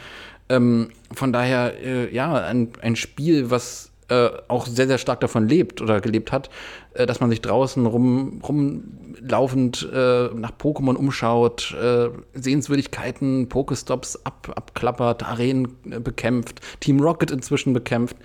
Ähm, 0.50 0.90
von 1.14 1.32
daher, 1.34 1.74
äh, 1.84 2.14
ja, 2.14 2.34
ein, 2.34 2.70
ein 2.82 2.96
Spiel, 2.96 3.50
was 3.50 3.89
äh, 4.10 4.30
auch 4.48 4.66
sehr, 4.66 4.88
sehr 4.88 4.98
stark 4.98 5.20
davon 5.22 5.48
lebt 5.48 5.82
oder 5.82 6.02
gelebt 6.02 6.32
hat, 6.32 6.50
äh, 6.94 7.06
dass 7.06 7.20
man 7.20 7.30
sich 7.30 7.42
draußen 7.42 7.86
rum, 7.86 8.42
rumlaufend 8.48 9.88
äh, 9.94 10.30
nach 10.34 10.52
Pokémon 10.52 10.96
umschaut, 10.96 11.76
äh, 11.82 12.10
Sehenswürdigkeiten, 12.34 13.50
Pokestops 13.50 14.26
ab, 14.26 14.52
abklappert, 14.56 15.24
Arenen 15.24 15.78
äh, 15.90 16.00
bekämpft, 16.00 16.62
Team 16.80 17.00
Rocket 17.00 17.32
inzwischen 17.32 17.74
bekämpft, 17.74 18.18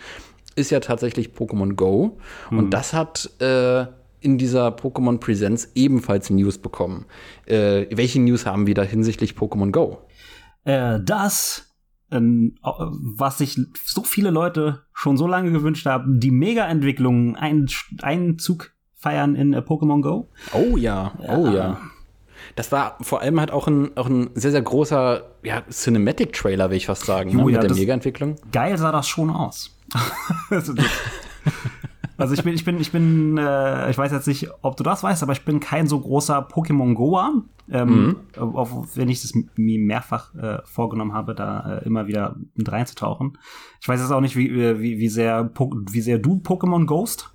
ist 0.57 0.71
ja 0.71 0.81
tatsächlich 0.81 1.31
Pokémon 1.31 1.75
Go. 1.75 2.19
Und 2.51 2.71
das 2.71 2.93
hat 2.93 3.31
äh, 3.41 3.87
in 4.21 4.39
dieser 4.39 4.69
Pokémon 4.69 5.19
Presents 5.19 5.71
ebenfalls 5.75 6.31
News 6.31 6.59
bekommen. 6.59 7.05
Äh, 7.47 7.87
welche 7.91 8.21
News 8.21 8.47
haben 8.47 8.67
wir 8.67 8.75
da 8.75 8.83
hinsichtlich 8.83 9.33
Pokémon 9.33 9.71
Go? 9.71 9.99
Äh, 10.65 11.01
das, 11.03 11.74
ähm, 12.15 12.57
was 12.63 13.39
sich 13.39 13.59
so 13.85 14.03
viele 14.05 14.31
Leute 14.31 14.83
schon 14.93 15.17
so 15.17 15.27
lange 15.27 15.51
gewünscht 15.53 15.85
haben, 15.87 16.21
die 16.21 16.31
Mega-Entwicklung, 16.31 17.37
einen, 17.37 17.69
einen 18.03 18.39
Zug 18.39 18.73
feiern 18.95 19.35
in 19.35 19.53
äh, 19.53 19.59
Pokémon 19.59 20.01
Go. 20.01 20.29
Oh 20.53 20.77
ja, 20.77 21.13
oh 21.29 21.49
ja. 21.49 21.79
Das 22.57 22.71
war 22.73 22.97
vor 23.01 23.21
allem 23.21 23.41
halt 23.41 23.51
auch 23.51 23.67
ein, 23.69 23.97
auch 23.97 24.07
ein 24.09 24.31
sehr, 24.35 24.51
sehr 24.51 24.63
großer 24.63 25.23
ja, 25.43 25.63
Cinematic-Trailer, 25.71 26.71
will 26.71 26.77
ich 26.77 26.87
fast 26.87 27.05
sagen, 27.07 27.31
ne, 27.31 27.43
Jo, 27.43 27.49
ja, 27.49 27.61
mit 27.61 27.71
der 27.71 27.77
Mega-Entwicklung. 27.77 28.37
geil 28.53 28.77
sah 28.79 28.93
das 28.93 29.09
schon 29.09 29.31
aus. 29.31 29.77
Also, 30.51 30.73
das- 30.75 30.85
also 32.17 32.35
ich 32.35 32.43
bin, 32.43 32.55
ich 32.55 32.65
bin, 32.65 32.81
ich 32.81 32.93
bin, 32.93 33.39
äh, 33.39 33.91
ich 33.91 33.99
weiß 33.99 34.13
jetzt 34.13 34.27
nicht, 34.27 34.49
ob 34.63 34.77
du 34.77 34.85
das 34.85 35.03
weißt, 35.03 35.23
aber 35.23 35.33
ich 35.33 35.45
bin 35.45 35.61
kein 35.61 35.87
so 35.87 35.99
großer 36.01 36.49
Pokémon 36.49 36.95
Goer. 36.95 37.43
Ähm, 37.71 38.17
auf, 38.37 38.95
wenn 38.97 39.09
ich 39.09 39.23
das 39.23 39.33
mir 39.57 39.79
mehrfach 39.79 40.35
äh, 40.35 40.59
vorgenommen 40.65 41.15
habe, 41.15 41.35
da 41.35 41.79
äh, 41.79 41.85
immer 41.87 42.07
wieder 42.07 42.37
mit 42.55 42.71
reinzutauchen. 42.71 43.39
Ich 43.81 43.89
weiß 43.89 44.01
jetzt 44.01 44.11
auch 44.11 44.21
nicht, 44.21 44.37
wie, 44.37 44.49
äh, 44.49 44.81
wie, 44.81 44.99
wie 44.99 45.09
sehr, 45.09 45.51
wie 45.91 46.01
sehr 46.03 46.19
du 46.19 46.35
Pokémon 46.37 46.85
Ghost. 46.85 47.34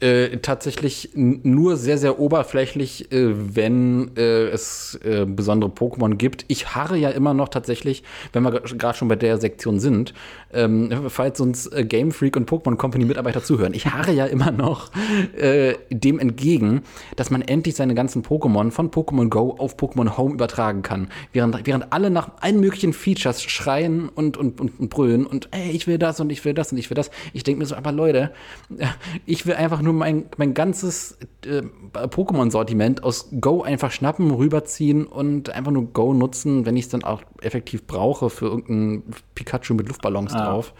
Äh, 0.00 0.38
tatsächlich 0.38 1.10
nur 1.14 1.76
sehr, 1.76 1.98
sehr 1.98 2.18
oberflächlich, 2.18 3.12
äh, 3.12 3.54
wenn 3.54 4.16
äh, 4.16 4.48
es 4.48 4.98
äh, 5.04 5.26
besondere 5.26 5.70
Pokémon 5.70 6.14
gibt. 6.14 6.46
Ich 6.48 6.74
harre 6.74 6.96
ja 6.96 7.10
immer 7.10 7.34
noch 7.34 7.50
tatsächlich, 7.50 8.02
wenn 8.32 8.42
wir 8.42 8.50
gerade 8.50 8.96
schon 8.96 9.08
bei 9.08 9.16
der 9.16 9.36
Sektion 9.36 9.78
sind, 9.78 10.14
ähm, 10.54 10.90
falls 11.08 11.38
uns 11.42 11.66
äh, 11.66 11.84
Game 11.84 12.12
Freak 12.12 12.36
und 12.36 12.48
Pokémon 12.48 12.76
Company 12.76 13.04
Mitarbeiter 13.04 13.44
zuhören, 13.44 13.74
ich 13.74 13.86
harre 13.86 14.12
ja 14.12 14.24
immer 14.24 14.50
noch 14.50 14.90
dem 15.90 16.18
entgegen, 16.18 16.82
dass 17.16 17.30
man 17.30 17.42
endlich 17.42 17.74
seine 17.74 17.94
ganzen 17.94 18.22
Pokémon 18.22 18.70
von 18.70 18.90
Pokémon 18.90 19.28
Go 19.28 19.54
auf 19.58 19.76
Pokémon 19.76 20.16
Home 20.16 20.34
übertragen 20.34 20.82
kann. 20.82 21.08
Während, 21.32 21.66
während 21.66 21.92
alle 21.92 22.10
nach 22.10 22.30
allen 22.40 22.60
möglichen 22.60 22.92
Features 22.92 23.42
schreien 23.42 24.08
und, 24.08 24.36
und, 24.36 24.60
und, 24.60 24.80
und 24.80 24.88
brüllen 24.88 25.26
und 25.26 25.48
ey, 25.52 25.70
ich 25.70 25.86
will 25.86 25.98
das 25.98 26.20
und 26.20 26.30
ich 26.30 26.44
will 26.44 26.54
das 26.54 26.72
und 26.72 26.78
ich 26.78 26.90
will 26.90 26.94
das. 26.94 27.10
Ich 27.32 27.42
denke 27.44 27.60
mir 27.60 27.66
so, 27.66 27.74
aber 27.74 27.92
Leute, 27.92 28.32
ich 29.26 29.46
will 29.46 29.54
einfach 29.54 29.82
nur 29.82 29.89
mein, 29.92 30.26
mein 30.36 30.54
ganzes 30.54 31.18
äh, 31.44 31.62
Pokémon-Sortiment 31.92 33.02
aus 33.04 33.28
Go 33.40 33.62
einfach 33.62 33.90
schnappen, 33.90 34.30
rüberziehen 34.30 35.06
und 35.06 35.50
einfach 35.50 35.72
nur 35.72 35.86
Go 35.92 36.12
nutzen, 36.14 36.66
wenn 36.66 36.76
ich 36.76 36.84
es 36.86 36.90
dann 36.90 37.04
auch 37.04 37.22
effektiv 37.40 37.86
brauche 37.86 38.30
für 38.30 38.46
irgendeinen 38.46 39.02
Pikachu 39.34 39.74
mit 39.74 39.88
Luftballons 39.88 40.34
Ah. 40.34 40.44
drauf. 40.46 40.72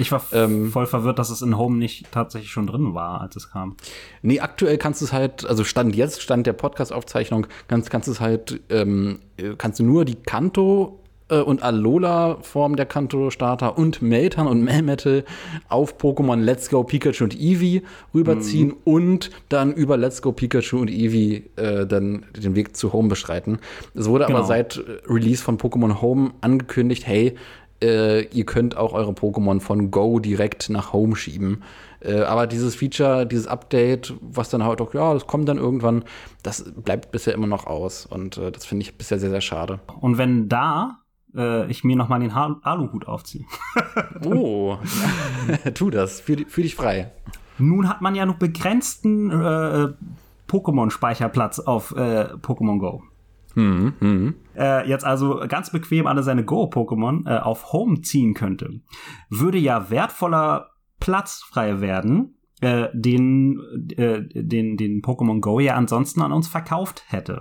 Ich 0.00 0.12
war 0.12 0.22
Ähm. 0.32 0.70
voll 0.70 0.86
verwirrt, 0.86 1.18
dass 1.18 1.28
es 1.30 1.42
in 1.42 1.58
Home 1.58 1.76
nicht 1.76 2.12
tatsächlich 2.12 2.52
schon 2.52 2.68
drin 2.68 2.94
war, 2.94 3.20
als 3.20 3.34
es 3.34 3.50
kam. 3.50 3.76
Nee, 4.22 4.38
aktuell 4.38 4.78
kannst 4.78 5.00
du 5.00 5.06
es 5.06 5.12
halt, 5.12 5.44
also 5.44 5.64
Stand 5.64 5.96
jetzt, 5.96 6.22
Stand 6.22 6.46
der 6.46 6.52
Podcast-Aufzeichnung, 6.52 7.48
kannst, 7.66 7.90
kannst 7.90 8.06
du 8.06 8.12
es 8.12 8.20
halt, 8.20 8.60
ähm, 8.70 9.18
äh, 9.38 9.54
kannst 9.58 9.80
du 9.80 9.84
nur 9.84 10.04
die 10.04 10.14
Kanto 10.14 10.97
und 11.36 11.62
Alola-Form 11.62 12.76
der 12.76 12.86
Kanto-Starter 12.86 13.76
und 13.76 14.00
Meltan 14.02 14.46
und 14.46 14.62
Melmetal 14.62 15.24
auf 15.68 15.96
Pokémon 15.98 16.36
Let's 16.40 16.70
Go 16.70 16.84
Pikachu 16.84 17.24
und 17.24 17.38
Eevee 17.38 17.82
rüberziehen 18.14 18.74
und 18.84 19.30
dann 19.48 19.72
über 19.74 19.96
Let's 19.96 20.22
Go 20.22 20.32
Pikachu 20.32 20.78
und 20.78 20.90
Eevee 20.90 21.44
äh, 21.56 21.86
dann 21.86 22.24
den 22.36 22.54
Weg 22.56 22.76
zu 22.76 22.92
Home 22.92 23.08
beschreiten. 23.08 23.58
Es 23.94 24.08
wurde 24.08 24.24
aber 24.24 24.34
Genau. 24.34 24.46
seit 24.46 24.78
äh, 24.78 24.82
Release 25.06 25.42
von 25.42 25.58
Pokémon 25.58 26.00
Home 26.00 26.30
angekündigt, 26.40 27.06
hey, 27.06 27.34
äh, 27.82 28.24
ihr 28.28 28.44
könnt 28.44 28.76
auch 28.76 28.92
eure 28.92 29.12
Pokémon 29.12 29.60
von 29.60 29.90
Go 29.90 30.18
direkt 30.18 30.68
nach 30.70 30.92
Home 30.92 31.14
schieben. 31.14 31.62
Äh, 32.00 32.20
aber 32.20 32.46
dieses 32.46 32.74
Feature, 32.74 33.26
dieses 33.26 33.46
Update, 33.46 34.14
was 34.20 34.48
dann 34.50 34.64
halt 34.64 34.80
auch, 34.80 34.94
ja, 34.94 35.14
das 35.14 35.26
kommt 35.26 35.48
dann 35.48 35.58
irgendwann, 35.58 36.04
das 36.42 36.64
bleibt 36.76 37.12
bisher 37.12 37.34
immer 37.34 37.46
noch 37.46 37.66
aus. 37.66 38.06
Und 38.06 38.36
äh, 38.38 38.50
das 38.50 38.64
finde 38.66 38.82
ich 38.82 38.96
bisher 38.96 39.18
sehr, 39.18 39.30
sehr 39.30 39.40
schade. 39.40 39.78
Und 40.00 40.18
wenn 40.18 40.48
da 40.48 40.98
äh, 41.38 41.70
ich 41.70 41.84
mir 41.84 41.96
nochmal 41.96 42.20
den 42.20 42.34
ha 42.34 42.58
Aluhut 42.62 43.06
aufziehe. 43.06 43.44
oh, 44.24 44.76
tu 45.74 45.90
das, 45.90 46.20
fühl, 46.20 46.44
fühl 46.46 46.64
dich 46.64 46.74
frei. 46.74 47.12
Nun 47.58 47.88
hat 47.88 48.00
man 48.02 48.14
ja 48.14 48.26
noch 48.26 48.36
begrenzten 48.36 49.30
äh, 49.30 49.88
Pokémon-Speicherplatz 50.48 51.60
auf 51.60 51.94
äh, 51.96 52.28
Pokémon 52.42 52.78
Go. 52.78 53.02
Hm, 53.54 53.94
hm. 53.98 54.34
Äh, 54.56 54.88
jetzt 54.88 55.04
also 55.04 55.42
ganz 55.48 55.70
bequem 55.70 56.06
alle 56.06 56.22
seine 56.22 56.44
Go-Pokémon 56.44 57.26
äh, 57.26 57.38
auf 57.38 57.72
Home 57.72 58.02
ziehen 58.02 58.34
könnte, 58.34 58.80
würde 59.30 59.58
ja 59.58 59.90
wertvoller 59.90 60.70
Platz 61.00 61.42
frei 61.42 61.80
werden, 61.80 62.36
äh, 62.60 62.88
den, 62.92 63.60
äh, 63.96 64.22
den, 64.32 64.76
den 64.76 65.02
Pokémon 65.02 65.40
Go 65.40 65.60
ja 65.60 65.74
ansonsten 65.74 66.22
an 66.22 66.32
uns 66.32 66.48
verkauft 66.48 67.04
hätte. 67.08 67.40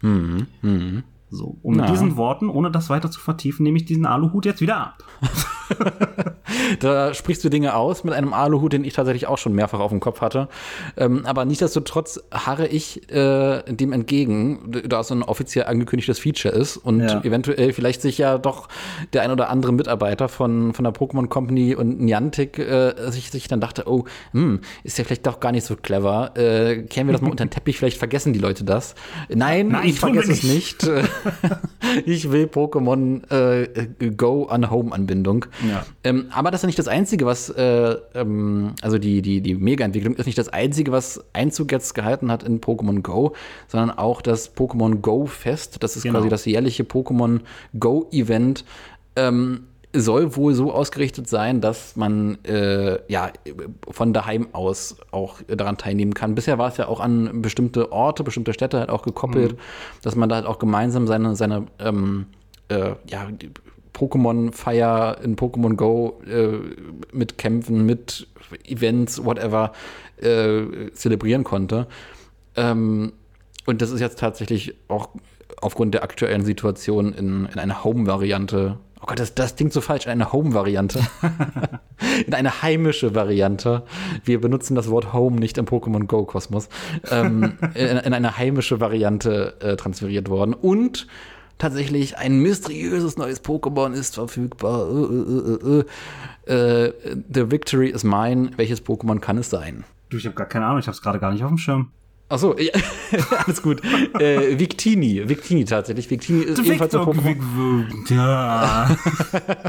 Hm, 0.00 0.46
hm. 0.62 1.04
So, 1.32 1.56
und 1.62 1.76
mit 1.78 1.88
diesen 1.88 2.18
Worten, 2.18 2.50
ohne 2.50 2.70
das 2.70 2.90
weiter 2.90 3.10
zu 3.10 3.18
vertiefen, 3.18 3.62
nehme 3.62 3.78
ich 3.78 3.86
diesen 3.86 4.04
Aluhut 4.04 4.44
jetzt 4.44 4.60
wieder 4.60 4.76
ab. 4.76 4.98
da 6.80 7.14
sprichst 7.14 7.42
du 7.42 7.48
Dinge 7.48 7.74
aus 7.74 8.04
mit 8.04 8.12
einem 8.12 8.34
Aluhut, 8.34 8.74
den 8.74 8.84
ich 8.84 8.92
tatsächlich 8.92 9.26
auch 9.26 9.38
schon 9.38 9.54
mehrfach 9.54 9.80
auf 9.80 9.90
dem 9.90 10.00
Kopf 10.00 10.20
hatte. 10.20 10.48
Ähm, 10.94 11.24
aber 11.24 11.46
nichtsdestotrotz 11.46 12.22
harre 12.30 12.66
ich 12.66 13.10
äh, 13.10 13.62
dem 13.62 13.92
entgegen, 13.92 14.82
da 14.86 15.00
es 15.00 15.10
ein 15.10 15.22
offiziell 15.22 15.64
angekündigtes 15.64 16.18
Feature 16.18 16.54
ist 16.54 16.76
und 16.76 17.00
ja. 17.00 17.24
eventuell 17.24 17.72
vielleicht 17.72 18.02
sich 18.02 18.18
ja 18.18 18.36
doch 18.36 18.68
der 19.14 19.22
ein 19.22 19.30
oder 19.30 19.48
andere 19.48 19.72
Mitarbeiter 19.72 20.28
von, 20.28 20.74
von 20.74 20.84
der 20.84 20.92
Pokémon 20.92 21.28
Company 21.28 21.74
und 21.74 21.98
Niantic 21.98 22.58
äh, 22.58 23.10
sich, 23.10 23.30
sich 23.30 23.48
dann 23.48 23.62
dachte, 23.62 23.84
oh, 23.86 24.04
hm, 24.32 24.60
ist 24.84 24.98
ja 24.98 25.04
vielleicht 25.04 25.26
doch 25.26 25.40
gar 25.40 25.52
nicht 25.52 25.64
so 25.64 25.76
clever. 25.76 26.36
Äh, 26.36 26.82
kehren 26.82 27.06
wir 27.06 27.12
das 27.12 27.22
mal 27.22 27.30
unter 27.30 27.46
den 27.46 27.50
Teppich, 27.50 27.78
vielleicht 27.78 27.96
vergessen 27.96 28.34
die 28.34 28.38
Leute 28.38 28.64
das. 28.64 28.94
Nein, 29.30 29.68
Nein 29.68 29.88
ich 29.88 29.98
vergesse 29.98 30.32
es 30.32 30.42
nicht. 30.42 30.86
ich 32.06 32.30
will 32.30 32.46
Pokémon 32.46 33.22
äh, 33.30 34.10
Go 34.10 34.46
an 34.46 34.70
Home-Anbindung. 34.70 35.46
Ja. 35.68 35.84
Ähm, 36.04 36.26
aber 36.30 36.50
das 36.50 36.62
ist 36.62 36.66
nicht 36.66 36.78
das 36.78 36.88
Einzige, 36.88 37.26
was, 37.26 37.50
äh, 37.50 37.96
ähm, 38.14 38.74
also 38.82 38.98
die, 38.98 39.22
die, 39.22 39.40
die 39.40 39.54
Mega-Entwicklung 39.54 40.14
ist 40.14 40.26
nicht 40.26 40.38
das 40.38 40.48
Einzige, 40.48 40.92
was 40.92 41.24
Einzug 41.32 41.72
jetzt 41.72 41.94
gehalten 41.94 42.30
hat 42.30 42.42
in 42.42 42.60
Pokémon 42.60 43.02
Go, 43.02 43.34
sondern 43.68 43.90
auch 43.96 44.22
das 44.22 44.54
Pokémon 44.56 44.96
Go 44.96 45.26
Fest. 45.26 45.82
Das 45.82 45.96
ist 45.96 46.02
genau. 46.02 46.18
quasi 46.18 46.28
das 46.28 46.44
jährliche 46.44 46.84
Pokémon 46.84 47.40
Go 47.78 48.08
Event. 48.12 48.64
Ähm, 49.16 49.64
soll 49.94 50.36
wohl 50.36 50.54
so 50.54 50.72
ausgerichtet 50.72 51.28
sein, 51.28 51.60
dass 51.60 51.96
man 51.96 52.42
äh, 52.44 52.98
ja 53.10 53.30
von 53.90 54.12
daheim 54.12 54.48
aus 54.52 54.96
auch 55.10 55.40
daran 55.46 55.76
teilnehmen 55.76 56.14
kann. 56.14 56.34
Bisher 56.34 56.58
war 56.58 56.68
es 56.68 56.78
ja 56.78 56.88
auch 56.88 57.00
an 57.00 57.42
bestimmte 57.42 57.92
Orte, 57.92 58.24
bestimmte 58.24 58.54
Städte 58.54 58.78
halt 58.78 58.88
auch 58.88 59.02
gekoppelt, 59.02 59.52
mhm. 59.52 59.58
dass 60.02 60.16
man 60.16 60.28
da 60.28 60.36
halt 60.36 60.46
auch 60.46 60.58
gemeinsam 60.58 61.06
seine, 61.06 61.36
seine 61.36 61.66
ähm, 61.78 62.26
äh, 62.68 62.92
ja, 63.06 63.28
Pokémon-Feier 63.92 65.18
in 65.22 65.36
Pokémon 65.36 65.74
Go 65.74 66.20
äh, 66.26 66.58
mit 67.12 67.36
Kämpfen, 67.36 67.84
mit 67.84 68.26
Events, 68.64 69.24
whatever, 69.24 69.72
äh, 70.16 70.90
zelebrieren 70.92 71.44
konnte. 71.44 71.86
Ähm, 72.56 73.12
und 73.66 73.82
das 73.82 73.90
ist 73.90 74.00
jetzt 74.00 74.18
tatsächlich 74.18 74.74
auch 74.88 75.10
aufgrund 75.60 75.94
der 75.94 76.02
aktuellen 76.02 76.44
Situation 76.44 77.12
in, 77.12 77.46
in 77.52 77.58
eine 77.58 77.84
Home-Variante 77.84 78.78
Oh 79.02 79.06
Gott, 79.06 79.18
das, 79.18 79.34
das 79.34 79.56
klingt 79.56 79.72
so 79.72 79.80
falsch. 79.80 80.06
In 80.06 80.12
eine 80.12 80.32
Home-Variante. 80.32 81.00
in 82.24 82.34
eine 82.34 82.62
heimische 82.62 83.16
Variante. 83.16 83.82
Wir 84.24 84.40
benutzen 84.40 84.76
das 84.76 84.88
Wort 84.90 85.12
Home 85.12 85.40
nicht 85.40 85.58
im 85.58 85.66
Pokémon 85.66 86.06
Go-Kosmos. 86.06 86.68
Ähm, 87.10 87.58
in, 87.74 87.96
in, 87.98 88.14
eine 88.14 88.38
heimische 88.38 88.78
Variante 88.78 89.60
äh, 89.60 89.74
transferiert 89.74 90.28
worden. 90.28 90.54
Und 90.54 91.08
tatsächlich 91.58 92.16
ein 92.16 92.38
mysteriöses 92.38 93.16
neues 93.16 93.44
Pokémon 93.44 93.92
ist 93.92 94.14
verfügbar. 94.14 94.88
Äh, 94.88 95.84
äh, 96.46 96.84
äh, 96.86 96.92
The 97.34 97.50
Victory 97.50 97.88
is 97.88 98.04
Mine. 98.04 98.52
Welches 98.56 98.84
Pokémon 98.84 99.18
kann 99.18 99.36
es 99.36 99.50
sein? 99.50 99.82
Du, 100.10 100.16
ich 100.16 100.26
habe 100.26 100.36
gar 100.36 100.46
keine 100.46 100.66
Ahnung. 100.66 100.78
Ich 100.78 100.86
habe 100.86 100.94
es 100.94 101.02
gerade 101.02 101.18
gar 101.18 101.32
nicht 101.32 101.42
auf 101.42 101.48
dem 101.48 101.58
Schirm. 101.58 101.90
Achso, 102.32 102.56
ja, 102.58 102.72
alles 103.46 103.60
gut. 103.60 103.82
äh, 104.18 104.58
Victini, 104.58 105.28
Victini 105.28 105.66
tatsächlich. 105.66 106.10
Victini 106.10 106.44
ist 106.44 106.60
ebenfalls 106.60 106.94
ein 106.94 107.02
Pokémon. 107.02 108.14
Ja. 108.14 108.96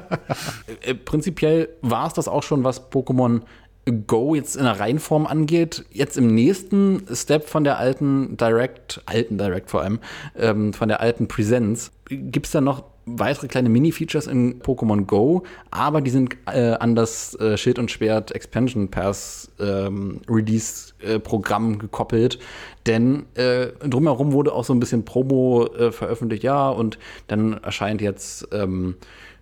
äh, 0.81 0.93
prinzipiell 0.93 1.67
war 1.81 2.07
es 2.07 2.13
das 2.13 2.29
auch 2.29 2.41
schon, 2.41 2.63
was 2.63 2.89
Pokémon 2.89 3.41
Go 4.07 4.33
jetzt 4.33 4.55
in 4.55 4.63
der 4.63 4.79
Reihenform 4.79 5.27
angeht. 5.27 5.83
Jetzt 5.91 6.17
im 6.17 6.33
nächsten 6.33 7.05
Step 7.13 7.49
von 7.49 7.65
der 7.65 7.79
alten 7.79 8.37
Direct, 8.37 9.01
alten 9.07 9.37
Direct 9.37 9.69
vor 9.69 9.81
allem, 9.81 9.99
ähm, 10.37 10.71
von 10.71 10.87
der 10.87 11.01
alten 11.01 11.27
Presence, 11.27 11.91
gibt 12.07 12.45
es 12.45 12.53
da 12.53 12.61
noch 12.61 12.92
weitere 13.05 13.47
kleine 13.47 13.69
Mini-Features 13.69 14.27
in 14.27 14.59
Pokémon 14.61 15.05
Go, 15.05 15.43
aber 15.71 16.01
die 16.01 16.11
sind 16.11 16.37
äh, 16.45 16.73
an 16.73 16.95
das 16.95 17.35
äh, 17.35 17.57
Schild 17.57 17.79
und 17.79 17.91
Schwert 17.91 18.31
Expansion 18.31 18.89
Pass 18.89 19.51
ähm, 19.59 20.21
Release-Programm 20.29 21.73
äh, 21.73 21.77
gekoppelt. 21.77 22.39
Denn 22.85 23.25
äh, 23.35 23.67
drumherum 23.87 24.31
wurde 24.33 24.53
auch 24.53 24.63
so 24.63 24.73
ein 24.73 24.79
bisschen 24.79 25.05
Promo 25.05 25.65
äh, 25.67 25.91
veröffentlicht, 25.91 26.43
ja, 26.43 26.69
und 26.69 26.97
dann 27.27 27.53
erscheint 27.53 28.01
jetzt 28.01 28.47
ähm, 28.51 28.95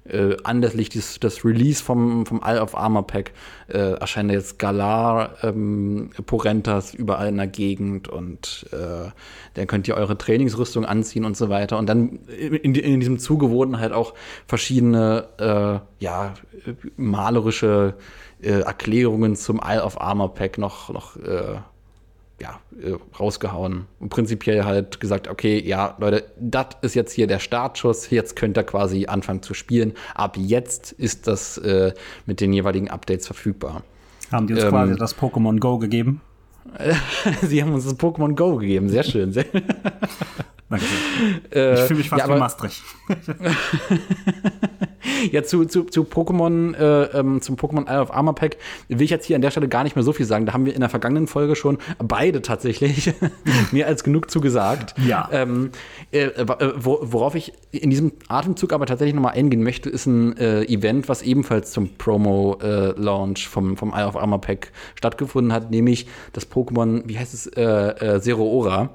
äh, 0.05 0.35
anlässlich 0.43 0.89
des, 0.89 1.19
des 1.19 1.45
Release 1.45 1.83
vom, 1.83 2.25
vom 2.25 2.41
Isle 2.43 2.61
of 2.61 2.75
Armor 2.75 3.05
Pack 3.05 3.31
äh, 3.67 3.93
erscheinen 3.93 4.31
jetzt 4.31 4.59
Galar 4.59 5.43
ähm, 5.43 6.09
Porentas 6.25 6.93
überall 6.93 7.29
in 7.29 7.37
der 7.37 7.47
Gegend 7.47 8.07
und 8.07 8.67
äh, 8.71 9.09
dann 9.53 9.67
könnt 9.67 9.87
ihr 9.87 9.95
eure 9.95 10.17
Trainingsrüstung 10.17 10.85
anziehen 10.85 11.25
und 11.25 11.37
so 11.37 11.49
weiter. 11.49 11.77
Und 11.77 11.87
dann 11.87 12.19
in, 12.27 12.75
in 12.75 12.99
diesem 12.99 13.19
Zuge 13.19 13.49
wurden 13.49 13.79
halt 13.79 13.93
auch 13.93 14.13
verschiedene 14.47 15.27
äh, 15.37 16.03
ja, 16.03 16.33
malerische 16.97 17.95
äh, 18.41 18.61
Erklärungen 18.61 19.35
zum 19.35 19.61
Isle 19.63 19.83
of 19.83 19.99
Armor 19.99 20.33
Pack 20.33 20.57
noch, 20.57 20.89
noch 20.89 21.15
äh, 21.17 21.57
ja, 22.41 22.59
äh, 22.81 22.95
rausgehauen. 23.19 23.85
Und 23.99 24.09
prinzipiell 24.09 24.65
halt 24.65 24.99
gesagt, 24.99 25.27
okay, 25.27 25.61
ja, 25.63 25.95
Leute, 25.99 26.25
das 26.39 26.67
ist 26.81 26.95
jetzt 26.95 27.13
hier 27.13 27.27
der 27.27 27.39
Startschuss, 27.39 28.09
jetzt 28.09 28.35
könnt 28.35 28.57
ihr 28.57 28.63
quasi 28.63 29.05
anfangen 29.05 29.43
zu 29.43 29.53
spielen. 29.53 29.93
Ab 30.15 30.37
jetzt 30.37 30.91
ist 30.91 31.27
das 31.27 31.57
äh, 31.59 31.93
mit 32.25 32.41
den 32.41 32.51
jeweiligen 32.51 32.89
Updates 32.89 33.27
verfügbar. 33.27 33.83
Haben 34.31 34.47
die 34.47 34.53
uns 34.53 34.63
ähm, 34.63 34.69
quasi 34.69 34.95
das 34.95 35.15
Pokémon 35.17 35.59
Go 35.59 35.77
gegeben? 35.77 36.21
Sie 37.41 37.61
haben 37.61 37.73
uns 37.73 37.85
das 37.85 37.97
Pokémon 37.97 38.35
Go 38.35 38.55
gegeben, 38.57 38.89
sehr 38.89 39.03
schön. 39.03 39.31
Sehr 39.33 39.45
Danke. 40.69 40.85
Äh, 41.53 41.73
ich 41.73 41.79
fühle 41.81 41.97
mich 41.97 42.09
fast 42.09 42.27
ja, 42.27 42.33
wie 42.33 42.39
Maastricht. 42.39 42.81
ja, 45.31 45.43
zu, 45.43 45.65
zu, 45.65 45.83
zu 45.83 46.03
Pokémon, 46.03 46.75
äh, 46.75 47.19
ähm, 47.19 47.41
zum 47.41 47.55
Pokémon 47.55 47.87
Isle 47.87 48.01
of 48.01 48.11
Armor 48.13 48.35
Pack 48.35 48.57
will 48.87 49.01
ich 49.01 49.09
jetzt 49.09 49.25
hier 49.25 49.35
an 49.35 49.41
der 49.41 49.51
Stelle 49.51 49.67
gar 49.67 49.83
nicht 49.83 49.95
mehr 49.95 50.03
so 50.03 50.13
viel 50.13 50.25
sagen. 50.25 50.45
Da 50.45 50.53
haben 50.53 50.65
wir 50.65 50.73
in 50.73 50.81
der 50.81 50.89
vergangenen 50.89 51.27
Folge 51.27 51.55
schon 51.55 51.77
beide 51.99 52.41
tatsächlich 52.41 53.13
mehr 53.71 53.87
als 53.87 54.03
genug 54.03 54.31
zugesagt. 54.31 54.95
Ja. 55.05 55.29
Ähm, 55.31 55.71
äh, 56.11 56.25
äh 56.25 56.45
worauf 56.75 57.35
ich 57.35 57.53
in 57.71 57.89
diesem 57.89 58.11
Atemzug 58.27 58.73
aber 58.73 58.85
tatsächlich 58.85 59.15
nochmal 59.15 59.33
eingehen 59.33 59.63
möchte, 59.63 59.89
ist 59.89 60.05
ein 60.05 60.37
äh, 60.37 60.63
Event, 60.63 61.09
was 61.09 61.21
ebenfalls 61.21 61.71
zum 61.71 61.89
Promo-Launch 61.97 63.47
vom, 63.47 63.77
vom 63.77 63.93
Isle 63.95 64.07
of 64.07 64.17
Armor 64.17 64.41
Pack 64.41 64.71
stattgefunden 64.95 65.53
hat, 65.53 65.71
nämlich 65.71 66.07
das 66.33 66.49
Pokémon, 66.49 67.03
wie 67.05 67.17
heißt 67.17 67.33
es, 67.33 67.47
äh, 67.47 67.61
äh, 67.61 68.21
Zero 68.21 68.43
Ora. 68.43 68.89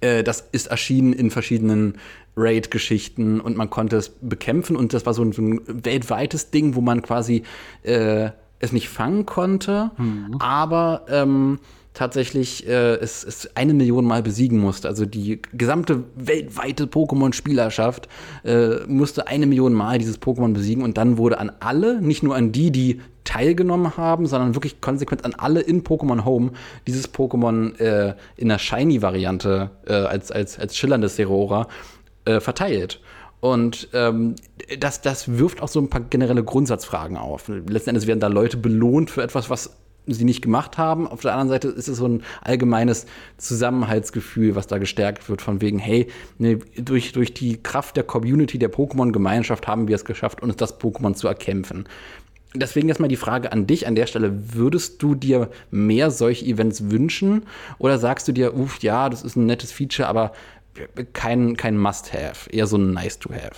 Äh, 0.00 0.22
das 0.22 0.48
ist 0.52 0.66
erschienen 0.68 1.12
in 1.12 1.30
verschiedenen 1.30 1.98
Raid-Geschichten 2.36 3.40
und 3.40 3.56
man 3.56 3.70
konnte 3.70 3.96
es 3.96 4.10
bekämpfen 4.20 4.76
und 4.76 4.92
das 4.92 5.06
war 5.06 5.14
so 5.14 5.22
ein, 5.22 5.32
so 5.32 5.42
ein 5.42 5.60
weltweites 5.66 6.50
Ding, 6.50 6.74
wo 6.74 6.80
man 6.80 7.02
quasi 7.02 7.42
äh, 7.82 8.30
es 8.58 8.72
nicht 8.72 8.88
fangen 8.88 9.26
konnte, 9.26 9.90
mhm. 9.96 10.36
aber 10.38 11.04
ähm, 11.08 11.58
tatsächlich 11.92 12.66
äh, 12.66 12.96
es, 12.96 13.24
es 13.24 13.56
eine 13.56 13.72
Million 13.72 14.04
Mal 14.04 14.22
besiegen 14.22 14.58
musste. 14.58 14.88
Also 14.88 15.06
die 15.06 15.40
gesamte 15.52 16.04
weltweite 16.16 16.84
Pokémon-Spielerschaft 16.86 18.08
äh, 18.44 18.84
musste 18.86 19.28
eine 19.28 19.46
Million 19.46 19.72
Mal 19.72 19.98
dieses 19.98 20.20
Pokémon 20.20 20.52
besiegen 20.52 20.82
und 20.82 20.98
dann 20.98 21.18
wurde 21.18 21.38
an 21.38 21.52
alle, 21.60 22.02
nicht 22.02 22.22
nur 22.22 22.34
an 22.34 22.52
die, 22.52 22.70
die 22.70 23.00
teilgenommen 23.22 23.96
haben, 23.96 24.26
sondern 24.26 24.54
wirklich 24.54 24.80
konsequent 24.80 25.24
an 25.24 25.34
alle 25.34 25.60
in 25.60 25.82
Pokémon 25.82 26.24
Home 26.24 26.50
dieses 26.86 27.12
Pokémon 27.12 27.78
äh, 27.78 28.14
in 28.36 28.48
der 28.48 28.58
Shiny-Variante 28.58 29.70
äh, 29.86 29.92
als, 29.92 30.30
als, 30.30 30.58
als 30.58 30.76
schillerndes 30.76 31.16
Serora 31.16 31.68
äh, 32.24 32.40
verteilt. 32.40 33.00
Und 33.40 33.88
ähm, 33.92 34.36
das, 34.78 35.02
das 35.02 35.36
wirft 35.36 35.60
auch 35.60 35.68
so 35.68 35.80
ein 35.80 35.90
paar 35.90 36.00
generelle 36.00 36.42
Grundsatzfragen 36.42 37.16
auf. 37.16 37.48
Letzten 37.48 37.90
Endes 37.90 38.06
werden 38.06 38.20
da 38.20 38.28
Leute 38.28 38.56
belohnt 38.56 39.10
für 39.10 39.22
etwas, 39.22 39.50
was 39.50 39.76
sie 40.06 40.24
nicht 40.24 40.42
gemacht 40.42 40.78
haben. 40.78 41.06
Auf 41.06 41.22
der 41.22 41.32
anderen 41.32 41.48
Seite 41.48 41.68
ist 41.68 41.88
es 41.88 41.98
so 41.98 42.06
ein 42.06 42.22
allgemeines 42.42 43.06
Zusammenhaltsgefühl, 43.36 44.54
was 44.54 44.66
da 44.66 44.78
gestärkt 44.78 45.28
wird, 45.28 45.42
von 45.42 45.60
wegen, 45.60 45.78
hey, 45.78 46.08
ne, 46.38 46.58
durch, 46.76 47.12
durch 47.12 47.34
die 47.34 47.62
Kraft 47.62 47.96
der 47.96 48.04
Community, 48.04 48.58
der 48.58 48.72
Pokémon-Gemeinschaft 48.72 49.66
haben 49.66 49.88
wir 49.88 49.96
es 49.96 50.04
geschafft, 50.04 50.42
uns 50.42 50.56
das 50.56 50.80
Pokémon 50.80 51.14
zu 51.14 51.28
erkämpfen. 51.28 51.86
Deswegen 52.56 52.88
erstmal 52.88 53.08
die 53.08 53.16
Frage 53.16 53.50
an 53.50 53.66
dich 53.66 53.88
an 53.88 53.96
der 53.96 54.06
Stelle. 54.06 54.54
Würdest 54.54 55.02
du 55.02 55.16
dir 55.16 55.50
mehr 55.70 56.12
solche 56.12 56.44
Events 56.44 56.90
wünschen? 56.90 57.46
Oder 57.78 57.98
sagst 57.98 58.28
du 58.28 58.32
dir, 58.32 58.54
uff, 58.54 58.78
ja, 58.80 59.08
das 59.08 59.24
ist 59.24 59.36
ein 59.36 59.46
nettes 59.46 59.72
Feature, 59.72 60.06
aber 60.06 60.32
kein, 61.12 61.56
kein 61.56 61.78
Must-Have, 61.78 62.50
eher 62.50 62.66
so 62.66 62.76
ein 62.76 62.92
Nice-to-Have? 62.92 63.56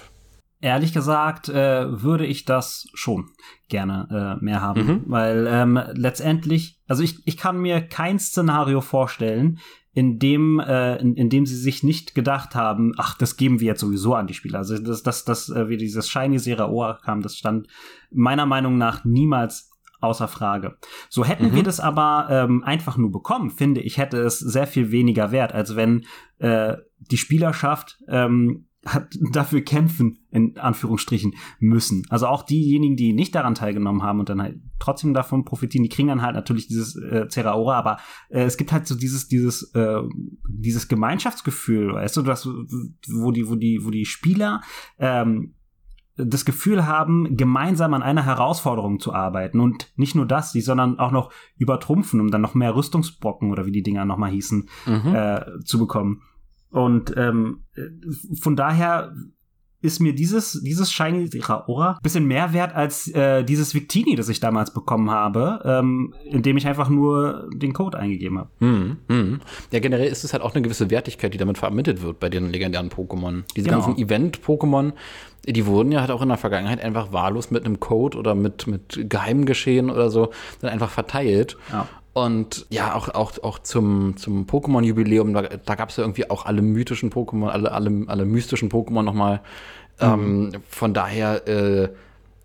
Ehrlich 0.61 0.93
gesagt 0.93 1.49
äh, 1.49 2.03
würde 2.03 2.25
ich 2.25 2.45
das 2.45 2.87
schon 2.95 3.29
gerne 3.69 4.39
äh, 4.41 4.45
mehr 4.45 4.63
haben, 4.63 4.87
mhm. 4.87 5.03
weil 5.07 5.47
ähm, 5.49 5.79
letztendlich, 5.93 6.81
also 6.89 7.03
ich, 7.03 7.27
ich 7.27 7.37
kann 7.37 7.59
mir 7.59 7.83
kein 7.83 8.19
Szenario 8.19 8.81
vorstellen, 8.81 9.59
in 9.93 10.19
dem, 10.19 10.61
äh, 10.61 10.97
in, 10.97 11.15
in 11.15 11.31
dem 11.31 11.47
sie 11.47 11.57
sich 11.57 11.83
nicht 11.83 12.15
gedacht 12.15 12.55
haben, 12.55 12.93
ach, 12.99 13.17
das 13.17 13.37
geben 13.37 13.61
wir 13.61 13.69
jetzt 13.69 13.81
sowieso 13.81 14.15
an 14.15 14.27
die 14.27 14.35
Spieler. 14.35 14.59
Also 14.59 14.79
das, 14.79 15.03
das, 15.03 15.25
das, 15.25 15.49
äh, 15.49 15.69
wie 15.69 15.79
dieses 15.79 16.09
Shiny 16.09 16.39
Seraoa 16.39 16.99
kam, 17.03 17.23
das 17.23 17.37
stand 17.37 17.67
meiner 18.11 18.45
Meinung 18.45 18.77
nach 18.77 19.05
niemals 19.05 19.71
außer 20.01 20.29
Frage. 20.29 20.77
So 21.09 21.25
hätten 21.25 21.51
mhm. 21.51 21.55
wir 21.55 21.63
das 21.63 21.81
aber 21.81 22.29
ähm, 22.31 22.63
einfach 22.65 22.97
nur 22.97 23.11
bekommen, 23.11 23.51
finde 23.51 23.81
ich, 23.81 23.99
hätte 23.99 24.19
es 24.19 24.39
sehr 24.39 24.67
viel 24.67 24.91
weniger 24.91 25.33
wert, 25.33 25.53
als 25.53 25.77
wenn 25.77 26.05
äh, 26.39 26.77
die 26.99 27.17
Spielerschaft 27.17 27.99
ähm, 28.09 28.67
hat 28.87 29.19
dafür 29.33 29.61
kämpfen, 29.61 30.19
in 30.31 30.57
Anführungsstrichen, 30.57 31.35
müssen. 31.59 32.07
Also 32.09 32.27
auch 32.27 32.43
diejenigen, 32.43 32.97
die 32.97 33.13
nicht 33.13 33.35
daran 33.35 33.55
teilgenommen 33.55 34.03
haben 34.03 34.21
und 34.21 34.29
dann 34.29 34.41
halt 34.41 34.61
trotzdem 34.79 35.13
davon 35.13 35.45
profitieren, 35.45 35.83
die 35.83 35.89
kriegen 35.89 36.09
dann 36.09 36.23
halt 36.23 36.35
natürlich 36.35 36.69
dieses 36.69 36.97
äh, 36.97 37.29
Zeraora, 37.29 37.79
aber 37.79 37.99
äh, 38.29 38.45
es 38.45 38.57
gibt 38.57 38.73
halt 38.73 38.87
so 38.87 38.95
dieses, 38.95 39.29
dieses, 39.29 39.75
äh, 39.75 40.03
dieses 40.49 40.89
Gemeinschaftsgefühl, 40.89 41.95
weißt 41.95 42.17
du, 42.17 42.23
das, 42.23 42.47
wo 42.47 43.33
die, 43.33 43.49
wo 43.49 43.57
die, 43.57 43.85
wo 43.85 43.91
die 43.91 44.07
Spieler 44.07 44.63
ähm, 44.99 45.55
das 46.17 46.45
Gefühl 46.45 46.87
haben, 46.87 47.37
gemeinsam 47.37 47.95
an 47.95 48.03
einer 48.03 48.25
Herausforderung 48.25 49.01
zu 49.01 49.13
arbeiten 49.13 49.61
und 49.61 49.93
nicht 49.97 50.15
nur 50.15 50.27
das, 50.27 50.53
die, 50.53 50.63
sondern 50.63 50.99
auch 50.99 51.11
noch 51.11 51.31
übertrumpfen, 51.59 52.21
um 52.21 52.31
dann 52.31 52.41
noch 52.41 52.55
mehr 52.55 52.75
Rüstungsbrocken 52.75 53.51
oder 53.51 53.67
wie 53.67 53.73
die 53.73 53.83
Dinger 53.83 54.05
nochmal 54.05 54.31
hießen, 54.31 54.69
mhm. 54.87 55.15
äh, 55.15 55.45
zu 55.65 55.79
bekommen. 55.79 56.23
Und 56.71 57.15
ähm, 57.17 57.65
von 58.41 58.57
daher 58.57 59.15
ist 59.83 60.01
mir 60.01 60.15
dieses, 60.15 60.61
dieses 60.63 60.93
Shiny 60.93 61.29
Aura 61.49 61.93
ein 61.93 62.03
bisschen 62.03 62.27
mehr 62.27 62.53
wert 62.53 62.75
als 62.75 63.09
äh, 63.09 63.45
dieses 63.45 63.75
Victini, 63.75 64.17
das 64.17 64.29
ich 64.29 64.41
damals 64.41 64.73
bekommen 64.73 65.11
habe, 65.11 65.61
ähm, 65.65 66.15
indem 66.25 66.57
ich 66.57 66.67
einfach 66.67 66.89
nur 66.89 67.49
den 67.53 67.73
Code 67.73 67.99
eingegeben 67.99 68.39
habe. 68.39 68.51
Hm, 68.61 68.97
hm. 69.09 69.41
Ja, 69.71 69.81
generell 69.81 70.09
ist 70.09 70.25
es 70.25 70.33
halt 70.33 70.43
auch 70.43 70.55
eine 70.55 70.63
gewisse 70.63 70.91
Wertigkeit, 70.91 71.35
die 71.35 71.39
damit 71.39 71.59
vermittelt 71.59 72.03
wird 72.03 72.21
bei 72.21 72.29
den 72.29 72.51
legendären 72.51 72.89
Pokémon. 72.89 73.45
Diese 73.55 73.69
genau. 73.69 73.83
ganzen 73.83 74.03
Event-Pokémon, 74.03 74.93
die 75.47 75.67
wurden 75.67 75.93
ja 75.93 76.01
halt 76.01 76.11
auch 76.11 76.23
in 76.23 76.29
der 76.29 76.39
Vergangenheit 76.39 76.83
einfach 76.83 77.13
wahllos 77.13 77.51
mit 77.51 77.65
einem 77.65 77.79
Code 77.79 78.19
oder 78.19 78.35
mit, 78.35 78.67
mit 78.67 79.09
Geheimgeschehen 79.09 79.91
oder 79.91 80.11
so 80.11 80.31
dann 80.61 80.71
einfach 80.71 80.91
verteilt. 80.91 81.57
Ja. 81.71 81.87
Und 82.17 82.65
ja, 82.71 82.95
auch, 82.95 83.11
auch, 83.11 83.33
auch 83.43 83.59
zum, 83.59 84.17
zum 84.17 84.47
Pokémon-Jubiläum, 84.47 85.35
da, 85.35 85.43
da 85.43 85.75
gab 85.75 85.91
es 85.91 85.99
ja 85.99 86.03
irgendwie 86.03 86.31
auch 86.31 86.47
alle 86.47 86.63
mythischen 86.63 87.11
Pokémon, 87.11 87.49
alle, 87.49 87.71
alle, 87.73 88.05
alle 88.07 88.25
mystischen 88.25 88.71
Pokémon 88.71 89.03
nochmal. 89.03 89.43
Mhm. 90.01 90.07
Ähm, 90.07 90.53
von 90.67 90.95
daher 90.95 91.47
äh, 91.47 91.91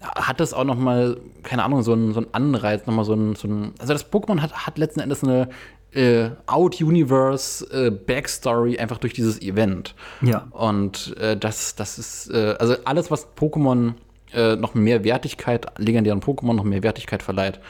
hat 0.02 0.42
es 0.42 0.54
auch 0.54 0.66
nochmal, 0.66 1.16
keine 1.44 1.64
Ahnung, 1.64 1.84
so 1.84 1.94
einen 1.94 2.12
so 2.12 2.22
Anreiz, 2.34 2.86
nochmal 2.86 3.06
so 3.06 3.14
ein, 3.14 3.36
so. 3.36 3.48
Also 3.80 3.94
das 3.94 4.12
Pokémon 4.12 4.42
hat, 4.42 4.52
hat 4.52 4.78
letzten 4.78 5.00
Endes 5.00 5.24
eine 5.24 5.48
äh, 5.94 6.32
Out-Universe 6.48 7.66
äh, 7.72 7.92
Backstory 7.92 8.78
einfach 8.78 8.98
durch 8.98 9.14
dieses 9.14 9.42
Event. 9.42 9.96
Ja. 10.22 10.50
Und 10.52 11.16
äh, 11.16 11.38
das, 11.38 11.76
das 11.76 11.98
ist, 11.98 12.30
äh, 12.30 12.56
also 12.60 12.76
alles, 12.84 13.10
was 13.10 13.26
Pokémon 13.38 13.94
äh, 14.34 14.58
noch 14.58 14.74
mehr 14.74 15.06
Wertigkeit, 15.06 15.68
legendären 15.78 16.20
Pokémon 16.20 16.56
noch 16.56 16.66
mehr 16.66 16.84
Wertigkeit 16.84 17.24
verleiht, 17.24 17.62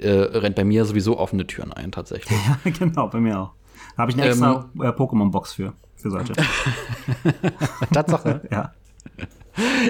äh, 0.00 0.10
rennt 0.10 0.56
bei 0.56 0.64
mir 0.64 0.84
sowieso 0.84 1.18
offene 1.18 1.46
Türen 1.46 1.72
ein, 1.72 1.92
tatsächlich. 1.92 2.38
Ja, 2.64 2.70
genau, 2.70 3.08
bei 3.08 3.20
mir 3.20 3.40
auch. 3.40 3.52
Da 3.96 4.02
habe 4.02 4.12
ich 4.12 4.18
eine 4.18 4.28
extra 4.28 4.68
ähm, 4.74 4.82
äh, 4.82 4.88
Pokémon-Box 4.88 5.52
für, 5.54 5.72
für 5.96 6.10
solche. 6.10 6.32
Tatsache. 7.92 8.42
ja. 8.50 8.72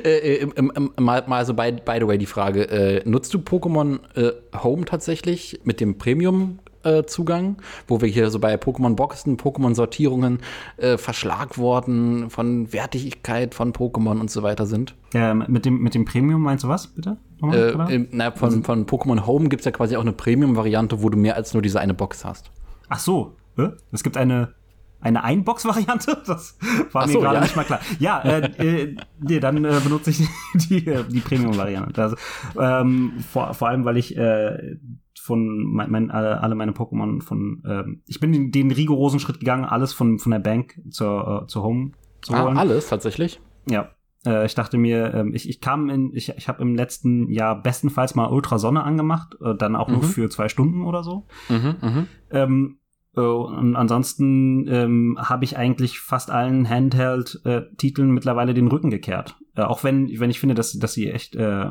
Äh, 0.02 0.44
äh, 0.44 0.72
mal, 0.98 1.24
mal 1.26 1.44
so 1.44 1.52
by, 1.52 1.72
by 1.72 1.98
the 2.00 2.06
way 2.06 2.16
die 2.16 2.26
Frage, 2.26 2.68
äh, 2.70 3.08
nutzt 3.08 3.34
du 3.34 3.38
Pokémon 3.38 4.00
äh, 4.14 4.32
Home 4.62 4.84
tatsächlich 4.86 5.60
mit 5.64 5.80
dem 5.80 5.98
Premium 5.98 6.58
Zugang, 7.06 7.56
wo 7.86 8.00
wir 8.00 8.08
hier 8.08 8.30
so 8.30 8.38
bei 8.38 8.54
Pokémon-Boxen, 8.54 9.36
Pokémon-Sortierungen 9.36 10.40
äh, 10.76 10.98
verschlagworten 10.98 12.30
von 12.30 12.72
Wertigkeit 12.72 13.54
von 13.54 13.72
Pokémon 13.72 14.20
und 14.20 14.30
so 14.30 14.42
weiter 14.42 14.66
sind. 14.66 14.94
Ja, 15.14 15.34
mit 15.34 15.64
dem, 15.64 15.80
mit 15.80 15.94
dem 15.94 16.04
Premium 16.04 16.42
meinst 16.42 16.64
du 16.64 16.68
was, 16.68 16.88
bitte? 16.88 17.16
Äh, 17.42 17.94
im, 17.94 18.08
na, 18.10 18.32
von, 18.32 18.48
also 18.48 18.62
von 18.62 18.86
Pokémon 18.86 19.26
Home 19.26 19.48
gibt 19.48 19.60
es 19.60 19.64
ja 19.66 19.72
quasi 19.72 19.96
auch 19.96 20.02
eine 20.02 20.12
Premium-Variante, 20.12 21.02
wo 21.02 21.08
du 21.08 21.16
mehr 21.16 21.36
als 21.36 21.54
nur 21.54 21.62
diese 21.62 21.80
eine 21.80 21.94
Box 21.94 22.24
hast. 22.24 22.50
Ach 22.88 22.98
so, 22.98 23.36
es 23.92 24.02
gibt 24.02 24.16
eine 24.16 24.54
eine 25.00 25.24
Einbox-Variante? 25.24 26.22
Das 26.26 26.58
war 26.92 27.06
mir 27.06 27.12
so, 27.12 27.20
gerade 27.20 27.36
ja. 27.36 27.40
nicht 27.42 27.56
mal 27.56 27.64
klar. 27.64 27.80
Ja, 27.98 28.20
äh, 28.20 28.82
äh, 28.82 28.96
nee, 29.20 29.40
dann 29.40 29.64
äh, 29.64 29.80
benutze 29.82 30.10
ich 30.10 30.28
die, 30.54 30.84
die 30.84 31.20
Premium-Variante. 31.20 32.02
Also, 32.02 32.16
ähm, 32.58 33.12
vor, 33.30 33.54
vor 33.54 33.68
allem, 33.68 33.84
weil 33.84 33.96
ich 33.96 34.16
äh, 34.16 34.76
von 35.28 35.62
mein, 35.62 35.90
mein, 35.90 36.10
alle, 36.10 36.42
alle 36.42 36.54
meine 36.54 36.72
Pokémon 36.72 37.22
von 37.22 37.62
ähm, 37.66 38.02
ich 38.06 38.18
bin 38.18 38.32
den, 38.32 38.50
den, 38.50 38.70
rigorosen 38.70 39.20
Schritt 39.20 39.40
gegangen, 39.40 39.64
alles 39.64 39.92
von, 39.92 40.18
von 40.18 40.32
der 40.32 40.38
Bank 40.38 40.80
zur, 40.90 41.42
äh, 41.44 41.46
zur 41.46 41.62
Home 41.62 41.92
zu 42.22 42.32
ah, 42.34 42.44
holen. 42.44 42.56
alles 42.56 42.88
tatsächlich? 42.88 43.40
Ja. 43.68 43.90
Äh, 44.24 44.46
ich 44.46 44.54
dachte 44.54 44.78
mir, 44.78 45.12
ähm, 45.14 45.34
ich, 45.34 45.48
ich 45.48 45.60
kam 45.60 45.90
in, 45.90 46.12
ich, 46.14 46.30
ich 46.30 46.48
habe 46.48 46.62
im 46.62 46.74
letzten 46.74 47.30
Jahr 47.30 47.62
bestenfalls 47.62 48.14
mal 48.14 48.28
Ultrasonne 48.28 48.82
angemacht, 48.82 49.36
äh, 49.42 49.54
dann 49.54 49.76
auch 49.76 49.88
mhm. 49.88 49.94
nur 49.94 50.02
für 50.02 50.30
zwei 50.30 50.48
Stunden 50.48 50.82
oder 50.82 51.04
so. 51.04 51.26
Mhm, 51.50 51.76
mh. 51.80 52.06
ähm, 52.30 52.78
äh, 52.78 52.87
und 53.26 53.76
ansonsten 53.76 54.66
ähm, 54.68 55.18
habe 55.20 55.44
ich 55.44 55.56
eigentlich 55.56 56.00
fast 56.00 56.30
allen 56.30 56.68
Handheld-Titeln 56.68 58.10
mittlerweile 58.10 58.54
den 58.54 58.68
Rücken 58.68 58.90
gekehrt. 58.90 59.36
Äh, 59.56 59.62
auch 59.62 59.84
wenn, 59.84 60.08
wenn 60.20 60.30
ich 60.30 60.40
finde, 60.40 60.54
dass, 60.54 60.72
dass 60.78 60.92
sie 60.92 61.10
echt 61.10 61.34
äh, 61.36 61.70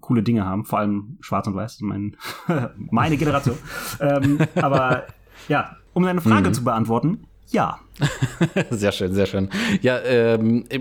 coole 0.00 0.22
Dinge 0.22 0.44
haben, 0.44 0.64
vor 0.64 0.78
allem 0.78 1.18
Schwarz 1.20 1.46
und 1.46 1.54
Weiß, 1.54 1.80
mein, 1.80 2.16
meine 2.76 3.16
Generation. 3.16 3.56
ähm, 4.00 4.38
aber 4.54 5.04
ja, 5.48 5.76
um 5.92 6.04
deine 6.04 6.20
Frage 6.20 6.48
mhm. 6.48 6.54
zu 6.54 6.64
beantworten, 6.64 7.26
ja. 7.50 7.78
sehr 8.70 8.92
schön, 8.92 9.14
sehr 9.14 9.26
schön. 9.26 9.48
Ja, 9.80 9.98
ähm, 10.00 10.64
äh, 10.68 10.80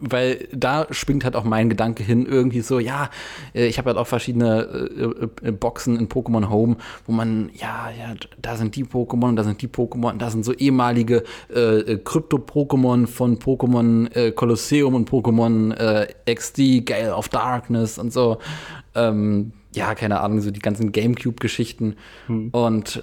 weil 0.00 0.48
da 0.52 0.86
springt 0.90 1.24
halt 1.24 1.36
auch 1.36 1.44
mein 1.44 1.68
Gedanke 1.68 2.02
hin, 2.02 2.26
irgendwie 2.26 2.60
so, 2.60 2.78
ja, 2.78 3.10
äh, 3.54 3.66
ich 3.66 3.78
habe 3.78 3.90
halt 3.90 3.98
auch 3.98 4.06
verschiedene 4.06 5.28
äh, 5.42 5.52
Boxen 5.52 5.98
in 5.98 6.08
Pokémon 6.08 6.48
Home, 6.48 6.76
wo 7.06 7.12
man, 7.12 7.50
ja, 7.54 7.90
ja, 7.90 8.14
da 8.40 8.56
sind 8.56 8.76
die 8.76 8.84
Pokémon, 8.84 9.36
da 9.36 9.44
sind 9.44 9.62
die 9.62 9.68
Pokémon, 9.68 10.16
da 10.18 10.30
sind 10.30 10.44
so 10.44 10.52
ehemalige 10.52 11.24
äh, 11.48 11.96
Krypto-Pokémon 11.96 13.06
von 13.06 13.38
Pokémon 13.38 14.14
äh, 14.14 14.32
Colosseum 14.32 14.94
und 14.94 15.10
Pokémon 15.10 15.72
äh, 15.74 16.34
XD, 16.34 16.86
Gale 16.86 17.14
of 17.14 17.28
Darkness 17.28 17.98
und 17.98 18.12
so. 18.12 18.38
Ähm, 18.94 19.52
ja, 19.74 19.94
keine 19.94 20.20
Ahnung, 20.20 20.40
so 20.40 20.50
die 20.50 20.60
ganzen 20.60 20.92
Gamecube-Geschichten. 20.92 21.96
Hm. 22.26 22.50
Und 22.50 23.02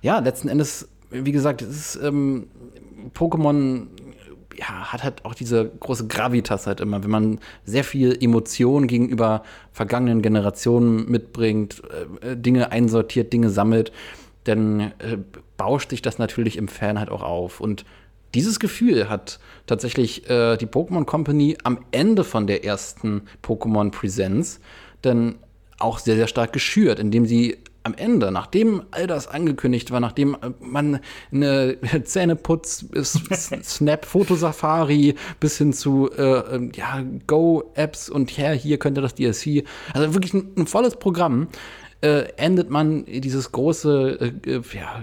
ja, 0.00 0.18
letzten 0.20 0.48
Endes 0.48 0.86
wie 1.10 1.32
gesagt, 1.32 1.62
es 1.62 1.94
ist 1.94 2.02
ähm, 2.02 2.46
Pokémon 3.14 3.86
ja, 4.58 4.92
hat 4.92 5.04
halt 5.04 5.24
auch 5.24 5.34
diese 5.34 5.70
große 5.80 6.08
Gravitas 6.08 6.66
halt 6.66 6.80
immer, 6.80 7.04
wenn 7.04 7.10
man 7.10 7.40
sehr 7.64 7.84
viel 7.84 8.16
Emotion 8.20 8.88
gegenüber 8.88 9.42
vergangenen 9.72 10.20
Generationen 10.20 11.08
mitbringt, 11.10 11.82
äh, 12.20 12.36
Dinge 12.36 12.72
einsortiert, 12.72 13.32
Dinge 13.32 13.50
sammelt, 13.50 13.92
dann 14.44 14.80
äh, 14.80 15.18
bauscht 15.56 15.90
sich 15.90 16.02
das 16.02 16.18
natürlich 16.18 16.56
im 16.56 16.68
Fan 16.68 16.98
halt 16.98 17.10
auch 17.10 17.22
auf. 17.22 17.60
Und 17.60 17.84
dieses 18.34 18.58
Gefühl 18.58 19.08
hat 19.08 19.38
tatsächlich 19.66 20.28
äh, 20.28 20.56
die 20.56 20.66
Pokémon 20.66 21.04
Company 21.04 21.56
am 21.62 21.78
Ende 21.92 22.24
von 22.24 22.46
der 22.46 22.64
ersten 22.64 23.22
Pokémon 23.42 23.90
Presents 23.90 24.60
dann 25.02 25.36
auch 25.78 26.00
sehr, 26.00 26.16
sehr 26.16 26.26
stark 26.26 26.52
geschürt, 26.52 26.98
indem 26.98 27.26
sie 27.26 27.58
am 27.82 27.94
Ende, 27.94 28.30
nachdem 28.30 28.82
all 28.90 29.06
das 29.06 29.28
angekündigt 29.28 29.90
war, 29.90 30.00
nachdem 30.00 30.34
äh, 30.34 30.50
man 30.60 31.00
eine 31.32 31.78
Zähneputz, 32.04 32.86
Snap, 33.02 34.04
Fotosafari 34.04 35.14
bis 35.40 35.58
hin 35.58 35.72
zu 35.72 36.10
äh, 36.10 36.22
ähm, 36.22 36.72
ja, 36.74 37.02
Go-Apps 37.26 38.08
und 38.08 38.36
ja, 38.36 38.50
hier 38.50 38.78
könnte 38.78 39.00
das 39.00 39.14
DLC, 39.14 39.64
also 39.92 40.14
wirklich 40.14 40.34
ein, 40.34 40.52
ein 40.56 40.66
volles 40.66 40.96
Programm, 40.96 41.48
äh, 42.00 42.28
endet 42.36 42.70
man 42.70 43.04
dieses 43.06 43.52
große 43.52 44.32
äh, 44.46 44.50
äh 44.50 44.62
ja, 44.72 45.02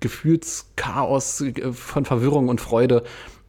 Gefühlschaos 0.00 1.40
äh, 1.40 1.72
von 1.72 2.04
Verwirrung 2.04 2.48
und 2.48 2.60
Freude 2.60 3.02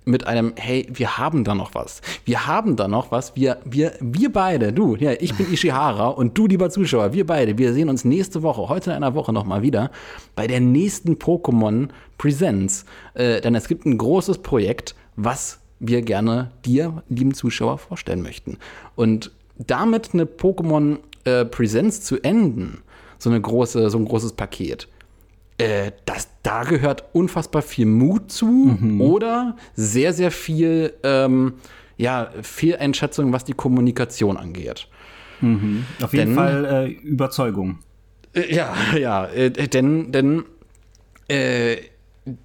mit 0.07 0.25
einem, 0.25 0.53
hey, 0.55 0.87
wir 0.91 1.17
haben 1.17 1.43
da 1.43 1.53
noch 1.53 1.75
was. 1.75 2.01
Wir 2.25 2.47
haben 2.47 2.75
da 2.75 2.87
noch 2.87 3.11
was. 3.11 3.35
Wir, 3.35 3.57
wir, 3.65 3.93
wir 3.99 4.31
beide, 4.31 4.71
du, 4.71 4.95
ja, 4.95 5.11
ich 5.11 5.35
bin 5.35 5.51
Ishihara 5.51 6.07
und 6.07 6.37
du, 6.37 6.47
lieber 6.47 6.69
Zuschauer, 6.69 7.13
wir 7.13 7.25
beide, 7.25 7.57
wir 7.57 7.73
sehen 7.73 7.89
uns 7.89 8.05
nächste 8.05 8.41
Woche, 8.41 8.69
heute 8.69 8.91
in 8.91 8.95
einer 8.95 9.13
Woche 9.13 9.33
nochmal 9.33 9.61
wieder, 9.61 9.91
bei 10.35 10.47
der 10.47 10.61
nächsten 10.61 11.15
Pokémon 11.15 11.89
Presents. 12.17 12.85
Äh, 13.13 13.41
denn 13.41 13.53
es 13.55 13.67
gibt 13.67 13.85
ein 13.85 13.97
großes 13.97 14.39
Projekt, 14.39 14.95
was 15.15 15.59
wir 15.79 16.01
gerne 16.01 16.51
dir, 16.65 17.03
lieben 17.09 17.33
Zuschauer, 17.33 17.77
vorstellen 17.77 18.21
möchten. 18.21 18.57
Und 18.95 19.31
damit 19.57 20.13
eine 20.13 20.25
Pokémon 20.25 20.99
äh, 21.25 21.45
Presents 21.45 22.01
zu 22.01 22.21
enden, 22.21 22.81
so, 23.19 23.29
eine 23.29 23.41
große, 23.41 23.89
so 23.89 23.97
ein 23.97 24.05
großes 24.05 24.33
Paket, 24.33 24.87
äh, 25.57 25.91
das, 26.05 26.29
da 26.43 26.63
gehört 26.63 27.05
unfassbar 27.13 27.61
viel 27.61 27.85
Mut 27.85 28.31
zu 28.31 28.45
mhm. 28.45 29.01
oder 29.01 29.57
sehr, 29.75 30.13
sehr 30.13 30.31
viel 30.31 30.93
ähm, 31.03 31.55
ja, 31.97 32.31
Fehleinschätzung, 32.41 33.33
was 33.33 33.43
die 33.43 33.53
Kommunikation 33.53 34.37
angeht. 34.37 34.87
Mhm. 35.41 35.85
Auf 36.01 36.13
jeden 36.13 36.27
denn, 36.27 36.35
Fall 36.35 36.65
äh, 36.65 36.91
Überzeugung. 36.91 37.79
Äh, 38.33 38.53
ja, 38.53 38.75
ja, 38.97 39.25
äh, 39.25 39.49
denn, 39.51 40.11
denn 40.11 40.43
äh, 41.27 41.77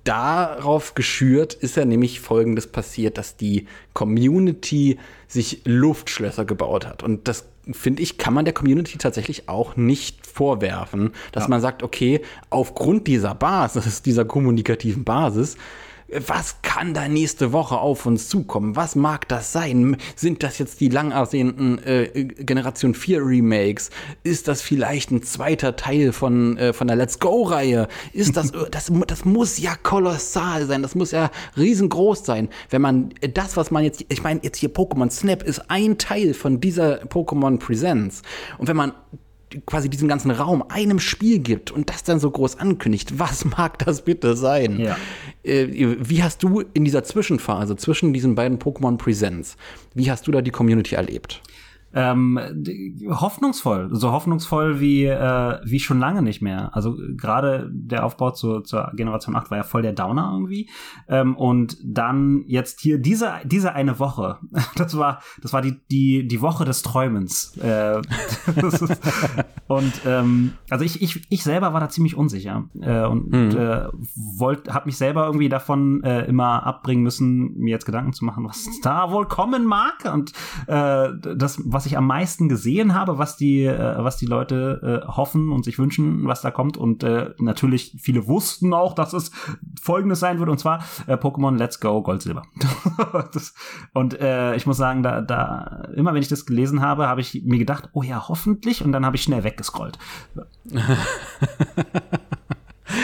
darauf 0.05 0.95
geschürt 0.95 1.55
ist 1.55 1.77
ja 1.77 1.85
nämlich 1.85 2.21
Folgendes 2.21 2.67
passiert, 2.67 3.19
dass 3.19 3.37
die 3.37 3.67
Community 3.93 4.99
sich 5.27 5.63
Luftschlösser 5.65 6.45
gebaut 6.45 6.87
hat. 6.87 7.03
Und 7.03 7.29
das 7.29 7.47
finde 7.71 8.03
ich, 8.03 8.19
kann 8.19 8.35
man 8.35 8.45
der 8.45 8.55
Community 8.55 8.99
tatsächlich 8.99 9.49
auch 9.49 9.77
nicht 9.77 10.27
vorwerfen, 10.27 11.13
dass 11.31 11.45
ja. 11.45 11.51
man 11.51 11.61
sagt, 11.61 11.83
okay, 11.83 12.21
aufgrund 12.51 13.07
dieser 13.07 13.35
Basis, 13.35 14.03
dieser 14.03 14.25
kommunikativen 14.25 15.05
Basis, 15.05 15.57
was 16.27 16.63
kann 16.63 16.95
da 16.95 17.09
nächste 17.09 17.53
Woche 17.53 17.79
auf 17.79 18.07
uns 18.07 18.29
zukommen? 18.29 18.77
Was 18.77 18.97
mag 18.97 19.29
das 19.29 19.53
sein? 19.53 19.97
Sind 20.15 20.43
das 20.43 20.59
jetzt 20.59 20.81
die 20.81 20.89
lang 20.89 21.11
ersehnten 21.11 21.79
äh, 21.85 22.25
Generation 22.25 22.95
4 22.95 23.25
Remakes? 23.25 23.91
Ist 24.23 24.49
das 24.49 24.63
vielleicht 24.63 25.11
ein 25.11 25.23
zweiter 25.23 25.77
Teil 25.77 26.13
von, 26.13 26.57
äh, 26.59 26.73
von 26.73 26.87
der 26.87 26.97
Let's 26.97 27.19
Go-Reihe? 27.19 27.89
Ist 28.13 28.37
das, 28.37 28.53
das, 28.71 28.93
das 29.07 29.25
muss 29.25 29.59
ja 29.59 29.75
kolossal 29.83 30.67
sein, 30.67 30.83
das 30.83 30.95
muss 30.95 31.13
ja 31.13 31.31
riesengroß 31.57 32.25
sein. 32.25 32.49
Wenn 32.71 32.83
man 32.83 33.15
das, 33.35 33.57
was 33.57 33.71
man 33.71 33.85
jetzt, 33.85 34.05
ich 34.09 34.23
meine, 34.23 34.41
jetzt 34.43 34.59
hier 34.59 34.73
Pokémon 34.73 35.11
Snap 35.11 35.43
ist 35.43 35.71
ein 35.71 35.99
Teil 35.99 36.35
von 36.35 36.61
dieser 36.61 37.03
Pokémon 37.05 37.59
Presents. 37.59 38.23
Und 38.59 38.69
wenn 38.69 38.77
man 38.77 38.93
quasi 39.67 39.89
diesem 39.89 40.09
ganzen 40.09 40.31
Raum 40.31 40.65
einem 40.69 40.99
Spiel 40.99 41.39
gibt 41.39 41.71
und 41.71 41.91
das 41.91 42.03
dann 42.03 42.21
so 42.21 42.31
groß 42.31 42.59
ankündigt, 42.59 43.19
was 43.19 43.45
mag 43.57 43.79
das 43.79 44.05
bitte 44.05 44.37
sein? 44.37 44.81
Ja. 44.81 44.97
Äh, 45.43 45.67
wie 45.71 46.23
hast 46.23 46.43
du 46.43 46.63
in 46.75 46.85
dieser 46.85 47.05
Zwischenphase 47.05 47.77
zwischen 47.77 48.13
diesen 48.13 48.35
beiden 48.35 48.59
Pokémon 48.59 48.97
Presents, 48.97 49.57
wie 49.95 50.11
hast 50.11 50.27
du 50.27 50.33
da 50.33 50.41
die 50.41 50.51
Community 50.51 50.95
erlebt? 50.95 51.43
Ähm, 51.95 52.39
hoffnungsvoll, 53.09 53.91
so 53.93 54.13
hoffnungsvoll 54.13 54.81
wie, 54.81 55.05
äh, 55.05 55.59
wie 55.65 55.81
schon 55.81 55.99
lange 55.99 56.23
nicht 56.23 56.43
mehr. 56.43 56.75
Also 56.75 56.97
gerade 57.17 57.71
der 57.73 58.05
Aufbau 58.05 58.31
zur, 58.31 58.65
zur 58.65 58.91
Generation 58.95 59.37
8 59.37 59.51
war 59.51 59.59
ja 59.59 59.65
voll 59.65 59.83
der 59.83 59.93
Downer 59.93 60.31
irgendwie. 60.33 60.69
Ähm, 61.09 61.37
und 61.37 61.77
dann 61.85 62.45
jetzt 62.47 62.81
hier 62.81 62.99
diese, 62.99 63.33
diese 63.45 63.75
eine 63.75 63.99
Woche, 63.99 64.39
das 64.77 64.97
war, 64.97 65.21
das 65.41 65.53
war 65.53 65.63
die, 65.63 65.81
die, 65.91 66.27
die 66.27 66.41
Woche 66.41 66.65
des 66.65 66.83
Träumens. 66.83 67.57
Äh, 67.59 68.01
ist, 68.63 68.83
und 69.69 69.93
ähm, 70.07 70.53
also 70.71 70.85
ich, 70.85 71.03
ich, 71.03 71.27
ich 71.29 71.43
selber 71.43 71.73
war 71.73 71.81
da 71.81 71.89
ziemlich 71.89 72.17
unsicher 72.17 72.65
äh, 72.81 73.05
und 73.05 73.31
mhm. 73.31 73.57
äh, 73.57 73.89
wollte, 74.39 74.75
habe 74.75 74.87
mich 74.87 74.97
selber 74.97 75.27
irgendwie 75.27 75.49
davon 75.49 76.03
äh, 76.05 76.25
immer 76.27 76.67
abbringen 76.67 77.03
müssen, 77.03 77.57
mir 77.59 77.71
jetzt 77.71 77.87
Gedanken 77.87 78.13
zu 78.13 78.25
machen, 78.25 78.45
was 78.45 78.67
da 78.83 79.11
wohl 79.11 79.27
kommen 79.27 79.65
mag. 79.65 80.11
Und 80.13 80.33
äh, 80.67 81.09
das, 81.37 81.61
was 81.65 81.82
was 81.83 81.87
ich 81.87 81.99
am 81.99 82.07
meisten 82.07 82.49
gesehen 82.49 82.95
habe, 82.95 83.19
was 83.19 83.37
die, 83.37 83.65
äh, 83.65 84.05
was 84.05 84.17
die 84.17 84.27
Leute 84.27 85.03
äh, 85.05 85.09
hoffen 85.09 85.51
und 85.51 85.65
sich 85.65 85.81
wünschen, 85.81 86.29
was 86.29 86.41
da 86.41 86.53
kommt. 86.53 86.77
Und 86.77 87.03
äh, 87.03 87.31
natürlich 87.39 87.97
viele 88.01 88.29
wussten 88.29 88.73
auch, 88.73 88.95
dass 88.95 89.13
es 89.13 89.33
folgendes 89.83 90.21
sein 90.21 90.39
wird, 90.39 90.49
und 90.49 90.59
zwar 90.59 90.85
äh, 91.09 91.15
Pokémon 91.15 91.57
Let's 91.57 91.81
Go 91.81 92.01
Gold 92.01 92.23
Silber. 92.23 92.45
das, 93.33 93.55
und 93.95 94.21
äh, 94.21 94.55
ich 94.55 94.65
muss 94.65 94.77
sagen, 94.77 95.03
da, 95.03 95.23
da, 95.23 95.89
immer 95.97 96.15
wenn 96.15 96.23
ich 96.23 96.29
das 96.29 96.47
gelesen 96.47 96.83
habe, 96.83 97.09
habe 97.09 97.21
ich 97.21 97.43
mir 97.45 97.59
gedacht, 97.59 97.91
oh 97.95 98.05
ja, 98.05 98.29
hoffentlich, 98.29 98.85
und 98.85 98.93
dann 98.93 99.05
habe 99.05 99.17
ich 99.17 99.25
schnell 99.25 99.43
weggescrollt. 99.43 99.99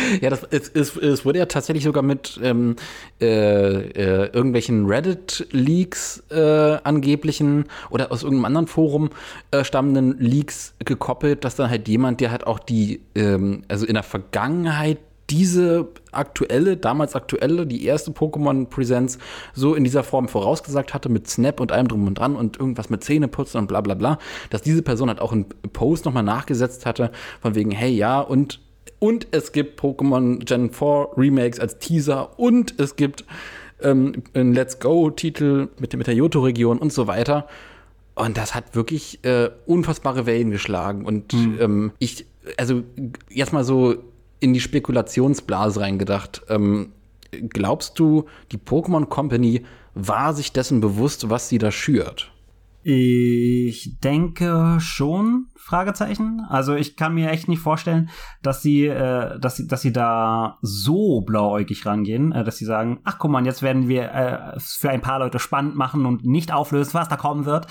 Ja, 0.20 0.30
das, 0.30 0.44
es, 0.50 0.68
es, 0.68 0.96
es 0.96 1.24
wurde 1.24 1.38
ja 1.38 1.46
tatsächlich 1.46 1.84
sogar 1.84 2.02
mit 2.02 2.38
ähm, 2.42 2.76
äh, 3.20 3.26
äh, 3.26 4.30
irgendwelchen 4.32 4.86
Reddit-Leaks 4.86 6.24
äh, 6.30 6.78
angeblichen 6.82 7.66
oder 7.90 8.10
aus 8.10 8.22
irgendeinem 8.22 8.44
anderen 8.46 8.66
Forum 8.66 9.10
äh, 9.50 9.64
stammenden 9.64 10.18
Leaks 10.18 10.74
gekoppelt, 10.84 11.44
dass 11.44 11.56
dann 11.56 11.70
halt 11.70 11.88
jemand, 11.88 12.20
der 12.20 12.30
halt 12.30 12.46
auch 12.46 12.58
die, 12.58 13.00
ähm, 13.14 13.62
also 13.68 13.86
in 13.86 13.94
der 13.94 14.02
Vergangenheit 14.02 14.98
diese 15.30 15.88
aktuelle, 16.10 16.78
damals 16.78 17.14
aktuelle, 17.14 17.66
die 17.66 17.84
erste 17.84 18.12
Pokémon 18.12 18.66
Presents 18.66 19.18
so 19.52 19.74
in 19.74 19.84
dieser 19.84 20.02
Form 20.02 20.26
vorausgesagt 20.26 20.94
hatte 20.94 21.10
mit 21.10 21.28
Snap 21.28 21.60
und 21.60 21.70
allem 21.70 21.88
drum 21.88 22.06
und 22.06 22.18
dran 22.18 22.34
und 22.34 22.58
irgendwas 22.58 22.88
mit 22.88 23.04
Zähneputzen 23.04 23.60
und 23.60 23.66
bla 23.66 23.82
bla 23.82 23.94
bla, 23.94 24.18
dass 24.48 24.62
diese 24.62 24.82
Person 24.82 25.08
halt 25.08 25.20
auch 25.20 25.32
einen 25.32 25.46
Post 25.72 26.06
nochmal 26.06 26.22
nachgesetzt 26.22 26.86
hatte, 26.86 27.10
von 27.42 27.54
wegen, 27.54 27.70
hey 27.70 27.90
ja, 27.90 28.20
und 28.20 28.60
und 28.98 29.28
es 29.30 29.52
gibt 29.52 29.80
Pokémon 29.80 30.44
Gen 30.44 30.70
4 30.70 31.08
Remakes 31.16 31.60
als 31.60 31.78
Teaser 31.78 32.38
und 32.38 32.78
es 32.78 32.96
gibt 32.96 33.24
ähm, 33.80 34.22
einen 34.34 34.52
Let's 34.54 34.80
Go-Titel 34.80 35.68
mit, 35.78 35.96
mit 35.96 36.06
der 36.06 36.14
Johto-Region 36.14 36.78
und 36.78 36.92
so 36.92 37.06
weiter. 37.06 37.46
Und 38.14 38.36
das 38.36 38.54
hat 38.54 38.74
wirklich 38.74 39.24
äh, 39.24 39.50
unfassbare 39.66 40.26
Wellen 40.26 40.50
geschlagen. 40.50 41.04
Und 41.04 41.32
mhm. 41.32 41.58
ähm, 41.60 41.92
ich, 42.00 42.26
also 42.56 42.82
jetzt 43.30 43.52
mal 43.52 43.62
so 43.62 43.96
in 44.40 44.52
die 44.54 44.60
Spekulationsblase 44.60 45.80
reingedacht. 45.80 46.42
Ähm, 46.48 46.92
glaubst 47.30 47.98
du, 47.98 48.24
die 48.50 48.58
Pokémon 48.58 49.06
Company 49.06 49.64
war 49.94 50.34
sich 50.34 50.52
dessen 50.52 50.80
bewusst, 50.80 51.30
was 51.30 51.48
sie 51.48 51.58
da 51.58 51.70
schürt? 51.70 52.32
Ich 52.82 53.98
denke 53.98 54.78
schon, 54.78 55.48
Fragezeichen. 55.56 56.46
Also 56.48 56.74
ich 56.74 56.96
kann 56.96 57.14
mir 57.14 57.30
echt 57.30 57.46
nicht 57.46 57.60
vorstellen, 57.60 58.08
dass 58.42 58.62
sie, 58.62 58.86
äh, 58.86 59.38
dass 59.38 59.56
sie, 59.56 59.66
dass 59.66 59.82
sie 59.82 59.92
da 59.92 60.56
so 60.62 61.20
blauäugig 61.20 61.84
rangehen, 61.84 62.32
äh, 62.32 62.44
dass 62.44 62.56
sie 62.56 62.64
sagen, 62.64 63.00
ach 63.04 63.18
guck 63.18 63.30
mal, 63.30 63.44
jetzt 63.44 63.62
werden 63.62 63.88
wir 63.88 64.10
äh, 64.12 64.60
für 64.60 64.88
ein 64.88 65.02
paar 65.02 65.18
Leute 65.18 65.38
spannend 65.38 65.76
machen 65.76 66.06
und 66.06 66.24
nicht 66.24 66.52
auflösen, 66.52 66.94
was 66.94 67.08
da 67.08 67.16
kommen 67.16 67.44
wird 67.44 67.66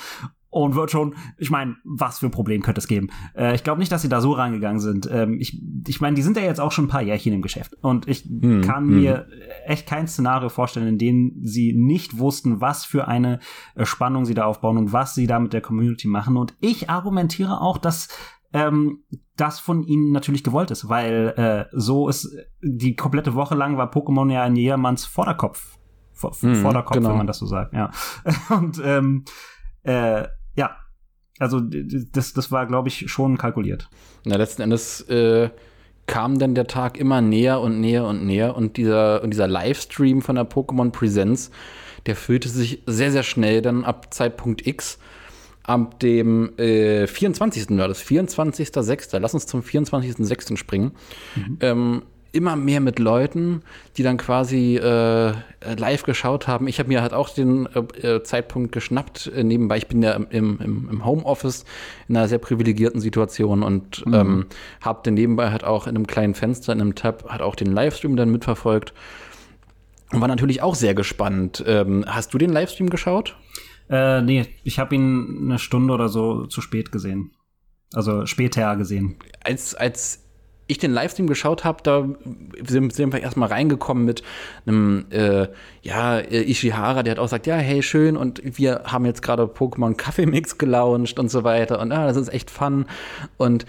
und 0.50 0.76
wird 0.76 0.92
schon, 0.92 1.16
ich 1.38 1.50
meine, 1.50 1.76
was 1.84 2.20
für 2.20 2.28
ein 2.28 2.32
Problem 2.32 2.62
könnte 2.62 2.80
es 2.80 2.88
geben? 2.88 3.10
Äh, 3.36 3.56
ich 3.56 3.64
glaube 3.64 3.80
nicht, 3.80 3.92
dass 3.92 4.02
sie 4.02 4.10
da 4.10 4.22
so 4.22 4.32
rangegangen 4.32 4.80
sind. 4.80 5.10
Ähm, 5.12 5.38
ich 5.40 5.62
ich 5.88 6.02
meine, 6.02 6.16
die 6.16 6.22
sind 6.22 6.38
ja 6.38 6.44
jetzt 6.44 6.60
auch 6.60 6.72
schon 6.72 6.86
ein 6.86 6.90
paar 6.90 7.02
Jährchen 7.02 7.34
im 7.34 7.42
Geschäft 7.42 7.74
und 7.82 8.08
ich 8.08 8.24
hm, 8.24 8.62
kann 8.62 8.86
hm. 8.86 9.00
mir 9.00 9.28
echt 9.66 9.88
kein 9.88 10.08
Szenario 10.08 10.50
vorstellen, 10.50 10.88
in 10.88 10.98
dem 10.98 11.40
sie 11.42 11.74
nicht 11.74 12.20
wussten, 12.20 12.62
was 12.62 12.86
für 12.86 13.08
eine 13.08 13.40
äh, 13.76 13.86
Spannung 13.86 14.26
sie 14.26 14.34
da 14.34 14.46
aufbauen 14.46 14.78
und 14.78 14.94
was 14.94 15.16
sie 15.16 15.28
da 15.28 15.40
mit 15.40 15.54
der 15.54 15.62
Community 15.62 16.08
machen. 16.08 16.38
Und 16.38 16.56
ich 16.60 16.90
argumentiere 16.90 17.62
auch, 17.62 17.78
dass 17.78 18.08
ähm, 18.54 19.04
das 19.36 19.60
von 19.60 19.84
ihnen 19.84 20.12
natürlich 20.12 20.44
gewollt 20.44 20.72
ist, 20.72 20.90
weil 20.90 21.34
äh, 21.38 21.66
so 21.72 22.08
ist 22.08 22.36
die 22.62 22.96
komplette 22.96 23.36
Woche 23.36 23.56
lang 23.56 23.78
war 23.78 23.92
Pokémon 23.92 24.32
ja 24.32 24.46
in 24.46 24.56
jedermanns 24.56 25.06
Vorderkopf. 25.06 25.78
Vor, 26.14 26.34
hm, 26.40 26.56
Vorderkopf, 26.56 26.96
genau. 26.96 27.10
wenn 27.10 27.18
man 27.18 27.28
das 27.28 27.38
so 27.38 27.46
sagt, 27.46 27.74
ja. 27.74 27.92
Und 28.50 28.82
ähm, 28.84 29.26
äh, 29.84 30.28
also 31.40 31.60
das, 31.62 32.34
das 32.34 32.52
war, 32.52 32.66
glaube 32.66 32.88
ich, 32.88 33.10
schon 33.10 33.38
kalkuliert. 33.38 33.90
Na, 34.26 34.36
letzten 34.36 34.62
Endes 34.62 35.02
äh, 35.02 35.50
kam 36.08 36.40
dann 36.40 36.56
der 36.56 36.68
Tag 36.68 36.98
immer 36.98 37.22
näher 37.22 37.60
und 37.62 37.80
näher 37.80 38.06
und 38.06 38.26
näher 38.26 38.56
und 38.56 38.78
dieser, 38.78 39.22
und 39.24 39.32
dieser 39.32 39.48
Livestream 39.48 40.22
von 40.22 40.36
der 40.36 40.50
Pokémon 40.50 40.92
Presents, 40.92 41.52
der 42.06 42.16
füllte 42.16 42.50
sich 42.50 42.82
sehr, 42.86 43.12
sehr 43.12 43.24
schnell 43.24 43.62
dann 43.62 43.84
ab 43.84 44.14
Zeitpunkt 44.14 44.66
X. 44.66 44.98
Ab 45.64 46.00
dem 46.00 46.58
äh, 46.58 47.08
24. 47.08 47.78
war 47.78 47.90
das, 47.90 48.02
24.06. 48.02 49.20
Lass 49.20 49.34
uns 49.34 49.48
zum 49.48 49.62
24.06. 49.62 50.56
springen. 50.56 50.94
Mhm. 51.36 51.58
Ähm, 51.60 52.02
immer 52.38 52.56
mehr 52.56 52.80
mit 52.80 53.00
Leuten, 53.00 53.64
die 53.98 54.04
dann 54.04 54.18
quasi 54.18 54.78
äh, 54.78 55.34
live 55.76 56.04
geschaut 56.04 56.48
haben. 56.48 56.68
Ich 56.68 56.80
habe 56.80 56.90
mir 56.90 57.02
halt 57.02 57.14
auch 57.14 57.30
den 57.30 57.66
äh, 57.66 58.08
äh, 58.08 58.24
Zeitpunkt 58.24 58.72
geschnappt. 58.72 59.32
Äh, 59.36 59.44
nebenbei, 59.44 59.78
ich 59.78 59.88
bin 59.88 60.02
ja 60.04 60.14
im, 60.14 60.28
im, 60.30 60.90
im 60.90 61.06
Homeoffice 61.06 61.66
in 62.08 62.16
einer 62.16 62.28
sehr 62.28 62.38
privilegierten 62.38 63.02
Situation 63.02 63.64
und 63.64 64.06
mhm. 64.06 64.14
ähm, 64.14 64.46
habe 64.82 65.00
dann 65.04 65.16
nebenbei 65.16 65.52
halt 65.52 65.64
auch 65.64 65.88
in 65.88 65.96
einem 65.96 66.08
kleinen 66.08 66.36
Fenster, 66.36 66.72
in 66.72 66.80
einem 66.80 66.96
Tab, 66.96 67.26
halt 67.28 67.42
auch 67.42 67.56
den 67.56 67.72
Livestream 67.72 68.16
dann 68.16 68.32
mitverfolgt. 68.32 68.94
Und 70.14 70.22
war 70.22 70.28
natürlich 70.28 70.62
auch 70.62 70.76
sehr 70.76 70.94
gespannt. 70.94 71.64
Ähm, 71.68 72.06
hast 72.08 72.34
du 72.34 72.38
den 72.38 72.52
Livestream 72.52 72.90
geschaut? 72.90 73.36
Äh, 73.90 74.22
nee, 74.22 74.46
ich 74.64 74.80
habe 74.80 74.96
ihn 74.96 75.40
eine 75.42 75.60
Stunde 75.60 75.94
oder 75.94 76.08
so 76.08 76.46
zu 76.46 76.62
spät 76.62 76.92
gesehen. 76.92 77.32
Also 77.94 78.26
später 78.26 78.76
gesehen. 78.76 79.16
Als, 79.44 79.74
als 79.76 80.27
ich 80.68 80.78
den 80.78 80.92
Livestream 80.92 81.28
geschaut 81.28 81.64
habe, 81.64 81.82
da 81.84 82.06
sind, 82.66 82.94
sind 82.94 83.14
wir 83.14 83.22
erstmal 83.22 83.50
reingekommen 83.50 84.06
mit 84.06 84.24
einem, 84.66 85.06
äh, 85.10 85.48
ja, 85.82 86.20
Ishihara, 86.20 87.04
der 87.04 87.12
hat 87.12 87.20
auch 87.20 87.26
gesagt, 87.26 87.48
ja, 87.48 87.56
hey, 87.56 87.82
schön, 87.82 88.18
und 88.18 88.42
wir 88.44 88.84
haben 88.86 89.06
jetzt 89.06 89.22
gerade 89.22 89.44
Pokémon 89.44 89.96
Kaffeemix 89.96 90.58
gelauncht 90.58 91.20
und 91.20 91.32
so 91.32 91.44
weiter. 91.44 91.80
Und 91.80 91.92
ah, 91.92 92.08
das 92.08 92.18
ist 92.18 92.30
echt 92.30 92.52
fun. 92.52 92.86
Und 93.38 93.66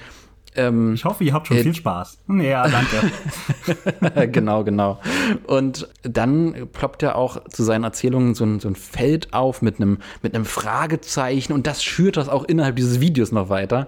ähm, 0.56 0.94
ich 0.94 1.04
hoffe, 1.04 1.22
ihr 1.22 1.32
habt 1.32 1.46
schon 1.46 1.58
äh, 1.58 1.62
viel 1.62 1.74
Spaß. 1.74 2.18
Ja, 2.40 2.66
danke. 2.68 4.26
genau, 4.32 4.64
genau. 4.64 4.98
Und 5.46 5.88
dann 6.02 6.68
ploppt 6.72 7.04
er 7.04 7.16
auch 7.16 7.44
zu 7.48 7.62
seinen 7.62 7.84
Erzählungen 7.84 8.34
so 8.34 8.44
ein, 8.44 8.58
so 8.58 8.68
ein 8.68 8.74
Feld 8.74 9.32
auf 9.32 9.62
mit 9.62 9.76
einem, 9.76 9.98
mit 10.22 10.34
einem 10.34 10.44
Fragezeichen 10.44 11.52
und 11.52 11.66
das 11.66 11.84
schürt 11.84 12.16
das 12.16 12.28
auch 12.28 12.44
innerhalb 12.44 12.76
dieses 12.76 13.00
Videos 13.00 13.30
noch 13.30 13.50
weiter. 13.50 13.86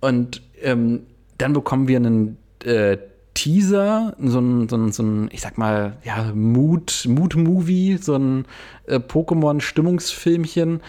Und 0.00 0.42
ähm, 0.62 1.02
dann 1.42 1.52
bekommen 1.52 1.88
wir 1.88 1.96
einen 1.96 2.36
äh, 2.64 2.98
Teaser, 3.34 4.14
so 4.22 4.38
ein, 4.38 4.68
so 4.68 4.76
ein, 4.76 4.92
so 4.92 5.02
ein, 5.02 5.28
ich 5.32 5.40
sag 5.40 5.58
mal, 5.58 5.96
ja, 6.04 6.32
Mood, 6.34 7.06
Mood-Movie, 7.08 7.98
so 8.00 8.14
ein 8.14 8.44
äh, 8.86 8.96
Pokémon-Stimmungsfilmchen, 8.96 10.80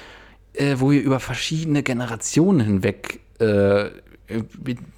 äh, 0.54 0.76
wo 0.78 0.92
wir 0.92 1.02
über 1.02 1.20
verschiedene 1.20 1.82
Generationen 1.82 2.60
hinweg 2.60 3.22
äh, 3.40 3.90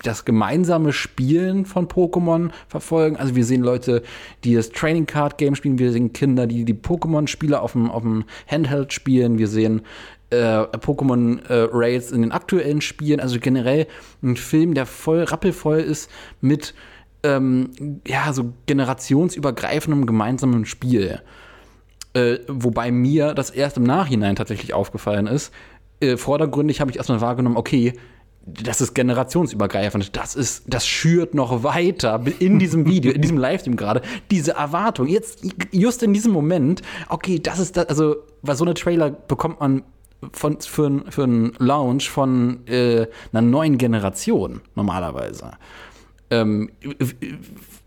das 0.03 0.26
gemeinsame 0.26 0.94
Spielen 0.94 1.65
von 1.65 1.88
Pokémon 1.88 2.52
verfolgen. 2.68 3.18
Also 3.18 3.36
wir 3.36 3.44
sehen 3.44 3.61
Leute, 3.61 4.03
die 4.44 4.56
das 4.56 4.69
Training 4.69 5.06
Card 5.06 5.38
Game 5.38 5.56
spielen, 5.56 5.80
wir 5.80 5.91
sehen 5.91 6.14
Kinder, 6.14 6.48
die 6.48 6.64
die 6.64 6.73
Pokémon-Spiele 6.73 7.60
auf 7.60 7.72
dem, 7.72 7.90
auf 7.90 8.03
dem 8.03 8.26
Handheld 8.48 8.94
spielen, 8.94 9.38
wir 9.38 9.48
sehen 9.48 9.80
äh, 9.80 9.84
Pokémon 10.44 11.40
äh, 11.48 11.68
Rails 11.72 12.12
in 12.12 12.22
den 12.22 12.32
aktuellen 12.32 12.82
Spielen. 12.82 13.20
Also 13.20 13.40
generell 13.40 13.88
ein 14.24 14.36
Film, 14.36 14.74
der 14.74 14.86
voll 14.86 15.24
rappelvoll 15.24 15.80
ist 15.80 16.10
mit 16.41 16.74
ähm, 17.24 18.02
ja, 18.07 18.32
so 18.34 18.53
generationsübergreifendem 18.66 20.06
gemeinsamen 20.06 20.66
Spiel. 20.66 21.22
Äh, 22.14 22.38
wobei 22.48 22.91
mir 22.91 23.34
das 23.34 23.49
erst 23.49 23.78
im 23.78 23.84
Nachhinein 23.84 24.36
tatsächlich 24.36 24.74
aufgefallen 24.74 25.28
ist. 25.28 25.52
Äh, 25.99 26.18
vordergründig 26.18 26.82
habe 26.82 26.91
ich 26.91 26.98
erstmal 26.98 27.22
wahrgenommen, 27.22 27.57
okay, 27.57 27.94
das 28.45 28.80
ist 28.80 28.94
generationsübergreifend. 28.94 30.16
Das 30.16 30.36
ist, 30.36 30.66
das 30.68 30.86
schürt 30.88 31.34
noch 31.34 31.64
weiter 31.64 32.22
in 32.40 32.60
diesem 32.60 32.86
Video, 32.86 33.12
in 33.12 33.22
diesem 33.22 33.38
Livestream 33.38 33.76
gerade, 33.76 34.02
diese 34.30 34.52
Erwartung. 34.52 35.07
Jetzt, 35.07 35.44
just 35.72 36.03
in 36.03 36.14
diesem 36.14 36.32
Moment, 36.32 36.82
okay, 37.10 37.40
das 37.40 37.60
ist 37.60 37.76
das, 37.76 37.88
also, 37.88 38.18
weil 38.44 38.56
so 38.56 38.64
eine 38.64 38.76
Trailer 38.76 39.10
bekommt 39.10 39.60
man 39.60 39.84
von, 40.31 40.59
für, 40.61 41.03
für 41.09 41.23
einen 41.23 41.53
Launch 41.59 42.09
von 42.09 42.65
äh, 42.67 43.07
einer 43.31 43.41
neuen 43.41 43.77
Generation 43.77 44.61
normalerweise. 44.75 45.51
Ähm, 46.29 46.71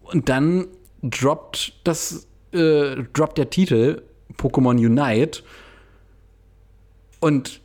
und 0.02 0.28
dann 0.28 0.66
droppt 1.02 1.74
das, 1.84 2.26
äh, 2.52 2.96
droppt 3.12 3.38
der 3.38 3.50
Titel 3.50 4.02
Pokémon 4.36 4.76
Unite 4.76 5.42
und 7.20 7.60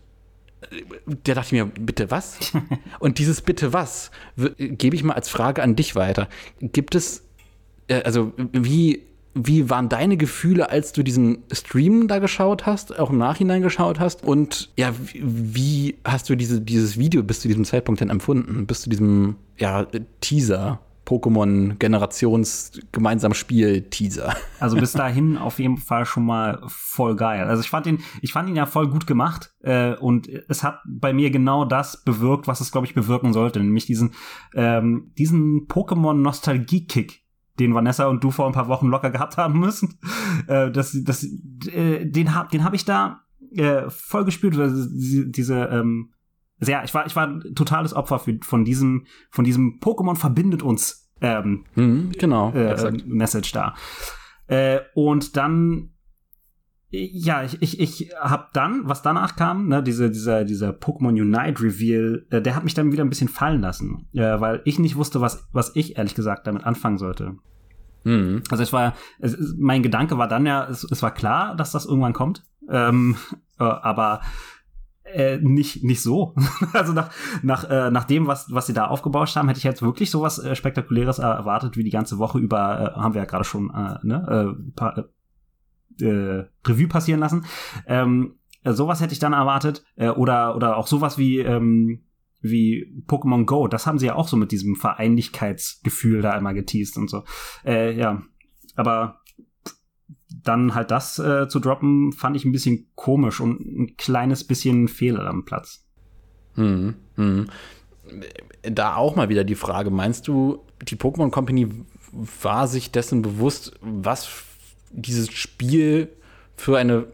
der 1.05 1.35
dachte 1.35 1.55
mir, 1.55 1.65
bitte 1.65 2.09
was? 2.09 2.39
Und 2.99 3.19
dieses 3.19 3.41
bitte 3.41 3.73
was 3.73 4.11
gebe 4.57 4.95
ich 4.95 5.03
mal 5.03 5.13
als 5.13 5.29
Frage 5.29 5.61
an 5.61 5.75
dich 5.75 5.95
weiter. 5.95 6.29
Gibt 6.61 6.95
es, 6.95 7.23
äh, 7.87 8.01
also 8.03 8.33
wie, 8.53 9.03
wie 9.35 9.69
waren 9.69 9.89
deine 9.89 10.17
Gefühle, 10.17 10.69
als 10.69 10.93
du 10.93 11.03
diesen 11.03 11.43
Stream 11.51 12.07
da 12.07 12.19
geschaut 12.19 12.65
hast, 12.65 12.99
auch 12.99 13.09
im 13.09 13.17
Nachhinein 13.17 13.61
geschaut 13.61 13.99
hast? 13.99 14.23
Und 14.23 14.71
ja, 14.77 14.93
wie 15.13 15.95
hast 16.05 16.29
du 16.29 16.35
diese, 16.35 16.61
dieses 16.61 16.97
Video 16.97 17.23
bis 17.23 17.41
zu 17.41 17.47
diesem 17.47 17.65
Zeitpunkt 17.65 18.01
denn 18.01 18.09
empfunden? 18.09 18.65
Bis 18.67 18.81
zu 18.81 18.89
diesem 18.89 19.35
ja, 19.57 19.87
Teaser? 20.21 20.79
Pokémon 21.05 21.77
Generations 21.79 22.71
gemeinsam 22.91 23.33
Spiel 23.33 23.81
Teaser. 23.89 24.35
Also 24.59 24.77
bis 24.77 24.93
dahin 24.93 25.37
auf 25.37 25.59
jeden 25.59 25.75
Fall 25.75 26.05
schon 26.05 26.25
mal 26.25 26.61
voll 26.67 27.17
geil. 27.17 27.43
Also 27.47 27.61
ich 27.61 27.69
fand 27.69 27.85
ihn, 27.85 27.99
ich 28.21 28.31
fand 28.31 28.47
ihn 28.47 28.55
ja 28.55 28.65
voll 28.65 28.87
gut 28.87 29.05
gemacht 29.05 29.53
äh, 29.61 29.93
und 29.95 30.29
es 30.47 30.63
hat 30.63 30.79
bei 30.87 31.11
mir 31.11 31.31
genau 31.31 31.65
das 31.65 32.05
bewirkt, 32.05 32.47
was 32.47 32.61
es 32.61 32.71
glaube 32.71 32.87
ich 32.87 32.93
bewirken 32.93 33.33
sollte, 33.33 33.59
nämlich 33.59 33.85
diesen 33.85 34.13
ähm, 34.55 35.11
diesen 35.17 35.67
Pokémon 35.67 36.13
Nostalgie 36.13 36.87
Kick, 36.87 37.22
den 37.59 37.73
Vanessa 37.73 38.07
und 38.07 38.23
du 38.23 38.31
vor 38.31 38.47
ein 38.47 38.53
paar 38.53 38.67
Wochen 38.67 38.87
locker 38.87 39.11
gehabt 39.11 39.37
haben 39.37 39.59
müssen. 39.59 39.99
Äh, 40.47 40.71
das, 40.71 40.97
das, 41.03 41.23
äh, 41.23 42.05
den 42.05 42.35
hab, 42.35 42.49
den 42.49 42.63
habe 42.63 42.75
ich 42.75 42.83
da 42.83 43.21
äh, 43.55 43.83
voll 43.89 44.25
gespürt. 44.25 44.55
Diese 44.55 45.65
ähm, 45.65 46.11
sehr, 46.59 46.83
ich 46.83 46.93
war, 46.93 47.05
ich 47.05 47.15
war 47.15 47.27
ein 47.27 47.55
totales 47.55 47.93
Opfer 47.93 48.19
für, 48.19 48.37
von 48.41 48.65
diesem, 48.65 49.05
von 49.29 49.45
diesem 49.45 49.79
Pokémon 49.79 50.15
verbindet 50.15 50.63
uns 50.63 51.11
ähm, 51.21 51.65
mhm, 51.75 52.11
genau, 52.17 52.51
äh, 52.51 52.91
Message 53.05 53.51
da. 53.53 53.75
Äh, 54.47 54.81
und 54.93 55.37
dann 55.37 55.92
ja, 56.95 57.43
ich, 57.43 57.59
ich, 57.59 57.79
ich 57.79 58.11
habe 58.19 58.49
dann, 58.53 58.83
was 58.85 59.01
danach 59.01 59.35
kam, 59.35 59.67
ne, 59.67 59.81
diese, 59.81 60.11
dieser, 60.11 60.45
dieser 60.45 60.69
Pokémon 60.69 61.09
Unite 61.09 61.63
Reveal, 61.63 62.27
äh, 62.29 62.39
der 62.39 62.55
hat 62.55 62.63
mich 62.63 62.75
dann 62.75 62.91
wieder 62.91 63.03
ein 63.03 63.09
bisschen 63.09 63.29
fallen 63.29 63.61
lassen, 63.61 64.07
äh, 64.13 64.39
weil 64.39 64.61
ich 64.65 64.77
nicht 64.77 64.95
wusste, 64.95 65.19
was, 65.19 65.47
was 65.53 65.75
ich 65.75 65.97
ehrlich 65.97 66.13
gesagt 66.13 66.45
damit 66.45 66.65
anfangen 66.65 66.99
sollte. 66.99 67.37
Mhm. 68.03 68.43
Also 68.51 68.61
es 68.61 68.71
war, 68.73 68.93
es, 69.17 69.35
mein 69.57 69.81
Gedanke 69.81 70.19
war 70.19 70.27
dann 70.27 70.45
ja, 70.45 70.67
es, 70.69 70.83
es 70.83 71.01
war 71.01 71.11
klar, 71.11 71.55
dass 71.55 71.71
das 71.71 71.85
irgendwann 71.85 72.13
kommt, 72.13 72.43
ähm, 72.69 73.15
äh, 73.59 73.63
aber 73.63 74.21
äh, 75.03 75.37
nicht 75.37 75.83
nicht 75.83 76.03
so. 76.03 76.35
also 76.73 76.93
nach 76.93 77.09
nach 77.41 77.67
äh, 77.69 77.89
nach 77.89 78.03
dem 78.03 78.27
was 78.27 78.53
was 78.53 78.67
sie 78.67 78.73
da 78.73 78.85
aufgebauscht 78.85 79.35
haben, 79.35 79.47
hätte 79.47 79.57
ich 79.57 79.63
jetzt 79.63 79.81
wirklich 79.81 80.11
sowas 80.11 80.37
äh, 80.37 80.55
spektakuläres 80.55 81.19
erwartet 81.19 81.75
wie 81.75 81.83
die 81.83 81.89
ganze 81.89 82.19
Woche 82.19 82.37
über 82.37 82.93
äh, 82.95 82.99
haben 82.99 83.15
wir 83.15 83.21
ja 83.21 83.27
gerade 83.27 83.43
schon 83.43 83.69
äh, 83.71 83.97
ne 84.03 84.55
äh, 84.55 84.71
paar, 84.75 85.09
äh, 86.01 86.45
Revue 86.65 86.87
passieren 86.87 87.19
lassen. 87.19 87.45
Ähm, 87.87 88.35
äh, 88.63 88.73
sowas 88.73 89.01
hätte 89.01 89.13
ich 89.13 89.19
dann 89.19 89.33
erwartet 89.33 89.83
äh, 89.95 90.09
oder 90.09 90.55
oder 90.55 90.77
auch 90.77 90.87
sowas 90.87 91.17
wie 91.17 91.39
ähm, 91.39 92.03
wie 92.41 93.03
Pokémon 93.07 93.45
Go. 93.45 93.67
Das 93.67 93.87
haben 93.87 93.99
sie 93.99 94.07
ja 94.07 94.15
auch 94.15 94.27
so 94.27 94.37
mit 94.37 94.51
diesem 94.51 94.75
Vereinigkeitsgefühl 94.75 96.21
da 96.21 96.31
einmal 96.31 96.53
geteased 96.53 96.97
und 96.97 97.09
so. 97.09 97.23
Äh, 97.65 97.97
ja, 97.97 98.21
aber 98.75 99.21
dann 100.43 100.75
halt 100.75 100.91
das 100.91 101.19
äh, 101.19 101.47
zu 101.47 101.59
droppen, 101.59 102.11
fand 102.11 102.35
ich 102.35 102.43
ein 102.43 102.51
bisschen 102.51 102.87
komisch 102.95 103.39
und 103.39 103.61
ein 103.61 103.97
kleines 103.97 104.45
bisschen 104.45 104.87
Fehler 104.87 105.25
am 105.27 105.45
Platz. 105.45 105.85
Hm, 106.55 106.95
hm. 107.15 107.47
Da 108.61 108.95
auch 108.95 109.15
mal 109.15 109.29
wieder 109.29 109.43
die 109.43 109.55
Frage, 109.55 109.89
meinst 109.89 110.27
du, 110.27 110.65
die 110.81 110.97
Pokémon 110.97 111.31
Company 111.31 111.69
war 112.11 112.67
sich 112.67 112.91
dessen 112.91 113.21
bewusst, 113.21 113.73
was 113.81 114.25
dieses 114.93 115.31
Spiel 115.31 116.09
für 116.55 116.77
eine 116.77 117.07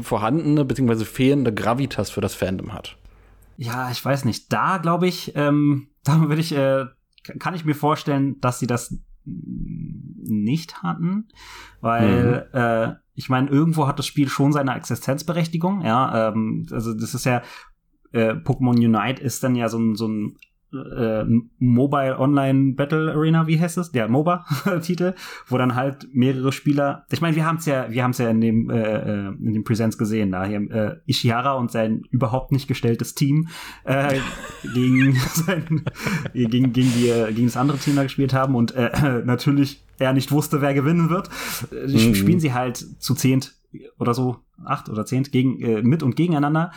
vorhandene 0.00 0.64
bzw. 0.64 1.04
fehlende 1.04 1.52
Gravitas 1.54 2.10
für 2.10 2.20
das 2.20 2.34
Fandom 2.34 2.72
hat? 2.72 2.96
Ja, 3.56 3.90
ich 3.90 4.04
weiß 4.04 4.24
nicht. 4.24 4.52
Da 4.52 4.78
glaube 4.78 5.08
ich, 5.08 5.32
ähm, 5.34 5.88
da 6.04 6.20
würde 6.20 6.40
ich, 6.40 6.52
äh, 6.52 6.86
kann 7.38 7.54
ich 7.54 7.64
mir 7.64 7.74
vorstellen, 7.74 8.40
dass 8.40 8.58
sie 8.58 8.66
das 8.66 8.96
nicht 9.24 10.82
hatten, 10.82 11.28
weil 11.82 12.48
mhm. 12.52 12.58
äh, 12.58 12.94
ich 13.14 13.28
meine, 13.28 13.50
irgendwo 13.50 13.86
hat 13.86 13.98
das 13.98 14.06
Spiel 14.06 14.28
schon 14.28 14.52
seine 14.52 14.74
Existenzberechtigung, 14.74 15.84
ja, 15.84 16.28
ähm, 16.28 16.66
also 16.70 16.94
das 16.94 17.14
ist 17.14 17.26
ja 17.26 17.42
äh, 18.12 18.32
Pokémon 18.32 18.76
Unite 18.76 19.22
ist 19.22 19.42
dann 19.44 19.54
ja 19.54 19.68
so 19.68 19.78
ein, 19.78 19.96
so 19.96 20.08
ein 20.08 20.38
äh, 20.72 21.24
Mobile 21.58 22.18
Online 22.18 22.74
Battle 22.74 23.12
Arena, 23.12 23.46
wie 23.46 23.60
heißt 23.60 23.78
es? 23.78 23.90
Der 23.92 24.08
MOBA-Titel, 24.08 25.14
wo 25.46 25.58
dann 25.58 25.74
halt 25.74 26.08
mehrere 26.12 26.52
Spieler. 26.52 27.04
Ich 27.10 27.20
meine, 27.20 27.36
wir 27.36 27.46
haben 27.46 27.56
es 27.56 27.66
ja, 27.66 27.90
wir 27.90 28.02
haben 28.02 28.10
es 28.10 28.18
ja 28.18 28.28
in 28.28 28.40
dem 28.40 28.70
äh, 28.70 28.78
äh, 28.78 29.28
in 29.28 29.54
dem 29.54 29.64
Präsenz 29.64 29.98
gesehen, 29.98 30.32
da 30.32 30.44
hier 30.44 30.60
äh, 30.70 30.96
Ishihara 31.06 31.54
und 31.54 31.70
sein 31.70 32.02
überhaupt 32.10 32.52
nicht 32.52 32.68
gestelltes 32.68 33.14
Team 33.14 33.48
äh, 33.84 34.18
gegen 34.74 35.14
sein, 35.14 35.84
gegen 36.34 36.72
gegen 36.72 36.92
die 36.92 37.34
gegen 37.34 37.46
das 37.46 37.56
andere 37.56 37.78
Team 37.78 37.96
da 37.96 38.02
gespielt 38.02 38.32
haben 38.32 38.54
und 38.54 38.74
äh, 38.74 39.22
natürlich 39.24 39.84
er 39.98 40.12
nicht 40.12 40.30
wusste, 40.30 40.60
wer 40.60 40.74
gewinnen 40.74 41.10
wird. 41.10 41.28
Äh, 41.72 41.86
mhm. 41.86 42.14
Spielen 42.14 42.40
sie 42.40 42.52
halt 42.52 42.76
zu 42.76 43.14
zehnt 43.14 43.54
oder 43.98 44.14
so, 44.14 44.38
acht 44.64 44.88
oder 44.88 45.04
zehnt 45.04 45.30
gegen 45.30 45.60
äh, 45.60 45.82
mit 45.82 46.02
und 46.02 46.16
gegeneinander 46.16 46.72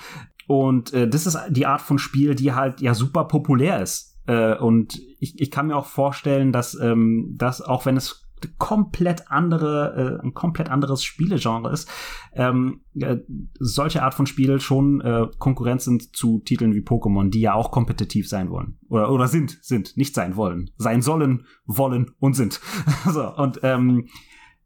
und 0.51 0.91
äh, 0.91 1.07
das 1.07 1.27
ist 1.27 1.39
die 1.49 1.65
Art 1.65 1.79
von 1.79 1.97
Spiel, 1.97 2.35
die 2.35 2.51
halt 2.51 2.81
ja 2.81 2.93
super 2.93 3.23
populär 3.23 3.81
ist. 3.81 4.19
Äh, 4.27 4.57
und 4.57 4.99
ich, 5.17 5.39
ich 5.39 5.49
kann 5.49 5.67
mir 5.67 5.77
auch 5.77 5.85
vorstellen, 5.85 6.51
dass 6.51 6.77
ähm, 6.77 7.35
das, 7.37 7.61
auch 7.61 7.85
wenn 7.85 7.95
es 7.95 8.27
komplett 8.57 9.31
andere, 9.31 10.19
äh, 10.19 10.25
ein 10.25 10.33
komplett 10.33 10.69
anderes 10.69 11.05
Spielegenre 11.05 11.71
ist, 11.71 11.89
ähm, 12.33 12.81
äh, 12.95 13.19
solche 13.59 14.03
Art 14.03 14.13
von 14.13 14.25
Spiel 14.25 14.59
schon 14.59 14.99
äh, 14.99 15.27
Konkurrenz 15.37 15.85
sind 15.85 16.17
zu 16.17 16.39
Titeln 16.39 16.73
wie 16.73 16.81
Pokémon, 16.81 17.29
die 17.29 17.39
ja 17.39 17.53
auch 17.53 17.71
kompetitiv 17.71 18.27
sein 18.27 18.49
wollen. 18.49 18.77
Oder, 18.89 19.09
oder 19.09 19.29
sind, 19.29 19.57
sind, 19.61 19.95
nicht 19.95 20.13
sein 20.13 20.35
wollen. 20.35 20.71
Sein 20.75 21.01
sollen, 21.01 21.45
wollen 21.65 22.11
und 22.19 22.33
sind. 22.33 22.59
so, 23.05 23.25
und 23.37 23.61
ähm, 23.63 24.09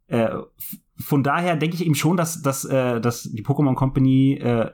äh, 0.07 0.30
von 0.98 1.22
daher 1.22 1.57
denke 1.57 1.76
ich 1.76 1.86
eben 1.86 1.94
schon, 1.94 2.18
dass, 2.18 2.41
dass, 2.41 2.66
äh, 2.66 2.99
dass 2.99 3.24
die 3.24 3.44
Pokémon 3.44 3.76
Company 3.76 4.40
äh, 4.41 4.72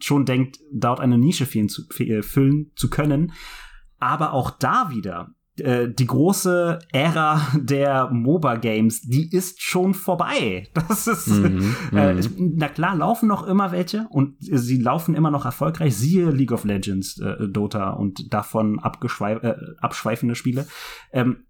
schon 0.00 0.24
denkt, 0.24 0.58
dort 0.72 1.00
eine 1.00 1.18
Nische 1.18 1.46
füllen 1.46 1.68
zu, 1.68 1.82
äh, 1.98 2.22
füllen 2.22 2.72
zu 2.76 2.90
können. 2.90 3.32
Aber 3.98 4.32
auch 4.32 4.50
da 4.50 4.90
wieder, 4.90 5.34
äh, 5.60 5.88
die 5.88 6.06
große 6.06 6.78
Ära 6.92 7.46
der 7.54 8.10
MOBA-Games, 8.10 9.02
die 9.02 9.30
ist 9.30 9.62
schon 9.62 9.94
vorbei. 9.94 10.68
Das 10.88 11.06
ist, 11.06 11.28
Mhm, 11.28 11.74
äh, 11.92 12.14
mhm. 12.14 12.54
na 12.56 12.68
klar, 12.68 12.96
laufen 12.96 13.28
noch 13.28 13.46
immer 13.46 13.72
welche 13.72 14.06
und 14.10 14.36
sie 14.40 14.78
laufen 14.78 15.14
immer 15.14 15.30
noch 15.30 15.44
erfolgreich. 15.44 15.96
Siehe 15.96 16.30
League 16.30 16.52
of 16.52 16.64
Legends, 16.64 17.18
äh, 17.20 17.48
Dota 17.48 17.90
und 17.90 18.32
davon 18.32 18.78
äh, 18.78 19.54
abschweifende 19.80 20.34
Spiele. 20.34 20.66
Ähm, 21.12 21.44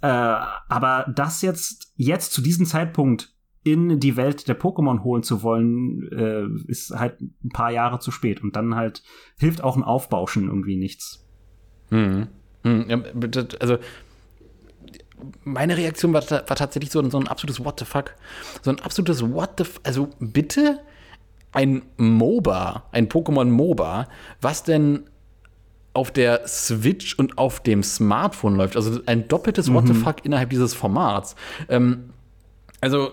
äh, 0.00 0.06
aber 0.06 1.12
das 1.14 1.42
jetzt, 1.42 1.92
jetzt 1.96 2.32
zu 2.32 2.42
diesem 2.42 2.66
Zeitpunkt 2.66 3.33
in 3.64 3.98
die 3.98 4.16
Welt 4.16 4.46
der 4.46 4.58
Pokémon 4.60 5.02
holen 5.02 5.22
zu 5.22 5.42
wollen, 5.42 6.06
äh, 6.12 6.70
ist 6.70 6.90
halt 6.94 7.20
ein 7.20 7.48
paar 7.52 7.70
Jahre 7.70 7.98
zu 7.98 8.10
spät. 8.10 8.42
Und 8.42 8.54
dann 8.56 8.74
halt 8.76 9.02
hilft 9.38 9.64
auch 9.64 9.76
ein 9.76 9.82
Aufbauschen 9.82 10.48
irgendwie 10.48 10.76
nichts. 10.76 11.26
Mhm. 11.90 12.28
Mhm. 12.62 12.84
Ja, 12.88 12.96
bitte, 12.96 13.48
also 13.60 13.78
meine 15.44 15.76
Reaktion 15.76 16.12
war, 16.12 16.22
war 16.30 16.44
tatsächlich 16.56 16.90
so, 16.92 17.00
ein- 17.00 17.10
so 17.10 17.18
ein 17.18 17.28
absolutes 17.28 17.64
What 17.64 17.78
the 17.80 17.86
fuck. 17.86 18.14
So 18.62 18.70
ein 18.70 18.80
absolutes 18.80 19.22
What 19.32 19.52
the 19.58 19.64
f 19.64 19.80
Also 19.82 20.10
bitte 20.20 20.80
ein 21.52 21.82
MOBA, 21.96 22.84
ein 22.92 23.08
Pokémon 23.08 23.44
MOBA, 23.46 24.08
was 24.40 24.62
denn 24.64 25.04
auf 25.94 26.10
der 26.10 26.46
Switch 26.48 27.14
und 27.18 27.38
auf 27.38 27.60
dem 27.60 27.82
Smartphone 27.84 28.56
läuft. 28.56 28.76
Also 28.76 29.00
ein 29.06 29.28
doppeltes 29.28 29.72
What 29.72 29.86
the 29.86 29.94
fuck 29.94 30.24
innerhalb 30.24 30.50
dieses 30.50 30.74
Formats. 30.74 31.36
Ähm, 31.68 32.10
also 32.80 33.12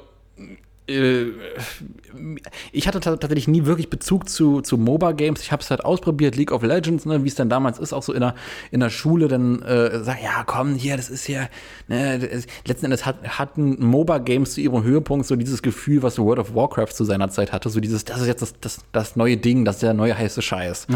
ich 2.72 2.88
hatte 2.88 3.00
ta- 3.00 3.16
tatsächlich 3.16 3.48
nie 3.48 3.66
wirklich 3.66 3.90
Bezug 3.90 4.28
zu, 4.28 4.62
zu 4.62 4.78
MOBA-Games. 4.78 5.42
Ich 5.42 5.52
habe 5.52 5.62
es 5.62 5.70
halt 5.70 5.86
ausprobiert, 5.86 6.36
League 6.36 6.52
of 6.52 6.64
Legends, 6.64 7.06
ne, 7.06 7.24
wie 7.24 7.30
es 7.30 7.36
dann 7.36 7.50
damals 7.50 7.80
ist, 7.80 7.94
auch 7.94 8.04
so 8.04 8.12
in 8.12 8.20
der, 8.20 8.36
in 8.72 8.82
der 8.82 8.90
Schule, 8.90 9.28
dann 9.28 9.62
äh, 9.62 10.04
sag, 10.04 10.22
ja, 10.22 10.44
komm, 10.46 10.76
hier, 10.76 10.98
das 10.98 11.10
ist 11.10 11.28
ja, 11.28 11.48
ne, 11.88 12.20
das, 12.20 12.46
letzten 12.68 12.86
Endes 12.86 13.06
hat, 13.06 13.16
hatten 13.38 13.78
MOBA-Games 13.86 14.54
zu 14.56 14.62
ihrem 14.62 14.84
Höhepunkt 14.84 15.26
so 15.28 15.36
dieses 15.38 15.62
Gefühl, 15.62 16.04
was 16.04 16.20
World 16.20 16.40
of 16.40 16.56
Warcraft 16.56 16.94
zu 16.94 17.06
seiner 17.06 17.30
Zeit 17.30 17.54
hatte, 17.54 17.70
so 17.70 17.80
dieses, 17.80 18.04
das 18.04 18.20
ist 18.20 18.28
jetzt 18.28 18.42
das, 18.42 18.56
das, 18.60 18.80
das 18.92 19.16
neue 19.16 19.38
Ding, 19.38 19.64
das 19.64 19.78
ist 19.78 19.84
der 19.84 19.94
neue 19.94 20.18
heiße 20.18 20.42
Scheiß. 20.42 20.88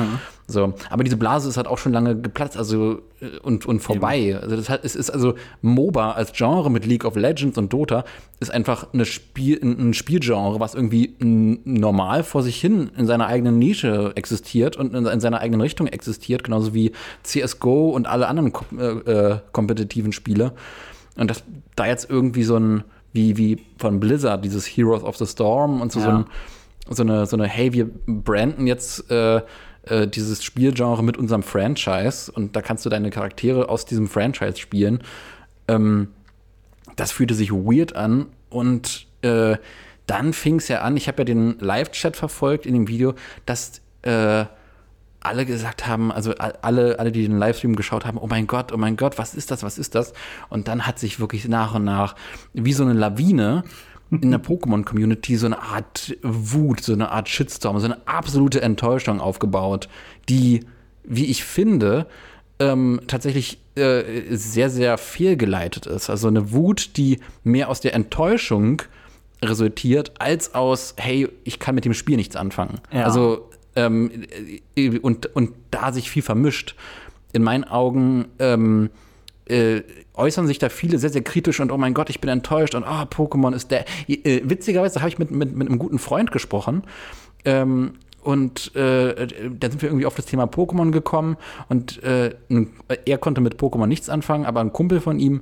So, 0.48 0.76
aber 0.92 1.04
diese 1.04 1.18
Blase 1.18 1.50
ist 1.50 1.58
halt 1.58 1.66
auch 1.66 1.80
schon 1.80 1.92
lange 1.92 2.16
geplatzt, 2.16 2.56
also 2.56 3.00
äh, 3.20 3.40
und, 3.42 3.66
und 3.66 3.80
vorbei. 3.80 4.38
Also 4.40 4.56
das 4.56 4.70
hat, 4.70 4.86
es 4.86 4.96
ist 4.96 5.10
also 5.10 5.34
MOBA 5.64 6.12
als 6.12 6.34
Genre 6.34 6.70
mit 6.70 6.86
League 6.86 7.04
of 7.04 7.16
Legends 7.16 7.58
und 7.58 7.74
Dota 7.74 8.04
ist 8.40 8.52
einfach 8.52 8.94
eine 8.94 9.06
Spiel, 9.06 9.60
ein 9.64 9.96
Spielgenre, 9.96 10.60
was 10.60 10.76
irgendwie 10.76 11.16
normal 11.20 12.24
vor 12.24 12.44
sich 12.44 12.62
hin 12.62 12.92
in 12.96 13.08
seiner 13.08 13.26
eigenen 13.26 13.58
Nische 13.58 14.12
existiert 14.16 14.78
und 14.78 14.94
in, 14.94 15.08
in 15.08 15.20
seiner 15.20 15.40
eigenen 15.40 15.62
Richtung 15.62 15.88
existiert, 15.88 16.44
genauso 16.44 16.76
wie 16.76 16.92
CSGO 17.24 17.90
und 17.90 18.06
alle 18.06 18.28
anderen 18.28 18.54
kom 18.54 18.80
äh, 18.80 18.84
äh, 18.84 19.40
kompetitiven 19.52 20.12
Spiele. 20.12 20.52
Und 21.18 21.32
dass 21.32 21.44
da 21.76 21.88
jetzt 21.88 22.08
irgendwie 22.08 22.44
so 22.44 22.58
ein, 22.58 22.84
wie, 23.14 23.38
wie 23.38 23.64
von 23.80 24.00
Blizzard, 24.00 24.46
dieses 24.46 24.68
Heroes 24.68 25.04
of 25.04 25.18
the 25.18 25.26
Storm 25.26 25.82
und 25.82 25.92
so, 25.92 26.02
so, 26.02 26.08
Ja. 26.08 26.18
ein, 26.18 26.26
so 26.90 27.02
eine, 27.02 27.26
so 27.26 27.36
eine, 27.36 27.48
hey, 27.48 27.74
wir 27.74 27.90
branden 28.06 28.68
jetzt 28.68 29.10
äh, 29.10 29.42
äh, 29.86 30.08
dieses 30.08 30.44
Spielgenre 30.44 31.04
mit 31.04 31.18
unserem 31.18 31.44
Franchise 31.44 32.32
und 32.32 32.56
da 32.56 32.62
kannst 32.62 32.86
du 32.86 32.90
deine 32.90 33.10
Charaktere 33.10 33.70
aus 33.70 33.86
diesem 33.86 34.08
Franchise 34.08 34.58
spielen. 34.58 35.02
Ähm, 35.68 36.10
das 36.96 37.12
fühlte 37.12 37.34
sich 37.34 37.52
weird 37.52 37.96
an 37.96 38.28
und 38.50 39.08
äh, 39.22 39.58
dann 40.08 40.34
fing 40.34 40.58
es 40.58 40.68
ja 40.68 40.82
an, 40.82 40.98
ich 40.98 41.08
habe 41.08 41.20
ja 41.20 41.26
den 41.26 41.58
Live-Chat 41.60 42.16
verfolgt 42.16 42.66
in 42.66 42.74
dem 42.74 42.88
Video, 42.88 43.16
dass 43.46 43.82
äh, 44.04 44.46
alle 45.26 45.46
gesagt 45.46 45.88
haben, 45.88 46.12
also 46.12 46.36
alle, 46.36 47.00
alle, 47.00 47.12
die 47.12 47.28
den 47.28 47.40
Livestream 47.40 47.76
geschaut 47.76 48.06
haben, 48.06 48.18
oh 48.20 48.28
mein 48.28 48.46
Gott, 48.46 48.72
oh 48.72 48.78
mein 48.78 48.96
Gott, 48.96 49.18
was 49.18 49.34
ist 49.34 49.50
das, 49.50 49.64
was 49.64 49.80
ist 49.80 49.96
das? 49.96 50.14
Und 50.50 50.68
dann 50.68 50.86
hat 50.86 51.00
sich 51.00 51.20
wirklich 51.20 51.48
nach 51.48 51.74
und 51.74 51.84
nach 51.84 52.16
wie 52.54 52.74
so 52.74 52.84
eine 52.84 52.94
Lawine 52.94 53.64
in 54.12 54.32
der 54.32 54.42
Pokémon-Community 54.42 55.36
so 55.36 55.48
eine 55.48 55.62
Art 55.62 56.16
Wut, 56.22 56.82
so 56.82 56.94
eine 56.94 57.12
Art 57.12 57.28
Shitstorm, 57.30 57.80
so 57.80 57.86
eine 57.86 58.08
absolute 58.08 58.62
Enttäuschung 58.62 59.20
aufgebaut, 59.20 59.90
die, 60.30 60.62
wie 61.04 61.26
ich 61.26 61.44
finde, 61.44 62.08
ähm, 62.60 63.02
tatsächlich 63.08 63.60
äh, 63.76 64.04
sehr, 64.32 64.70
sehr 64.70 64.98
fehlgeleitet 64.98 65.86
ist. 65.86 66.10
Also 66.10 66.28
eine 66.28 66.52
Wut, 66.52 66.98
die 66.98 67.20
mehr 67.44 67.70
aus 67.70 67.82
der 67.82 67.94
Enttäuschung 67.94 68.82
resultiert, 69.44 70.14
als 70.20 70.56
aus, 70.56 70.96
hey, 70.98 71.28
ich 71.44 71.60
kann 71.60 71.76
mit 71.76 71.86
dem 71.86 71.94
Spiel 71.94 72.16
nichts 72.16 72.36
anfangen. 72.36 72.80
Ja. 72.92 73.04
Also 73.04 73.50
ähm, 73.76 74.24
äh, 74.76 75.00
und, 75.00 75.36
und 75.36 75.52
da 75.72 75.92
sich 75.92 76.10
viel 76.10 76.22
vermischt. 76.22 76.76
In 77.34 77.44
meinen 77.44 77.66
Augen 77.66 78.26
ähm, 78.40 78.90
äh, 79.46 79.82
äußern 80.14 80.48
sich 80.48 80.60
da 80.60 80.70
viele 80.70 80.98
sehr, 80.98 81.10
sehr 81.10 81.24
kritisch 81.24 81.60
und 81.60 81.72
oh 81.72 81.78
mein 81.78 81.94
Gott, 81.94 82.10
ich 82.10 82.22
bin 82.22 82.30
enttäuscht 82.30 82.76
und 82.76 82.84
oh, 82.84 83.04
Pokémon 83.04 83.54
ist 83.54 83.72
der. 83.72 83.86
Äh, 84.08 84.42
witzigerweise 84.44 85.00
habe 85.00 85.10
ich 85.10 85.20
mit, 85.20 85.32
mit, 85.32 85.56
mit 85.56 85.68
einem 85.68 85.80
guten 85.80 86.00
Freund 86.00 86.32
gesprochen. 86.32 86.84
Ähm, 87.44 87.94
und 88.24 88.76
äh, 88.76 89.28
da 89.28 89.70
sind 89.70 89.84
wir 89.84 89.90
irgendwie 89.90 90.08
auf 90.08 90.16
das 90.16 90.26
Thema 90.26 90.46
Pokémon 90.46 90.90
gekommen 90.92 91.38
und 91.70 92.02
äh, 92.02 92.34
er 93.06 93.18
konnte 93.20 93.40
mit 93.40 93.58
Pokémon 93.58 93.86
nichts 93.86 94.10
anfangen, 94.10 94.46
aber 94.46 94.62
ein 94.62 94.74
Kumpel 94.74 95.00
von 95.00 95.20
ihm 95.20 95.42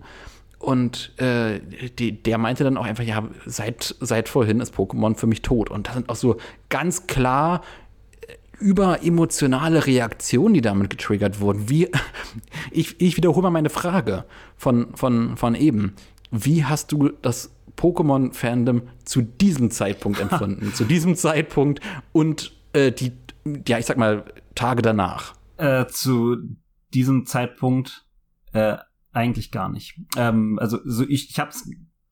und 0.64 1.12
äh, 1.20 1.60
die, 2.00 2.24
der 2.24 2.38
meinte 2.38 2.64
dann 2.64 2.78
auch 2.78 2.86
einfach, 2.86 3.04
ja, 3.04 3.28
seit, 3.46 3.96
seit 4.00 4.30
vorhin 4.30 4.62
ist 4.62 4.74
Pokémon 4.74 5.16
für 5.16 5.28
mich 5.28 5.42
tot. 5.42 5.70
Und 5.70 5.88
das 5.88 5.96
sind 5.96 6.08
auch 6.08 6.16
so 6.16 6.38
ganz 6.70 7.06
klar 7.06 7.64
überemotionale 8.64 9.86
Reaktionen, 9.86 10.54
die 10.54 10.62
damit 10.62 10.90
getriggert 10.90 11.40
wurden. 11.40 11.70
Wie, 11.70 11.90
ich, 12.72 13.00
ich 13.00 13.18
wiederhole 13.18 13.44
mal 13.44 13.50
meine 13.52 13.70
Frage 13.70 14.26
von, 14.56 14.96
von, 14.96 15.38
von 15.38 15.56
eben. 15.56 15.94
Wie 16.32 16.66
hast 16.66 16.92
du 16.92 17.10
das 17.22 17.54
Pokémon-Fandom 17.78 18.84
zu 19.04 19.22
diesem 19.22 19.70
Zeitpunkt 19.70 20.20
empfunden? 20.22 20.74
zu 20.74 20.86
diesem 20.86 21.16
Zeitpunkt 21.16 21.82
und 22.12 22.54
äh, 22.74 22.92
die, 22.92 23.12
ja, 23.68 23.78
ich 23.78 23.86
sag 23.86 23.98
mal, 23.98 24.26
Tage 24.56 24.82
danach? 24.82 25.36
Äh, 25.58 25.88
zu 25.88 26.38
diesem 26.94 27.26
Zeitpunkt 27.26 28.06
äh, 28.54 28.78
eigentlich 29.12 29.52
gar 29.52 29.70
nicht. 29.70 30.00
Ähm, 30.16 30.58
also 30.60 30.80
so 30.86 31.04
ich, 31.04 31.30
ich 31.30 31.40
habe 31.40 31.52
es 31.52 31.70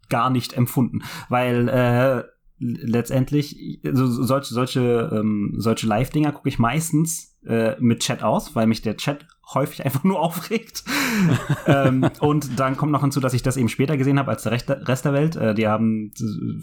gar 0.10 0.30
nicht 0.30 0.54
empfunden, 0.54 1.02
weil 1.30 1.70
äh, 1.70 2.24
letztendlich 2.62 3.80
so, 3.92 4.06
so 4.06 4.24
solche 4.24 4.54
solche 4.54 5.10
ähm, 5.14 5.56
solche 5.58 5.88
Live-Dinger 5.88 6.32
gucke 6.32 6.50
ich 6.50 6.60
meistens 6.60 7.38
äh, 7.46 7.76
mit 7.80 8.02
Chat 8.02 8.22
aus, 8.22 8.56
weil 8.56 8.68
mich 8.68 8.82
der 8.82 8.98
Chat 8.98 9.26
häufig 9.54 9.84
einfach 9.86 10.04
nur 10.04 10.20
aufregt. 10.20 10.84
ähm, 11.66 12.10
und 12.20 12.60
dann 12.60 12.78
kommt 12.78 12.92
noch 12.92 13.02
hinzu, 13.02 13.20
dass 13.20 13.34
ich 13.34 13.42
das 13.42 13.58
eben 13.58 13.70
später 13.70 13.98
gesehen 13.98 14.20
habe 14.20 14.32
als 14.32 14.44
der 14.44 14.52
Rest 14.52 14.70
der, 14.70 14.88
Rest 14.88 15.06
der 15.06 15.14
Welt. 15.14 15.36
Äh, 15.36 15.56
die 15.56 15.68
haben, 15.68 16.12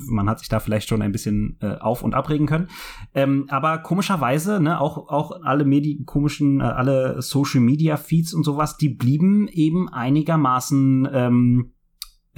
man 0.06 0.28
hat 0.28 0.38
sich 0.38 0.48
da 0.48 0.60
vielleicht 0.60 0.88
schon 0.88 1.02
ein 1.02 1.12
bisschen 1.12 1.58
äh, 1.60 1.76
auf 1.78 2.02
und 2.02 2.14
abregen 2.14 2.46
können. 2.46 2.68
Ähm, 3.14 3.46
aber 3.48 3.78
komischerweise, 3.78 4.60
ne, 4.60 4.80
auch 4.80 5.08
auch 5.08 5.42
alle 5.42 5.64
Medi 5.64 6.04
komischen, 6.04 6.60
äh, 6.60 6.64
alle 6.64 7.20
Social 7.22 7.60
Media 7.60 7.96
Feeds 7.96 8.32
und 8.32 8.44
sowas, 8.44 8.76
die 8.76 8.88
blieben 8.88 9.48
eben 9.48 9.88
einigermaßen 9.88 11.08
ähm, 11.12 11.72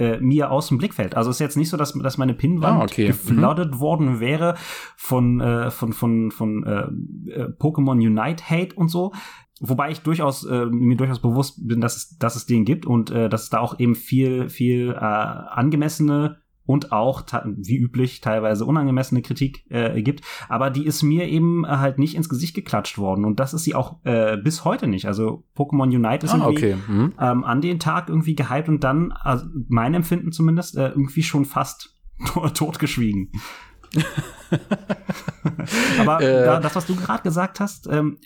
äh, 0.01 0.19
mir 0.19 0.51
aus 0.51 0.67
dem 0.67 0.77
Blickfeld. 0.79 1.15
Also 1.15 1.29
es 1.29 1.35
ist 1.35 1.41
jetzt 1.41 1.57
nicht 1.57 1.69
so, 1.69 1.77
dass, 1.77 1.93
dass 1.93 2.17
meine 2.17 2.33
Pinwand 2.33 2.81
Ah, 2.81 2.83
okay. 2.83 3.07
gefloodet 3.07 3.79
worden 3.79 4.19
wäre 4.19 4.55
von, 4.97 5.39
äh, 5.39 5.69
von, 5.69 5.93
von, 5.93 6.31
von 6.31 6.63
äh, 6.63 7.31
äh, 7.31 7.47
Pokémon 7.59 7.97
Unite 7.97 8.49
Hate 8.49 8.75
und 8.75 8.89
so. 8.89 9.11
Wobei 9.59 9.91
ich 9.91 9.99
durchaus 10.01 10.43
äh, 10.43 10.65
mir 10.65 10.97
durchaus 10.97 11.21
bewusst 11.21 11.67
bin, 11.67 11.81
dass 11.81 11.95
es, 11.95 12.17
dass 12.17 12.35
es 12.35 12.47
den 12.47 12.65
gibt 12.65 12.87
und 12.87 13.11
äh, 13.11 13.29
dass 13.29 13.43
es 13.43 13.49
da 13.51 13.59
auch 13.59 13.79
eben 13.79 13.93
viel, 13.93 14.49
viel 14.49 14.89
äh, 14.91 14.95
angemessene 14.97 16.37
und 16.65 16.91
auch 16.91 17.23
wie 17.45 17.77
üblich 17.77 18.21
teilweise 18.21 18.65
unangemessene 18.65 19.21
Kritik 19.21 19.65
äh, 19.69 20.01
gibt, 20.01 20.21
aber 20.49 20.69
die 20.69 20.85
ist 20.85 21.01
mir 21.03 21.27
eben 21.27 21.65
äh, 21.65 21.67
halt 21.69 21.99
nicht 21.99 22.15
ins 22.15 22.29
Gesicht 22.29 22.55
geklatscht 22.55 22.97
worden 22.97 23.25
und 23.25 23.39
das 23.39 23.53
ist 23.53 23.63
sie 23.63 23.75
auch 23.75 23.97
äh, 24.05 24.37
bis 24.37 24.63
heute 24.65 24.87
nicht. 24.87 25.05
Also 25.05 25.43
Pokémon 25.55 25.83
Unite 25.95 26.25
ist 26.25 26.33
Ah, 26.33 26.37
irgendwie 26.47 26.73
okay. 26.73 26.77
Mhm. 26.87 27.13
ähm, 27.19 27.43
an 27.43 27.61
den 27.61 27.79
Tag 27.79 28.09
irgendwie 28.09 28.35
gehypt 28.35 28.69
und 28.69 28.83
dann, 28.83 29.11
also 29.11 29.45
mein 29.69 29.93
Empfinden 29.93 30.31
zumindest, 30.31 30.77
äh, 30.77 30.89
irgendwie 30.89 31.23
schon 31.23 31.45
fast 31.45 31.95
totgeschwiegen. 32.53 33.31
Aber 35.99 36.21
Äh. 36.21 36.45
da, 36.45 36.59
das, 36.59 36.75
was 36.75 36.85
du 36.85 36.95
gerade 36.95 37.23
gesagt 37.23 37.59
hast, 37.59 37.87
ähm, 37.91 38.17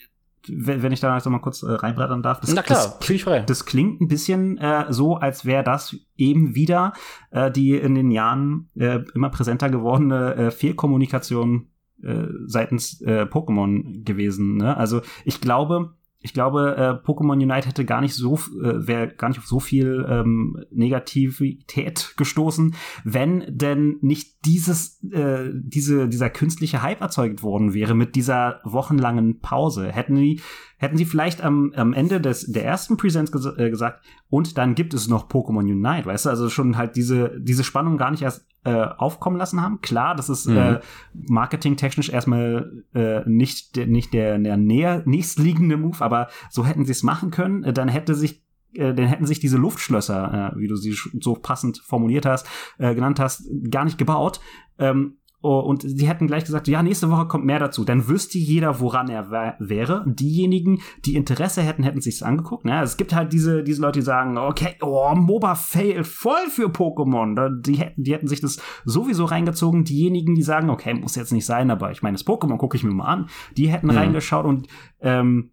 wenn, 0.47 0.91
ich 0.91 0.99
da 0.99 1.13
jetzt 1.15 1.26
noch 1.26 1.31
mal 1.31 1.39
kurz 1.39 1.63
äh, 1.63 1.72
reinbrettern 1.72 2.23
darf, 2.23 2.39
das, 2.39 2.53
Na 2.53 2.61
klar, 2.61 2.97
das, 2.99 3.22
frei. 3.22 3.39
das 3.41 3.65
klingt 3.65 4.01
ein 4.01 4.07
bisschen 4.07 4.57
äh, 4.57 4.85
so, 4.89 5.15
als 5.15 5.45
wäre 5.45 5.63
das 5.63 5.95
eben 6.17 6.55
wieder 6.55 6.93
äh, 7.31 7.51
die 7.51 7.76
in 7.76 7.95
den 7.95 8.11
Jahren 8.11 8.69
äh, 8.76 8.99
immer 9.13 9.30
präsenter 9.30 9.69
gewordene 9.69 10.35
äh, 10.35 10.51
Fehlkommunikation 10.51 11.67
äh, 12.01 12.26
seitens 12.45 13.01
äh, 13.01 13.23
Pokémon 13.23 14.03
gewesen. 14.03 14.57
Ne? 14.57 14.76
Also 14.76 15.01
ich 15.23 15.41
glaube, 15.41 15.93
ich 16.26 16.34
glaube, 16.34 16.76
äh, 16.76 17.07
Pokémon 17.07 17.34
Unite 17.34 17.68
hätte 17.68 17.85
gar 17.85 18.02
nicht 18.02 18.15
so, 18.15 18.34
äh, 18.34 18.88
wäre 18.88 19.10
gar 19.10 19.30
nicht 19.30 19.38
auf 19.38 19.45
so 19.45 19.60
viel 19.60 20.03
ähm, 20.10 20.57
Negativität 20.72 22.15
gestoßen, 22.18 22.73
wenn 23.03 23.45
denn 23.47 23.99
nicht 24.02 24.43
dieses, 24.43 25.03
äh, 25.11 25.52
diese, 25.53 26.10
dieser 26.10 26.31
künstliche 26.31 26.81
Hype 26.81 27.02
erzeugt 27.02 27.43
worden 27.43 27.76
wäre 27.76 27.93
mit 27.93 28.15
dieser 28.15 28.60
wochenlangen 28.64 29.39
Pause. 29.39 29.91
Hätten 29.91 30.15
die, 30.15 30.41
hätten 30.77 30.97
sie 30.97 31.06
vielleicht 31.06 31.43
am, 31.43 31.72
am 31.76 31.93
Ende 31.93 32.19
des, 32.19 32.52
der 32.52 32.65
ersten 32.65 32.97
Presents 32.97 33.31
ges 33.31 33.45
äh, 33.45 33.69
gesagt, 33.69 34.03
und 34.30 34.57
dann 34.57 34.76
gibt 34.76 34.93
es 34.93 35.07
noch 35.07 35.30
Pokémon 35.30 35.60
Unite, 35.60 36.06
weißt 36.06 36.26
du, 36.26 36.30
also 36.30 36.49
schon 36.49 36.77
halt 36.77 36.95
diese, 36.95 37.39
diese 37.39 37.64
Spannung 37.64 37.97
gar 37.97 38.11
nicht 38.11 38.23
erst 38.23 38.45
äh, 38.65 38.84
aufkommen 38.97 39.38
lassen 39.38 39.61
haben. 39.61 39.81
Klar, 39.81 40.15
das 40.15 40.30
ist 40.30 40.47
mhm. 40.47 40.57
äh, 40.57 40.80
marketingtechnisch 41.14 42.10
erstmal 42.10 42.84
äh, 42.93 43.22
nicht, 43.30 43.77
nicht 43.77 44.14
der, 44.14 44.38
der 44.39 44.57
näher, 44.57 45.03
nächstliegende 45.06 45.77
Move, 45.77 46.03
aber 46.03 46.30
so 46.49 46.65
hätten 46.65 46.85
sie 46.85 46.91
es 46.91 47.03
machen 47.03 47.31
können. 47.31 47.64
Äh, 47.64 47.73
dann 47.73 47.88
hätte 47.88 48.15
sich 48.15 48.43
äh, 48.73 48.93
dann 48.93 49.06
hätten 49.06 49.26
sich 49.26 49.39
diese 49.39 49.57
Luftschlösser, 49.57 50.53
äh, 50.53 50.60
wie 50.60 50.68
du 50.68 50.76
sie 50.76 50.95
so 51.22 51.35
passend 51.35 51.77
formuliert 51.77 52.26
hast, 52.26 52.47
äh, 52.77 52.93
genannt 52.93 53.19
hast, 53.19 53.47
gar 53.69 53.85
nicht 53.85 53.97
gebaut. 53.97 54.41
Ähm, 54.77 55.18
und 55.45 55.81
sie 55.81 56.07
hätten 56.07 56.27
gleich 56.27 56.45
gesagt, 56.45 56.67
ja, 56.67 56.81
nächste 56.84 57.09
Woche 57.09 57.27
kommt 57.27 57.45
mehr 57.45 57.59
dazu. 57.59 57.84
Dann 57.85 58.07
wüsste 58.07 58.38
jeder, 58.38 58.80
woran 58.80 59.09
er 59.09 59.30
wäre. 59.59 60.03
Diejenigen, 60.07 60.81
die 61.05 61.15
Interesse 61.15 61.61
hätten, 61.61 61.84
hätten 61.84 62.01
sich's 62.01 62.23
angeguckt. 62.23 62.65
Ne? 62.65 62.81
Es 62.81 62.97
gibt 62.97 63.13
halt 63.13 63.34
diese, 63.34 63.63
diese 63.63 63.81
Leute, 63.81 63.99
die 63.99 64.05
sagen, 64.05 64.38
okay, 64.38 64.76
oh, 64.81 65.13
MOBA 65.15 65.55
fail 65.55 66.03
voll 66.03 66.49
für 66.49 66.67
Pokémon. 66.67 67.61
Die 67.61 67.76
hätten, 67.76 68.03
die 68.03 68.13
hätten 68.13 68.27
sich 68.27 68.41
das 68.41 68.57
sowieso 68.85 69.26
reingezogen. 69.26 69.84
Diejenigen, 69.84 70.35
die 70.35 70.43
sagen, 70.43 70.69
okay, 70.69 70.93
muss 70.93 71.15
jetzt 71.15 71.34
nicht 71.34 71.45
sein, 71.45 71.72
aber 71.72 71.91
ich 71.91 72.01
meine, 72.01 72.15
das 72.15 72.26
Pokémon 72.26 72.57
gucke 72.57 72.77
ich 72.77 72.84
mir 72.84 72.93
mal 72.93 73.05
an. 73.05 73.30
Die 73.57 73.69
hätten 73.69 73.88
mhm. 73.88 73.97
reingeschaut 73.97 74.45
und 74.45 74.67
ähm, 75.01 75.51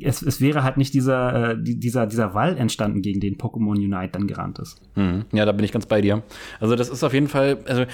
es, 0.00 0.22
es 0.22 0.40
wäre 0.40 0.62
halt 0.62 0.76
nicht 0.76 0.94
dieser, 0.94 1.50
äh, 1.50 1.56
dieser, 1.58 2.06
dieser 2.06 2.34
Wall 2.34 2.56
entstanden, 2.56 3.02
gegen 3.02 3.20
den 3.20 3.36
Pokémon 3.36 3.76
Unite 3.76 4.10
dann 4.12 4.26
gerannt 4.26 4.58
ist. 4.58 4.80
Mhm. 4.96 5.24
Ja, 5.32 5.44
da 5.44 5.52
bin 5.52 5.64
ich 5.64 5.72
ganz 5.72 5.86
bei 5.86 6.00
dir. 6.00 6.22
Also 6.60 6.76
das 6.76 6.88
ist 6.88 7.04
auf 7.04 7.12
jeden 7.12 7.28
Fall, 7.28 7.58
also 7.66 7.84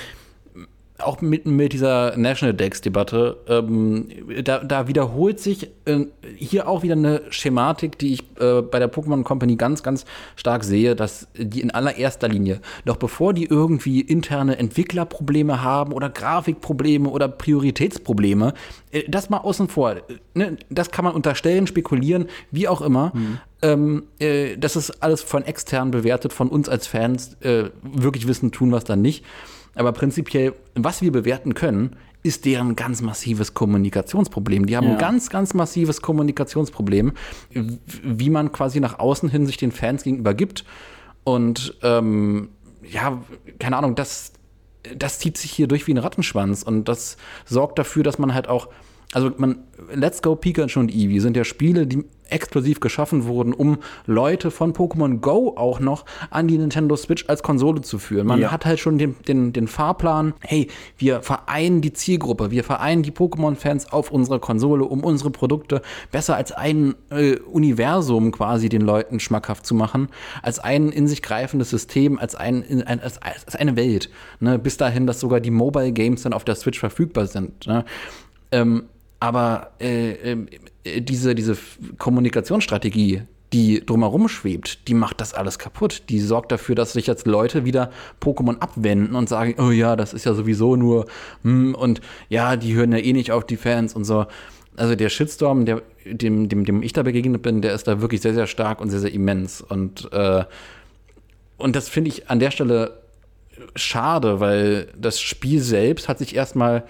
auch 1.02 1.20
mit, 1.20 1.46
mit 1.46 1.72
dieser 1.72 2.16
National 2.16 2.54
Dex-Debatte, 2.54 3.36
ähm, 3.48 4.08
da, 4.44 4.62
da, 4.64 4.88
wiederholt 4.88 5.40
sich 5.40 5.70
äh, 5.84 6.06
hier 6.36 6.68
auch 6.68 6.82
wieder 6.82 6.94
eine 6.94 7.22
Schematik, 7.30 7.98
die 7.98 8.14
ich 8.14 8.24
äh, 8.40 8.62
bei 8.62 8.78
der 8.78 8.92
Pokémon 8.92 9.22
Company 9.22 9.56
ganz, 9.56 9.82
ganz 9.82 10.04
stark 10.36 10.64
sehe, 10.64 10.96
dass 10.96 11.28
die 11.36 11.60
in 11.60 11.70
allererster 11.70 12.28
Linie, 12.28 12.60
noch 12.84 12.96
bevor 12.96 13.34
die 13.34 13.44
irgendwie 13.44 14.00
interne 14.00 14.58
Entwicklerprobleme 14.58 15.62
haben 15.62 15.92
oder 15.92 16.08
Grafikprobleme 16.08 17.08
oder 17.08 17.28
Prioritätsprobleme, 17.28 18.54
äh, 18.90 19.02
das 19.08 19.30
mal 19.30 19.38
außen 19.38 19.68
vor, 19.68 19.96
ne, 20.34 20.56
das 20.70 20.90
kann 20.90 21.04
man 21.04 21.14
unterstellen, 21.14 21.66
spekulieren, 21.66 22.26
wie 22.50 22.68
auch 22.68 22.80
immer. 22.80 23.12
Mhm. 23.14 23.38
Ähm, 23.62 24.02
äh, 24.18 24.56
das 24.56 24.76
ist 24.76 25.02
alles 25.02 25.22
von 25.22 25.44
extern 25.44 25.90
bewertet, 25.92 26.32
von 26.32 26.48
uns 26.48 26.68
als 26.68 26.86
Fans 26.86 27.36
äh, 27.42 27.70
wirklich 27.82 28.26
wissen, 28.26 28.50
tun 28.50 28.72
was 28.72 28.84
dann 28.84 29.02
nicht. 29.02 29.24
Aber 29.74 29.92
prinzipiell, 29.92 30.54
was 30.74 31.02
wir 31.02 31.12
bewerten 31.12 31.54
können, 31.54 31.96
ist 32.22 32.44
deren 32.44 32.76
ganz 32.76 33.02
massives 33.02 33.54
Kommunikationsproblem. 33.54 34.66
Die 34.66 34.76
haben 34.76 34.86
ja. 34.86 34.92
ein 34.92 34.98
ganz, 34.98 35.28
ganz 35.28 35.54
massives 35.54 36.02
Kommunikationsproblem, 36.02 37.12
wie 37.50 38.30
man 38.30 38.52
quasi 38.52 38.80
nach 38.80 38.98
außen 38.98 39.28
hin 39.28 39.46
sich 39.46 39.56
den 39.56 39.72
Fans 39.72 40.04
gegenüber 40.04 40.34
gibt. 40.34 40.64
Und 41.24 41.76
ähm, 41.82 42.50
ja, 42.88 43.22
keine 43.58 43.76
Ahnung, 43.76 43.94
das, 43.94 44.32
das 44.96 45.18
zieht 45.18 45.36
sich 45.36 45.50
hier 45.50 45.66
durch 45.66 45.86
wie 45.86 45.94
ein 45.94 45.98
Rattenschwanz. 45.98 46.62
Und 46.62 46.88
das 46.88 47.16
sorgt 47.44 47.78
dafür, 47.78 48.04
dass 48.04 48.18
man 48.18 48.34
halt 48.34 48.48
auch 48.48 48.68
also 49.12 49.30
man, 49.36 49.58
Let's 49.92 50.22
Go 50.22 50.34
Pikachu 50.34 50.80
und 50.80 50.90
Eevee 50.90 51.18
sind 51.18 51.36
ja 51.36 51.44
Spiele, 51.44 51.86
die 51.86 52.04
exklusiv 52.32 52.80
geschaffen 52.80 53.26
wurden, 53.26 53.52
um 53.52 53.78
Leute 54.06 54.50
von 54.50 54.72
Pokémon 54.72 55.20
Go 55.20 55.54
auch 55.56 55.80
noch 55.80 56.04
an 56.30 56.48
die 56.48 56.58
Nintendo 56.58 56.96
Switch 56.96 57.24
als 57.28 57.42
Konsole 57.42 57.82
zu 57.82 57.98
führen. 57.98 58.26
Man 58.26 58.40
ja. 58.40 58.50
hat 58.50 58.64
halt 58.64 58.80
schon 58.80 58.98
den, 58.98 59.16
den, 59.28 59.52
den 59.52 59.68
Fahrplan, 59.68 60.34
hey, 60.40 60.68
wir 60.96 61.22
vereinen 61.22 61.80
die 61.80 61.92
Zielgruppe, 61.92 62.50
wir 62.50 62.64
vereinen 62.64 63.02
die 63.02 63.12
Pokémon-Fans 63.12 63.92
auf 63.92 64.10
unserer 64.10 64.38
Konsole, 64.38 64.84
um 64.84 65.04
unsere 65.04 65.30
Produkte 65.30 65.82
besser 66.10 66.36
als 66.36 66.52
ein 66.52 66.94
äh, 67.10 67.36
Universum 67.36 68.32
quasi 68.32 68.68
den 68.68 68.82
Leuten 68.82 69.20
schmackhaft 69.20 69.66
zu 69.66 69.74
machen, 69.74 70.08
als 70.42 70.58
ein 70.58 70.90
in 70.90 71.06
sich 71.06 71.22
greifendes 71.22 71.70
System, 71.70 72.18
als, 72.18 72.34
ein, 72.34 72.64
ein 72.86 73.00
als, 73.00 73.20
als 73.20 73.56
eine 73.56 73.76
Welt. 73.76 74.10
Ne? 74.40 74.58
Bis 74.58 74.76
dahin, 74.76 75.06
dass 75.06 75.20
sogar 75.20 75.40
die 75.40 75.50
Mobile 75.50 75.92
Games 75.92 76.22
dann 76.22 76.32
auf 76.32 76.44
der 76.44 76.54
Switch 76.54 76.78
verfügbar 76.78 77.26
sind. 77.26 77.66
Ne? 77.66 77.84
Ähm, 78.50 78.84
aber 79.22 79.70
äh, 79.80 80.32
äh, 80.32 81.00
diese, 81.00 81.36
diese 81.36 81.56
Kommunikationsstrategie, 81.96 83.22
die 83.52 83.86
drumherum 83.86 84.28
schwebt, 84.28 84.88
die 84.88 84.94
macht 84.94 85.20
das 85.20 85.32
alles 85.32 85.60
kaputt. 85.60 86.02
Die 86.08 86.18
sorgt 86.18 86.50
dafür, 86.50 86.74
dass 86.74 86.94
sich 86.94 87.06
jetzt 87.06 87.28
Leute 87.28 87.64
wieder 87.64 87.92
Pokémon 88.20 88.58
abwenden 88.58 89.14
und 89.14 89.28
sagen, 89.28 89.54
oh 89.58 89.70
ja, 89.70 89.94
das 89.94 90.12
ist 90.12 90.24
ja 90.24 90.34
sowieso 90.34 90.74
nur, 90.74 91.06
hm, 91.44 91.76
und 91.76 92.00
ja, 92.30 92.56
die 92.56 92.74
hören 92.74 92.90
ja 92.90 92.98
eh 92.98 93.12
nicht 93.12 93.30
auf 93.30 93.46
die 93.46 93.56
Fans 93.56 93.94
und 93.94 94.02
so. 94.02 94.26
Also 94.74 94.96
der 94.96 95.08
Shitstorm, 95.08 95.66
der, 95.66 95.82
dem, 96.04 96.48
dem, 96.48 96.64
dem 96.64 96.82
ich 96.82 96.92
da 96.92 97.04
begegnet 97.04 97.42
bin, 97.42 97.62
der 97.62 97.74
ist 97.74 97.86
da 97.86 98.00
wirklich 98.00 98.22
sehr, 98.22 98.34
sehr 98.34 98.48
stark 98.48 98.80
und 98.80 98.90
sehr, 98.90 98.98
sehr 98.98 99.14
immens. 99.14 99.60
Und, 99.60 100.12
äh, 100.12 100.42
und 101.58 101.76
das 101.76 101.88
finde 101.88 102.08
ich 102.08 102.28
an 102.28 102.40
der 102.40 102.50
Stelle 102.50 103.02
schade, 103.76 104.40
weil 104.40 104.88
das 104.98 105.20
Spiel 105.20 105.60
selbst 105.60 106.08
hat 106.08 106.18
sich 106.18 106.34
erstmal 106.34 106.82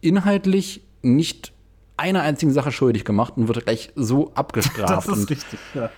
inhaltlich 0.00 0.83
nicht 1.04 1.52
einer 1.96 2.22
einzigen 2.22 2.52
Sache 2.52 2.72
schuldig 2.72 3.04
gemacht 3.04 3.34
und 3.36 3.48
wird 3.48 3.64
gleich 3.64 3.90
so 3.94 4.32
abgestraft. 4.34 5.08
das 5.08 5.16
ist 5.16 5.22
und, 5.22 5.30
richtig, 5.30 5.58
ja. 5.74 5.90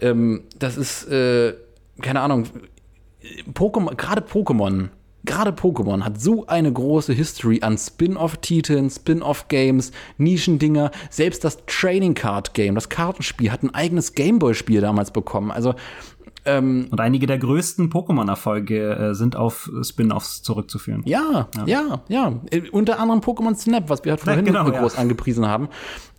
Ähm, 0.00 0.44
das 0.58 0.76
ist, 0.76 1.08
äh, 1.08 1.54
keine 2.00 2.20
Ahnung, 2.20 2.46
Pokémon, 3.54 3.94
gerade 3.94 4.22
Pokémon, 4.22 4.88
gerade 5.24 5.52
Pokémon 5.52 6.02
hat 6.02 6.20
so 6.20 6.46
eine 6.46 6.72
große 6.72 7.12
History 7.12 7.60
an 7.62 7.78
Spin-off-Titeln, 7.78 8.90
Spin-off-Games, 8.90 9.92
Nischendinger. 10.18 10.90
Selbst 11.10 11.44
das 11.44 11.58
Training 11.66 12.14
Card 12.14 12.54
Game, 12.54 12.74
das 12.74 12.88
Kartenspiel, 12.88 13.52
hat 13.52 13.62
ein 13.62 13.74
eigenes 13.74 14.14
Gameboy-Spiel 14.14 14.80
damals 14.80 15.12
bekommen. 15.12 15.50
Also 15.50 15.74
ähm, 16.44 16.88
und 16.90 17.00
einige 17.00 17.26
der 17.26 17.38
größten 17.38 17.90
Pokémon-Erfolge 17.90 18.96
äh, 18.96 19.14
sind 19.14 19.36
auf 19.36 19.70
Spin-offs 19.82 20.42
zurückzuführen. 20.42 21.02
Ja, 21.04 21.48
ja, 21.56 21.66
ja, 21.66 22.02
ja. 22.08 22.40
Äh, 22.50 22.68
unter 22.70 22.98
anderem 22.98 23.20
Pokémon 23.20 23.54
Snap, 23.54 23.88
was 23.88 24.04
wir 24.04 24.12
halt 24.12 24.20
vorhin 24.20 24.46
ja, 24.46 24.62
genau, 24.64 24.78
groß 24.78 24.94
ja. 24.94 25.00
angepriesen 25.00 25.46
haben. 25.46 25.68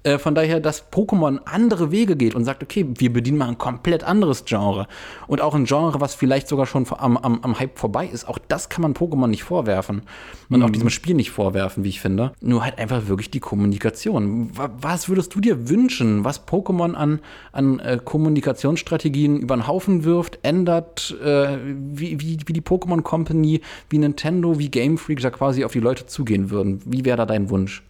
Äh, 0.04 0.18
von 0.18 0.36
daher, 0.36 0.60
dass 0.60 0.92
Pokémon 0.92 1.40
andere 1.46 1.92
Wege 1.92 2.16
geht 2.16 2.36
und 2.36 2.44
sagt, 2.44 2.62
okay, 2.62 2.86
wir 2.98 3.12
bedienen 3.12 3.38
mal 3.38 3.48
ein 3.48 3.58
komplett 3.58 4.04
anderes 4.04 4.46
Genre. 4.46 4.88
Und 5.28 5.42
auch 5.42 5.56
ein 5.56 5.66
Genre, 5.66 6.02
was 6.02 6.14
vielleicht 6.14 6.48
sogar 6.48 6.66
schon 6.66 6.86
am, 6.98 7.18
am, 7.18 7.40
am 7.42 7.60
Hype 7.60 7.80
vorbei 7.80 8.08
ist. 8.12 8.28
Auch 8.28 8.38
das 8.38 8.70
kann 8.70 8.82
man 8.82 8.94
Pokémon 8.94 9.28
nicht 9.28 9.44
vorwerfen. 9.44 10.02
Und 10.50 10.60
mhm. 10.60 10.66
auch 10.66 10.70
diesem 10.70 10.90
Spiel 10.90 11.16
nicht 11.16 11.32
vorwerfen, 11.32 11.84
wie 11.84 11.90
ich 11.90 12.02
finde. 12.02 12.34
Nur 12.42 12.64
halt 12.64 12.78
einfach 12.78 13.08
wirklich 13.08 13.32
die 13.32 13.40
Kommunikation. 13.40 14.52
Was 14.54 15.08
würdest 15.08 15.34
du 15.36 15.40
dir 15.40 15.70
wünschen, 15.70 16.24
was 16.26 16.48
Pokémon 16.48 16.94
an, 16.94 17.20
an 17.52 17.80
äh, 17.80 18.00
Kommunikationsstrategien 18.04 19.40
über 19.40 19.56
den 19.56 19.68
Haufen 19.68 20.04
wirft, 20.04 20.40
ändert, 20.44 21.16
äh, 21.24 21.58
wie, 21.66 22.20
wie, 22.20 22.38
wie 22.46 22.54
die 22.54 22.62
Pokémon 22.62 23.02
Company, 23.02 23.62
wie 23.90 23.98
Nintendo, 23.98 24.60
wie 24.60 24.70
Game 24.70 24.98
Freak 24.98 25.22
da 25.22 25.30
quasi 25.30 25.64
auf 25.64 25.72
die 25.72 25.80
Leute 25.80 26.06
zugehen 26.06 26.50
würden? 26.50 26.82
Wie 26.86 27.06
wäre 27.06 27.18
da 27.18 27.26
dein 27.26 27.50
Wunsch? 27.50 27.84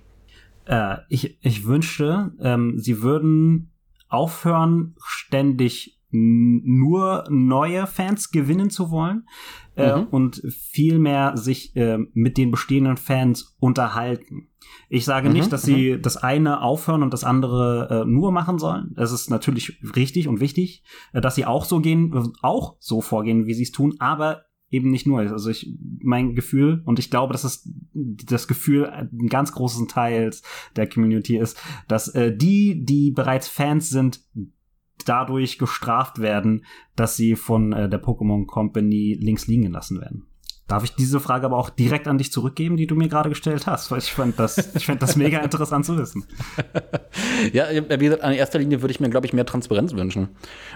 Äh, 0.66 0.98
ich, 1.10 1.38
ich 1.42 1.66
wünschte, 1.66 2.34
ähm, 2.40 2.78
sie 2.78 3.02
würden 3.02 3.72
aufhören, 4.10 4.96
ständig 5.04 6.00
nur 6.14 7.26
neue 7.30 7.88
Fans 7.88 8.30
gewinnen 8.30 8.70
zu 8.70 8.92
wollen 8.92 9.28
äh, 9.76 9.98
mhm. 9.98 10.08
und 10.10 10.44
vielmehr 10.48 11.36
sich 11.36 11.76
äh, 11.76 11.98
mit 12.14 12.38
den 12.38 12.52
bestehenden 12.52 12.98
Fans 12.98 13.56
unterhalten. 13.60 14.50
Ich 14.90 15.06
sage 15.06 15.30
mhm, 15.30 15.34
nicht, 15.34 15.52
dass 15.52 15.64
sie 15.64 15.94
mhm. 15.94 16.02
das 16.04 16.18
eine 16.18 16.62
aufhören 16.62 17.02
und 17.02 17.14
das 17.14 17.24
andere 17.24 18.04
äh, 18.04 18.10
nur 18.10 18.32
machen 18.32 18.60
sollen. 18.60 18.94
Es 18.96 19.12
ist 19.12 19.32
natürlich 19.32 19.80
richtig 19.96 20.28
und 20.28 20.40
wichtig, 20.40 20.84
äh, 21.14 21.22
dass 21.22 21.34
sie 21.34 21.46
auch 21.46 21.66
so 21.66 21.80
gehen, 21.80 22.34
auch 22.44 22.76
so 22.80 23.02
vorgehen, 23.02 23.48
wie 23.48 23.56
sie 23.56 23.64
es 23.64 23.72
tun, 23.72 23.96
aber 23.98 24.44
eben 24.74 24.90
nicht 24.90 25.06
nur. 25.06 25.20
Also 25.20 25.50
ich, 25.50 25.78
mein 26.02 26.36
Gefühl, 26.36 26.82
und 26.86 27.00
ich 27.00 27.10
glaube, 27.12 27.32
dass 27.32 27.44
es 27.44 27.70
das 27.94 28.48
Gefühl 28.48 28.88
ein 28.88 29.28
ganz 29.30 29.52
großen 29.52 29.88
Teils 29.88 30.42
der 30.76 30.90
Community 30.90 31.38
ist, 31.38 31.58
dass 31.88 32.10
äh, 32.10 32.36
die, 32.36 32.84
die 32.84 33.12
bereits 33.12 33.48
Fans 33.48 33.90
sind, 33.90 34.22
dadurch 35.06 35.58
gestraft 35.58 36.20
werden, 36.20 36.66
dass 36.96 37.16
sie 37.16 37.36
von 37.36 37.74
äh, 37.74 37.90
der 37.90 38.02
Pokémon 38.02 38.46
Company 38.46 39.18
links 39.20 39.48
liegen 39.48 39.64
gelassen 39.64 40.00
werden. 40.02 40.28
Darf 40.68 40.84
ich 40.84 40.96
diese 40.96 41.20
Frage 41.20 41.46
aber 41.46 41.58
auch 41.58 41.70
direkt 41.70 42.08
an 42.08 42.18
dich 42.18 42.32
zurückgeben, 42.32 42.78
die 42.78 42.88
du 42.88 42.96
mir 42.96 43.10
gerade 43.10 43.30
gestellt 43.30 43.68
hast, 43.68 43.92
weil 43.92 44.00
ich 44.00 44.14
fand 44.14 44.40
das, 44.40 44.76
ich 44.76 44.86
fand 44.86 45.02
das 45.02 45.16
mega 45.16 45.40
interessant 45.40 45.86
zu 45.86 45.98
wissen. 45.98 46.26
ja, 47.54 47.66
wie 47.70 48.06
gesagt, 48.06 48.24
in 48.24 48.32
erster 48.32 48.60
Linie 48.60 48.82
würde 48.82 48.92
ich 48.92 49.00
mir, 49.00 49.10
glaube 49.10 49.26
ich, 49.26 49.34
mehr 49.34 49.46
Transparenz 49.46 49.94
wünschen. 49.94 50.30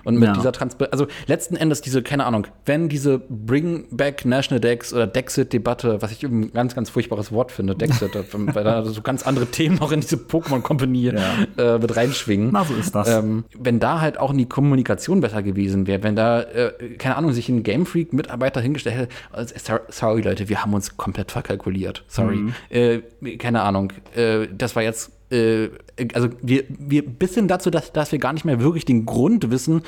Und 0.03 0.15
mit 0.15 0.27
ja. 0.27 0.33
dieser 0.33 0.51
Transparenz, 0.51 0.91
also 0.91 1.07
letzten 1.25 1.55
Endes 1.55 1.81
diese, 1.81 2.03
keine 2.03 2.25
Ahnung, 2.25 2.47
wenn 2.65 2.89
diese 2.89 3.19
Bring 3.29 3.85
Back 3.91 4.25
National 4.25 4.59
Decks 4.59 4.93
oder 4.93 5.07
Dexit-Debatte, 5.07 6.01
was 6.01 6.11
ich 6.11 6.23
ein 6.23 6.51
ganz, 6.51 6.75
ganz 6.75 6.89
furchtbares 6.89 7.31
Wort 7.31 7.53
finde, 7.53 7.73
Dexit, 7.75 8.11
weil 8.33 8.63
da 8.65 8.83
so 8.83 9.01
ganz 9.01 9.25
andere 9.25 9.45
Themen 9.45 9.79
auch 9.81 9.93
in 9.93 10.01
diese 10.01 10.17
Pokémon-Company 10.17 11.13
ja. 11.13 11.75
äh, 11.75 11.79
mit 11.79 11.95
reinschwingen. 11.95 12.49
Na, 12.51 12.65
so 12.65 12.73
ist 12.73 12.93
das. 12.93 13.07
Ähm, 13.07 13.45
wenn 13.57 13.79
da 13.79 14.01
halt 14.01 14.19
auch 14.19 14.31
in 14.31 14.37
die 14.37 14.49
Kommunikation 14.49 15.21
besser 15.21 15.41
gewesen 15.43 15.87
wäre, 15.87 16.03
wenn 16.03 16.17
da, 16.17 16.41
äh, 16.41 16.73
keine 16.97 17.15
Ahnung, 17.15 17.31
sich 17.31 17.47
ein 17.47 17.63
Game 17.63 17.85
Freak-Mitarbeiter 17.85 18.59
hingestellt 18.59 18.97
hätte, 18.97 19.13
also, 19.31 19.55
sorry 19.89 20.21
Leute, 20.21 20.49
wir 20.49 20.61
haben 20.61 20.73
uns 20.73 20.97
komplett 20.97 21.31
verkalkuliert. 21.31 22.03
Sorry. 22.07 22.37
Mhm. 22.37 22.53
Äh, 22.69 23.37
keine 23.37 23.61
Ahnung. 23.61 23.93
Äh, 24.15 24.47
das 24.55 24.75
war 24.75 24.83
jetzt, 24.83 25.11
äh, 25.31 25.69
also 26.13 26.29
wir, 26.41 26.63
wir 26.69 27.05
bis 27.05 27.35
hin 27.35 27.47
dazu, 27.47 27.69
dass, 27.69 27.91
dass 27.93 28.11
wir 28.11 28.19
gar 28.19 28.33
nicht 28.33 28.45
mehr 28.45 28.59
wirklich 28.59 28.85
den 28.85 29.05
Grund 29.05 29.49
wissen, 29.51 29.81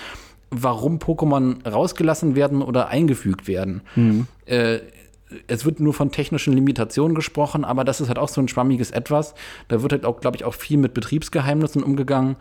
warum 0.51 0.97
Pokémon 0.97 1.67
rausgelassen 1.67 2.35
werden 2.35 2.61
oder 2.61 2.87
eingefügt 2.87 3.47
werden. 3.47 3.81
Mhm. 3.95 4.27
Äh, 4.45 4.79
es 5.47 5.63
wird 5.63 5.79
nur 5.79 5.93
von 5.93 6.11
technischen 6.11 6.53
Limitationen 6.53 7.13
gesprochen, 7.13 7.63
aber 7.63 7.83
das 7.83 8.01
ist 8.01 8.07
halt 8.07 8.17
auch 8.17 8.29
so 8.29 8.41
ein 8.41 8.47
schwammiges 8.47 8.89
Etwas. 8.89 9.35
Da 9.67 9.83
wird 9.83 9.91
halt 9.91 10.05
auch, 10.05 10.21
glaube 10.21 10.37
ich, 10.37 10.43
auch 10.43 10.55
viel 10.55 10.77
mit 10.77 10.95
Betriebsgeheimnissen 10.95 11.83
umgegangen 11.83 12.35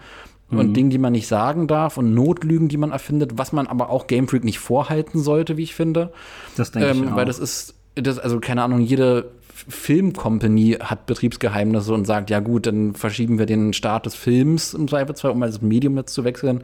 und 0.51 0.69
mhm. 0.69 0.75
Dingen, 0.75 0.91
die 0.91 0.99
man 0.99 1.13
nicht 1.13 1.27
sagen 1.27 1.67
darf 1.67 1.99
und 1.99 2.15
Notlügen, 2.15 2.69
die 2.69 2.79
man 2.79 2.91
erfindet, 2.91 3.37
was 3.37 3.53
man 3.53 3.67
aber 3.67 3.91
auch 3.91 4.07
Game 4.07 4.29
Freak 4.29 4.45
nicht 4.45 4.59
vorhalten 4.59 5.21
sollte, 5.21 5.57
wie 5.57 5.63
ich 5.63 5.75
finde. 5.75 6.13
Das 6.57 6.73
denke 6.73 6.89
ähm, 6.89 7.05
ich 7.05 7.11
auch. 7.11 7.17
Weil 7.17 7.27
das 7.27 7.39
ist, 7.39 7.75
das, 7.95 8.19
also 8.19 8.41
keine 8.41 8.63
Ahnung, 8.63 8.81
jede 8.81 9.31
Filmcompany 9.69 10.79
hat 10.81 11.07
Betriebsgeheimnisse 11.07 11.93
und 11.93 12.07
sagt, 12.07 12.31
ja 12.31 12.41
gut, 12.41 12.67
dann 12.67 12.95
verschieben 12.95 13.39
wir 13.39 13.47
den 13.47 13.73
Start 13.73 14.07
des 14.07 14.15
Films 14.15 14.73
im 14.73 14.87
Zweifelsfall, 14.87 15.33
um 15.33 15.39
mal 15.41 15.47
das 15.47 15.61
Medium 15.61 15.97
jetzt 15.97 16.15
zu 16.15 16.25
wechseln 16.25 16.63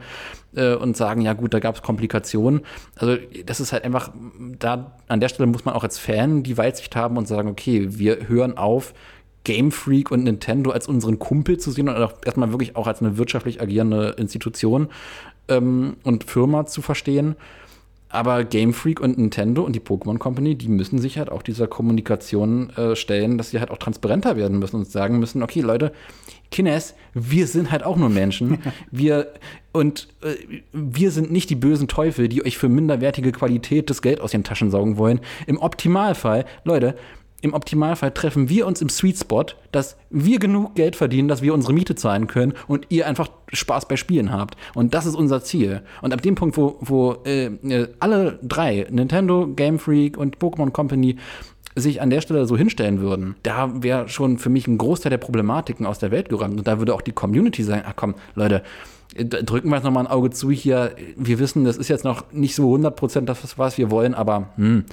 äh, 0.55 0.75
und 0.75 0.95
sagen, 0.95 1.21
ja 1.21 1.33
gut, 1.33 1.53
da 1.53 1.59
gab 1.59 1.75
es 1.75 1.81
Komplikationen. 1.81 2.61
Also 2.95 3.17
das 3.45 3.59
ist 3.59 3.73
halt 3.73 3.83
einfach, 3.83 4.11
da 4.59 4.93
an 5.07 5.19
der 5.19 5.29
Stelle 5.29 5.47
muss 5.47 5.65
man 5.65 5.75
auch 5.75 5.83
als 5.83 5.99
Fan 5.99 6.43
die 6.43 6.57
Weitsicht 6.57 6.95
haben 6.95 7.17
und 7.17 7.27
sagen, 7.27 7.49
okay, 7.49 7.87
wir 7.99 8.27
hören 8.27 8.57
auf, 8.57 8.93
Game 9.45 9.71
Freak 9.71 10.11
und 10.11 10.25
Nintendo 10.25 10.71
als 10.71 10.89
unseren 10.89 11.17
Kumpel 11.17 11.57
zu 11.57 11.71
sehen 11.71 11.87
und 11.87 11.95
auch 11.95 12.13
erstmal 12.25 12.51
wirklich 12.51 12.75
auch 12.75 12.87
als 12.87 13.01
eine 13.01 13.17
wirtschaftlich 13.17 13.61
agierende 13.61 14.15
Institution 14.17 14.89
ähm, 15.47 15.95
und 16.03 16.25
Firma 16.25 16.65
zu 16.65 16.81
verstehen 16.81 17.37
aber 18.15 18.45
Game 18.45 18.73
Freak 18.73 19.01
und 19.01 19.17
Nintendo 19.17 19.63
und 19.63 19.75
die 19.75 19.81
Pokémon 19.81 20.17
Company, 20.17 20.55
die 20.55 20.69
müssen 20.69 20.99
sich 20.99 21.17
halt 21.17 21.29
auch 21.29 21.41
dieser 21.41 21.67
Kommunikation 21.67 22.69
äh, 22.77 22.95
stellen, 22.95 23.37
dass 23.37 23.49
sie 23.49 23.59
halt 23.59 23.71
auch 23.71 23.77
transparenter 23.77 24.37
werden 24.37 24.57
müssen 24.57 24.77
und 24.77 24.87
sagen 24.87 25.19
müssen, 25.19 25.43
okay, 25.43 25.59
Leute, 25.59 25.91
Kines, 26.49 26.95
wir 27.13 27.45
sind 27.47 27.71
halt 27.71 27.83
auch 27.83 27.97
nur 27.97 28.09
Menschen. 28.09 28.59
wir 28.91 29.33
und 29.73 30.07
äh, 30.21 30.61
wir 30.71 31.11
sind 31.11 31.31
nicht 31.31 31.49
die 31.49 31.55
bösen 31.55 31.89
Teufel, 31.89 32.29
die 32.29 32.45
euch 32.45 32.57
für 32.57 32.69
minderwertige 32.69 33.33
Qualität 33.33 33.89
das 33.89 34.01
Geld 34.01 34.21
aus 34.21 34.31
den 34.31 34.45
Taschen 34.45 34.71
saugen 34.71 34.97
wollen. 34.97 35.19
Im 35.45 35.57
Optimalfall, 35.57 36.45
Leute, 36.63 36.95
im 37.45 37.53
Optimalfall 37.53 38.11
treffen 38.11 38.49
wir 38.49 38.65
uns 38.65 38.81
im 38.81 38.89
Sweet 38.89 39.19
Spot, 39.19 39.45
dass 39.71 39.97
wir 40.09 40.39
genug 40.39 40.73
Geld 40.73 40.95
verdienen, 40.95 41.27
dass 41.27 41.43
wir 41.43 41.53
unsere 41.53 41.73
Miete 41.73 41.93
zahlen 41.93 42.25
können 42.25 42.53
und 42.67 42.87
ihr 42.89 43.05
einfach 43.05 43.29
Spaß 43.53 43.87
bei 43.87 43.97
Spielen 43.97 44.31
habt. 44.31 44.57
Und 44.73 44.95
das 44.95 45.05
ist 45.05 45.15
unser 45.15 45.43
Ziel. 45.43 45.83
Und 46.01 46.11
ab 46.11 46.23
dem 46.23 46.33
Punkt, 46.33 46.57
wo, 46.57 46.77
wo 46.81 47.17
äh, 47.23 47.45
äh 47.45 47.87
alle 47.99 48.39
drei, 48.41 48.87
Nintendo, 48.89 49.47
Game 49.47 49.77
Freak 49.77 50.17
und 50.17 50.39
Pokémon 50.39 50.71
Company, 50.71 51.17
sich 51.75 52.01
an 52.01 52.09
der 52.09 52.21
Stelle 52.21 52.47
so 52.47 52.57
hinstellen 52.57 52.99
würden, 52.99 53.35
da 53.43 53.83
wäre 53.83 54.09
schon 54.09 54.39
für 54.39 54.49
mich 54.49 54.65
ein 54.65 54.79
Großteil 54.79 55.11
der 55.11 55.17
Problematiken 55.17 55.85
aus 55.85 55.99
der 55.99 56.09
Welt 56.09 56.29
geräumt. 56.29 56.57
Und 56.57 56.67
da 56.67 56.79
würde 56.79 56.95
auch 56.95 57.01
die 57.01 57.11
Community 57.11 57.63
sagen, 57.63 57.83
ach 57.85 57.93
komm, 57.95 58.15
Leute, 58.33 58.63
drücken 59.13 59.69
wir 59.69 59.75
jetzt 59.75 59.83
nochmal 59.83 60.05
ein 60.05 60.11
Auge 60.11 60.31
zu 60.31 60.49
hier. 60.49 60.95
Wir 61.15 61.37
wissen, 61.37 61.63
das 61.63 61.77
ist 61.77 61.89
jetzt 61.89 62.05
noch 62.05 62.31
nicht 62.31 62.55
so 62.55 62.73
100% 62.73 63.21
das, 63.21 63.59
was 63.59 63.77
wir 63.77 63.91
wollen, 63.91 64.15
aber 64.15 64.49
hm, 64.55 64.85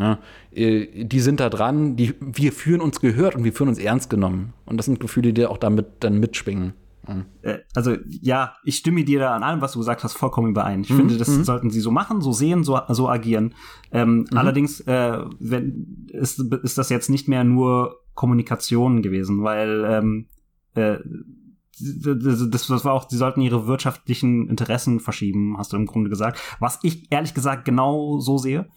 Ne? 0.00 0.18
Äh, 0.50 1.04
die 1.04 1.20
sind 1.20 1.40
da 1.40 1.50
dran, 1.50 1.94
die, 1.94 2.14
wir 2.20 2.52
fühlen 2.52 2.80
uns 2.80 3.00
gehört 3.00 3.36
und 3.36 3.44
wir 3.44 3.52
fühlen 3.52 3.68
uns 3.68 3.78
ernst 3.78 4.08
genommen. 4.08 4.54
Und 4.64 4.78
das 4.78 4.86
sind 4.86 4.98
Gefühle, 4.98 5.34
die 5.34 5.44
auch 5.44 5.58
damit 5.58 5.86
dann 6.00 6.18
mitschwingen. 6.18 6.72
Äh, 7.42 7.58
also 7.74 7.96
ja, 8.08 8.54
ich 8.64 8.76
stimme 8.76 9.04
dir 9.04 9.20
da 9.20 9.36
an 9.36 9.42
allem, 9.42 9.60
was 9.60 9.72
du 9.72 9.78
gesagt 9.78 10.02
hast, 10.02 10.14
vollkommen 10.14 10.48
überein. 10.48 10.80
Ich 10.80 10.90
mhm. 10.90 10.96
finde, 10.96 11.16
das 11.18 11.28
mhm. 11.28 11.44
sollten 11.44 11.70
sie 11.70 11.80
so 11.80 11.90
machen, 11.90 12.22
so 12.22 12.32
sehen, 12.32 12.64
so, 12.64 12.80
so 12.88 13.10
agieren. 13.10 13.54
Ähm, 13.92 14.26
mhm. 14.30 14.38
Allerdings 14.38 14.80
äh, 14.80 15.18
wenn, 15.38 16.06
ist, 16.12 16.40
ist 16.40 16.78
das 16.78 16.88
jetzt 16.88 17.10
nicht 17.10 17.28
mehr 17.28 17.44
nur 17.44 18.00
Kommunikation 18.14 19.02
gewesen, 19.02 19.42
weil 19.42 19.84
ähm, 19.86 20.26
äh, 20.74 20.98
das, 21.80 22.50
das 22.50 22.84
war 22.84 22.92
auch, 22.92 23.08
sie 23.08 23.16
sollten 23.16 23.40
ihre 23.40 23.66
wirtschaftlichen 23.66 24.48
Interessen 24.48 25.00
verschieben, 25.00 25.56
hast 25.58 25.72
du 25.72 25.76
im 25.76 25.86
Grunde 25.86 26.10
gesagt. 26.10 26.38
Was 26.58 26.78
ich 26.82 27.10
ehrlich 27.10 27.34
gesagt 27.34 27.64
genau 27.64 28.18
so 28.18 28.38
sehe. 28.38 28.68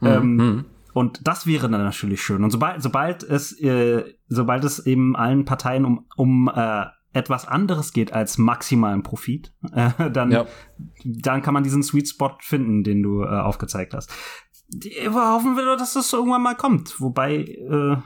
Mhm. 0.00 0.06
Ähm, 0.06 0.36
mhm. 0.36 0.64
und 0.94 1.26
das 1.26 1.46
wäre 1.46 1.68
dann 1.68 1.82
natürlich 1.82 2.22
schön. 2.22 2.42
Und 2.44 2.50
sobald, 2.50 2.82
sobald 2.82 3.22
es, 3.22 3.58
äh, 3.60 4.04
sobald 4.28 4.64
es 4.64 4.86
eben 4.86 5.16
allen 5.16 5.44
Parteien 5.44 5.84
um, 5.84 6.06
um 6.16 6.50
äh, 6.54 6.86
etwas 7.12 7.46
anderes 7.46 7.92
geht 7.92 8.12
als 8.12 8.38
maximalen 8.38 9.02
Profit, 9.02 9.52
äh, 9.72 10.10
dann, 10.10 10.30
ja. 10.30 10.46
dann 11.04 11.42
kann 11.42 11.54
man 11.54 11.64
diesen 11.64 11.82
Sweet 11.82 12.08
Spot 12.08 12.36
finden, 12.40 12.84
den 12.84 13.02
du 13.02 13.22
äh, 13.22 13.28
aufgezeigt 13.28 13.94
hast. 13.94 14.12
Wir 14.72 15.12
hoffen 15.12 15.56
wir, 15.56 15.76
dass 15.76 15.94
das 15.94 16.12
irgendwann 16.12 16.42
mal 16.42 16.56
kommt. 16.56 17.00
Wobei, 17.00 17.38
äh, 17.38 17.96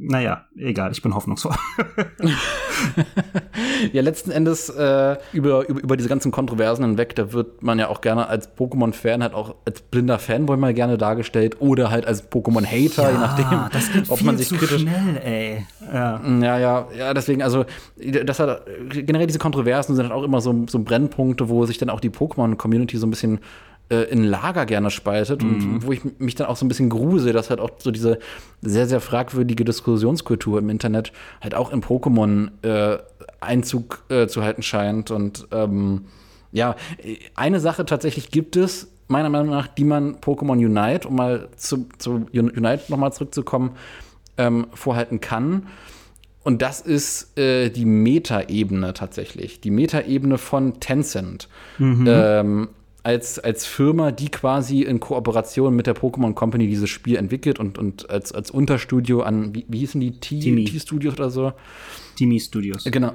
naja, 0.00 0.44
egal, 0.56 0.92
ich 0.92 1.02
bin 1.02 1.12
hoffnungsvoll. 1.12 1.56
ja, 3.92 4.00
letzten 4.00 4.30
Endes 4.30 4.68
äh, 4.68 5.16
über, 5.32 5.68
über, 5.68 5.80
über 5.80 5.96
diese 5.96 6.08
ganzen 6.08 6.30
Kontroversen 6.30 6.84
hinweg, 6.84 7.16
da 7.16 7.32
wird 7.32 7.64
man 7.64 7.80
ja 7.80 7.88
auch 7.88 8.00
gerne 8.00 8.28
als 8.28 8.56
Pokémon-Fan, 8.56 9.24
halt 9.24 9.34
auch 9.34 9.56
als 9.64 9.82
blinder 9.82 10.20
Fanboy 10.20 10.56
mal 10.56 10.72
gerne 10.72 10.98
dargestellt 10.98 11.56
oder 11.60 11.90
halt 11.90 12.06
als 12.06 12.30
Pokémon-Hater, 12.30 13.02
ja, 13.02 13.10
je 13.10 13.18
nachdem, 13.18 13.70
das 13.72 13.92
geht 13.92 14.08
ob 14.08 14.22
man 14.22 14.38
sich 14.38 14.50
kritisch. 14.50 14.82
Schnell, 14.82 15.20
ey. 15.24 15.66
Ja. 15.92 16.20
ja, 16.24 16.58
ja, 16.58 16.88
ja, 16.96 17.14
deswegen, 17.14 17.42
also 17.42 17.64
das 17.96 18.38
hat 18.38 18.66
generell 18.90 19.26
diese 19.26 19.40
Kontroversen 19.40 19.96
sind 19.96 20.04
halt 20.04 20.14
auch 20.14 20.22
immer 20.22 20.40
so, 20.40 20.64
so 20.68 20.78
Brennpunkte, 20.78 21.48
wo 21.48 21.66
sich 21.66 21.78
dann 21.78 21.90
auch 21.90 22.00
die 22.00 22.10
Pokémon-Community 22.10 22.98
so 22.98 23.06
ein 23.06 23.10
bisschen 23.10 23.40
äh, 23.90 24.02
in 24.10 24.24
Lager 24.24 24.66
gerne 24.66 24.90
spaltet 24.90 25.42
mhm. 25.42 25.48
und 25.50 25.86
wo 25.86 25.92
ich 25.92 26.02
mich 26.18 26.34
dann 26.34 26.46
auch 26.46 26.56
so 26.56 26.64
ein 26.64 26.68
bisschen 26.68 26.90
grusel, 26.90 27.32
dass 27.32 27.50
halt 27.50 27.60
auch 27.60 27.70
so 27.78 27.90
diese 27.90 28.18
sehr, 28.60 28.86
sehr 28.86 29.00
fragwürdige 29.00 29.64
Diskussionskultur 29.64 30.58
im 30.58 30.68
Internet 30.68 31.12
halt 31.40 31.54
auch 31.54 31.72
in 31.72 31.82
Pokémon 31.82 32.50
äh, 32.62 32.98
Einzug 33.40 34.04
äh, 34.08 34.26
zu 34.26 34.42
halten 34.42 34.62
scheint. 34.62 35.10
Und 35.10 35.48
ähm, 35.52 36.06
ja, 36.52 36.76
eine 37.34 37.60
Sache 37.60 37.84
tatsächlich 37.84 38.30
gibt 38.30 38.56
es, 38.56 38.88
meiner 39.06 39.30
Meinung 39.30 39.50
nach, 39.50 39.68
die 39.68 39.84
man 39.84 40.16
Pokémon 40.16 40.52
Unite, 40.52 41.08
um 41.08 41.16
mal 41.16 41.48
zu, 41.56 41.88
zu 41.98 42.26
Unite 42.32 42.82
nochmal 42.88 43.12
zurückzukommen, 43.12 43.72
ähm, 44.36 44.66
vorhalten 44.74 45.20
kann. 45.20 45.66
Und 46.44 46.62
das 46.62 46.80
ist 46.80 47.38
äh, 47.38 47.70
die 47.70 47.84
Meta-Ebene 47.84 48.94
tatsächlich. 48.94 49.60
Die 49.60 49.70
Meta-Ebene 49.70 50.38
von 50.38 50.80
Tencent. 50.80 51.48
Mhm. 51.78 52.06
Ähm, 52.08 52.68
als, 53.08 53.38
als 53.38 53.64
Firma, 53.64 54.12
die 54.12 54.28
quasi 54.28 54.82
in 54.82 55.00
Kooperation 55.00 55.74
mit 55.74 55.86
der 55.86 55.96
Pokémon 55.96 56.34
Company 56.34 56.66
dieses 56.66 56.90
Spiel 56.90 57.16
entwickelt 57.16 57.58
und, 57.58 57.78
und 57.78 58.10
als, 58.10 58.32
als 58.32 58.50
Unterstudio 58.50 59.22
an, 59.22 59.54
wie, 59.54 59.64
wie 59.66 59.78
hießen 59.78 59.98
die? 59.98 60.10
T-Studios 60.20 61.14
oder 61.14 61.30
so? 61.30 61.54
Timi 62.16 62.38
Studios. 62.38 62.84
Genau. 62.84 63.14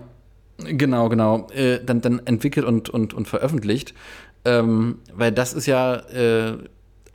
Genau, 0.57 1.09
genau. 1.09 1.47
Äh, 1.53 1.79
dann, 1.85 2.01
dann 2.01 2.25
entwickelt 2.25 2.65
und, 2.65 2.89
und, 2.89 3.13
und 3.13 3.27
veröffentlicht. 3.27 3.93
Ähm, 4.45 4.97
weil 5.13 5.31
das 5.31 5.53
ist 5.53 5.67
ja 5.67 5.97
äh, 5.97 6.57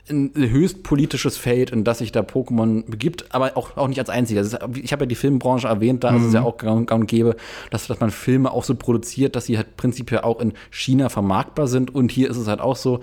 ein 0.09 0.31
höchst 0.35 0.83
politisches 0.83 1.37
Feld, 1.37 1.71
in 1.71 1.83
das 1.83 1.99
sich 1.99 2.11
da 2.11 2.21
Pokémon 2.21 2.89
begibt, 2.89 3.25
aber 3.33 3.55
auch, 3.55 3.77
auch 3.77 3.87
nicht 3.87 3.99
als 3.99 4.09
einziger. 4.09 4.41
Ist, 4.41 4.57
ich 4.75 4.91
habe 4.91 5.03
ja 5.03 5.07
die 5.07 5.15
Filmbranche 5.15 5.67
erwähnt, 5.67 6.03
da 6.03 6.11
mhm. 6.11 6.17
ist 6.17 6.27
es 6.27 6.33
ja 6.33 6.41
mhm. 6.41 6.47
auch 6.47 6.57
gang, 6.57 6.91
und 6.91 7.07
gäbe, 7.07 7.35
dass, 7.71 7.87
dass 7.87 7.99
man 7.99 8.11
Filme 8.11 8.51
auch 8.51 8.63
so 8.63 8.75
produziert, 8.75 9.35
dass 9.35 9.45
sie 9.45 9.57
halt 9.57 9.77
prinzipiell 9.77 10.21
auch 10.21 10.39
in 10.39 10.53
China 10.71 11.09
vermarktbar 11.09 11.67
sind. 11.67 11.93
Und 11.93 12.11
hier 12.11 12.29
ist 12.29 12.37
es 12.37 12.47
halt 12.47 12.61
auch 12.61 12.75
so, 12.75 12.99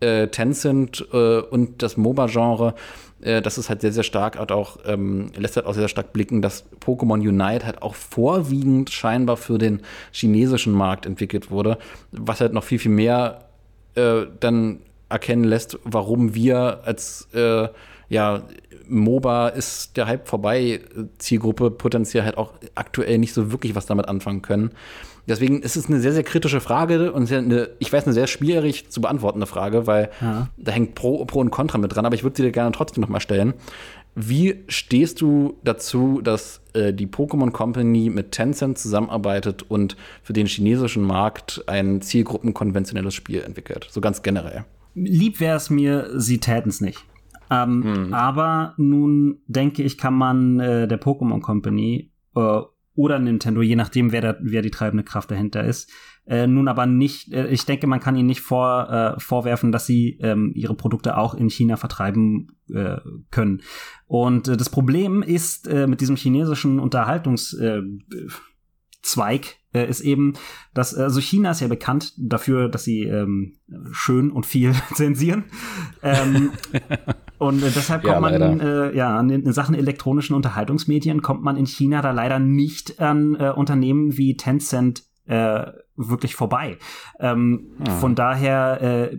äh, 0.00 0.28
Tencent 0.28 1.06
äh, 1.12 1.38
und 1.38 1.82
das 1.82 1.96
MOBA-Genre, 1.96 2.74
äh, 3.22 3.40
das 3.40 3.58
ist 3.58 3.68
halt 3.68 3.80
sehr, 3.80 3.92
sehr 3.92 4.02
stark, 4.02 4.38
hat 4.38 4.52
auch, 4.52 4.78
ähm, 4.86 5.30
lässt 5.36 5.56
halt 5.56 5.66
auch 5.66 5.74
sehr 5.74 5.88
stark 5.88 6.12
blicken, 6.12 6.42
dass 6.42 6.64
Pokémon 6.84 7.18
Unite 7.26 7.64
halt 7.64 7.82
auch 7.82 7.94
vorwiegend 7.94 8.90
scheinbar 8.90 9.36
für 9.36 9.58
den 9.58 9.80
chinesischen 10.12 10.72
Markt 10.72 11.06
entwickelt 11.06 11.50
wurde, 11.50 11.78
was 12.12 12.40
halt 12.40 12.52
noch 12.52 12.64
viel, 12.64 12.78
viel 12.78 12.92
mehr 12.92 13.46
äh, 13.94 14.26
dann 14.40 14.80
erkennen 15.08 15.44
lässt, 15.44 15.78
warum 15.84 16.34
wir 16.34 16.80
als 16.84 17.28
äh, 17.34 17.68
ja, 18.08 18.42
MOBA 18.88 19.48
ist 19.48 19.96
der 19.96 20.06
Hype 20.06 20.28
vorbei, 20.28 20.80
Zielgruppe 21.18 21.70
potenziell 21.70 22.24
halt 22.24 22.36
auch 22.36 22.52
aktuell 22.74 23.18
nicht 23.18 23.32
so 23.32 23.50
wirklich 23.50 23.74
was 23.74 23.86
damit 23.86 24.08
anfangen 24.08 24.42
können. 24.42 24.70
Deswegen 25.26 25.62
ist 25.62 25.76
es 25.76 25.86
eine 25.86 26.00
sehr, 26.00 26.12
sehr 26.12 26.22
kritische 26.22 26.60
Frage 26.60 27.10
und 27.12 27.32
eine, 27.32 27.70
ich 27.78 27.90
weiß, 27.90 28.04
eine 28.04 28.12
sehr 28.12 28.26
schwierig 28.26 28.90
zu 28.90 29.00
beantwortende 29.00 29.46
Frage, 29.46 29.86
weil 29.86 30.10
ja. 30.20 30.48
da 30.58 30.72
hängt 30.72 30.94
Pro, 30.94 31.24
Pro 31.24 31.40
und 31.40 31.50
Contra 31.50 31.78
mit 31.78 31.94
dran, 31.94 32.04
aber 32.04 32.14
ich 32.14 32.24
würde 32.24 32.36
sie 32.36 32.42
dir 32.42 32.52
gerne 32.52 32.72
trotzdem 32.72 33.00
noch 33.00 33.08
mal 33.08 33.20
stellen. 33.20 33.54
Wie 34.14 34.62
stehst 34.68 35.20
du 35.22 35.58
dazu, 35.64 36.20
dass 36.22 36.60
äh, 36.74 36.92
die 36.92 37.06
Pokémon 37.06 37.50
Company 37.50 38.10
mit 38.10 38.32
Tencent 38.32 38.78
zusammenarbeitet 38.78 39.62
und 39.62 39.96
für 40.22 40.34
den 40.34 40.46
chinesischen 40.46 41.02
Markt 41.02 41.64
ein 41.66 42.00
zielgruppenkonventionelles 42.00 43.14
Spiel 43.14 43.42
entwickelt? 43.42 43.88
So 43.90 44.00
ganz 44.00 44.22
generell. 44.22 44.66
Lieb 44.94 45.40
wäre 45.40 45.56
es 45.56 45.70
mir, 45.70 46.10
sie 46.14 46.38
täten 46.38 46.70
es 46.70 46.80
nicht. 46.80 47.04
Ähm, 47.50 47.80
mhm. 47.80 48.14
Aber 48.14 48.74
nun 48.76 49.38
denke 49.46 49.82
ich, 49.82 49.98
kann 49.98 50.14
man 50.14 50.60
äh, 50.60 50.88
der 50.88 51.00
Pokémon 51.00 51.40
Company 51.40 52.12
äh, 52.34 52.60
oder 52.96 53.18
Nintendo, 53.18 53.60
je 53.60 53.76
nachdem, 53.76 54.12
wer, 54.12 54.20
da, 54.20 54.36
wer 54.40 54.62
die 54.62 54.70
treibende 54.70 55.04
Kraft 55.04 55.30
dahinter 55.30 55.64
ist, 55.64 55.90
äh, 56.26 56.46
nun 56.46 56.68
aber 56.68 56.86
nicht, 56.86 57.32
äh, 57.32 57.48
ich 57.48 57.66
denke, 57.66 57.86
man 57.86 58.00
kann 58.00 58.16
ihnen 58.16 58.28
nicht 58.28 58.40
vor, 58.40 58.88
äh, 58.88 59.20
vorwerfen, 59.20 59.72
dass 59.72 59.84
sie 59.86 60.18
ähm, 60.22 60.52
ihre 60.54 60.74
Produkte 60.74 61.18
auch 61.18 61.34
in 61.34 61.50
China 61.50 61.76
vertreiben 61.76 62.56
äh, 62.72 62.98
können. 63.30 63.62
Und 64.06 64.48
das 64.48 64.70
Problem 64.70 65.22
ist 65.22 65.68
mit 65.68 66.00
diesem 66.00 66.16
chinesischen 66.16 66.78
Unterhaltungszweig, 66.78 67.82
äh, 69.04 69.54
äh, 69.74 69.88
ist 69.88 70.00
eben, 70.00 70.34
dass 70.72 70.94
also 70.94 71.20
China 71.20 71.50
ist 71.50 71.60
ja 71.60 71.68
bekannt 71.68 72.14
dafür, 72.16 72.68
dass 72.68 72.84
sie 72.84 73.02
ähm, 73.02 73.56
schön 73.90 74.30
und 74.30 74.46
viel 74.46 74.72
zensieren. 74.94 75.44
ähm, 76.02 76.52
und 77.38 77.62
äh, 77.62 77.70
deshalb 77.74 78.02
kommt 78.02 78.14
ja, 78.14 78.20
man 78.20 78.60
äh, 78.60 78.96
ja 78.96 79.16
an 79.18 79.30
in 79.30 79.52
Sachen 79.52 79.74
elektronischen 79.74 80.34
Unterhaltungsmedien 80.36 81.22
kommt 81.22 81.42
man 81.42 81.56
in 81.56 81.66
China 81.66 82.00
da 82.02 82.12
leider 82.12 82.38
nicht 82.38 83.00
an 83.00 83.34
äh, 83.34 83.50
Unternehmen 83.50 84.16
wie 84.16 84.36
Tencent 84.36 85.02
äh, 85.26 85.66
wirklich 85.96 86.34
vorbei. 86.34 86.78
Ähm, 87.18 87.70
ja. 87.84 87.94
Von 87.94 88.14
daher, 88.14 88.82
äh, 88.82 89.18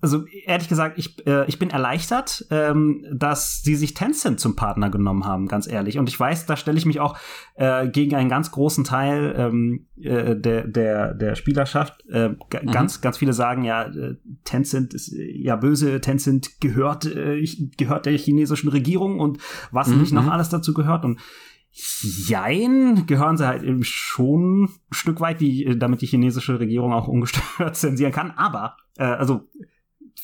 also 0.00 0.26
ehrlich 0.26 0.68
gesagt, 0.68 0.98
ich, 0.98 1.26
äh, 1.26 1.46
ich 1.46 1.58
bin 1.58 1.70
erleichtert, 1.70 2.46
ähm, 2.50 3.04
dass 3.12 3.62
sie 3.62 3.74
sich 3.74 3.94
Tencent 3.94 4.38
zum 4.38 4.54
Partner 4.54 4.90
genommen 4.90 5.24
haben, 5.24 5.48
ganz 5.48 5.66
ehrlich. 5.66 5.98
Und 5.98 6.08
ich 6.08 6.18
weiß, 6.18 6.46
da 6.46 6.56
stelle 6.56 6.78
ich 6.78 6.86
mich 6.86 7.00
auch 7.00 7.16
äh, 7.56 7.88
gegen 7.88 8.14
einen 8.14 8.28
ganz 8.28 8.52
großen 8.52 8.84
Teil 8.84 9.34
ähm, 9.36 9.86
äh, 10.00 10.36
der, 10.36 10.68
der, 10.68 11.14
der 11.14 11.34
Spielerschaft. 11.34 12.04
Äh, 12.08 12.28
mhm. 12.28 12.70
Ganz, 12.70 13.00
ganz 13.00 13.18
viele 13.18 13.32
sagen 13.32 13.64
ja, 13.64 13.82
äh, 13.84 14.16
Tencent 14.44 14.94
ist 14.94 15.12
äh, 15.12 15.32
ja 15.36 15.56
böse, 15.56 16.00
Tencent 16.00 16.60
gehört, 16.60 17.06
äh, 17.06 17.44
gehört 17.76 18.06
der 18.06 18.16
chinesischen 18.16 18.68
Regierung 18.68 19.18
und 19.18 19.38
was 19.72 19.88
mhm. 19.88 20.00
nicht 20.00 20.12
noch 20.12 20.24
mhm. 20.24 20.30
alles 20.30 20.48
dazu 20.48 20.74
gehört. 20.74 21.04
Und 21.04 21.18
Jein, 21.70 23.06
gehören 23.06 23.36
sie 23.36 23.46
halt 23.46 23.62
eben 23.62 23.84
schon 23.84 24.64
ein 24.64 24.70
Stück 24.90 25.20
weit, 25.20 25.40
die, 25.40 25.64
äh, 25.64 25.76
damit 25.76 26.00
die 26.00 26.06
chinesische 26.06 26.58
Regierung 26.58 26.92
auch 26.92 27.06
ungestört 27.06 27.76
zensieren 27.76 28.12
kann. 28.12 28.32
Aber, 28.32 28.76
äh, 28.96 29.04
also 29.04 29.48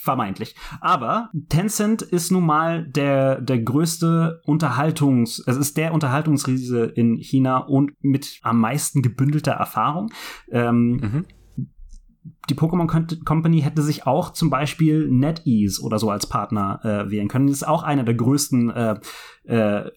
vermeintlich. 0.04 0.54
Aber 0.80 1.30
Tencent 1.48 2.02
ist 2.02 2.30
nun 2.30 2.46
mal 2.46 2.86
der, 2.86 3.40
der 3.40 3.58
größte 3.58 4.42
Unterhaltungs, 4.44 5.42
es 5.46 5.56
ist 5.56 5.76
der 5.76 5.92
Unterhaltungsriese 5.92 6.84
in 6.84 7.16
China 7.16 7.58
und 7.58 7.92
mit 8.00 8.38
am 8.42 8.60
meisten 8.60 9.02
gebündelter 9.02 9.52
Erfahrung. 9.52 10.10
Ähm, 10.50 10.90
mhm 10.90 11.24
die 12.48 12.54
Pokémon 12.54 13.24
Company 13.24 13.60
hätte 13.62 13.82
sich 13.82 14.06
auch 14.06 14.32
zum 14.32 14.50
Beispiel 14.50 15.08
NetEase 15.10 15.82
oder 15.82 15.98
so 15.98 16.10
als 16.10 16.26
Partner 16.26 16.80
äh, 16.82 17.10
wählen 17.10 17.28
können. 17.28 17.46
Das 17.46 17.56
ist 17.56 17.68
auch 17.68 17.82
einer 17.82 18.04
der 18.04 18.14
größten 18.14 18.70
äh, 18.70 18.98
äh, 19.44 19.90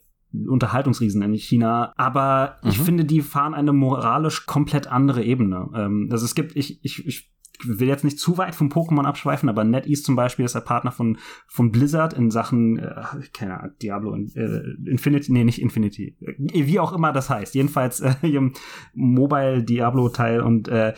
Unterhaltungsriesen 0.47 1.21
in 1.21 1.33
China, 1.33 1.93
aber 1.95 2.57
mhm. 2.61 2.69
ich 2.69 2.79
finde, 2.79 3.05
die 3.05 3.21
fahren 3.21 3.53
eine 3.53 3.73
moralisch 3.73 4.45
komplett 4.45 4.87
andere 4.87 5.23
Ebene. 5.23 5.69
Ähm, 5.73 6.09
also 6.11 6.25
es 6.25 6.35
gibt, 6.35 6.55
ich, 6.55 6.83
ich, 6.83 7.05
ich 7.05 7.31
will 7.65 7.87
jetzt 7.87 8.03
nicht 8.03 8.19
zu 8.19 8.37
weit 8.37 8.55
vom 8.55 8.69
Pokémon 8.69 9.05
abschweifen, 9.05 9.49
aber 9.49 9.63
NetEase 9.63 10.03
zum 10.03 10.15
Beispiel 10.15 10.45
ist 10.45 10.55
der 10.55 10.61
Partner 10.61 10.91
von, 10.91 11.17
von 11.47 11.71
Blizzard 11.71 12.13
in 12.13 12.31
Sachen, 12.31 12.79
äh, 12.79 13.03
keine 13.33 13.59
Ahnung, 13.59 13.75
Diablo, 13.81 14.15
äh, 14.15 14.61
Infinity, 14.85 15.31
nee, 15.31 15.43
nicht 15.43 15.61
Infinity, 15.61 16.17
äh, 16.21 16.67
wie 16.67 16.79
auch 16.79 16.93
immer 16.93 17.11
das 17.11 17.29
heißt. 17.29 17.55
Jedenfalls 17.55 18.01
äh, 18.01 18.13
im 18.21 18.53
Mobile 18.93 19.63
Diablo-Teil 19.63 20.41
und 20.41 20.67
äh, 20.67 20.89
äh, 20.89 20.93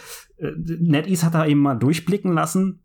NetEase 0.79 1.25
hat 1.25 1.35
da 1.35 1.45
eben 1.45 1.61
mal 1.61 1.75
durchblicken 1.75 2.33
lassen, 2.33 2.83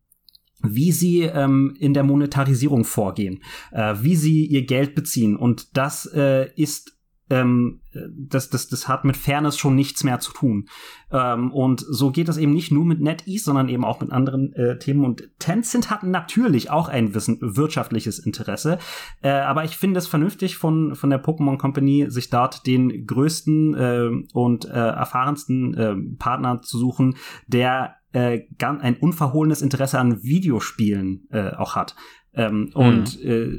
wie 0.63 0.93
sie 0.93 1.23
ähm, 1.23 1.77
in 1.79 1.95
der 1.95 2.05
Monetarisierung 2.05 2.85
vorgehen, 2.85 3.43
äh, 3.73 3.95
wie 4.01 4.17
sie 4.17 4.47
ihr 4.47 4.65
Geld 4.65 4.95
beziehen. 4.95 5.37
Und 5.37 5.77
das 5.77 6.07
äh, 6.15 6.51
ist 6.57 6.94
ähm, 7.31 7.81
das, 8.11 8.51
das, 8.51 8.69
das 8.69 8.89
hat 8.89 9.05
mit 9.05 9.17
Fairness 9.17 9.57
schon 9.57 9.75
nichts 9.75 10.05
mehr 10.05 10.21
zu 10.21 10.33
tun. 10.33 10.67
Ähm, 11.11 11.53
und 11.53 11.81
so 11.81 12.11
geht 12.11 12.29
das 12.29 12.37
eben 12.37 12.53
nicht 12.53 12.71
nur 12.71 12.85
mit 12.85 13.01
NetEase, 13.01 13.45
sondern 13.45 13.69
eben 13.69 13.85
auch 13.85 14.01
mit 14.01 14.13
anderen 14.13 14.53
äh, 14.53 14.79
Themen. 14.79 15.05
Und 15.05 15.31
Tencent 15.39 15.91
hat 15.91 16.03
natürlich 16.03 16.71
auch 16.71 16.89
ein 16.89 17.15
Wissen, 17.15 17.39
wirtschaftliches 17.41 18.19
Interesse. 18.19 18.79
Äh, 19.23 19.31
aber 19.31 19.65
ich 19.65 19.77
finde 19.77 19.99
es 19.99 20.07
vernünftig 20.07 20.57
von, 20.57 20.95
von 20.95 21.11
der 21.11 21.23
Pokémon 21.23 21.57
Company, 21.57 22.07
sich 22.09 22.31
dort 22.31 22.67
den 22.67 23.07
größten 23.07 23.75
äh, 23.75 24.11
und 24.33 24.67
äh, 24.67 24.71
erfahrensten 24.71 25.75
äh, 25.75 25.95
Partner 26.19 26.61
zu 26.63 26.79
suchen, 26.79 27.17
der 27.47 27.97
äh, 28.13 28.43
ein 28.61 28.97
unverhohlenes 28.97 29.63
Interesse 29.63 29.99
an 29.99 30.23
Videospielen 30.23 31.29
auch 31.57 31.75
hat. 31.75 31.97
Ähm, 32.36 32.61
mhm. 32.61 32.70
Und 32.73 33.20
äh, 33.23 33.59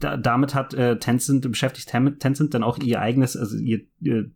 da, 0.00 0.16
damit 0.16 0.54
hat 0.54 0.74
äh, 0.74 0.98
Tencent 0.98 1.42
beschäftigt 1.48 1.88
Tencent 1.88 2.54
dann 2.54 2.62
auch 2.62 2.78
ihr 2.78 3.00
eigenes, 3.00 3.36
also 3.36 3.56
ihr, 3.56 3.80
ihr 4.00 4.30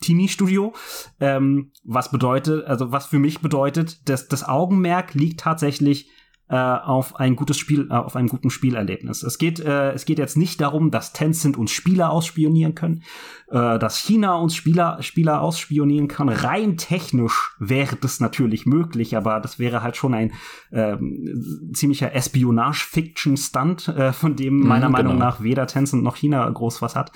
Teenie-Studio, 0.00 0.74
ähm, 1.20 1.72
was 1.84 2.10
bedeutet, 2.10 2.66
also 2.66 2.92
was 2.92 3.06
für 3.06 3.18
mich 3.18 3.40
bedeutet, 3.40 4.08
dass 4.08 4.28
das 4.28 4.44
Augenmerk 4.44 5.14
liegt 5.14 5.40
tatsächlich 5.40 6.10
äh, 6.48 6.56
auf 6.56 7.16
ein 7.16 7.34
gutes 7.34 7.58
Spiel, 7.58 7.88
äh, 7.90 7.94
auf 7.94 8.14
einem 8.14 8.28
guten 8.28 8.50
Spielerlebnis. 8.50 9.22
Es 9.22 9.38
geht, 9.38 9.58
äh, 9.58 9.92
es 9.92 10.04
geht 10.04 10.18
jetzt 10.18 10.36
nicht 10.36 10.60
darum, 10.60 10.90
dass 10.90 11.12
Tencent 11.12 11.56
uns 11.56 11.72
Spieler 11.72 12.10
ausspionieren 12.10 12.74
können, 12.74 13.02
äh, 13.50 13.78
dass 13.78 13.98
China 13.98 14.36
uns 14.36 14.54
Spieler, 14.54 15.02
Spieler 15.02 15.40
ausspionieren 15.40 16.06
kann. 16.06 16.28
Rein 16.28 16.76
technisch 16.76 17.56
wäre 17.58 17.96
das 17.96 18.20
natürlich 18.20 18.64
möglich, 18.64 19.16
aber 19.16 19.40
das 19.40 19.58
wäre 19.58 19.82
halt 19.82 19.96
schon 19.96 20.14
ein 20.14 20.32
äh, 20.70 20.96
ziemlicher 21.72 22.14
Espionage-Fiction-Stunt, 22.14 23.88
äh, 23.88 24.12
von 24.12 24.36
dem 24.36 24.58
mhm, 24.58 24.68
meiner 24.68 24.86
mhm, 24.88 24.92
Meinung 24.92 25.18
nach 25.18 25.42
weder 25.42 25.66
Tencent 25.66 26.04
noch 26.04 26.16
China 26.16 26.48
groß 26.48 26.80
was 26.80 26.94
hat. 26.94 27.10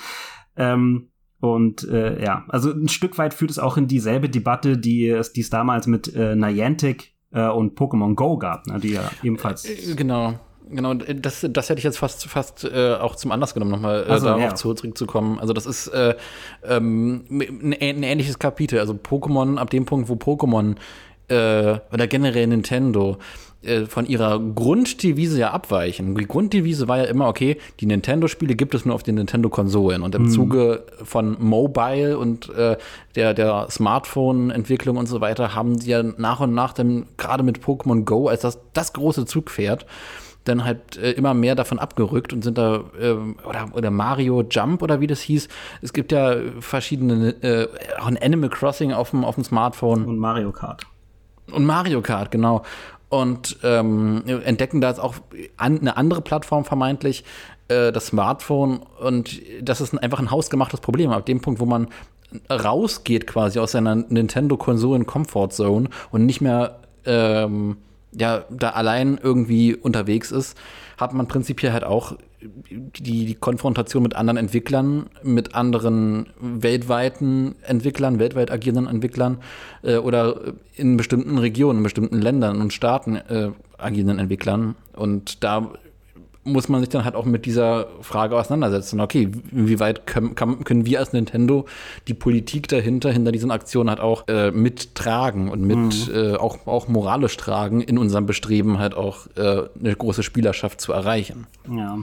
Ähm, 0.56 1.10
und 1.38 1.88
äh, 1.88 2.22
ja, 2.22 2.44
also 2.48 2.70
ein 2.70 2.88
Stück 2.88 3.16
weit 3.16 3.32
führt 3.32 3.50
es 3.50 3.58
auch 3.58 3.76
in 3.76 3.86
dieselbe 3.86 4.28
Debatte, 4.28 4.76
die 4.76 5.08
es, 5.08 5.32
die 5.32 5.40
es 5.40 5.50
damals 5.50 5.86
mit 5.86 6.14
äh, 6.14 6.36
Niantic 6.36 7.14
äh, 7.32 7.48
und 7.48 7.78
Pokémon 7.78 8.14
Go 8.14 8.36
gab, 8.38 8.66
ne, 8.66 8.78
die 8.78 8.92
ja 8.92 9.10
ebenfalls. 9.22 9.64
Äh, 9.64 9.94
genau. 9.94 10.34
Genau, 10.72 10.94
das, 10.94 11.44
das 11.50 11.68
hätte 11.68 11.80
ich 11.80 11.84
jetzt 11.84 11.98
fast, 11.98 12.26
fast 12.26 12.64
äh, 12.64 12.94
auch 12.94 13.16
zum 13.16 13.32
Anlass 13.32 13.54
genommen, 13.54 13.72
nochmal 13.72 14.04
äh, 14.06 14.10
also, 14.10 14.26
darauf 14.26 14.40
ja. 14.40 14.54
zurückzukommen. 14.54 15.40
Also 15.40 15.52
das 15.52 15.66
ist 15.66 15.88
äh, 15.88 16.14
ähm, 16.64 17.24
ein, 17.28 17.74
ein, 17.80 18.02
ähnliches 18.04 18.38
Kapitel. 18.38 18.78
Also 18.78 18.92
Pokémon, 18.92 19.58
ab 19.58 19.70
dem 19.70 19.84
Punkt, 19.84 20.08
wo 20.08 20.14
Pokémon 20.14 20.76
äh, 21.26 21.80
oder 21.92 22.06
generell 22.06 22.46
Nintendo 22.46 23.18
äh, 23.62 23.84
von 23.84 24.06
ihrer 24.06 24.38
Grunddevise 24.38 25.38
ja 25.38 25.50
abweichen. 25.50 26.14
Die 26.14 26.26
Grunddevise 26.26 26.88
war 26.88 26.96
ja 26.96 27.04
immer, 27.04 27.28
okay, 27.28 27.58
die 27.80 27.86
Nintendo-Spiele 27.86 28.54
gibt 28.54 28.74
es 28.74 28.86
nur 28.86 28.94
auf 28.94 29.02
den 29.02 29.16
Nintendo-Konsolen. 29.16 30.00
Und 30.00 30.14
im 30.14 30.22
mhm. 30.22 30.30
Zuge 30.30 30.84
von 31.02 31.36
Mobile 31.38 32.18
und 32.18 32.48
äh, 32.54 32.78
der, 33.16 33.34
der 33.34 33.66
Smartphone-Entwicklung 33.70 34.96
und 34.96 35.06
so 35.06 35.20
weiter 35.20 35.54
haben 35.54 35.78
sie 35.78 35.90
ja 35.90 36.02
nach 36.02 36.40
und 36.40 36.54
nach 36.54 36.72
dann 36.72 37.06
gerade 37.18 37.42
mit 37.42 37.58
Pokémon 37.58 38.04
Go 38.04 38.28
als 38.28 38.40
das, 38.40 38.58
das 38.72 38.94
große 38.94 39.26
Zugpferd 39.26 39.84
dann 40.44 40.64
halt 40.64 40.96
äh, 40.96 41.10
immer 41.10 41.34
mehr 41.34 41.54
davon 41.54 41.78
abgerückt 41.78 42.32
und 42.32 42.42
sind 42.42 42.56
da, 42.56 42.84
äh, 42.98 43.12
oder, 43.46 43.68
oder 43.74 43.90
Mario 43.90 44.42
Jump 44.50 44.82
oder 44.82 45.00
wie 45.00 45.06
das 45.06 45.20
hieß. 45.20 45.48
Es 45.82 45.92
gibt 45.92 46.12
ja 46.12 46.36
verschiedene, 46.60 47.30
äh, 47.42 47.68
auch 48.00 48.06
ein 48.06 48.16
Animal 48.16 48.48
Crossing 48.48 48.94
auf 48.94 49.10
dem, 49.10 49.22
auf 49.22 49.34
dem 49.34 49.44
Smartphone. 49.44 50.06
Und 50.06 50.18
Mario 50.18 50.50
Kart. 50.50 50.84
Und 51.52 51.66
Mario 51.66 52.00
Kart, 52.00 52.30
genau 52.30 52.62
und 53.10 53.58
ähm, 53.62 54.22
entdecken 54.44 54.80
da 54.80 54.88
jetzt 54.88 55.00
auch 55.00 55.16
an, 55.58 55.80
eine 55.80 55.96
andere 55.98 56.22
Plattform 56.22 56.64
vermeintlich, 56.64 57.24
äh, 57.68 57.92
das 57.92 58.06
Smartphone. 58.06 58.80
Und 59.00 59.42
das 59.60 59.82
ist 59.82 59.98
einfach 59.98 60.20
ein 60.20 60.30
hausgemachtes 60.30 60.80
Problem. 60.80 61.10
Ab 61.10 61.26
dem 61.26 61.40
Punkt, 61.40 61.60
wo 61.60 61.66
man 61.66 61.88
rausgeht 62.48 63.26
quasi 63.26 63.58
aus 63.58 63.72
seiner 63.72 63.96
Nintendo-Konsolen-Comfort-Zone 63.96 65.88
und 66.12 66.26
nicht 66.26 66.40
mehr 66.40 66.78
ähm, 67.04 67.76
ja, 68.12 68.44
da 68.48 68.70
allein 68.70 69.18
irgendwie 69.22 69.74
unterwegs 69.74 70.30
ist, 70.30 70.56
hat 71.00 71.14
man 71.14 71.26
prinzipiell 71.26 71.72
halt 71.72 71.84
auch 71.84 72.16
die, 72.40 73.24
die 73.24 73.34
Konfrontation 73.34 74.02
mit 74.02 74.16
anderen 74.16 74.36
Entwicklern, 74.36 75.06
mit 75.22 75.54
anderen 75.54 76.26
weltweiten 76.40 77.54
Entwicklern, 77.62 78.18
weltweit 78.18 78.50
agierenden 78.50 78.86
Entwicklern 78.86 79.38
äh, 79.82 79.96
oder 79.96 80.54
in 80.76 80.96
bestimmten 80.96 81.38
Regionen, 81.38 81.78
in 81.78 81.82
bestimmten 81.82 82.20
Ländern 82.20 82.60
und 82.60 82.72
Staaten 82.72 83.16
äh, 83.16 83.50
agierenden 83.78 84.18
Entwicklern. 84.18 84.76
Und 84.94 85.42
da 85.42 85.72
muss 86.44 86.68
man 86.68 86.80
sich 86.80 86.88
dann 86.88 87.04
halt 87.04 87.14
auch 87.14 87.26
mit 87.26 87.44
dieser 87.44 87.88
Frage 88.00 88.36
auseinandersetzen. 88.36 89.00
Okay, 89.00 89.30
inwieweit 89.52 90.06
können, 90.06 90.34
können 90.34 90.86
wir 90.86 90.98
als 90.98 91.12
Nintendo 91.12 91.66
die 92.08 92.14
Politik 92.14 92.68
dahinter, 92.68 93.12
hinter 93.12 93.30
diesen 93.30 93.50
Aktionen 93.50 93.90
halt 93.90 94.00
auch 94.00 94.26
äh, 94.28 94.50
mittragen 94.50 95.50
und 95.50 95.60
mit 95.60 95.76
mhm. 95.76 96.14
äh, 96.14 96.36
auch, 96.36 96.66
auch 96.66 96.88
moralisch 96.88 97.36
tragen 97.36 97.82
in 97.82 97.98
unserem 97.98 98.26
Bestreben 98.26 98.78
halt 98.78 98.94
auch 98.94 99.26
äh, 99.36 99.64
eine 99.78 99.94
große 99.94 100.22
Spielerschaft 100.22 100.80
zu 100.80 100.92
erreichen. 100.92 101.46
Ja. 101.68 101.98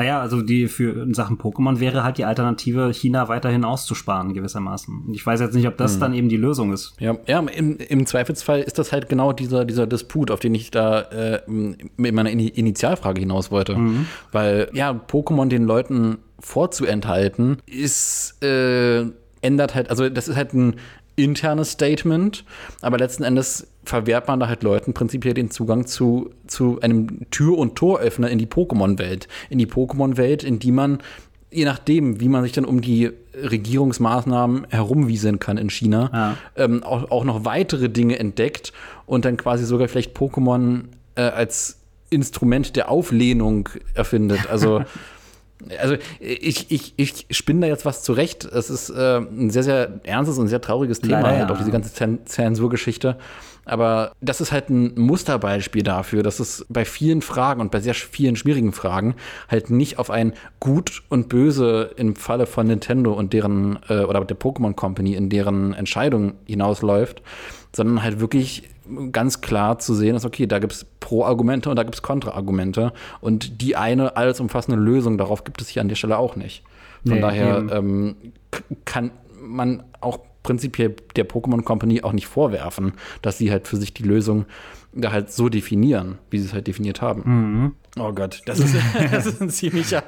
Naja, 0.00 0.18
also 0.18 0.40
die 0.40 0.66
für 0.66 1.02
in 1.02 1.12
Sachen 1.12 1.36
Pokémon 1.36 1.78
wäre 1.78 2.02
halt 2.02 2.16
die 2.16 2.24
Alternative, 2.24 2.90
China 2.94 3.28
weiterhin 3.28 3.66
auszusparen, 3.66 4.32
gewissermaßen. 4.32 5.12
Ich 5.12 5.26
weiß 5.26 5.40
jetzt 5.40 5.54
nicht, 5.54 5.68
ob 5.68 5.76
das 5.76 5.92
hm. 5.92 6.00
dann 6.00 6.14
eben 6.14 6.30
die 6.30 6.38
Lösung 6.38 6.72
ist. 6.72 6.94
Ja, 6.98 7.18
ja 7.26 7.40
im, 7.40 7.76
im, 7.76 8.06
Zweifelsfall 8.06 8.60
ist 8.60 8.78
das 8.78 8.92
halt 8.92 9.10
genau 9.10 9.34
dieser, 9.34 9.66
dieser 9.66 9.86
Disput, 9.86 10.30
auf 10.30 10.40
den 10.40 10.54
ich 10.54 10.70
da 10.70 11.02
äh, 11.02 11.42
mit 11.46 12.14
meiner 12.14 12.30
Initialfrage 12.30 13.20
hinaus 13.20 13.50
wollte. 13.50 13.76
Mhm. 13.76 14.06
Weil, 14.32 14.70
ja, 14.72 14.92
Pokémon 14.92 15.48
den 15.48 15.64
Leuten 15.64 16.16
vorzuenthalten, 16.38 17.58
ist 17.66 18.42
äh, 18.42 19.04
ändert 19.42 19.74
halt, 19.74 19.90
also 19.90 20.08
das 20.08 20.28
ist 20.28 20.36
halt 20.36 20.54
ein 20.54 20.76
internes 21.24 21.72
Statement, 21.72 22.44
aber 22.80 22.98
letzten 22.98 23.22
Endes 23.22 23.66
verwehrt 23.84 24.28
man 24.28 24.40
da 24.40 24.48
halt 24.48 24.62
Leuten 24.62 24.92
prinzipiell 24.92 25.34
den 25.34 25.50
Zugang 25.50 25.86
zu, 25.86 26.30
zu 26.46 26.80
einem 26.80 27.30
Tür- 27.30 27.58
und 27.58 27.76
Toröffner 27.76 28.30
in 28.30 28.38
die 28.38 28.46
Pokémon-Welt. 28.46 29.28
In 29.48 29.58
die 29.58 29.66
Pokémon-Welt, 29.66 30.44
in 30.44 30.58
die 30.58 30.72
man, 30.72 30.98
je 31.50 31.64
nachdem, 31.64 32.20
wie 32.20 32.28
man 32.28 32.42
sich 32.42 32.52
dann 32.52 32.64
um 32.64 32.80
die 32.80 33.10
Regierungsmaßnahmen 33.34 34.66
herumwieseln 34.70 35.38
kann 35.38 35.56
in 35.56 35.70
China, 35.70 36.10
ja. 36.12 36.36
ähm, 36.64 36.82
auch, 36.82 37.10
auch 37.10 37.24
noch 37.24 37.44
weitere 37.44 37.88
Dinge 37.88 38.18
entdeckt 38.18 38.72
und 39.06 39.24
dann 39.24 39.36
quasi 39.36 39.64
sogar 39.64 39.88
vielleicht 39.88 40.16
Pokémon 40.16 40.84
äh, 41.14 41.22
als 41.22 41.78
Instrument 42.10 42.76
der 42.76 42.90
Auflehnung 42.90 43.68
erfindet. 43.94 44.50
Also 44.50 44.84
Also 45.78 45.96
ich, 46.20 46.70
ich, 46.70 46.94
ich 46.96 47.26
spinne 47.30 47.62
da 47.62 47.66
jetzt 47.66 47.84
was 47.84 48.02
zurecht. 48.02 48.44
Es 48.44 48.70
ist 48.70 48.90
äh, 48.90 49.18
ein 49.18 49.50
sehr, 49.50 49.62
sehr 49.62 50.00
ernstes 50.04 50.38
und 50.38 50.48
sehr 50.48 50.60
trauriges 50.60 51.00
Thema, 51.00 51.20
Leider, 51.20 51.38
halt, 51.40 51.50
auch 51.50 51.58
diese 51.58 51.70
ganze 51.70 51.92
Zensurgeschichte. 52.24 53.16
Aber 53.66 54.12
das 54.20 54.40
ist 54.40 54.52
halt 54.52 54.70
ein 54.70 54.98
Musterbeispiel 54.98 55.82
dafür, 55.82 56.22
dass 56.22 56.40
es 56.40 56.66
bei 56.68 56.84
vielen 56.84 57.22
Fragen 57.22 57.60
und 57.60 57.70
bei 57.70 57.80
sehr 57.80 57.94
vielen 57.94 58.36
schwierigen 58.36 58.72
Fragen 58.72 59.14
halt 59.48 59.70
nicht 59.70 59.98
auf 59.98 60.10
ein 60.10 60.32
Gut 60.60 61.02
und 61.08 61.28
Böse 61.28 61.90
im 61.96 62.16
Falle 62.16 62.46
von 62.46 62.66
Nintendo 62.66 63.12
und 63.12 63.32
deren 63.32 63.78
äh, 63.88 64.00
oder 64.00 64.24
der 64.24 64.38
Pokémon 64.38 64.74
Company 64.74 65.14
in 65.14 65.28
deren 65.28 65.74
Entscheidung 65.74 66.34
hinausläuft, 66.46 67.22
sondern 67.72 68.02
halt 68.02 68.18
wirklich 68.18 68.64
ganz 69.12 69.40
klar 69.40 69.78
zu 69.78 69.94
sehen 69.94 70.16
ist, 70.16 70.24
okay, 70.24 70.46
da 70.46 70.58
gibt 70.58 70.72
es 70.72 70.86
Pro-Argumente 71.00 71.70
und 71.70 71.76
da 71.76 71.82
gibt 71.82 71.94
es 71.94 72.02
Kontra-Argumente. 72.02 72.92
Und 73.20 73.62
die 73.62 73.76
eine 73.76 74.16
alles 74.16 74.40
umfassende 74.40 74.78
Lösung 74.78 75.18
darauf 75.18 75.44
gibt 75.44 75.60
es 75.60 75.68
hier 75.68 75.82
an 75.82 75.88
der 75.88 75.96
Stelle 75.96 76.18
auch 76.18 76.36
nicht. 76.36 76.62
Von 77.04 77.14
nee, 77.14 77.20
daher 77.20 77.64
ähm, 77.72 78.16
kann 78.84 79.10
man 79.40 79.82
auch 80.00 80.18
prinzipiell 80.42 80.94
der 81.16 81.28
Pokémon 81.28 81.62
Company 81.62 82.02
auch 82.02 82.12
nicht 82.12 82.26
vorwerfen, 82.26 82.94
dass 83.22 83.38
sie 83.38 83.50
halt 83.50 83.68
für 83.68 83.76
sich 83.76 83.94
die 83.94 84.02
Lösung 84.02 84.46
da 84.92 85.12
halt 85.12 85.30
so 85.30 85.48
definieren, 85.48 86.18
wie 86.30 86.38
sie 86.38 86.46
es 86.46 86.52
halt 86.52 86.66
definiert 86.66 87.00
haben. 87.00 87.22
Mhm. 87.24 87.72
Oh 87.98 88.12
Gott, 88.12 88.42
das 88.46 88.58
ist, 88.60 88.74
das 89.12 89.26
ist 89.26 89.42
ein 89.42 89.50
ziemlicher, 89.50 90.02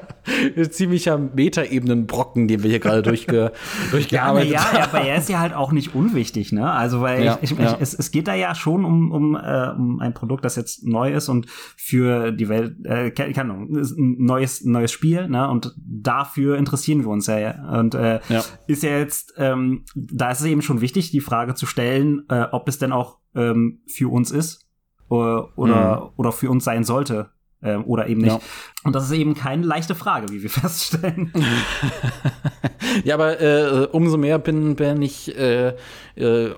ziemlicher 0.70 1.18
Metaebenenbrocken, 1.18 2.48
den 2.48 2.62
wir 2.62 2.70
hier 2.70 2.78
gerade 2.78 3.02
durchge, 3.02 3.52
durchgearbeitet 3.90 4.52
ja, 4.52 4.64
haben. 4.64 4.76
Ja, 4.76 4.84
aber 4.84 5.00
er 5.00 5.16
ist 5.16 5.28
ja 5.28 5.40
halt 5.40 5.52
auch 5.52 5.72
nicht 5.72 5.94
unwichtig, 5.94 6.52
ne? 6.52 6.70
Also, 6.70 7.00
weil 7.00 7.24
ja, 7.24 7.38
ich, 7.42 7.52
ich, 7.52 7.58
ja. 7.58 7.76
es, 7.80 7.94
es 7.94 8.10
geht 8.10 8.28
da 8.28 8.34
ja 8.34 8.54
schon 8.54 8.84
um, 8.84 9.10
um, 9.12 9.36
äh, 9.36 9.70
um 9.76 10.00
ein 10.00 10.14
Produkt, 10.14 10.44
das 10.44 10.56
jetzt 10.56 10.84
neu 10.84 11.12
ist 11.12 11.28
und 11.28 11.46
für 11.76 12.32
die 12.32 12.48
Welt, 12.48 12.84
äh, 12.84 13.10
keine 13.10 13.52
Ahnung, 13.52 13.68
ein 13.72 14.16
neues, 14.18 14.64
neues 14.64 14.90
Spiel, 14.90 15.28
ne? 15.28 15.48
Und 15.48 15.74
dafür 15.76 16.56
interessieren 16.56 17.00
wir 17.00 17.08
uns 17.08 17.26
ja. 17.26 17.78
Und 17.78 17.94
äh, 17.94 18.20
ja. 18.28 18.44
ist 18.66 18.82
ja 18.82 18.98
jetzt, 18.98 19.34
ähm, 19.38 19.84
da 19.94 20.30
ist 20.30 20.40
es 20.40 20.46
eben 20.46 20.62
schon 20.62 20.80
wichtig, 20.80 21.10
die 21.10 21.20
Frage 21.20 21.54
zu 21.54 21.66
stellen, 21.66 22.24
äh, 22.28 22.46
ob 22.50 22.68
es 22.68 22.78
denn 22.78 22.92
auch 22.92 23.18
ähm, 23.34 23.80
für 23.86 24.12
uns 24.12 24.30
ist 24.30 24.61
oder, 25.12 25.48
oder, 25.56 26.00
mhm. 26.00 26.10
oder 26.16 26.32
für 26.32 26.50
uns 26.50 26.64
sein 26.64 26.84
sollte 26.84 27.30
äh, 27.62 27.76
oder 27.76 28.08
eben 28.08 28.20
nicht. 28.20 28.32
Ja. 28.32 28.40
Und 28.84 28.94
das 28.94 29.04
ist 29.04 29.12
eben 29.12 29.34
keine 29.34 29.64
leichte 29.64 29.94
Frage, 29.94 30.32
wie 30.32 30.42
wir 30.42 30.50
feststellen. 30.50 31.32
ja, 33.04 33.14
aber 33.14 33.40
äh, 33.40 33.88
umso 33.92 34.18
mehr 34.18 34.38
bin, 34.38 34.76
bin 34.76 35.02
ich 35.02 35.36
äh, 35.38 35.74
äh, 36.16 36.54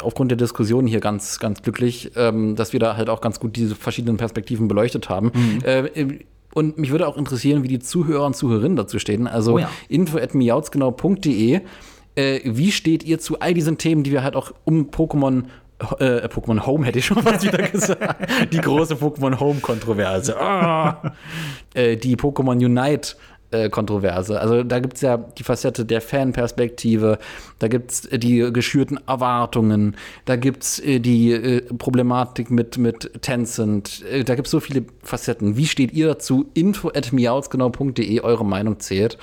aufgrund 0.00 0.30
der 0.30 0.38
Diskussion 0.38 0.86
hier 0.86 1.00
ganz, 1.00 1.38
ganz 1.38 1.62
glücklich, 1.62 2.12
ähm, 2.16 2.56
dass 2.56 2.72
wir 2.72 2.80
da 2.80 2.96
halt 2.96 3.10
auch 3.10 3.20
ganz 3.20 3.40
gut 3.40 3.56
diese 3.56 3.74
verschiedenen 3.74 4.16
Perspektiven 4.16 4.68
beleuchtet 4.68 5.08
haben. 5.08 5.32
Mhm. 5.34 5.58
Äh, 5.64 6.18
und 6.52 6.78
mich 6.78 6.90
würde 6.90 7.06
auch 7.06 7.16
interessieren, 7.16 7.62
wie 7.62 7.68
die 7.68 7.78
Zuhörer 7.78 8.26
und 8.26 8.34
Zuhörerinnen 8.34 8.76
dazu 8.76 8.98
stehen. 8.98 9.28
Also 9.28 9.54
oh 9.54 9.58
ja. 9.58 9.70
info.miautsgenau.de. 9.88 11.60
Äh, 12.16 12.40
wie 12.44 12.72
steht 12.72 13.04
ihr 13.04 13.20
zu 13.20 13.38
all 13.38 13.54
diesen 13.54 13.78
Themen, 13.78 14.02
die 14.02 14.10
wir 14.10 14.24
halt 14.24 14.34
auch 14.34 14.52
um 14.64 14.90
Pokémon 14.90 15.44
äh, 15.98 16.26
Pokémon 16.28 16.66
Home 16.66 16.86
hätte 16.86 16.98
ich 16.98 17.06
schon 17.06 17.24
was 17.24 17.42
wieder 17.42 17.58
gesagt. 17.68 18.52
Die 18.52 18.60
große 18.60 18.94
Pokémon 18.94 19.38
Home 19.38 19.60
Kontroverse. 19.60 20.36
Oh. 20.38 20.92
Äh, 21.74 21.96
die 21.96 22.16
Pokémon 22.16 22.64
Unite 22.64 23.16
äh, 23.52 23.68
Kontroverse. 23.68 24.40
Also 24.40 24.62
da 24.62 24.78
gibt 24.78 24.94
es 24.94 25.00
ja 25.00 25.16
die 25.16 25.42
Facette 25.42 25.84
der 25.84 26.00
Fanperspektive, 26.00 27.18
da 27.58 27.66
gibt 27.66 27.90
es 27.90 28.04
äh, 28.06 28.16
die 28.16 28.52
geschürten 28.52 29.00
Erwartungen, 29.08 29.96
da 30.24 30.36
gibt 30.36 30.62
es 30.62 30.78
äh, 30.78 31.00
die 31.00 31.60
Problematik 31.76 32.52
mit, 32.52 32.78
mit 32.78 33.10
Tencent, 33.22 34.04
da 34.24 34.36
gibt 34.36 34.46
es 34.46 34.52
so 34.52 34.60
viele 34.60 34.84
Facetten. 35.02 35.56
Wie 35.56 35.66
steht 35.66 35.92
ihr 35.92 36.06
dazu? 36.06 36.46
info 36.54 36.90
at 36.90 37.12
miauzgenau.de, 37.12 38.20
eure 38.20 38.44
Meinung 38.44 38.78
zählt. 38.78 39.18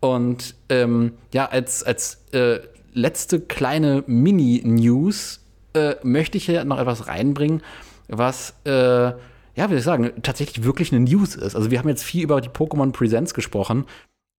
Und 0.00 0.56
ähm, 0.68 1.12
ja, 1.32 1.46
als, 1.46 1.84
als 1.84 2.18
letzte 2.92 3.40
kleine 3.40 4.02
Mini-News 4.06 5.41
äh, 5.74 5.96
möchte 6.02 6.38
ich 6.38 6.46
hier 6.46 6.64
noch 6.64 6.78
etwas 6.78 7.08
reinbringen, 7.08 7.62
was, 8.08 8.54
äh, 8.64 8.70
ja, 8.72 9.70
wie 9.70 9.74
ich 9.74 9.82
sagen, 9.82 10.12
tatsächlich 10.22 10.64
wirklich 10.64 10.92
eine 10.92 11.04
News 11.04 11.34
ist. 11.34 11.54
Also 11.54 11.70
wir 11.70 11.78
haben 11.78 11.88
jetzt 11.88 12.04
viel 12.04 12.24
über 12.24 12.40
die 12.40 12.48
Pokémon 12.48 12.92
Presents 12.92 13.34
gesprochen, 13.34 13.84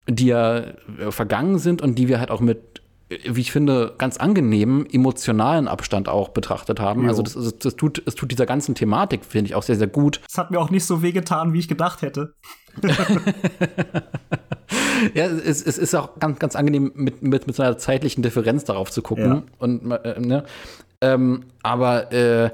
die 0.07 0.27
ja 0.27 0.57
äh, 0.57 1.11
vergangen 1.11 1.59
sind 1.59 1.81
und 1.81 1.95
die 1.95 2.07
wir 2.07 2.19
halt 2.19 2.31
auch 2.31 2.41
mit 2.41 2.83
wie 3.25 3.41
ich 3.41 3.51
finde, 3.51 3.93
ganz 3.97 4.17
angenehmen 4.17 4.85
emotionalen 4.91 5.67
Abstand 5.67 6.07
auch 6.09 6.29
betrachtet 6.29 6.79
haben. 6.79 7.03
Jo. 7.03 7.09
Also 7.09 7.21
das, 7.21 7.33
das, 7.33 7.57
das, 7.57 7.75
tut, 7.75 8.01
es 8.05 8.15
tut 8.15 8.31
dieser 8.31 8.45
ganzen 8.45 8.75
Thematik, 8.75 9.25
finde 9.25 9.47
ich, 9.47 9.55
auch 9.55 9.63
sehr, 9.63 9.75
sehr 9.75 9.87
gut. 9.87 10.21
Es 10.27 10.37
hat 10.37 10.51
mir 10.51 10.59
auch 10.59 10.69
nicht 10.69 10.85
so 10.85 11.01
wehgetan, 11.01 11.53
wie 11.53 11.59
ich 11.59 11.67
gedacht 11.67 12.01
hätte. 12.01 12.35
ja, 15.13 15.25
es, 15.25 15.61
es, 15.61 15.77
ist 15.77 15.93
auch 15.95 16.17
ganz, 16.19 16.39
ganz 16.39 16.55
angenehm, 16.55 16.91
mit, 16.95 17.21
mit, 17.21 17.45
mit 17.45 17.55
so 17.55 17.63
einer 17.63 17.77
zeitlichen 17.77 18.23
Differenz 18.23 18.63
darauf 18.63 18.89
zu 18.91 19.01
gucken. 19.01 19.25
Ja. 19.25 19.43
Und 19.59 19.91
äh, 19.91 20.19
ne? 20.19 20.45
Ähm, 21.03 21.43
aber 21.61 22.11
äh, 22.13 22.51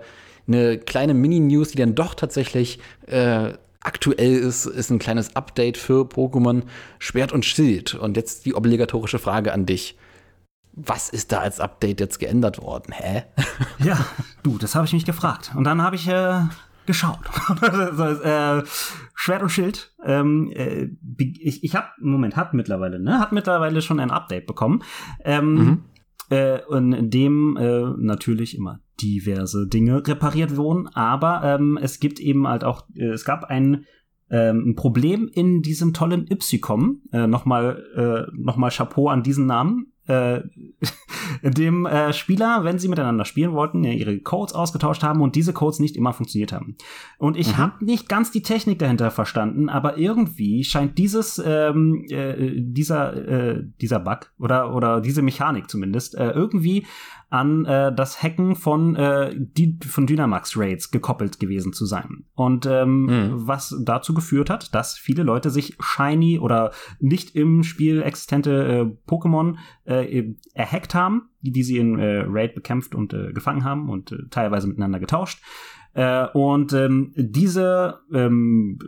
eine 0.47 0.80
kleine 0.80 1.13
Mini-News, 1.13 1.71
die 1.71 1.77
dann 1.77 1.93
doch 1.93 2.15
tatsächlich 2.15 2.80
äh, 3.05 3.53
aktuell 3.81 4.34
ist, 4.34 4.65
ist 4.65 4.89
ein 4.89 4.99
kleines 4.99 5.35
Update 5.35 5.77
für 5.77 6.05
Pokémon 6.05 6.63
Schwert 6.97 7.31
und 7.31 7.45
Schild. 7.45 7.93
Und 7.93 8.17
jetzt 8.17 8.45
die 8.45 8.55
obligatorische 8.55 9.19
Frage 9.19 9.53
an 9.53 9.65
dich. 9.65 9.97
Was 10.73 11.09
ist 11.09 11.31
da 11.31 11.39
als 11.39 11.59
Update 11.59 11.99
jetzt 11.99 12.19
geändert 12.19 12.61
worden? 12.61 12.93
Hä? 12.93 13.23
Ja, 13.84 13.97
du, 14.43 14.57
das 14.57 14.76
habe 14.76 14.85
ich 14.85 14.93
mich 14.93 15.05
gefragt. 15.05 15.51
Und 15.55 15.63
dann 15.63 15.81
habe 15.81 15.95
ich 15.95 16.07
äh, 16.07 16.41
geschaut. 16.85 17.19
äh, 17.61 18.63
Schwert 19.13 19.43
und 19.43 19.49
Schild. 19.49 19.93
Ähm, 20.03 20.51
äh, 20.53 20.89
ich 21.17 21.63
ich 21.63 21.76
habe, 21.76 21.88
Moment, 21.99 22.35
hat 22.35 22.53
mittlerweile, 22.53 22.99
ne? 22.99 23.19
Hat 23.19 23.31
mittlerweile 23.31 23.81
schon 23.81 23.99
ein 23.99 24.11
Update 24.11 24.47
bekommen. 24.47 24.84
Ähm, 25.23 25.53
mhm 25.53 25.84
äh, 26.30 26.60
in 26.76 27.10
dem 27.10 27.57
äh, 27.57 27.93
natürlich 27.97 28.56
immer 28.56 28.81
diverse 29.01 29.68
Dinge 29.68 30.06
repariert 30.06 30.57
wurden, 30.57 30.88
aber 30.88 31.41
ähm, 31.43 31.80
es 31.81 31.99
gibt 31.99 32.19
eben 32.19 32.47
halt 32.47 32.64
auch, 32.64 32.85
äh, 32.95 33.06
es 33.06 33.26
gab 33.26 33.45
ein, 33.45 33.85
ähm, 34.30 34.69
ein 34.69 34.76
Problem 34.76 35.30
in 35.31 35.61
diesem 35.61 35.93
tollen 35.93 36.27
Ypsicom. 36.30 37.01
Äh, 37.11 37.27
nochmal, 37.27 37.84
äh, 37.95 38.31
nochmal 38.38 38.72
Chapeau 38.72 39.07
an 39.10 39.23
diesen 39.23 39.45
Namen 39.45 39.93
äh, 40.10 40.41
dem 41.44 41.86
äh, 41.86 42.14
Spieler, 42.14 42.64
wenn 42.64 42.80
sie 42.80 42.88
miteinander 42.88 43.26
spielen 43.26 43.53
wollten, 43.53 43.84
ja, 43.84 43.91
ihre 43.91 44.19
Codes 44.19 44.53
ausgetauscht 44.53 45.03
haben 45.03 45.22
und 45.22 45.36
diese 45.36 45.53
Codes 45.53 45.80
nicht 45.80 45.95
immer 45.95 46.14
funktioniert 46.14 46.52
haben. 46.52 46.76
Und 47.18 47.38
ich 47.38 47.53
mhm. 47.53 47.57
habe 47.57 47.86
nicht 47.86 48.10
ganz 48.10 48.31
die 48.31 48.41
Technik 48.41 48.80
dahinter 48.80 49.11
verstanden, 49.11 49.69
aber 49.69 49.98
irgendwie 49.98 50.64
scheint 50.64 50.98
dieses 50.98 51.41
ähm, 51.44 52.06
äh, 52.10 52.52
dieser 52.56 53.15
äh, 53.15 53.64
dieser 53.81 53.99
Bug 53.99 54.31
oder 54.40 54.76
oder 54.76 55.02
diese 55.02 55.22
Mechanik 55.22 55.69
zumindest 55.69 56.15
äh, 56.15 56.31
irgendwie 56.31 56.86
an 57.30 57.65
äh, 57.65 57.93
das 57.93 58.22
Hacken 58.23 58.56
von, 58.56 58.95
äh, 58.95 59.35
die, 59.38 59.77
von 59.88 60.07
Dynamax 60.07 60.57
Raids 60.57 60.89
gekoppelt 60.89 61.39
gewesen 61.39 61.73
zu 61.73 61.85
sein. 61.85 62.26
Und 62.34 62.65
ähm, 62.65 63.06
mhm. 63.06 63.47
was 63.47 63.76
dazu 63.84 64.14
geführt 64.14 64.49
hat, 64.49 64.73
dass 64.73 64.97
viele 64.97 65.23
Leute 65.23 65.51
sich 65.51 65.77
shiny 65.80 66.39
oder 66.39 66.72
nicht 66.99 67.35
im 67.35 67.64
Spiel 67.64 68.01
existente 68.01 68.51
äh, 68.51 69.10
Pokémon 69.10 69.57
äh, 69.85 70.34
erhackt 70.53 70.95
haben, 70.95 71.30
die, 71.41 71.51
die 71.51 71.64
sie 71.64 71.77
in 71.77 71.99
äh, 71.99 72.23
Raid 72.27 72.56
bekämpft 72.56 72.95
und 72.95 73.14
äh, 73.14 73.31
gefangen 73.31 73.64
haben 73.64 73.89
und 73.89 74.11
äh, 74.11 74.18
teilweise 74.31 74.68
miteinander 74.68 74.99
getauscht. 74.99 75.39
Äh, 75.93 76.27
und 76.34 76.73
ähm, 76.73 77.14
diese, 77.15 77.99
ähm, 78.11 78.80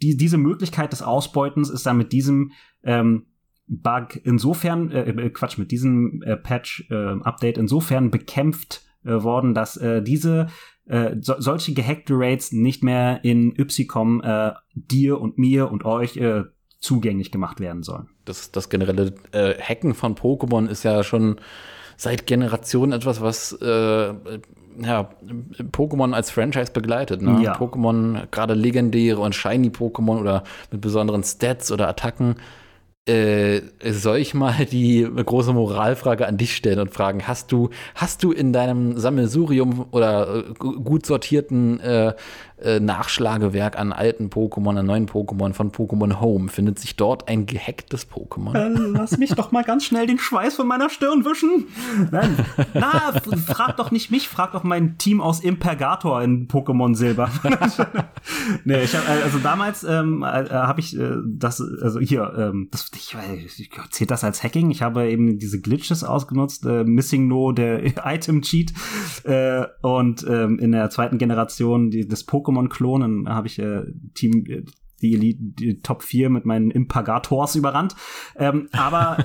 die, 0.00 0.16
diese 0.16 0.38
Möglichkeit 0.38 0.92
des 0.92 1.02
Ausbeutens 1.02 1.70
ist 1.70 1.86
dann 1.86 1.98
mit 1.98 2.12
diesem 2.12 2.52
ähm, 2.84 3.26
Bug 3.66 4.20
insofern, 4.24 4.90
äh, 4.90 5.10
äh 5.10 5.30
Quatsch, 5.30 5.58
mit 5.58 5.70
diesem 5.70 6.22
äh, 6.22 6.36
Patch-Update 6.36 7.56
äh, 7.56 7.60
insofern 7.60 8.10
bekämpft 8.10 8.82
äh, 9.04 9.22
worden, 9.22 9.54
dass 9.54 9.76
äh, 9.76 10.02
diese 10.02 10.48
äh, 10.86 11.16
so, 11.20 11.34
solche 11.38 11.72
gehackte 11.72 12.14
Raids 12.14 12.52
nicht 12.52 12.82
mehr 12.82 13.24
in 13.24 13.54
Ypsicom 13.58 14.22
äh, 14.22 14.52
dir 14.74 15.20
und 15.20 15.38
mir 15.38 15.70
und 15.70 15.84
euch 15.84 16.16
äh, 16.16 16.44
zugänglich 16.78 17.30
gemacht 17.32 17.60
werden 17.60 17.82
sollen. 17.82 18.08
Das, 18.26 18.52
das 18.52 18.68
generelle 18.68 19.14
äh, 19.32 19.54
Hacken 19.58 19.94
von 19.94 20.14
Pokémon 20.14 20.68
ist 20.68 20.82
ja 20.82 21.02
schon 21.02 21.40
seit 21.96 22.26
Generationen 22.26 22.92
etwas, 22.92 23.22
was 23.22 23.52
äh, 23.52 24.14
ja, 24.82 25.10
Pokémon 25.72 26.12
als 26.12 26.30
Franchise 26.30 26.72
begleitet. 26.72 27.22
Ne? 27.22 27.40
Ja. 27.42 27.56
Pokémon, 27.56 28.26
gerade 28.30 28.54
legendäre 28.54 29.20
und 29.20 29.34
shiny 29.34 29.68
Pokémon 29.68 30.20
oder 30.20 30.42
mit 30.70 30.80
besonderen 30.80 31.22
Stats 31.22 31.70
oder 31.72 31.88
Attacken, 31.88 32.36
äh, 33.06 33.60
soll 33.90 34.18
ich 34.18 34.32
mal 34.34 34.64
die 34.64 35.02
große 35.04 35.52
Moralfrage 35.52 36.26
an 36.26 36.38
dich 36.38 36.56
stellen 36.56 36.78
und 36.78 36.92
fragen, 36.92 37.26
hast 37.28 37.52
du, 37.52 37.70
hast 37.94 38.22
du 38.22 38.32
in 38.32 38.52
deinem 38.52 38.98
Sammelsurium 38.98 39.86
oder 39.90 40.38
äh, 40.38 40.42
gut 40.54 41.04
sortierten 41.04 41.80
äh, 41.80 42.14
äh, 42.64 42.80
Nachschlagewerk 42.80 43.78
an 43.78 43.92
alten 43.92 44.28
Pokémon, 44.28 44.78
an 44.78 44.86
neuen 44.86 45.06
Pokémon 45.06 45.52
von 45.52 45.70
Pokémon 45.70 46.20
Home, 46.20 46.48
findet 46.48 46.78
sich 46.78 46.96
dort 46.96 47.28
ein 47.28 47.46
gehacktes 47.46 48.08
Pokémon? 48.10 48.54
Äh, 48.54 48.68
lass 48.68 49.18
mich 49.18 49.34
doch 49.34 49.52
mal 49.52 49.64
ganz 49.64 49.84
schnell 49.84 50.06
den 50.06 50.18
Schweiß 50.18 50.56
von 50.56 50.66
meiner 50.66 50.90
Stirn 50.90 51.24
wischen. 51.24 51.66
Nein, 52.10 52.36
na, 52.74 53.12
frag 53.46 53.76
doch 53.76 53.90
nicht 53.90 54.10
mich, 54.10 54.28
frag 54.28 54.52
doch 54.52 54.64
mein 54.64 54.98
Team 54.98 55.20
aus 55.20 55.40
Impergator 55.40 56.22
in 56.22 56.48
Pokémon 56.48 56.94
Silber. 56.94 57.30
nee, 58.64 58.82
ich 58.82 58.94
hab, 58.94 59.08
also 59.08 59.38
damals 59.38 59.84
ähm, 59.84 60.22
äh, 60.22 60.48
habe 60.50 60.80
ich 60.80 60.98
äh, 60.98 61.16
das, 61.26 61.60
also 61.60 62.00
hier, 62.00 62.32
ähm, 62.36 62.68
das, 62.70 62.90
ich, 62.94 63.16
ich, 63.58 63.70
zählt 63.90 64.10
das 64.10 64.24
als 64.24 64.42
Hacking? 64.42 64.70
Ich 64.70 64.82
habe 64.82 65.08
eben 65.08 65.38
diese 65.38 65.60
Glitches 65.60 66.04
ausgenutzt, 66.04 66.64
äh, 66.66 66.84
Missing 66.84 67.28
No, 67.28 67.52
der 67.52 67.84
Item 68.04 68.42
Cheat 68.42 68.72
äh, 69.24 69.64
und 69.82 70.24
ähm, 70.28 70.58
in 70.58 70.72
der 70.72 70.90
zweiten 70.90 71.18
Generation 71.18 71.90
die, 71.90 72.06
des 72.06 72.26
Pokémon 72.26 72.53
Pokémon-Klon. 72.54 73.00
Dann 73.00 73.28
habe 73.28 73.46
ich 73.46 73.58
äh, 73.58 73.82
Team 74.14 74.44
äh, 74.46 74.64
die 75.02 75.14
Elite, 75.14 75.38
die 75.42 75.80
Top 75.80 76.02
4 76.02 76.30
mit 76.30 76.46
meinen 76.46 76.70
Impagators 76.70 77.56
überrannt. 77.56 77.94
Ähm, 78.36 78.68
aber 78.72 79.18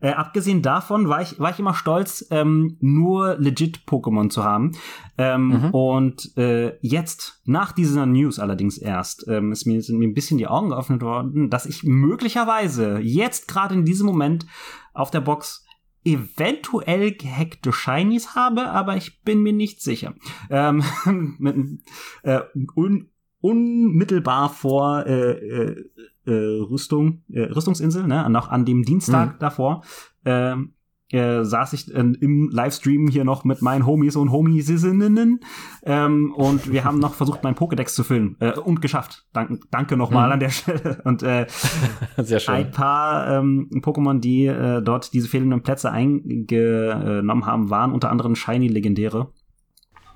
äh, 0.00 0.08
äh, 0.08 0.12
abgesehen 0.12 0.60
davon 0.60 1.08
war 1.08 1.22
ich, 1.22 1.38
war 1.38 1.50
ich 1.50 1.60
immer 1.60 1.74
stolz, 1.74 2.26
ähm, 2.30 2.76
nur 2.80 3.36
legit 3.36 3.82
Pokémon 3.86 4.28
zu 4.30 4.42
haben. 4.42 4.72
Ähm, 5.16 5.48
mhm. 5.48 5.70
Und 5.70 6.36
äh, 6.36 6.76
jetzt, 6.80 7.40
nach 7.44 7.72
dieser 7.72 8.06
News 8.06 8.38
allerdings 8.40 8.76
erst, 8.78 9.28
ähm, 9.28 9.52
ist 9.52 9.66
mir, 9.66 9.80
sind 9.82 9.98
mir 9.98 10.08
ein 10.08 10.14
bisschen 10.14 10.38
die 10.38 10.48
Augen 10.48 10.70
geöffnet 10.70 11.02
worden, 11.02 11.48
dass 11.48 11.66
ich 11.66 11.84
möglicherweise 11.84 12.98
jetzt 12.98 13.46
gerade 13.46 13.74
in 13.74 13.84
diesem 13.84 14.06
Moment 14.06 14.46
auf 14.94 15.12
der 15.12 15.20
Box 15.20 15.64
eventuell 16.04 17.12
gehackte 17.12 17.72
Shinies 17.72 18.34
habe, 18.34 18.70
aber 18.70 18.96
ich 18.96 19.22
bin 19.22 19.42
mir 19.42 19.52
nicht 19.52 19.82
sicher. 19.82 20.14
Ähm, 20.50 20.82
mit, 21.38 21.80
äh, 22.22 22.40
un, 22.74 23.10
unmittelbar 23.40 24.48
vor 24.50 25.06
äh, 25.06 25.32
äh, 25.32 25.84
äh, 26.26 26.60
Rüstung, 26.62 27.22
äh, 27.30 27.42
Rüstungsinsel, 27.42 28.06
ne, 28.06 28.28
noch 28.30 28.48
an 28.48 28.64
dem 28.64 28.82
Dienstag 28.82 29.34
mhm. 29.34 29.38
davor, 29.38 29.82
ähm, 30.24 30.74
äh, 31.10 31.44
saß 31.44 31.72
ich 31.72 31.94
äh, 31.94 31.98
im 31.98 32.50
Livestream 32.50 33.08
hier 33.08 33.24
noch 33.24 33.44
mit 33.44 33.62
meinen 33.62 33.86
Homies 33.86 34.16
und 34.16 34.30
Homiesinnen 34.30 35.40
ähm, 35.84 36.32
und 36.34 36.70
wir 36.70 36.84
haben 36.84 36.98
noch 36.98 37.14
versucht, 37.14 37.42
meinen 37.42 37.54
Pokédex 37.54 37.94
zu 37.94 38.04
füllen 38.04 38.36
äh, 38.40 38.52
und 38.52 38.82
geschafft. 38.82 39.26
Dank, 39.32 39.62
danke 39.70 39.96
nochmal 39.96 40.26
mhm. 40.26 40.32
an 40.32 40.40
der 40.40 40.50
Stelle. 40.50 41.00
Und 41.04 41.22
äh, 41.22 41.46
Sehr 42.18 42.40
schön. 42.40 42.54
ein 42.54 42.70
paar 42.70 43.38
ähm, 43.38 43.68
Pokémon, 43.82 44.20
die 44.20 44.46
äh, 44.46 44.82
dort 44.82 45.12
diese 45.14 45.28
fehlenden 45.28 45.62
Plätze 45.62 45.90
eingenommen 45.90 47.46
haben, 47.46 47.70
waren 47.70 47.92
unter 47.92 48.10
anderem 48.10 48.34
Shiny-Legendäre. 48.34 49.32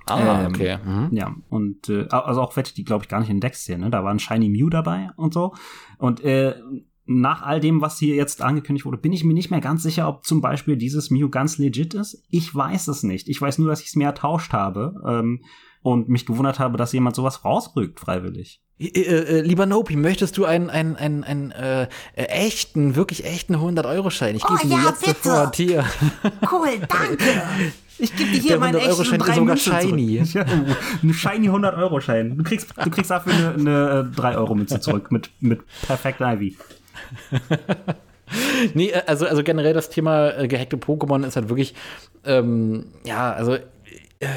Ah, 0.06 0.44
ähm, 0.44 0.46
okay. 0.48 0.78
Mhm. 0.84 1.08
Ja, 1.12 1.34
und 1.48 1.88
äh, 1.88 2.08
also 2.10 2.40
auch 2.40 2.56
welche, 2.56 2.74
die 2.74 2.84
glaube 2.84 3.04
ich 3.04 3.08
gar 3.08 3.20
nicht 3.20 3.30
in 3.30 3.40
Decks 3.40 3.64
sehen, 3.64 3.80
ne? 3.80 3.90
Da 3.90 4.02
war 4.04 4.10
ein 4.10 4.18
Shiny 4.18 4.48
Mew 4.48 4.68
dabei 4.68 5.10
und 5.16 5.32
so. 5.32 5.54
Und 5.98 6.22
äh, 6.24 6.54
nach 7.20 7.42
all 7.42 7.60
dem, 7.60 7.80
was 7.80 7.98
hier 7.98 8.14
jetzt 8.14 8.42
angekündigt 8.42 8.86
wurde, 8.86 8.98
bin 8.98 9.12
ich 9.12 9.24
mir 9.24 9.34
nicht 9.34 9.50
mehr 9.50 9.60
ganz 9.60 9.82
sicher, 9.82 10.08
ob 10.08 10.24
zum 10.24 10.40
Beispiel 10.40 10.76
dieses 10.76 11.10
Mew 11.10 11.28
ganz 11.28 11.58
legit 11.58 11.94
ist. 11.94 12.24
Ich 12.30 12.54
weiß 12.54 12.88
es 12.88 13.02
nicht. 13.02 13.28
Ich 13.28 13.40
weiß 13.40 13.58
nur, 13.58 13.68
dass 13.68 13.80
ich 13.80 13.88
es 13.88 13.96
mir 13.96 14.04
ertauscht 14.04 14.52
habe 14.52 14.94
ähm, 15.06 15.44
und 15.82 16.08
mich 16.08 16.26
gewundert 16.26 16.58
habe, 16.58 16.78
dass 16.78 16.92
jemand 16.92 17.16
sowas 17.16 17.44
rausrückt 17.44 18.00
freiwillig. 18.00 18.60
Äh, 18.78 19.00
äh, 19.00 19.40
lieber 19.42 19.66
Nopi, 19.66 19.96
möchtest 19.96 20.36
du 20.38 20.44
einen, 20.44 20.70
einen, 20.70 20.96
einen, 20.96 21.24
einen 21.24 21.50
äh, 21.52 21.82
äh 22.14 22.24
echten, 22.24 22.96
wirklich 22.96 23.24
echten 23.24 23.56
100-Euro-Schein? 23.56 24.34
Ich 24.34 24.42
gebe 24.42 24.60
oh, 24.64 24.66
ja, 24.66 24.88
jetzt 24.88 25.04
bitte. 25.04 25.18
sofort 25.22 25.56
hier. 25.56 25.84
Cool, 26.50 26.80
danke. 26.88 27.24
Ich 27.98 28.16
gebe 28.16 28.32
dir 28.32 28.40
hier 28.40 28.58
meinen 28.58 28.78
echten 28.78 29.00
100 29.00 29.06
Schein 29.06 29.20
ist 29.20 29.36
sogar 29.36 29.56
shiny. 29.56 30.22
Ja, 30.24 30.44
ein 30.44 31.14
shiny 31.14 31.46
100 31.46 31.76
Euro 31.76 32.00
Schein. 32.00 32.36
Du 32.36 32.42
kriegst, 32.42 32.74
du 32.82 32.90
kriegst 32.90 33.12
dafür 33.12 33.32
eine, 33.32 33.54
eine 33.54 34.10
3 34.16 34.38
Euro 34.38 34.56
Münze 34.56 34.80
zurück 34.80 35.12
mit 35.12 35.30
mit 35.38 35.60
Perfect 35.86 36.20
Ivy. 36.20 36.56
nee, 38.74 38.90
äh, 38.90 39.02
also, 39.06 39.26
also 39.26 39.42
generell 39.42 39.74
das 39.74 39.90
Thema 39.90 40.30
äh, 40.30 40.48
gehackte 40.48 40.76
Pokémon 40.76 41.26
ist 41.26 41.36
halt 41.36 41.48
wirklich, 41.48 41.74
ähm, 42.24 42.86
ja, 43.04 43.32
also 43.32 43.54
äh, 43.54 44.28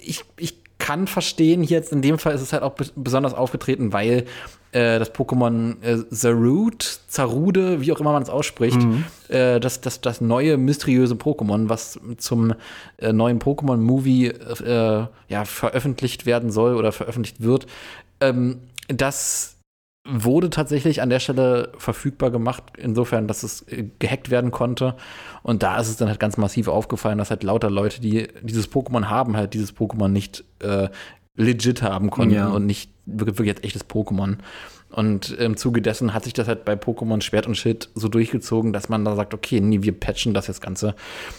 ich, 0.00 0.24
ich 0.36 0.62
kann 0.78 1.06
verstehen, 1.06 1.62
hier 1.62 1.78
jetzt 1.78 1.92
in 1.92 2.02
dem 2.02 2.18
Fall 2.18 2.34
ist 2.34 2.40
es 2.40 2.52
halt 2.52 2.64
auch 2.64 2.74
besonders 2.96 3.34
aufgetreten, 3.34 3.92
weil 3.92 4.26
äh, 4.72 4.98
das 4.98 5.14
Pokémon 5.14 5.80
äh, 5.82 6.08
Zarud, 6.10 6.82
Zarude, 7.06 7.80
wie 7.80 7.92
auch 7.92 8.00
immer 8.00 8.12
man 8.12 8.22
es 8.22 8.30
ausspricht, 8.30 8.82
mhm. 8.82 9.04
äh, 9.28 9.60
das, 9.60 9.80
das, 9.80 10.00
das 10.00 10.20
neue 10.20 10.56
mysteriöse 10.56 11.14
Pokémon, 11.14 11.68
was 11.68 12.00
zum 12.16 12.54
äh, 12.96 13.12
neuen 13.12 13.38
Pokémon-Movie 13.38 14.26
äh, 14.28 15.06
ja, 15.28 15.44
veröffentlicht 15.44 16.26
werden 16.26 16.50
soll 16.50 16.74
oder 16.74 16.90
veröffentlicht 16.90 17.42
wird, 17.42 17.66
ähm, 18.20 18.58
das 18.88 19.56
wurde 20.04 20.50
tatsächlich 20.50 21.00
an 21.00 21.10
der 21.10 21.20
Stelle 21.20 21.72
verfügbar 21.78 22.30
gemacht, 22.30 22.64
insofern, 22.76 23.28
dass 23.28 23.42
es 23.42 23.62
äh, 23.68 23.88
gehackt 23.98 24.30
werden 24.30 24.50
konnte. 24.50 24.96
Und 25.42 25.62
da 25.62 25.78
ist 25.78 25.88
es 25.88 25.96
dann 25.96 26.08
halt 26.08 26.18
ganz 26.20 26.36
massiv 26.36 26.68
aufgefallen, 26.68 27.18
dass 27.18 27.30
halt 27.30 27.44
lauter 27.44 27.70
Leute, 27.70 28.00
die 28.00 28.28
dieses 28.42 28.70
Pokémon 28.70 29.06
haben, 29.06 29.36
halt 29.36 29.54
dieses 29.54 29.74
Pokémon 29.74 30.08
nicht 30.08 30.44
äh, 30.60 30.88
legit 31.36 31.82
haben 31.82 32.10
konnten 32.10 32.34
ja. 32.34 32.48
und 32.48 32.66
nicht 32.66 32.90
wirklich, 33.06 33.46
jetzt 33.46 33.64
echtes 33.64 33.88
Pokémon. 33.88 34.38
Und 34.90 35.30
im 35.30 35.56
Zuge 35.56 35.80
dessen 35.80 36.12
hat 36.12 36.24
sich 36.24 36.34
das 36.34 36.48
halt 36.48 36.66
bei 36.66 36.74
Pokémon 36.74 37.22
Schwert 37.22 37.46
und 37.46 37.56
Schild 37.56 37.88
so 37.94 38.08
durchgezogen, 38.08 38.74
dass 38.74 38.90
man 38.90 39.04
da 39.04 39.16
sagt, 39.16 39.32
okay, 39.32 39.60
nee, 39.60 39.82
wir 39.82 39.98
patchen 39.98 40.34
das 40.34 40.48
jetzt 40.48 40.60
Ganze. 40.60 40.94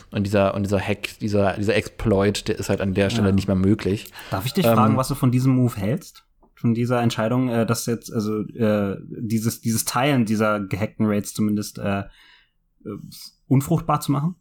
Und 0.09 0.23
dieser, 0.23 0.55
und 0.55 0.63
dieser 0.63 0.79
Hack, 0.79 1.19
dieser, 1.19 1.53
dieser 1.53 1.75
Exploit, 1.75 2.47
der 2.47 2.57
ist 2.57 2.69
halt 2.69 2.81
an 2.81 2.95
der 2.95 3.11
Stelle 3.11 3.29
ja. 3.29 3.35
nicht 3.35 3.47
mehr 3.47 3.55
möglich. 3.55 4.11
Darf 4.31 4.45
ich 4.45 4.53
dich 4.53 4.65
ähm, 4.65 4.73
fragen, 4.73 4.97
was 4.97 5.09
du 5.09 5.15
von 5.15 5.31
diesem 5.31 5.53
Move 5.53 5.75
hältst? 5.75 6.23
Von 6.63 6.73
dieser 6.73 7.01
Entscheidung, 7.01 7.49
äh, 7.49 7.65
dass 7.65 7.85
jetzt, 7.87 8.11
also 8.13 8.39
äh, 8.39 8.95
dieses, 9.05 9.59
dieses 9.59 9.83
Teilen 9.83 10.23
dieser 10.23 10.61
gehackten 10.61 11.05
Raids 11.05 11.33
zumindest 11.33 11.77
äh, 11.77 11.99
äh, 11.99 12.03
unfruchtbar 13.49 13.99
zu 13.99 14.13
machen? 14.13 14.35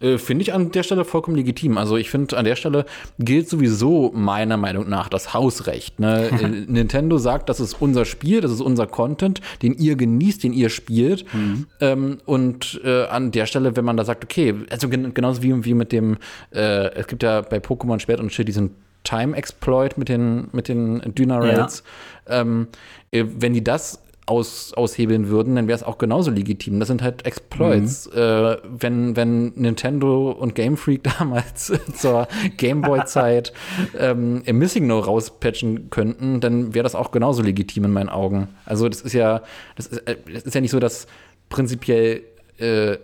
Äh, 0.00 0.16
finde 0.16 0.40
ich 0.40 0.54
an 0.54 0.70
der 0.72 0.82
Stelle 0.82 1.04
vollkommen 1.04 1.36
legitim. 1.36 1.76
Also 1.76 1.98
ich 1.98 2.08
finde, 2.08 2.38
an 2.38 2.46
der 2.46 2.56
Stelle 2.56 2.86
gilt 3.18 3.50
sowieso 3.50 4.10
meiner 4.14 4.56
Meinung 4.56 4.88
nach 4.88 5.10
das 5.10 5.34
Hausrecht. 5.34 6.00
Ne? 6.00 6.30
Äh, 6.36 6.48
Nintendo 6.48 7.18
sagt, 7.18 7.50
das 7.50 7.60
ist 7.60 7.74
unser 7.78 8.06
Spiel, 8.06 8.40
das 8.40 8.50
ist 8.50 8.62
unser 8.62 8.86
Content, 8.86 9.42
den 9.60 9.74
ihr 9.74 9.96
genießt, 9.96 10.44
den 10.44 10.54
ihr 10.54 10.70
spielt. 10.70 11.26
Mhm. 11.34 11.66
Ähm, 11.80 12.18
und 12.24 12.80
äh, 12.84 13.04
an 13.04 13.32
der 13.32 13.44
Stelle, 13.44 13.76
wenn 13.76 13.84
man 13.84 13.98
da 13.98 14.04
sagt, 14.06 14.24
okay, 14.24 14.54
also 14.70 14.88
gen 14.88 15.12
genauso 15.12 15.42
wie, 15.42 15.62
wie 15.66 15.74
mit 15.74 15.92
dem, 15.92 16.16
äh, 16.54 16.94
es 16.94 17.06
gibt 17.06 17.22
ja 17.22 17.42
bei 17.42 17.58
Pokémon 17.58 18.00
Schwert 18.00 18.20
und 18.20 18.32
Schild 18.32 18.48
diesen 18.48 18.70
Time-Exploit 19.06 19.96
mit 19.96 20.08
den, 20.08 20.48
mit 20.52 20.68
den 20.68 21.00
Dynarails. 21.14 21.82
Ja. 22.28 22.40
Ähm, 22.40 22.68
äh, 23.12 23.24
wenn 23.26 23.54
die 23.54 23.62
das 23.62 24.02
aus, 24.26 24.74
aushebeln 24.74 25.28
würden, 25.28 25.54
dann 25.54 25.68
wäre 25.68 25.76
es 25.76 25.84
auch 25.84 25.98
genauso 25.98 26.32
legitim. 26.32 26.80
Das 26.80 26.88
sind 26.88 27.00
halt 27.00 27.24
Exploits. 27.24 28.10
Mhm. 28.12 28.18
Äh, 28.18 28.56
wenn, 28.64 29.16
wenn 29.16 29.52
Nintendo 29.54 30.32
und 30.32 30.56
Game 30.56 30.76
Freak 30.76 31.04
damals 31.18 31.72
zur 31.94 32.26
Gameboy-Zeit 32.56 33.52
ähm, 33.96 34.42
im 34.44 34.58
Missing 34.58 34.88
No 34.88 34.98
rauspatchen 34.98 35.90
könnten, 35.90 36.40
dann 36.40 36.74
wäre 36.74 36.82
das 36.82 36.96
auch 36.96 37.12
genauso 37.12 37.42
legitim 37.42 37.84
in 37.84 37.92
meinen 37.92 38.08
Augen. 38.08 38.48
Also 38.64 38.88
das 38.88 39.00
ist 39.00 39.12
ja, 39.12 39.42
das 39.76 39.86
ist, 39.86 39.98
äh, 40.08 40.16
das 40.32 40.42
ist 40.42 40.54
ja 40.54 40.60
nicht 40.60 40.72
so, 40.72 40.80
dass 40.80 41.06
prinzipiell 41.48 42.22
äh, 42.58 42.96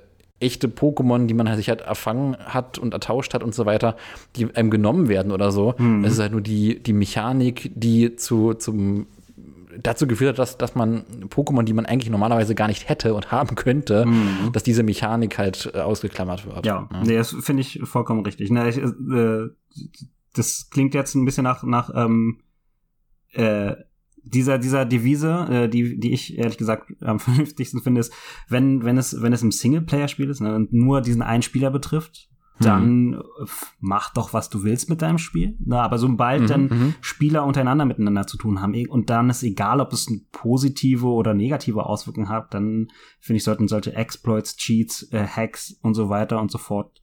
echte 0.43 0.69
Pokémon, 0.69 1.27
die 1.27 1.35
man 1.35 1.55
sich 1.57 1.69
halt 1.69 1.81
erfangen 1.81 2.37
hat 2.39 2.79
und 2.79 2.93
ertauscht 2.93 3.35
hat 3.35 3.43
und 3.43 3.55
so 3.55 3.67
weiter, 3.67 3.97
die 4.37 4.55
einem 4.55 4.71
genommen 4.71 5.09
werden 5.09 5.33
oder 5.33 5.53
so. 5.53 5.75
Mhm. 5.79 6.05
Es 6.05 6.15
ist 6.15 6.19
halt 6.19 6.33
nur 6.33 6.41
die, 6.41 6.83
die 6.83 6.93
Mechanik, 6.93 7.71
die 7.75 8.17
zu, 8.17 8.55
zum 8.55 9.07
dazu 9.81 10.07
geführt 10.07 10.31
hat, 10.31 10.39
dass, 10.39 10.59
dass 10.59 10.75
man 10.75 11.05
Pokémon, 11.29 11.63
die 11.63 11.73
man 11.73 11.87
eigentlich 11.87 12.11
normalerweise 12.11 12.55
gar 12.55 12.69
nicht 12.69 12.89
hätte 12.89 13.15
und 13.15 13.31
haben 13.33 13.55
könnte, 13.55 14.07
mhm. 14.07 14.53
dass 14.53 14.63
diese 14.63 14.83
Mechanik 14.83 15.39
halt 15.39 15.71
äh, 15.75 15.79
ausgeklammert 15.79 16.47
wird. 16.47 16.67
Ja, 16.67 16.89
ja. 16.93 17.03
nee, 17.05 17.17
das 17.17 17.35
finde 17.41 17.63
ich 17.63 17.81
vollkommen 17.85 18.25
richtig. 18.25 18.51
Ne, 18.51 18.69
ich, 18.69 18.79
äh, 18.79 19.49
das 20.35 20.69
klingt 20.71 20.95
jetzt 20.95 21.15
ein 21.15 21.25
bisschen 21.25 21.45
nach, 21.45 21.63
nach 21.63 21.91
ähm, 21.95 22.41
äh, 23.33 23.75
dieser, 24.25 24.59
dieser 24.59 24.85
Devise, 24.85 25.47
äh, 25.51 25.69
die, 25.69 25.99
die 25.99 26.13
ich 26.13 26.39
ehrlich 26.39 26.59
gesagt 26.59 26.93
am 27.03 27.19
vernünftigsten 27.21 27.83
finde, 27.83 28.01
ist, 28.01 28.13
wenn, 28.49 28.85
wenn 28.85 28.99
es, 28.99 29.21
wenn 29.21 29.33
es 29.33 29.43
im 29.43 29.53
Singleplayer-Spiel 29.53 30.31
ist 30.31 30.41
ne, 30.41 30.55
und 30.55 30.73
nur 30.73 31.01
diesen 31.01 31.23
einen 31.23 31.43
Spieler 31.43 31.71
betrifft, 31.71 32.29
dann 32.61 33.15
hm. 33.15 33.23
mach 33.81 34.13
doch, 34.13 34.33
was 34.33 34.49
du 34.49 34.63
willst 34.63 34.89
mit 34.89 35.03
deinem 35.03 35.19
Spiel. 35.19 35.57
Na, 35.59 35.83
aber 35.83 35.99
sobald 35.99 36.43
mhm, 36.43 36.47
dann 36.47 36.63
mhm. 36.65 36.95
Spieler 37.01 37.45
untereinander 37.45 37.85
miteinander 37.85 38.27
zu 38.27 38.37
tun 38.37 38.61
haben 38.61 38.75
und 38.89 39.11
dann 39.11 39.31
ist 39.31 39.43
egal, 39.43 39.81
ob 39.81 39.93
es 39.93 40.07
positive 40.31 41.07
oder 41.07 41.35
negative 41.35 41.85
Auswirkungen 41.85 42.29
hat, 42.29 42.55
dann 42.55 42.89
finde 43.21 43.39
ich, 43.39 43.45
sollten 43.45 43.69
solche 43.69 43.95
Exploits, 43.95 44.57
Cheats, 44.57 45.11
äh, 45.13 45.27
Hacks 45.27 45.79
und 45.83 45.95
so 45.95 46.09
weiter 46.09 46.41
und 46.41 46.51
so 46.51 46.59
fort 46.59 47.03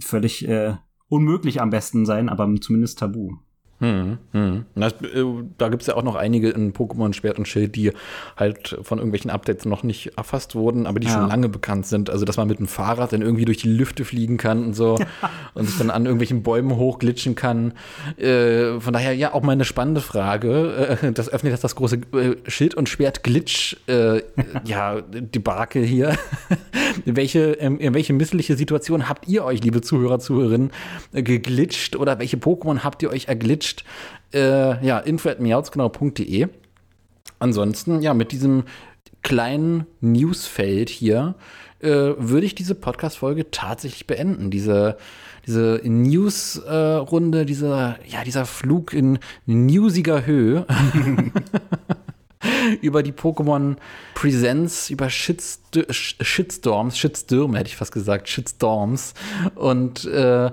völlig 0.00 0.48
äh, 0.48 0.76
unmöglich 1.08 1.60
am 1.60 1.70
besten 1.70 2.06
sein, 2.06 2.28
aber 2.28 2.48
zumindest 2.60 2.98
tabu. 2.98 3.36
Hm, 3.82 4.18
hm. 4.30 4.64
Das, 4.76 4.92
äh, 4.92 5.24
da 5.58 5.68
gibt 5.68 5.82
es 5.82 5.88
ja 5.88 5.96
auch 5.96 6.04
noch 6.04 6.14
einige 6.14 6.50
in 6.50 6.72
Pokémon 6.72 7.12
Schwert 7.14 7.38
und 7.38 7.48
Schild, 7.48 7.74
die 7.74 7.90
halt 8.36 8.78
von 8.82 8.98
irgendwelchen 8.98 9.28
Updates 9.28 9.64
noch 9.64 9.82
nicht 9.82 10.16
erfasst 10.16 10.54
wurden, 10.54 10.86
aber 10.86 11.00
die 11.00 11.08
ja. 11.08 11.14
schon 11.14 11.28
lange 11.28 11.48
bekannt 11.48 11.86
sind. 11.86 12.08
Also, 12.08 12.24
dass 12.24 12.36
man 12.36 12.46
mit 12.46 12.60
dem 12.60 12.68
Fahrrad 12.68 13.12
dann 13.12 13.22
irgendwie 13.22 13.44
durch 13.44 13.58
die 13.58 13.68
Lüfte 13.68 14.04
fliegen 14.04 14.36
kann 14.36 14.66
und 14.66 14.74
so 14.74 15.00
und 15.54 15.66
sich 15.66 15.76
dann 15.78 15.90
an 15.90 16.04
irgendwelchen 16.04 16.44
Bäumen 16.44 16.76
hochglitschen 16.76 17.34
kann. 17.34 17.72
Äh, 18.18 18.78
von 18.78 18.92
daher, 18.92 19.16
ja, 19.16 19.34
auch 19.34 19.42
mal 19.42 19.50
eine 19.50 19.64
spannende 19.64 20.00
Frage. 20.00 20.98
Äh, 21.02 21.12
das 21.12 21.28
öffnet 21.28 21.50
jetzt 21.50 21.64
das 21.64 21.74
große 21.74 21.96
äh, 22.12 22.36
Schild- 22.46 22.76
und 22.76 22.88
Schwert-Glitch, 22.88 23.78
äh, 23.88 24.22
ja, 24.64 25.00
Debakel 25.00 25.84
hier. 25.84 26.16
in, 27.04 27.16
welche, 27.16 27.54
ähm, 27.54 27.80
in 27.80 27.94
welche 27.94 28.12
missliche 28.12 28.56
Situation 28.56 29.08
habt 29.08 29.26
ihr 29.26 29.44
euch, 29.44 29.60
liebe 29.64 29.80
Zuhörer, 29.80 30.20
Zuhörerinnen, 30.20 30.70
äh, 31.12 31.24
geglitscht 31.24 31.96
oder 31.96 32.20
welche 32.20 32.36
Pokémon 32.36 32.84
habt 32.84 33.02
ihr 33.02 33.10
euch 33.10 33.26
erglitscht? 33.26 33.71
Gewünscht. 33.72 33.84
Äh, 34.32 34.84
ja, 34.84 34.98
info.miautsgenau.de. 34.98 36.48
Ansonsten, 37.38 38.00
ja, 38.00 38.14
mit 38.14 38.32
diesem 38.32 38.64
kleinen 39.22 39.86
Newsfeld 40.00 40.88
hier 40.88 41.34
äh, 41.80 41.88
würde 41.88 42.46
ich 42.46 42.54
diese 42.54 42.74
Podcast-Folge 42.74 43.50
tatsächlich 43.50 44.06
beenden. 44.06 44.50
Diese, 44.50 44.96
diese 45.46 45.80
News-Runde, 45.84 47.44
dieser, 47.44 47.98
ja, 48.06 48.24
dieser 48.24 48.46
Flug 48.46 48.92
in 48.92 49.18
newsiger 49.46 50.24
Höhe. 50.24 50.66
über 52.80 53.04
die 53.04 53.12
Pokémon 53.12 53.76
Presents, 54.14 54.90
über 54.90 55.08
Shitst 55.10 55.78
Shitstorms, 55.90 56.98
Shitstürme 56.98 57.56
hätte 57.56 57.68
ich 57.68 57.76
fast 57.76 57.92
gesagt, 57.92 58.28
Shitstorms 58.28 59.14
und 59.54 60.04
äh, 60.06 60.50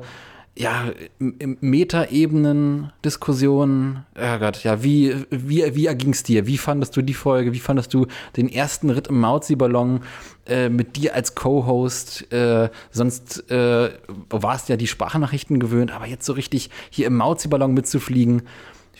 ja, 0.59 0.91
Metaebenen, 1.19 2.91
Diskussionen, 3.05 4.05
oh 4.17 4.39
Gott, 4.39 4.61
ja, 4.65 4.83
wie, 4.83 5.15
wie, 5.29 5.73
wie 5.73 5.85
erging 5.85 6.09
es 6.09 6.23
dir? 6.23 6.47
Wie 6.47 6.57
fandest 6.57 6.97
du 6.97 7.01
die 7.01 7.13
Folge? 7.13 7.53
Wie 7.53 7.59
fandest 7.59 7.93
du 7.93 8.07
den 8.35 8.49
ersten 8.49 8.89
Ritt 8.89 9.07
im 9.07 9.21
Mauzi-Ballon 9.21 10.01
äh, 10.47 10.67
mit 10.67 10.97
dir 10.97 11.15
als 11.15 11.33
Co-Host? 11.33 12.29
Äh, 12.33 12.69
sonst 12.91 13.49
äh, 13.49 13.91
warst 14.29 14.67
ja 14.67 14.75
die 14.75 14.87
Sprachnachrichten 14.87 15.61
gewöhnt, 15.61 15.91
aber 15.91 16.07
jetzt 16.07 16.25
so 16.25 16.33
richtig 16.33 16.69
hier 16.89 17.07
im 17.07 17.15
Mauzi-Ballon 17.15 17.73
mitzufliegen, 17.73 18.41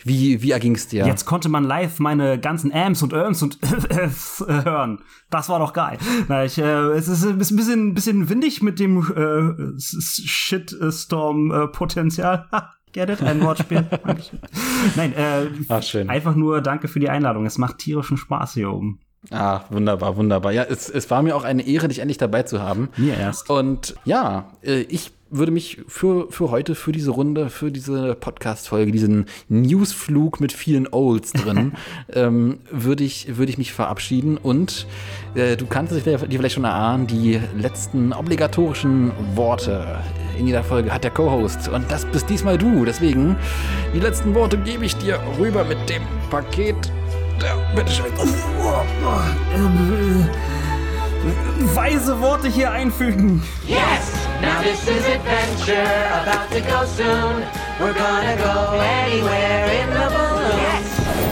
wie, 0.04 0.42
wie 0.42 0.50
erging 0.50 0.74
es 0.74 0.88
dir? 0.88 1.06
Jetzt 1.06 1.24
konnte 1.24 1.48
man 1.48 1.64
live 1.64 1.98
meine 1.98 2.38
ganzen 2.38 2.72
Amps 2.72 3.02
und 3.02 3.12
Irms 3.12 3.42
und 3.42 3.58
hören. 4.46 5.00
Das 5.30 5.48
war 5.48 5.58
doch 5.58 5.72
geil. 5.72 5.98
Na, 6.28 6.44
ich, 6.44 6.58
äh, 6.58 6.90
es 6.92 7.08
ist 7.08 7.24
ein 7.24 7.38
bisschen, 7.38 7.94
bisschen 7.94 8.28
windig 8.28 8.62
mit 8.62 8.78
dem 8.78 8.98
äh, 8.98 9.54
Shitstorm-Potenzial. 9.78 12.46
Get 12.92 13.08
it? 13.08 13.22
Ein 13.22 13.40
Wortspiel. 13.42 13.86
Nein, 14.96 15.14
äh, 15.14 15.46
Ach, 15.68 15.82
schön. 15.82 16.10
einfach 16.10 16.34
nur 16.34 16.60
danke 16.60 16.88
für 16.88 16.98
die 16.98 17.08
Einladung. 17.08 17.46
Es 17.46 17.56
macht 17.56 17.78
tierischen 17.78 18.16
Spaß 18.16 18.54
hier 18.54 18.72
oben. 18.72 18.98
Ah, 19.30 19.60
wunderbar, 19.70 20.16
wunderbar. 20.16 20.52
Ja, 20.52 20.64
es, 20.64 20.88
es 20.88 21.08
war 21.10 21.22
mir 21.22 21.36
auch 21.36 21.44
eine 21.44 21.66
Ehre, 21.66 21.88
dich 21.88 22.00
endlich 22.00 22.18
dabei 22.18 22.42
zu 22.42 22.60
haben. 22.60 22.88
Mir 22.96 23.16
erst. 23.16 23.48
Und 23.50 23.94
ja, 24.04 24.50
äh, 24.62 24.80
ich 24.80 25.12
würde 25.30 25.52
mich 25.52 25.78
für, 25.86 26.30
für 26.30 26.50
heute, 26.50 26.74
für 26.74 26.92
diese 26.92 27.12
Runde, 27.12 27.48
für 27.50 27.70
diese 27.70 28.14
Podcast-Folge, 28.14 28.92
diesen 28.92 29.26
Newsflug 29.48 30.40
mit 30.40 30.52
vielen 30.52 30.88
Olds 30.92 31.32
drin, 31.32 31.72
ähm, 32.12 32.58
würde 32.70 33.04
ich, 33.04 33.36
würde 33.36 33.50
ich 33.50 33.58
mich 33.58 33.72
verabschieden. 33.72 34.36
Und 34.36 34.86
äh, 35.34 35.56
du 35.56 35.66
kannst 35.66 35.92
es 35.92 36.04
dir 36.04 36.18
vielleicht 36.18 36.54
schon 36.54 36.64
erahnen, 36.64 37.06
die 37.06 37.40
letzten 37.56 38.12
obligatorischen 38.12 39.12
Worte 39.34 39.98
in 40.38 40.46
jeder 40.46 40.62
Folge 40.64 40.92
hat 40.92 41.04
der 41.04 41.10
Co-Host. 41.10 41.68
Und 41.68 41.90
das 41.90 42.04
bist 42.06 42.28
diesmal 42.28 42.58
du. 42.58 42.84
Deswegen, 42.84 43.36
die 43.94 44.00
letzten 44.00 44.34
Worte 44.34 44.58
gebe 44.58 44.84
ich 44.84 44.96
dir 44.96 45.18
rüber 45.38 45.64
mit 45.64 45.78
dem 45.88 46.02
Paket. 46.30 46.92
Ja, 47.40 47.54
bitteschön. 47.74 48.04
Oh, 48.18 48.26
oh, 48.62 48.82
oh, 49.06 49.20
äh, 49.56 51.76
weise 51.76 52.20
Worte 52.20 52.48
hier 52.48 52.70
einfügen. 52.70 53.42
Yes! 53.66 54.29
Now 54.40 54.62
this 54.62 54.88
is 54.88 55.04
adventure, 55.06 55.96
about 56.22 56.50
to 56.52 56.60
go 56.60 56.84
soon. 56.86 57.44
We're 57.78 57.94
gonna 57.94 58.36
go 58.36 58.80
anywhere 58.80 59.66
in 59.80 59.88
the 59.90 60.08
balloon. 60.14 60.56
Yes! 60.56 60.86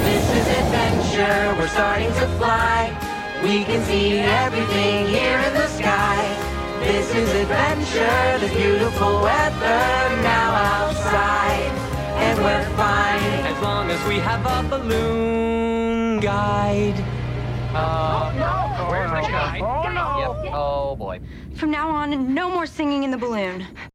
This 0.09 0.27
is 0.39 0.47
adventure, 0.61 1.57
we're 1.59 1.69
starting 1.69 2.13
to 2.21 2.27
fly. 2.37 2.93
We 3.43 3.65
can 3.65 3.83
see 3.85 4.19
everything 4.19 5.07
here 5.07 5.39
in 5.39 5.55
the 5.55 5.69
sky. 5.69 6.21
This 6.81 7.15
is 7.15 7.29
adventure, 7.35 8.39
this 8.41 8.53
beautiful 8.53 9.23
weather 9.23 9.83
now 10.23 10.51
outside. 10.77 11.73
And 12.27 12.39
we're 12.39 12.65
fine 12.77 13.47
as 13.53 13.63
long 13.63 13.91
as 13.91 14.07
we 14.09 14.19
have 14.19 14.45
a 14.45 14.69
balloon 14.69 16.21
guide. 16.21 17.18
Uh, 17.75 18.33
no, 18.35 18.85
no. 18.85 18.91
Where's 18.91 19.11
the 19.11 19.31
guy? 19.31 19.61
Oh, 19.61 19.93
no. 19.93 20.43
Yep. 20.45 20.53
Oh, 20.55 20.97
boy. 20.97 21.21
From 21.55 21.71
now 21.71 21.91
on, 21.91 22.35
no 22.35 22.51
more 22.51 22.67
singing 22.67 23.03
in 23.05 23.11
the 23.11 23.19
balloon. 23.19 23.67